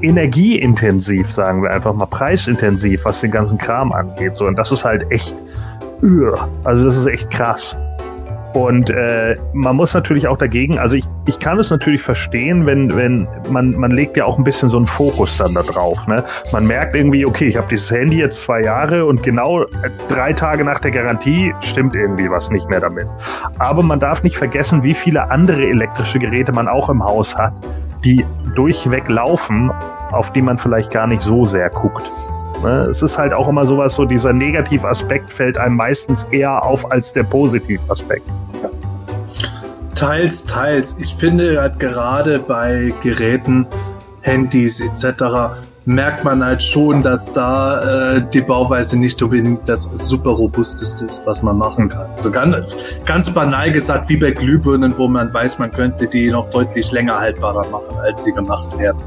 energieintensiv, 0.01 1.31
sagen 1.31 1.63
wir 1.63 1.71
einfach 1.71 1.93
mal, 1.93 2.05
preisintensiv, 2.05 3.05
was 3.05 3.21
den 3.21 3.31
ganzen 3.31 3.57
Kram 3.57 3.91
angeht. 3.91 4.35
So, 4.35 4.45
und 4.45 4.57
das 4.57 4.71
ist 4.71 4.85
halt 4.85 5.09
echt, 5.11 5.35
üh, 6.01 6.31
also 6.63 6.83
das 6.83 6.97
ist 6.97 7.05
echt 7.05 7.29
krass. 7.29 7.75
Und 8.53 8.89
äh, 8.89 9.35
man 9.53 9.75
muss 9.75 9.93
natürlich 9.93 10.27
auch 10.27 10.37
dagegen, 10.37 10.79
also 10.79 10.95
ich, 10.95 11.05
ich 11.27 11.39
kann 11.39 11.59
es 11.59 11.69
natürlich 11.69 12.01
verstehen, 12.01 12.65
wenn, 12.65 12.95
wenn 12.95 13.27
man, 13.49 13.71
man 13.71 13.91
legt 13.91 14.17
ja 14.17 14.25
auch 14.25 14.37
ein 14.37 14.43
bisschen 14.43 14.69
so 14.69 14.77
einen 14.77 14.87
Fokus 14.87 15.37
dann 15.37 15.53
da 15.53 15.61
drauf. 15.61 16.07
Ne? 16.07 16.23
Man 16.51 16.65
merkt 16.65 16.95
irgendwie, 16.95 17.25
okay, 17.25 17.47
ich 17.47 17.57
habe 17.57 17.67
dieses 17.69 17.91
Handy 17.91 18.17
jetzt 18.17 18.41
zwei 18.41 18.61
Jahre 18.61 19.05
und 19.05 19.21
genau 19.21 19.65
drei 20.07 20.33
Tage 20.33 20.63
nach 20.63 20.79
der 20.79 20.91
Garantie 20.91 21.53
stimmt 21.61 21.95
irgendwie 21.95 22.29
was 22.29 22.49
nicht 22.49 22.69
mehr 22.69 22.79
damit. 22.79 23.07
Aber 23.59 23.83
man 23.83 23.99
darf 23.99 24.23
nicht 24.23 24.37
vergessen, 24.37 24.81
wie 24.83 24.93
viele 24.93 25.29
andere 25.29 25.67
elektrische 25.67 26.19
Geräte 26.19 26.51
man 26.51 26.67
auch 26.67 26.89
im 26.89 27.03
Haus 27.03 27.37
hat, 27.37 27.53
die 28.03 28.25
durchweg 28.55 29.07
laufen, 29.09 29.71
auf 30.11 30.31
die 30.31 30.41
man 30.41 30.57
vielleicht 30.57 30.91
gar 30.91 31.07
nicht 31.07 31.21
so 31.21 31.45
sehr 31.45 31.69
guckt. 31.69 32.09
Ne? 32.63 32.87
Es 32.89 33.01
ist 33.03 33.17
halt 33.17 33.33
auch 33.33 33.47
immer 33.47 33.65
sowas, 33.65 33.95
so 33.95 34.05
dieser 34.05 34.33
Negativaspekt 34.33 35.29
fällt 35.31 35.57
einem 35.57 35.75
meistens 35.75 36.23
eher 36.31 36.63
auf 36.63 36.91
als 36.91 37.13
der 37.13 37.23
Positivaspekt. 37.23 38.27
Teils, 39.95 40.45
teils. 40.45 40.95
Ich 40.99 41.15
finde 41.15 41.59
halt 41.59 41.79
gerade 41.79 42.39
bei 42.39 42.93
Geräten, 43.01 43.65
Handys 44.21 44.79
etc. 44.79 45.55
merkt 45.87 46.25
man 46.25 46.43
halt 46.43 46.61
schon, 46.61 47.01
dass 47.01 47.31
da 47.31 48.15
äh, 48.15 48.21
die 48.33 48.41
Bauweise 48.41 48.99
nicht 48.99 49.21
unbedingt 49.23 49.69
das 49.69 49.83
super 49.83 50.31
robusteste 50.31 51.05
ist, 51.05 51.25
was 51.25 51.41
man 51.41 51.57
machen 51.57 51.87
kann. 51.87 52.07
So 52.17 52.29
ganz, 52.29 52.57
ganz 53.05 53.33
banal 53.33 53.71
gesagt, 53.71 54.09
wie 54.09 54.17
bei 54.17 54.31
Glühbirnen, 54.31 54.93
wo 54.97 55.07
man 55.07 55.33
weiß, 55.33 55.59
man 55.59 55.71
könnte 55.71 56.07
die 56.07 56.29
noch 56.29 56.49
deutlich 56.49 56.91
länger 56.91 57.17
haltbarer 57.17 57.65
machen, 57.69 57.97
als 58.03 58.25
sie 58.25 58.33
gemacht 58.33 58.77
werden. 58.77 59.01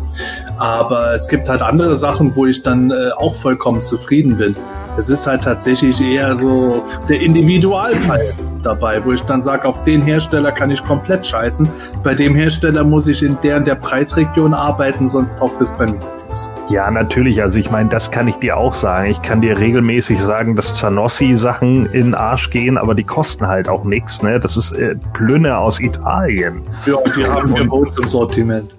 Aber 0.56 1.12
es 1.12 1.28
gibt 1.28 1.50
halt 1.50 1.60
andere 1.60 1.96
Sachen, 1.96 2.34
wo 2.34 2.46
ich 2.46 2.62
dann 2.62 2.90
äh, 2.90 3.10
auch 3.14 3.34
vollkommen 3.36 3.82
zufrieden 3.82 4.38
bin. 4.38 4.56
Es 5.00 5.08
ist 5.08 5.26
halt 5.26 5.44
tatsächlich 5.44 5.98
eher 5.98 6.36
so 6.36 6.84
der 7.08 7.22
Individualfall 7.22 8.34
dabei, 8.62 9.02
wo 9.02 9.12
ich 9.12 9.22
dann 9.22 9.40
sage, 9.40 9.66
auf 9.66 9.82
den 9.82 10.02
Hersteller 10.02 10.52
kann 10.52 10.70
ich 10.70 10.84
komplett 10.84 11.26
scheißen. 11.26 11.66
Bei 12.02 12.14
dem 12.14 12.34
Hersteller 12.34 12.84
muss 12.84 13.08
ich 13.08 13.22
in 13.22 13.38
der 13.42 13.56
und 13.56 13.66
der 13.66 13.76
Preisregion 13.76 14.52
arbeiten, 14.52 15.08
sonst 15.08 15.38
taugt 15.38 15.58
es 15.62 15.72
bei 15.72 15.86
mir 15.86 15.98
nichts. 16.28 16.52
Ja, 16.68 16.90
natürlich. 16.90 17.40
Also 17.40 17.58
ich 17.58 17.70
meine, 17.70 17.88
das 17.88 18.10
kann 18.10 18.28
ich 18.28 18.36
dir 18.36 18.58
auch 18.58 18.74
sagen. 18.74 19.08
Ich 19.10 19.22
kann 19.22 19.40
dir 19.40 19.58
regelmäßig 19.58 20.20
sagen, 20.20 20.54
dass 20.54 20.74
Zanossi-Sachen 20.74 21.86
in 21.86 22.08
den 22.08 22.14
Arsch 22.14 22.50
gehen, 22.50 22.76
aber 22.76 22.94
die 22.94 23.04
kosten 23.04 23.46
halt 23.46 23.70
auch 23.70 23.84
nichts. 23.84 24.22
Ne? 24.22 24.38
Das 24.38 24.58
ist 24.58 24.72
äh, 24.72 24.96
Plünne 25.14 25.56
aus 25.56 25.80
Italien. 25.80 26.60
Ja, 26.84 26.96
und 26.96 27.16
die 27.16 27.24
haben 27.24 27.54
wir 27.54 27.66
bei 27.66 27.74
uns 27.74 27.98
im 27.98 28.06
Sortiment. 28.06 28.76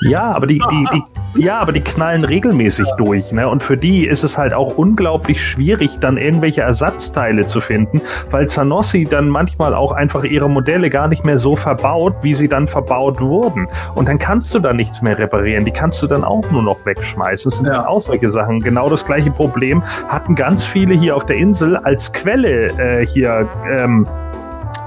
Ja, 0.00 0.30
aber 0.32 0.46
die, 0.46 0.62
die, 0.70 0.86
die, 0.92 1.42
ja, 1.42 1.58
aber 1.58 1.72
die 1.72 1.80
knallen 1.80 2.24
regelmäßig 2.24 2.86
durch, 2.98 3.32
ne? 3.32 3.48
Und 3.48 3.62
für 3.62 3.76
die 3.76 4.06
ist 4.06 4.22
es 4.22 4.38
halt 4.38 4.52
auch 4.54 4.78
unglaublich 4.78 5.42
schwierig, 5.42 5.98
dann 6.00 6.16
irgendwelche 6.16 6.60
Ersatzteile 6.62 7.46
zu 7.46 7.60
finden, 7.60 8.00
weil 8.30 8.48
Zanossi 8.48 9.04
dann 9.04 9.28
manchmal 9.28 9.74
auch 9.74 9.92
einfach 9.92 10.22
ihre 10.24 10.48
Modelle 10.48 10.88
gar 10.90 11.08
nicht 11.08 11.24
mehr 11.24 11.38
so 11.38 11.56
verbaut, 11.56 12.14
wie 12.22 12.34
sie 12.34 12.48
dann 12.48 12.68
verbaut 12.68 13.20
wurden. 13.20 13.66
Und 13.94 14.08
dann 14.08 14.18
kannst 14.18 14.54
du 14.54 14.60
da 14.60 14.72
nichts 14.72 15.02
mehr 15.02 15.18
reparieren. 15.18 15.64
Die 15.64 15.72
kannst 15.72 16.02
du 16.02 16.06
dann 16.06 16.22
auch 16.22 16.48
nur 16.50 16.62
noch 16.62 16.78
wegschmeißen. 16.84 17.50
Das 17.50 17.58
sind 17.58 17.66
Ja. 17.66 17.78
dann 17.78 17.86
auch 17.86 18.00
solche 18.00 18.30
Sachen. 18.30 18.60
Genau 18.60 18.88
das 18.88 19.04
gleiche 19.04 19.30
Problem 19.30 19.82
hatten 20.08 20.34
ganz 20.34 20.64
viele 20.64 20.94
hier 20.94 21.16
auf 21.16 21.26
der 21.26 21.36
Insel 21.36 21.76
als 21.76 22.12
Quelle 22.12 22.68
äh, 22.78 23.06
hier. 23.06 23.48
Ähm, 23.78 24.06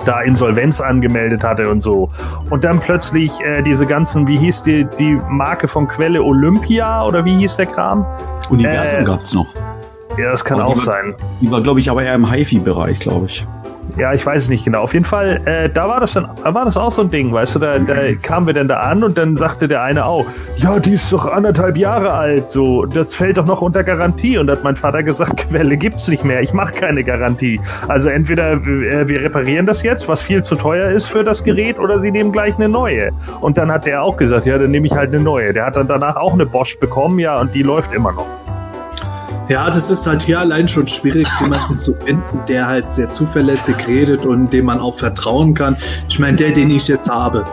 da 0.05 0.21
Insolvenz 0.21 0.81
angemeldet 0.81 1.43
hatte 1.43 1.69
und 1.69 1.81
so. 1.81 2.09
Und 2.49 2.63
dann 2.63 2.79
plötzlich 2.79 3.31
äh, 3.41 3.61
diese 3.61 3.85
ganzen, 3.85 4.27
wie 4.27 4.37
hieß 4.37 4.63
die, 4.63 4.85
die 4.97 5.19
Marke 5.29 5.67
von 5.67 5.87
Quelle 5.87 6.21
Olympia 6.23 7.03
oder 7.05 7.23
wie 7.25 7.37
hieß 7.37 7.57
der 7.57 7.67
Kram? 7.67 8.05
Universum 8.49 8.99
Äh, 8.99 9.03
gab's 9.03 9.33
noch. 9.33 9.47
Ja, 10.17 10.31
das 10.31 10.43
kann 10.43 10.59
Oh, 10.61 10.65
die 10.65 10.71
auch 10.71 10.77
war- 10.77 10.83
sein. 10.93 11.13
Die 11.39 11.49
war, 11.51 11.61
glaube 11.61 11.79
ich, 11.79 11.89
aber 11.89 12.03
eher 12.03 12.15
im 12.15 12.29
HiFi-Bereich, 12.31 12.99
glaube 12.99 13.27
ich. 13.27 13.45
Ja, 13.97 14.13
ich 14.13 14.26
weiß 14.26 14.43
es 14.43 14.49
nicht 14.49 14.63
genau. 14.65 14.81
Auf 14.81 14.93
jeden 14.93 15.05
Fall, 15.05 15.41
äh, 15.45 15.69
da 15.69 15.88
war 15.88 15.99
das 15.99 16.13
dann, 16.13 16.30
da 16.43 16.53
war 16.53 16.65
das 16.65 16.77
auch 16.77 16.91
so 16.91 17.01
ein 17.01 17.11
Ding, 17.11 17.31
weißt 17.31 17.55
du, 17.55 17.59
da, 17.59 17.77
da 17.77 18.13
kamen 18.22 18.47
wir 18.47 18.53
dann 18.53 18.68
da 18.68 18.80
an 18.80 19.03
und 19.03 19.18
dann 19.18 19.35
sagte 19.35 19.68
der 19.68 19.84
eine 19.84 20.05
auch, 20.05 20.26
ja, 20.55 20.80
die 20.80 20.93
ist 20.93 21.11
doch 21.11 21.26
anderthalb 21.26 21.76
Jahre 21.77 22.11
alt, 22.13 22.49
so, 22.49 22.85
das 22.85 23.13
fällt 23.13 23.38
doch 23.38 23.45
noch 23.45 23.61
unter 23.61 23.84
Garantie. 23.84 24.38
Und 24.38 24.47
da 24.47 24.53
hat 24.53 24.63
mein 24.63 24.76
Vater 24.76 25.03
gesagt, 25.03 25.38
Quelle 25.49 25.76
gibt's 25.77 26.07
nicht 26.07 26.23
mehr, 26.23 26.41
ich 26.41 26.53
mache 26.53 26.73
keine 26.73 27.03
Garantie. 27.03 27.59
Also 27.88 28.09
entweder 28.09 28.53
äh, 28.53 29.07
wir 29.07 29.22
reparieren 29.22 29.65
das 29.65 29.84
jetzt, 29.84 30.07
was 30.07 30.22
viel 30.22 30.43
zu 30.43 30.55
teuer 30.55 30.89
ist 30.91 31.07
für 31.07 31.23
das 31.23 31.43
Gerät, 31.43 31.77
oder 31.77 31.99
sie 31.99 32.11
nehmen 32.11 32.31
gleich 32.31 32.55
eine 32.55 32.69
neue. 32.69 33.11
Und 33.41 33.57
dann 33.57 33.72
hat 33.72 33.85
der 33.85 34.03
auch 34.03 34.18
gesagt, 34.18 34.45
ja, 34.45 34.57
dann 34.57 34.72
nehme 34.72 34.88
ich 34.88 34.93
halt 34.93 35.13
eine 35.13 35.23
neue. 35.23 35.53
Der 35.53 35.65
hat 35.65 35.76
dann 35.76 35.88
danach 35.88 36.15
auch 36.15 36.34
eine 36.34 36.45
Bosch 36.45 36.77
bekommen, 36.80 37.19
ja, 37.19 37.39
und 37.39 37.53
die 37.53 37.63
läuft 37.63 37.93
immer 37.93 38.13
noch. 38.13 38.40
Ja, 39.51 39.69
das 39.69 39.89
ist 39.89 40.07
halt 40.07 40.21
hier 40.21 40.39
allein 40.39 40.65
schon 40.69 40.87
schwierig, 40.87 41.27
jemanden 41.41 41.75
zu 41.75 41.93
finden, 41.93 42.39
der 42.47 42.67
halt 42.67 42.89
sehr 42.89 43.09
zuverlässig 43.09 43.85
redet 43.85 44.25
und 44.25 44.53
dem 44.53 44.63
man 44.63 44.79
auch 44.79 44.97
vertrauen 44.97 45.53
kann. 45.53 45.75
Ich 46.07 46.19
meine, 46.19 46.37
der, 46.37 46.51
den 46.51 46.71
ich 46.71 46.87
jetzt 46.87 47.09
habe, 47.09 47.43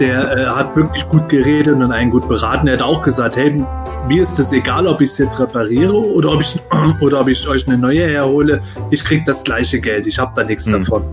der 0.00 0.36
äh, 0.36 0.46
hat 0.46 0.74
wirklich 0.74 1.08
gut 1.10 1.28
geredet 1.28 1.76
und 1.76 1.92
einen 1.92 2.10
gut 2.10 2.28
beraten. 2.28 2.66
Er 2.66 2.72
hat 2.74 2.82
auch 2.82 3.02
gesagt, 3.02 3.36
hey, 3.36 3.64
mir 4.08 4.20
ist 4.20 4.36
es 4.40 4.52
egal, 4.52 4.88
ob 4.88 5.00
ich 5.00 5.10
es 5.10 5.18
jetzt 5.18 5.38
repariere 5.38 5.94
oder 5.94 6.32
ob 6.32 6.40
ich 6.40 6.58
oder 7.00 7.20
ob 7.20 7.28
ich 7.28 7.46
euch 7.46 7.68
eine 7.68 7.78
neue 7.78 8.04
herhole. 8.04 8.60
Ich 8.90 9.04
krieg 9.04 9.24
das 9.24 9.44
gleiche 9.44 9.80
Geld. 9.80 10.08
Ich 10.08 10.18
habe 10.18 10.32
da 10.34 10.42
nichts 10.42 10.66
Hm. 10.66 10.80
davon. 10.80 11.04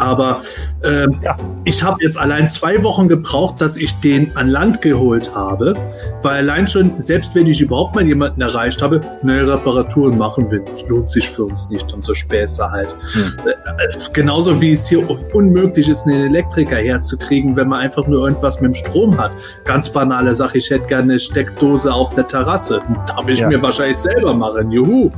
Aber 0.00 0.40
ähm, 0.82 1.16
Ja. 1.22 1.36
ich 1.64 1.82
habe 1.82 1.98
jetzt 2.02 2.18
allein 2.18 2.48
zwei 2.48 2.82
Wochen 2.82 3.06
gebraucht, 3.06 3.60
dass 3.60 3.76
ich 3.76 3.92
den 4.00 4.34
an 4.36 4.48
Land 4.48 4.80
geholt 4.82 5.34
habe, 5.34 5.74
weil 6.22 6.36
allein 6.38 6.66
schon, 6.66 6.98
selbst 6.98 7.34
wenn 7.34 7.46
ich 7.46 7.60
überhaupt 7.60 7.94
mal 7.94 8.06
jemanden 8.06 8.40
erreicht 8.40 8.80
habe, 8.82 9.00
ne, 9.22 9.46
Reparaturen 9.46 10.16
machen 10.16 10.50
wir 10.50 10.60
nicht, 10.62 10.88
lohnt 10.88 11.08
sich 11.10 11.28
für 11.28 11.44
uns 11.44 11.68
nicht 11.70 11.92
und 11.92 12.02
so 12.02 12.14
Späße 12.14 12.70
halt. 12.70 12.96
Äh, 13.44 13.50
äh, 13.50 13.88
genauso 14.12 14.60
wie 14.60 14.72
es 14.72 14.88
hier 14.88 15.06
unmöglich 15.34 15.88
ist, 15.88 16.06
einen 16.06 16.22
Elektriker 16.22 16.76
herzukriegen, 16.76 17.54
wenn 17.56 17.68
man 17.68 17.80
einfach 17.80 18.06
nur 18.06 18.26
irgendwas 18.26 18.60
mit 18.60 18.70
dem 18.70 18.74
Strom 18.74 19.18
hat. 19.18 19.32
Ganz 19.64 19.90
banale 19.90 20.34
Sache, 20.34 20.58
ich 20.58 20.70
hätte 20.70 20.86
gerne 20.86 21.02
eine 21.12 21.20
Steckdose 21.20 21.92
auf 21.92 22.14
der 22.14 22.26
Terrasse. 22.26 22.80
Darf 23.06 23.28
ich 23.28 23.40
Ja. 23.40 23.48
mir 23.48 23.60
wahrscheinlich 23.60 23.98
selber 23.98 24.32
machen, 24.34 24.70
juhu. 24.70 25.10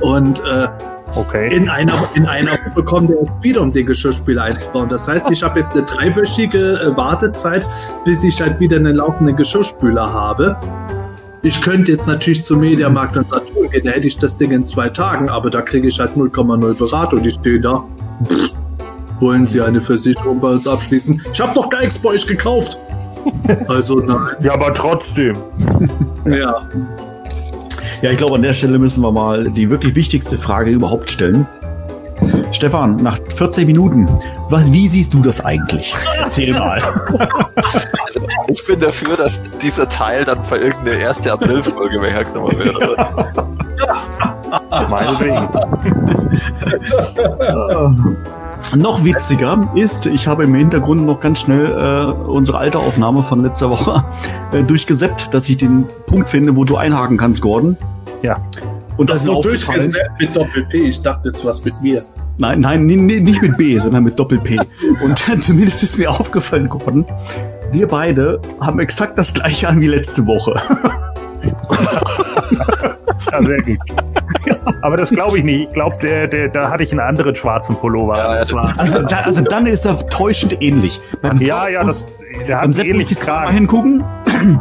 Und 0.00 0.40
äh, 0.40 0.68
Okay. 1.14 1.54
in 1.54 1.68
einer, 1.68 1.92
in 2.14 2.26
einer 2.26 2.52
Woche 2.52 2.82
kommt 2.84 3.10
er 3.10 3.42
wieder, 3.42 3.60
um 3.60 3.72
den 3.72 3.86
Geschirrspüler 3.86 4.44
einzubauen. 4.44 4.88
Das 4.88 5.06
heißt, 5.06 5.30
ich 5.30 5.42
habe 5.42 5.60
jetzt 5.60 5.74
eine 5.74 5.84
dreiwöchige 5.84 6.80
äh, 6.80 6.96
Wartezeit, 6.96 7.66
bis 8.04 8.24
ich 8.24 8.40
halt 8.40 8.58
wieder 8.60 8.76
einen 8.76 8.96
laufenden 8.96 9.36
Geschirrspüler 9.36 10.12
habe. 10.12 10.56
Ich 11.42 11.60
könnte 11.60 11.90
jetzt 11.90 12.06
natürlich 12.06 12.42
zum 12.42 12.60
Mediamarkt 12.60 13.16
und 13.16 13.28
Saturn 13.28 13.68
gehen, 13.70 13.84
da 13.84 13.90
hätte 13.90 14.08
ich 14.08 14.16
das 14.16 14.36
Ding 14.36 14.52
in 14.52 14.64
zwei 14.64 14.88
Tagen, 14.88 15.28
aber 15.28 15.50
da 15.50 15.60
kriege 15.60 15.88
ich 15.88 15.98
halt 15.98 16.12
0,0 16.12 16.78
Beratung 16.78 17.18
und 17.18 17.26
ich 17.26 17.34
stehe 17.34 17.60
da. 17.60 17.84
Pff, 18.26 18.50
wollen 19.20 19.46
Sie 19.46 19.60
eine 19.60 19.80
Versicherung 19.80 20.40
bei 20.40 20.48
uns 20.48 20.66
abschließen? 20.66 21.22
Ich 21.32 21.40
habe 21.40 21.52
doch 21.54 21.68
gar 21.68 21.80
nichts 21.80 21.98
bei 21.98 22.10
euch 22.10 22.26
gekauft. 22.26 22.78
Also 23.68 24.00
nein. 24.00 24.18
Ja, 24.40 24.54
aber 24.54 24.74
trotzdem. 24.74 25.36
Ja. 26.24 26.68
Ja, 28.02 28.10
ich 28.10 28.18
glaube, 28.18 28.34
an 28.34 28.42
der 28.42 28.52
Stelle 28.52 28.78
müssen 28.80 29.00
wir 29.00 29.12
mal 29.12 29.48
die 29.50 29.70
wirklich 29.70 29.94
wichtigste 29.94 30.36
Frage 30.36 30.72
überhaupt 30.72 31.08
stellen. 31.08 31.46
Stefan, 32.50 32.96
nach 32.96 33.18
14 33.36 33.64
Minuten, 33.64 34.10
was, 34.48 34.72
wie 34.72 34.88
siehst 34.88 35.14
du 35.14 35.22
das 35.22 35.44
eigentlich? 35.44 35.94
Erzähl 36.18 36.52
mal. 36.52 36.82
Also, 38.04 38.26
ich 38.48 38.64
bin 38.66 38.80
dafür, 38.80 39.16
dass 39.16 39.40
dieser 39.62 39.88
Teil 39.88 40.24
dann 40.24 40.44
für 40.44 40.56
irgendeine 40.56 40.98
erste 40.98 41.32
April-Folge 41.32 42.02
weggenommen 42.02 42.58
wird. 42.58 42.76
oder? 42.76 43.48
Meinetwegen. 44.88 45.48
Noch 48.76 49.04
witziger 49.04 49.68
ist, 49.74 50.06
ich 50.06 50.26
habe 50.26 50.44
im 50.44 50.54
Hintergrund 50.54 51.04
noch 51.04 51.20
ganz 51.20 51.40
schnell 51.40 51.66
äh, 51.66 52.10
unsere 52.28 52.58
alte 52.58 52.78
Aufnahme 52.78 53.22
von 53.22 53.42
letzter 53.42 53.68
Woche 53.70 54.02
äh, 54.52 54.62
durchgesäppt, 54.62 55.32
dass 55.34 55.48
ich 55.48 55.58
den 55.58 55.84
Punkt 56.06 56.28
finde, 56.30 56.56
wo 56.56 56.64
du 56.64 56.76
einhaken 56.76 57.16
kannst, 57.18 57.42
Gordon. 57.42 57.76
Ja. 58.22 58.38
Und 58.96 59.10
das, 59.10 59.24
Das 59.24 59.34
ist 59.36 59.44
durchgesetzt 59.44 59.98
mit 60.18 60.34
Doppel-P. 60.34 60.78
Ich 60.88 61.02
dachte 61.02 61.28
jetzt 61.28 61.44
was 61.44 61.64
mit 61.64 61.74
mir. 61.82 62.02
Nein, 62.38 62.60
nein, 62.60 62.86
ni- 62.86 62.96
ni- 62.96 63.20
nicht 63.20 63.42
mit 63.42 63.56
B, 63.58 63.76
sondern 63.78 64.04
mit 64.04 64.18
Doppel-P. 64.18 64.58
Und 65.04 65.18
zumindest 65.42 65.82
ist 65.82 65.98
mir 65.98 66.10
aufgefallen, 66.10 66.68
Gordon, 66.68 67.04
wir 67.72 67.88
beide 67.88 68.40
haben 68.60 68.80
exakt 68.80 69.18
das 69.18 69.34
gleiche 69.34 69.68
an 69.68 69.80
wie 69.80 69.88
letzte 69.88 70.26
Woche. 70.26 70.54
Ja, 73.30 73.42
sehr 73.42 73.62
gut. 73.62 73.78
Aber 74.82 74.96
das 74.96 75.10
glaube 75.10 75.38
ich 75.38 75.44
nicht. 75.44 75.68
Ich 75.68 75.74
glaube, 75.74 75.96
der, 76.02 76.26
der, 76.26 76.48
da 76.48 76.70
hatte 76.70 76.82
ich 76.82 76.90
einen 76.90 77.00
anderen 77.00 77.36
schwarzen 77.36 77.76
Pullover. 77.76 78.16
Ja, 78.16 78.24
Also, 78.78 79.02
da, 79.02 79.16
also 79.18 79.42
dann 79.42 79.66
ist 79.66 79.84
er 79.84 79.98
täuschend 80.08 80.62
ähnlich. 80.62 81.00
Beim 81.20 81.38
ja, 81.38 81.68
ja, 81.68 81.84
das, 81.84 82.06
der 82.46 82.56
hat 82.56 82.62
Beim 82.62 82.64
einen 82.64 82.72
Sepp 82.72 82.84
muss 82.86 82.92
ähnlichen 82.94 83.16
ich 83.16 83.20
zwar 83.20 83.44
mal 83.44 83.52
hingucken, 83.52 84.04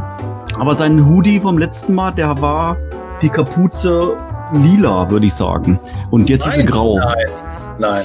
aber 0.59 0.75
sein 0.75 1.05
Hoodie 1.07 1.39
vom 1.39 1.57
letzten 1.57 1.93
Mal, 1.93 2.11
der 2.11 2.39
war 2.41 2.77
die 3.21 3.29
Kapuze 3.29 4.15
lila, 4.53 5.09
würde 5.09 5.25
ich 5.27 5.33
sagen. 5.33 5.79
Und 6.09 6.29
jetzt 6.29 6.45
ist 6.45 6.55
sie 6.55 6.65
grau. 6.65 6.97
Nein. 6.99 7.15
Nein. 7.79 8.03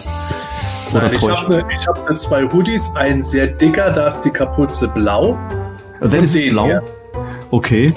Oder 0.92 1.02
Nein, 1.02 1.12
ich 1.14 1.28
habe 1.28 1.48
ne, 1.48 1.64
ich 1.78 1.88
hab 1.88 2.08
ne 2.08 2.16
zwei 2.16 2.44
Hoodies, 2.44 2.90
ein 2.94 3.20
sehr 3.20 3.48
dicker, 3.48 3.90
da 3.90 4.06
ist 4.06 4.20
die 4.20 4.30
Kapuze 4.30 4.88
blau. 4.88 5.36
Also 6.00 6.14
dann 6.14 6.24
ist 6.24 6.34
es 6.34 6.50
blau. 6.52 6.66
hier. 6.66 6.82
Okay. 7.50 7.92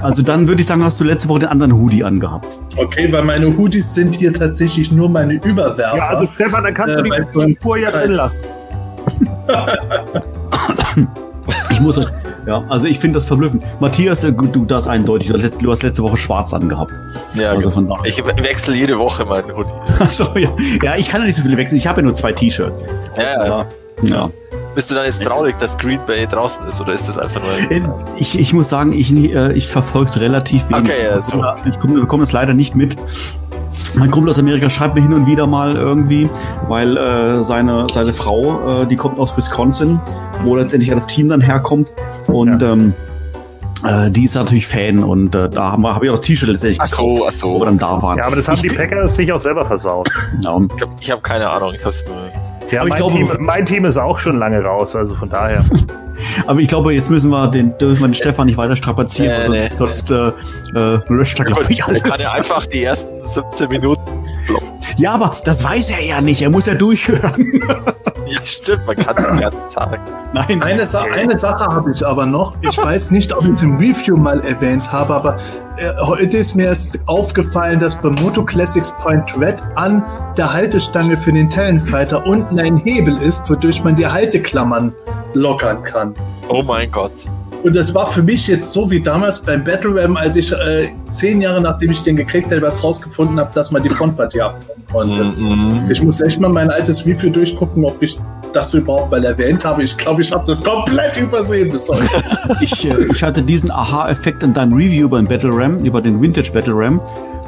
Also 0.00 0.22
dann 0.22 0.48
würde 0.48 0.60
ich 0.60 0.66
sagen, 0.66 0.82
hast 0.84 1.00
du 1.00 1.04
letzte 1.04 1.28
Woche 1.28 1.40
den 1.40 1.48
anderen 1.48 1.72
Hoodie 1.72 2.02
angehabt. 2.04 2.46
Okay, 2.76 3.10
weil 3.12 3.22
meine 3.24 3.56
Hoodies 3.56 3.94
sind 3.94 4.16
hier 4.16 4.32
tatsächlich 4.32 4.90
nur 4.90 5.08
meine 5.08 5.34
Überwerfer. 5.34 5.96
Ja, 5.96 6.08
also 6.08 6.32
Stefan, 6.34 6.64
dann 6.64 6.74
kannst 6.74 6.96
Äh, 6.96 7.02
du 7.02 7.44
die 7.46 7.56
Spur 7.56 7.78
ja 7.78 7.90
drin 7.90 8.12
lassen. 8.12 8.38
Ich 11.70 11.80
muss, 11.80 12.00
ja, 12.46 12.64
also 12.68 12.86
ich 12.86 12.98
finde 12.98 13.18
das 13.18 13.24
verblüffend. 13.26 13.62
Matthias, 13.80 14.24
äh, 14.24 14.32
du 14.32 14.64
das 14.64 14.88
eindeutig. 14.88 15.28
Du 15.28 15.34
hast, 15.34 15.42
letzte, 15.42 15.62
du 15.62 15.70
hast 15.70 15.82
letzte 15.82 16.02
Woche 16.02 16.16
schwarz 16.16 16.52
angehabt. 16.54 16.90
Ja, 17.34 17.50
Also 17.50 17.62
genau. 17.70 17.70
von 17.74 17.88
daher. 17.88 18.06
Ich 18.06 18.24
we- 18.24 18.42
wechsle 18.42 18.74
jede 18.74 18.98
Woche 18.98 19.24
meinen 19.24 19.54
Hoodie. 19.54 19.70
Also, 20.00 20.24
ja. 20.36 20.48
ja, 20.82 20.96
ich 20.96 21.08
kann 21.08 21.20
ja 21.20 21.26
nicht 21.26 21.36
so 21.36 21.42
viele 21.42 21.56
wechseln. 21.56 21.78
Ich 21.78 21.86
habe 21.86 22.00
ja 22.00 22.04
nur 22.06 22.14
zwei 22.14 22.32
T-Shirts. 22.32 22.82
Ja, 23.16 23.22
ja. 23.22 23.46
Ja. 23.46 23.66
ja. 24.08 24.30
Bist 24.76 24.90
du 24.90 24.94
dann 24.94 25.06
jetzt 25.06 25.24
traurig, 25.24 25.56
dass 25.58 25.76
Green 25.78 25.98
Bay 26.06 26.26
draußen 26.26 26.64
ist 26.68 26.80
oder 26.80 26.92
ist 26.92 27.08
das 27.08 27.16
einfach 27.18 27.40
nur. 27.42 27.50
Äh, 27.70 27.82
Ich, 28.16 28.38
ich 28.38 28.52
muss 28.52 28.68
sagen, 28.68 28.92
ich, 28.92 29.10
äh, 29.12 29.52
ich 29.54 29.66
verfolge 29.68 30.08
es 30.10 30.20
relativ 30.20 30.68
wenig. 30.68 30.82
Okay, 30.84 30.92
ja, 31.10 31.18
so. 31.18 31.42
Ich 31.68 31.78
komme- 31.80 31.98
bekomme 32.00 32.22
es 32.22 32.32
leider 32.32 32.52
nicht 32.54 32.76
mit. 32.76 32.94
Mein 33.98 34.10
Kumpel 34.10 34.30
aus 34.30 34.38
Amerika 34.38 34.68
schreibt 34.70 34.94
mir 34.94 35.00
hin 35.00 35.12
und 35.14 35.26
wieder 35.26 35.46
mal 35.46 35.74
irgendwie, 35.76 36.28
weil 36.68 36.96
äh, 36.96 37.42
seine, 37.42 37.86
seine 37.92 38.12
Frau, 38.12 38.82
äh, 38.82 38.86
die 38.86 38.96
kommt 38.96 39.18
aus 39.18 39.36
Wisconsin, 39.36 39.98
wo 40.44 40.54
letztendlich 40.56 40.88
ja 40.88 40.94
das 40.94 41.06
Team 41.06 41.30
dann 41.30 41.40
herkommt. 41.40 41.88
Und 42.26 42.62
ähm, 42.62 42.92
äh, 43.84 44.10
die 44.10 44.24
ist 44.24 44.34
natürlich 44.34 44.66
Fan 44.66 45.02
und 45.02 45.34
äh, 45.34 45.48
da 45.48 45.72
haben 45.72 45.82
wir, 45.82 45.94
habe 45.94 46.04
ich 46.04 46.10
auch 46.10 46.16
das 46.18 46.26
T-Shirt 46.26 46.50
letztendlich 46.50 46.80
Ach 46.82 46.86
so, 46.86 47.26
ach 47.26 47.32
wo 47.42 47.54
wir 47.54 47.58
so. 47.60 47.64
dann 47.64 47.78
da 47.78 48.02
waren. 48.02 48.18
Ja, 48.18 48.26
aber 48.26 48.36
das 48.36 48.46
haben 48.48 48.60
die 48.60 48.66
Ich- 48.66 48.76
Packers 48.76 49.16
sich 49.16 49.32
auch 49.32 49.40
selber 49.40 49.64
versaut. 49.64 50.08
Ja, 50.44 50.58
Ich 50.76 50.82
habe 50.82 50.92
ich 51.00 51.10
hab 51.10 51.22
keine 51.22 51.48
Ahnung. 51.48 51.72
Ich 51.74 51.82
hab's 51.84 52.04
nur. 52.06 52.16
Ja, 52.70 52.80
Aber 52.80 52.88
ich 52.88 52.94
mein, 52.94 52.98
glaube- 52.98 53.14
Team, 53.14 53.36
mein 53.40 53.66
Team 53.66 53.84
ist 53.84 53.96
auch 53.96 54.18
schon 54.18 54.38
lange 54.38 54.62
raus, 54.62 54.94
also 54.96 55.14
von 55.14 55.28
daher. 55.28 55.64
aber 56.46 56.60
ich 56.60 56.68
glaube, 56.68 56.92
jetzt 56.94 57.10
müssen 57.10 57.30
wir 57.30 57.48
den, 57.48 57.76
dürfen 57.78 58.00
wir 58.00 58.08
den 58.08 58.14
Stefan 58.14 58.46
nicht 58.46 58.56
weiter 58.56 58.74
strapazieren, 58.76 59.42
Nee, 59.42 59.48
weil 59.60 59.68
nee, 59.68 59.76
sonst, 59.76 60.08
sonst 60.08 60.34
äh, 60.74 60.94
äh, 60.94 60.98
löscht 61.08 61.38
er, 61.38 61.44
glaube 61.46 61.62
ich, 61.64 61.70
Ich 61.78 61.84
alles. 61.84 62.02
kann 62.02 62.20
ja 62.20 62.32
einfach 62.32 62.66
die 62.66 62.82
ersten 62.84 63.26
17 63.26 63.68
Minuten. 63.68 64.25
Ja, 64.96 65.12
aber 65.12 65.36
das 65.44 65.62
weiß 65.62 65.90
er 65.90 66.04
ja 66.04 66.20
nicht. 66.20 66.40
Er 66.42 66.50
muss 66.50 66.66
ja 66.66 66.74
durchhören. 66.74 67.62
Ja, 68.28 68.40
stimmt, 68.42 68.84
man 68.88 68.96
kann 68.96 69.16
es 69.16 69.24
nicht 69.24 69.40
ganz 69.40 69.72
sagen. 69.72 70.02
Nein, 70.32 70.60
Eine, 70.60 70.84
Sa 70.84 71.04
eine 71.04 71.38
Sache 71.38 71.64
habe 71.64 71.92
ich 71.92 72.04
aber 72.04 72.26
noch. 72.26 72.56
Ich 72.60 72.76
weiß 72.76 73.12
nicht, 73.12 73.32
ob 73.32 73.44
ich 73.44 73.50
es 73.52 73.62
im 73.62 73.76
Review 73.76 74.16
mal 74.16 74.40
erwähnt 74.40 74.90
habe, 74.90 75.14
aber 75.14 75.36
äh, 75.76 75.92
heute 76.00 76.38
ist 76.38 76.56
mir 76.56 76.66
erst 76.66 77.06
aufgefallen, 77.06 77.78
dass 77.78 77.94
bei 77.94 78.08
Moto 78.20 78.44
Classics 78.44 78.90
Point 79.00 79.38
Red 79.38 79.62
an 79.76 80.02
der 80.36 80.52
Haltestange 80.52 81.16
für 81.16 81.32
den 81.32 81.48
Talonfighter 81.48 82.26
unten 82.26 82.58
ein 82.58 82.78
Hebel 82.78 83.16
ist, 83.22 83.48
wodurch 83.48 83.84
man 83.84 83.94
die 83.94 84.08
Halteklammern 84.08 84.92
lockern 85.34 85.84
kann. 85.84 86.12
Oh 86.48 86.64
mein 86.64 86.90
Gott. 86.90 87.12
Und 87.66 87.74
das 87.74 87.92
war 87.96 88.06
für 88.06 88.22
mich 88.22 88.46
jetzt 88.46 88.72
so 88.72 88.88
wie 88.92 89.00
damals 89.00 89.40
beim 89.40 89.64
Battle 89.64 90.00
Ram, 90.00 90.16
als 90.16 90.36
ich 90.36 90.52
äh, 90.52 90.88
zehn 91.08 91.40
Jahre 91.40 91.60
nachdem 91.60 91.90
ich 91.90 92.00
den 92.00 92.14
gekriegt 92.14 92.52
habe, 92.52 92.62
was 92.62 92.84
rausgefunden 92.84 93.40
habe, 93.40 93.50
dass 93.54 93.72
man 93.72 93.82
die 93.82 93.90
Frontpartie 93.90 94.40
abnehmen 94.40 94.84
konnte. 94.92 95.24
Mhm. 95.24 95.80
Ich 95.90 96.00
muss 96.00 96.20
echt 96.20 96.38
mal 96.38 96.48
mein 96.48 96.70
altes 96.70 97.04
Review 97.04 97.28
durchgucken, 97.28 97.84
ob 97.84 98.00
ich 98.00 98.20
das 98.52 98.72
überhaupt 98.72 99.10
mal 99.10 99.24
erwähnt 99.24 99.64
habe. 99.64 99.82
Ich 99.82 99.96
glaube, 99.96 100.22
ich 100.22 100.30
habe 100.30 100.44
das 100.46 100.62
komplett 100.62 101.16
übersehen 101.16 101.68
bis 101.70 101.88
heute. 101.88 102.04
Ich, 102.60 102.88
äh, 102.88 102.94
ich 103.10 103.20
hatte 103.24 103.42
diesen 103.42 103.72
Aha-Effekt 103.72 104.44
in 104.44 104.54
deinem 104.54 104.74
Review 104.74 105.08
beim 105.08 105.26
Battle 105.26 105.50
Ram, 105.52 105.78
über 105.84 106.00
den 106.00 106.22
Vintage 106.22 106.52
Battle 106.52 106.72
Ram, 106.76 107.00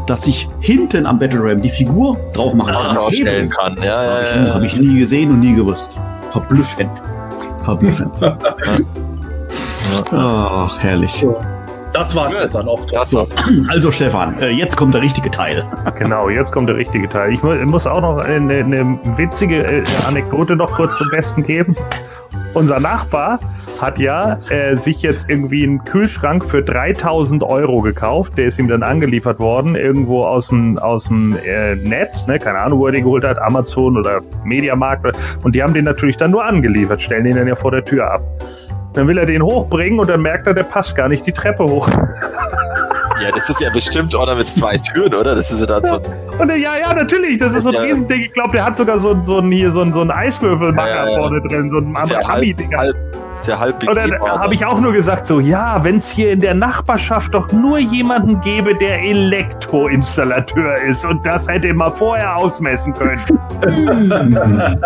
dass 0.09 0.27
ich 0.27 0.49
hinten 0.59 1.07
am 1.07 1.21
Battle 1.21 1.45
Ram 1.45 1.63
die 1.63 1.71
Figur 1.71 2.17
drauf 2.35 2.55
machen 2.55 2.73
kann. 2.75 2.97
Draufstellen 2.97 3.51
kann. 3.51 3.77
Ja, 3.85 3.99
Habe 3.99 4.05
ja, 4.09 4.21
ich, 4.23 4.35
ja, 4.35 4.43
nie- 4.43 4.51
hab 4.51 4.63
ich 4.65 4.81
nie 4.81 4.99
gesehen 4.99 5.31
und 5.31 5.39
nie 5.39 5.55
gewusst. 5.55 5.93
Verblüffend. 6.33 6.91
Verblüffend. 7.63 8.11
Ach, 10.13 10.79
herrlich. 10.79 11.27
Das 11.93 12.15
war's 12.15 12.39
jetzt 12.39 12.57
an 12.57 12.69
oft. 12.69 12.95
Das 12.95 13.15
war's. 13.15 13.35
Also 13.69 13.91
Stefan, 13.91 14.41
äh, 14.41 14.51
jetzt 14.51 14.77
kommt 14.77 14.95
der 14.95 15.03
richtige 15.03 15.31
Teil. 15.31 15.65
Genau, 15.99 16.29
jetzt 16.29 16.53
kommt 16.53 16.69
der 16.69 16.77
richtige 16.77 17.09
Teil. 17.09 17.33
Ich 17.33 17.43
mu 17.43 17.55
muss 17.67 17.87
auch 17.87 18.01
noch 18.01 18.19
eine, 18.19 18.59
eine 18.59 18.99
witzige 19.17 19.65
äh, 19.65 19.85
Anekdote 20.07 20.55
noch 20.55 20.71
kurz 20.73 20.97
zum 20.97 21.09
Besten 21.11 21.43
geben. 21.43 21.75
Unser 22.55 22.79
Nachbar 22.79 23.41
hat 23.81 23.99
ja 23.99 24.39
äh, 24.49 24.77
sich 24.77 25.03
jetzt 25.03 25.29
irgendwie 25.29 25.65
einen 25.65 25.85
Kühlschrank 25.85 26.45
für 26.45 26.63
3000 26.63 27.43
Euro 27.43 27.81
gekauft. 27.81 28.37
Der 28.37 28.47
ist 28.47 28.59
ihm 28.59 28.69
dann 28.69 28.83
angeliefert 28.83 29.39
worden, 29.39 29.77
irgendwo 29.77 30.23
aus 30.23 30.49
dem, 30.49 30.79
aus 30.79 31.05
dem 31.05 31.37
äh, 31.45 31.77
Netz, 31.77 32.27
ne? 32.27 32.39
keine 32.39 32.59
Ahnung, 32.59 32.81
wo 32.81 32.87
er 32.87 32.93
den 32.93 33.05
geholt 33.05 33.25
hat, 33.25 33.39
Amazon 33.39 33.97
oder 33.97 34.21
Mediamarkt. 34.45 35.07
Und 35.43 35.55
die 35.55 35.63
haben 35.63 35.75
den 35.75 35.85
natürlich 35.85 36.17
dann 36.17 36.31
nur 36.31 36.45
angeliefert, 36.45 37.01
stellen 37.03 37.25
den 37.25 37.37
dann 37.37 37.49
ja 37.49 37.55
vor 37.55 37.71
der 37.71 37.85
Tür 37.85 38.11
ab. 38.11 38.23
Dann 38.99 39.07
will 39.07 39.17
er 39.17 39.27
den 39.27 39.43
hochbringen 39.43 40.01
und 40.01 40.11
dann 40.11 40.23
merkt 40.23 40.49
er, 40.49 40.55
der 40.55 40.65
passt 40.65 40.97
gar 40.97 41.09
nicht 41.09 41.25
die 41.25 41.31
Treppe 41.33 41.63
hoch. 41.63 41.89
Ja, 41.89 43.31
das 43.33 43.49
ist 43.49 43.61
ja 43.61 43.71
bestimmt 43.71 44.13
oder 44.13 44.35
mit 44.35 44.51
zwei 44.51 44.77
Türen, 44.77 45.15
oder? 45.15 45.37
Das 45.37 45.53
ist 45.53 45.61
ja 45.61 45.67
dann 45.67 45.85
so. 45.85 46.01
Und 46.39 46.49
ja, 46.51 46.77
ja, 46.81 46.93
natürlich, 46.93 47.39
das 47.39 47.55
ist 47.55 47.63
so 47.63 47.69
ein 47.69 47.75
Ja. 47.77 47.83
Riesending. 47.83 48.23
Ich 48.23 48.33
glaube, 48.33 48.51
der 48.57 48.65
hat 48.65 48.77
sogar 48.77 48.99
so, 48.99 49.11
ein- 49.13 49.23
so 49.23 49.39
ein 49.39 49.53
hier 49.53 49.71
so 49.71 49.83
ein, 49.83 49.93
so 49.93 50.01
ein 50.01 50.11
Eiswürfelmacher 50.11 50.89
Ja, 50.89 51.05
ja, 51.05 51.11
ja. 51.13 51.17
vorne 51.17 51.41
drin, 51.43 51.71
so 51.71 51.77
ein 51.79 51.95
ja 52.09 52.29
Ami-Dinger. 52.29 52.77
halb, 52.79 52.97
Ist 53.39 53.47
ja 53.47 53.59
halb 53.59 53.87
Und 53.87 53.95
dann 53.97 54.11
begehbar. 54.11 54.41
habe 54.41 54.55
ich 54.55 54.65
auch 54.67 54.81
nur 54.81 54.93
gesagt 54.93 55.25
so, 55.27 55.39
ja, 55.41 55.83
wenn 55.85 55.97
es 55.99 56.11
hier 56.11 56.33
in 56.33 56.41
der 56.41 56.55
Nachbarschaft 56.55 57.33
doch 57.35 57.53
nur 57.53 57.79
jemanden 57.79 58.41
gäbe, 58.41 58.75
der 58.75 59.01
Elektroinstallateur 59.03 60.75
ist 60.89 61.05
und 61.07 61.25
das 61.25 61.47
hätte 61.47 61.73
man 61.73 61.95
vorher 61.95 62.37
ausmessen 62.37 62.93
können. 62.95 63.21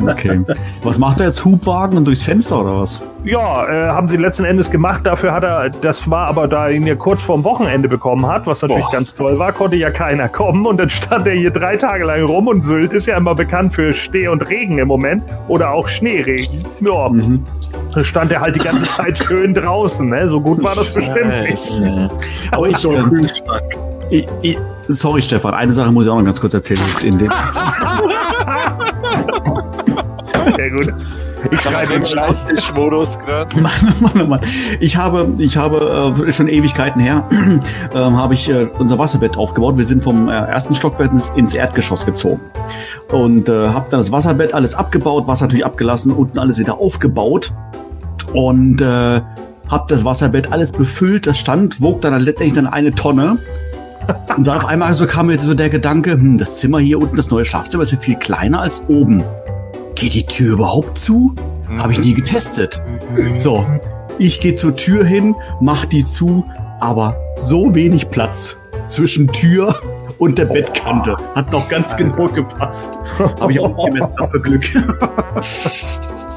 Okay. 0.00 0.40
Was 0.82 0.98
macht 0.98 1.20
er 1.20 1.26
jetzt? 1.26 1.44
Hubwagen 1.44 1.98
und 1.98 2.04
durchs 2.04 2.22
Fenster 2.22 2.60
oder 2.60 2.80
was? 2.80 3.00
Ja, 3.24 3.66
äh, 3.68 3.88
haben 3.88 4.06
sie 4.08 4.16
letzten 4.16 4.44
Endes 4.44 4.70
gemacht. 4.70 5.04
Dafür 5.04 5.32
hat 5.32 5.42
er, 5.44 5.68
das 5.70 6.08
war 6.08 6.28
aber, 6.28 6.46
da 6.46 6.68
er 6.68 6.72
ihn 6.72 6.86
ja 6.86 6.94
kurz 6.94 7.20
vorm 7.20 7.42
Wochenende 7.44 7.88
bekommen 7.88 8.26
hat, 8.26 8.46
was 8.46 8.62
natürlich 8.62 8.84
Boah. 8.84 8.92
ganz 8.92 9.14
toll 9.14 9.38
war, 9.38 9.52
konnte 9.52 9.76
ja 9.76 9.90
keiner 9.90 10.28
kommen 10.28 10.64
und 10.66 10.78
dann 10.78 10.88
stand 10.88 11.26
er 11.26 11.34
hier 11.34 11.50
drei 11.50 11.76
Tage 11.76 12.04
lang 12.04 12.24
rum 12.24 12.46
und 12.46 12.64
Sylt 12.64 12.92
ist 12.92 13.06
ja 13.06 13.16
immer 13.16 13.34
bekannt 13.34 13.74
für 13.74 13.92
Schnee 13.92 14.28
und 14.28 14.48
Regen 14.48 14.78
im 14.78 14.88
Moment 14.88 15.22
oder 15.48 15.72
auch 15.72 15.88
Schneeregen. 15.88 16.62
Ja, 16.80 17.08
Mhm. 17.08 17.44
Stand 18.02 18.32
er 18.32 18.40
halt 18.40 18.56
die 18.56 18.60
ganze 18.60 18.86
Zeit 18.86 19.18
schön 19.24 19.54
draußen, 19.54 20.08
ne? 20.08 20.28
So 20.28 20.40
gut 20.40 20.62
war 20.62 20.74
das 20.74 20.92
bestimmt 20.92 21.42
nicht. 21.42 21.82
Aber 22.50 22.68
ich, 22.68 22.76
ich, 24.10 24.26
ich, 24.42 24.58
sorry 24.88 25.22
Stefan, 25.22 25.54
eine 25.54 25.72
Sache 25.72 25.92
muss 25.92 26.04
ich 26.04 26.10
auch 26.10 26.16
noch 26.16 26.24
ganz 26.24 26.40
kurz 26.40 26.54
erzählen. 26.54 26.80
In 27.02 27.18
dem, 27.18 27.30
Sehr 30.56 30.70
gut. 30.70 30.92
Ich 31.50 31.60
schreibe 31.60 31.94
Im. 31.94 32.04
Schreibtischmodus 32.04 33.18
gerade. 33.18 33.60
Mann, 33.60 33.94
Mann, 34.00 34.28
Mann. 34.28 34.40
Ich 34.80 34.96
habe, 34.96 35.34
ich 35.38 35.56
habe 35.56 36.14
äh, 36.18 36.32
schon 36.32 36.48
Ewigkeiten 36.48 37.00
her, 37.00 37.28
ähm, 37.94 38.16
habe 38.16 38.34
ich 38.34 38.50
äh, 38.50 38.68
unser 38.78 38.98
Wasserbett 38.98 39.36
aufgebaut. 39.36 39.76
Wir 39.76 39.84
sind 39.84 40.02
vom 40.02 40.28
äh, 40.28 40.32
ersten 40.32 40.74
Stockwerk 40.74 41.12
ins, 41.12 41.30
ins 41.36 41.54
Erdgeschoss 41.54 42.04
gezogen 42.04 42.40
und 43.10 43.48
äh, 43.48 43.68
habe 43.68 43.86
dann 43.90 44.00
das 44.00 44.12
Wasserbett 44.12 44.54
alles 44.54 44.74
abgebaut, 44.74 45.26
Wasser 45.26 45.46
natürlich 45.46 45.64
abgelassen, 45.64 46.12
unten 46.12 46.38
alles 46.38 46.58
wieder 46.58 46.78
aufgebaut 46.78 47.52
und 48.32 48.80
äh, 48.80 49.20
habe 49.68 49.84
das 49.88 50.04
Wasserbett 50.04 50.52
alles 50.52 50.72
befüllt. 50.72 51.26
Das 51.26 51.38
stand, 51.38 51.80
wog 51.80 52.00
dann 52.00 52.18
letztendlich 52.20 52.54
dann 52.54 52.66
eine 52.66 52.94
Tonne. 52.94 53.38
Und 54.36 54.46
dann 54.46 54.56
auf 54.56 54.64
einmal 54.64 54.94
so 54.94 55.06
kam 55.06 55.26
mir 55.26 55.32
jetzt 55.32 55.44
so 55.44 55.52
der 55.52 55.68
Gedanke, 55.68 56.12
hm, 56.12 56.38
das 56.38 56.58
Zimmer 56.58 56.78
hier 56.78 56.98
unten, 56.98 57.16
das 57.16 57.30
neue 57.30 57.44
Schlafzimmer 57.44 57.82
ist 57.82 57.92
ja 57.92 57.98
viel 57.98 58.16
kleiner 58.16 58.60
als 58.60 58.82
oben. 58.88 59.22
Geht 59.98 60.14
die 60.14 60.24
Tür 60.26 60.54
überhaupt 60.54 60.96
zu? 60.98 61.34
Habe 61.78 61.92
ich 61.92 61.98
nie 62.00 62.14
getestet. 62.14 62.80
So, 63.34 63.64
ich 64.18 64.40
gehe 64.40 64.54
zur 64.56 64.74
Tür 64.76 65.04
hin, 65.04 65.34
mach 65.60 65.84
die 65.86 66.04
zu, 66.04 66.44
aber 66.80 67.16
so 67.34 67.74
wenig 67.74 68.08
Platz 68.10 68.56
zwischen 68.88 69.26
Tür 69.28 69.74
und 70.18 70.38
der 70.38 70.46
Bettkante. 70.46 71.16
Hat 71.34 71.52
noch 71.52 71.68
ganz 71.68 71.96
genau 71.96 72.28
gepasst. 72.28 72.98
Habe 73.40 73.52
ich 73.52 73.60
auch 73.60 73.68
nicht 73.68 73.86
gemessen, 73.94 74.14
das 74.16 74.30
für 74.30 74.40
Glück. 74.40 74.64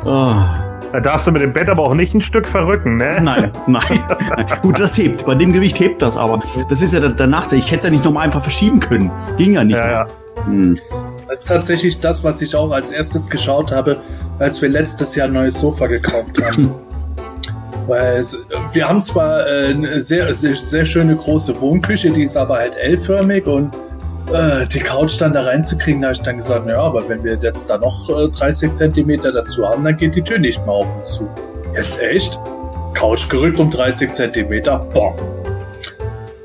Ah, 0.03 0.63
Da 0.91 0.99
darfst 0.99 1.27
du 1.27 1.31
mit 1.31 1.43
dem 1.43 1.53
Bett 1.53 1.69
aber 1.69 1.83
auch 1.83 1.93
nicht 1.93 2.15
ein 2.15 2.21
Stück 2.21 2.47
verrücken, 2.47 2.97
ne? 2.97 3.19
nein, 3.21 3.51
nein, 3.67 3.83
nein. 4.07 4.47
Gut, 4.63 4.79
das 4.79 4.97
hebt. 4.97 5.27
Bei 5.27 5.35
dem 5.35 5.53
Gewicht 5.53 5.79
hebt 5.79 6.01
das 6.01 6.17
aber. 6.17 6.41
Das 6.69 6.81
ist 6.81 6.91
ja 6.91 6.99
der, 6.99 7.09
der 7.09 7.27
Nachteil. 7.27 7.59
Ich 7.59 7.67
hätte 7.67 7.77
es 7.79 7.83
ja 7.85 7.89
nicht 7.91 8.03
nochmal 8.03 8.25
einfach 8.25 8.41
verschieben 8.41 8.79
können. 8.79 9.11
Ging 9.37 9.53
ja 9.53 9.63
nicht. 9.63 9.77
Ja, 9.77 9.91
ja. 9.91 10.07
Hm. 10.45 10.79
Das 11.31 11.39
ist 11.39 11.47
tatsächlich 11.47 11.97
das, 11.97 12.25
was 12.25 12.41
ich 12.41 12.53
auch 12.57 12.71
als 12.71 12.91
erstes 12.91 13.29
geschaut 13.29 13.71
habe, 13.71 13.95
als 14.39 14.61
wir 14.61 14.67
letztes 14.67 15.15
Jahr 15.15 15.27
ein 15.27 15.33
neues 15.33 15.61
Sofa 15.61 15.87
gekauft 15.87 16.43
haben. 16.43 16.75
Weil 17.87 18.17
es, 18.17 18.37
wir 18.73 18.89
haben 18.89 19.01
zwar 19.01 19.47
äh, 19.47 19.69
eine 19.69 20.01
sehr, 20.01 20.33
sehr, 20.35 20.57
sehr 20.57 20.85
schöne 20.85 21.15
große 21.15 21.61
Wohnküche, 21.61 22.11
die 22.11 22.23
ist 22.23 22.35
aber 22.35 22.57
halt 22.57 22.75
L-förmig 22.75 23.47
und 23.47 23.73
äh, 24.33 24.67
die 24.67 24.81
Couch 24.81 25.21
dann 25.21 25.31
da 25.31 25.43
reinzukriegen, 25.43 26.01
da 26.01 26.09
habe 26.09 26.15
ich 26.15 26.21
dann 26.21 26.35
gesagt, 26.35 26.65
naja, 26.65 26.81
aber 26.81 27.07
wenn 27.07 27.23
wir 27.23 27.35
jetzt 27.35 27.69
da 27.69 27.77
noch 27.77 28.09
äh, 28.09 28.27
30 28.27 28.73
Zentimeter 28.73 29.31
dazu 29.31 29.65
haben, 29.65 29.85
dann 29.85 29.95
geht 29.95 30.13
die 30.13 30.21
Tür 30.21 30.37
nicht 30.37 30.59
mehr 30.65 30.75
auf 30.75 30.97
uns 30.97 31.13
zu. 31.13 31.29
Jetzt 31.73 32.01
echt? 32.01 32.37
Couch 32.93 33.29
gerückt 33.29 33.57
um 33.57 33.69
30 33.69 34.11
Zentimeter, 34.11 34.85
boah. 34.93 35.15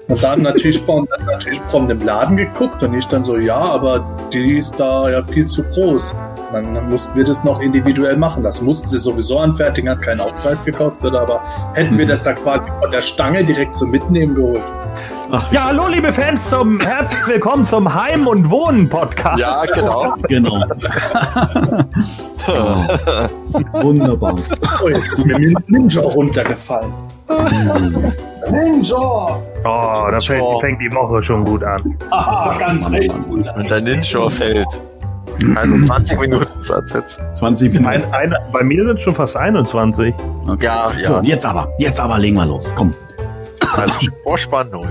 Und 0.09 0.23
dann 0.23 0.43
natürlich, 0.43 0.87
und 0.89 1.11
dann 1.11 1.27
natürlich 1.27 1.61
prompt 1.67 1.91
im 1.91 1.99
Laden 2.01 2.37
geguckt 2.37 2.81
und 2.83 2.95
ich 2.95 3.07
dann 3.07 3.25
so, 3.25 3.39
ja, 3.39 3.57
aber 3.59 4.07
die 4.33 4.59
ist 4.59 4.79
da 4.79 5.11
ja 5.11 5.23
viel 5.25 5.47
zu 5.47 5.65
groß. 5.65 6.15
Dann, 6.53 6.75
dann 6.75 6.89
mussten 6.89 7.17
wir 7.17 7.25
das 7.25 7.43
noch 7.43 7.59
individuell 7.61 8.17
machen. 8.17 8.45
Das 8.45 8.63
mussten 8.63 8.87
sie 8.89 8.99
sowieso 8.99 9.41
anfertigen, 9.41 9.91
hat 9.91 10.01
keinen 10.03 10.21
Aufpreis 10.21 10.65
gekostet, 10.65 11.13
aber 11.13 11.41
hätten 11.75 11.99
wir 11.99 12.07
das 12.07 12.23
da 12.23 12.35
quasi 12.35 12.69
von 12.81 12.89
der 12.93 13.03
Stange 13.03 13.43
direkt 13.43 13.75
zum 13.75 13.91
Mitnehmen 13.91 14.37
geholt. 14.37 14.63
Ach, 15.33 15.51
Ja, 15.51 15.65
hallo 15.67 15.89
liebe 15.89 16.13
Fans, 16.13 16.49
zum 16.51 16.79
herzlich 16.81 17.27
willkommen 17.27 17.67
zum 17.67 17.93
Heim- 17.93 18.29
und 18.29 18.49
Wohnen-Podcast. 18.49 19.41
Ja, 19.41 19.63
genau. 19.75 20.15
genau. 20.29 20.65
Wunderbar. 23.83 24.37
Oh, 24.85 24.89
jetzt 24.89 25.13
ist 25.15 25.27
mir 25.27 25.37
Nin- 25.39 25.57
Ninja 25.67 26.03
runtergefallen. 26.03 26.93
Ninja! 28.51 28.97
Oh, 28.97 30.09
da 30.11 30.21
fängt, 30.21 30.61
fängt 30.61 30.81
die 30.81 30.93
Woche 30.93 31.23
schon 31.23 31.45
gut 31.45 31.65
an. 31.65 31.97
Haha, 32.11 32.55
ganz 32.59 32.91
recht. 32.93 33.13
Und 33.29 33.71
der 33.71 33.81
Ninja 33.81 34.29
fällt. 34.29 34.67
Also 35.55 35.79
20 35.83 36.19
Minuten 36.21 36.63
Satz 36.63 36.93
jetzt. 36.95 37.21
20 37.35 37.73
Minuten. 37.73 37.87
Ein, 37.89 38.05
ein, 38.15 38.35
bei 38.53 38.63
mir 38.63 38.85
sind 38.85 39.01
schon 39.03 39.15
fast 39.15 39.37
21. 39.37 40.15
Okay. 40.49 40.65
Ja, 40.65 40.89
So, 41.03 41.13
ja. 41.15 41.23
jetzt 41.23 41.45
aber, 41.45 41.69
jetzt 41.79 42.01
aber 42.01 42.19
legen 42.19 42.37
wir 42.37 42.47
los. 42.47 42.73
Komm. 42.75 42.95
Also 43.77 43.95
Vorspann 44.23 44.71
null. 44.71 44.87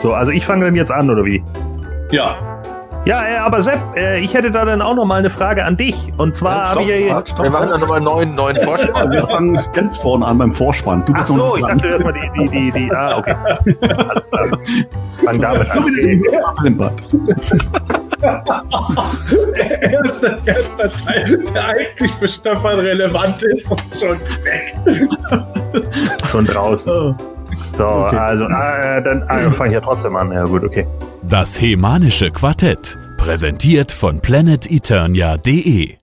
So, 0.00 0.14
also 0.14 0.32
ich 0.32 0.46
fange 0.46 0.64
dann 0.64 0.74
jetzt 0.74 0.90
an, 0.90 1.10
oder 1.10 1.24
wie? 1.24 1.42
Ja, 2.10 2.36
Ja, 3.06 3.26
äh, 3.26 3.36
aber 3.38 3.62
Sepp, 3.62 3.80
äh, 3.96 4.18
ich 4.20 4.34
hätte 4.34 4.50
da 4.50 4.64
dann 4.64 4.82
auch 4.82 4.94
noch 4.94 5.06
mal 5.06 5.20
eine 5.20 5.30
Frage 5.30 5.64
an 5.64 5.76
dich. 5.76 6.12
Und 6.18 6.34
zwar 6.34 6.70
habe 6.70 6.82
ich 6.82 7.06
ja... 7.06 7.14
Halt, 7.14 7.30
stopp, 7.30 7.44
Wir 7.44 7.50
machen 7.50 7.70
dann 7.70 7.80
nochmal 7.80 7.96
einen 7.96 8.04
neuen, 8.04 8.34
neuen 8.34 8.56
Vorspann. 8.58 9.10
Wir 9.10 9.22
fangen 9.22 9.58
ganz 9.72 9.96
vorne 9.96 10.26
an 10.26 10.36
beim 10.38 10.52
Vorspann. 10.52 11.04
Du 11.06 11.12
Ach 11.14 11.18
bist 11.18 11.30
noch 11.30 11.50
so, 11.50 11.56
ich 11.56 11.66
dachte 11.66 11.88
erstmal 11.88 12.12
die, 12.12 12.30
die, 12.38 12.48
die, 12.48 12.72
die... 12.72 12.92
Ah, 12.92 13.16
okay. 13.18 13.34
Alles 14.08 14.30
klar. 14.30 14.46
Fang 15.24 15.40
damit 15.40 15.70
an. 15.70 15.84
Erster, 19.80 20.38
erster 20.44 20.90
Teil, 20.90 21.44
der 21.54 21.68
eigentlich 21.68 22.12
für 22.12 22.28
Stefan 22.28 22.80
relevant 22.80 23.42
ist 23.44 23.70
und 23.70 23.82
schon 23.98 24.18
weg. 24.44 24.76
Schon 26.30 26.44
draußen. 26.44 27.16
So, 27.80 27.86
Okay. 27.86 28.16
also, 28.16 28.44
äh, 28.44 29.02
dann 29.02 29.22
äh, 29.22 29.50
fange 29.52 29.70
ich 29.70 29.74
ja 29.74 29.80
trotzdem 29.80 30.14
an. 30.14 30.30
Ja, 30.32 30.44
gut, 30.44 30.62
okay. 30.64 30.86
Das 31.22 31.58
Hemanische 31.60 32.30
Quartett. 32.30 32.98
Präsentiert 33.16 33.90
von 33.90 34.20
planeteternia.de 34.20 35.94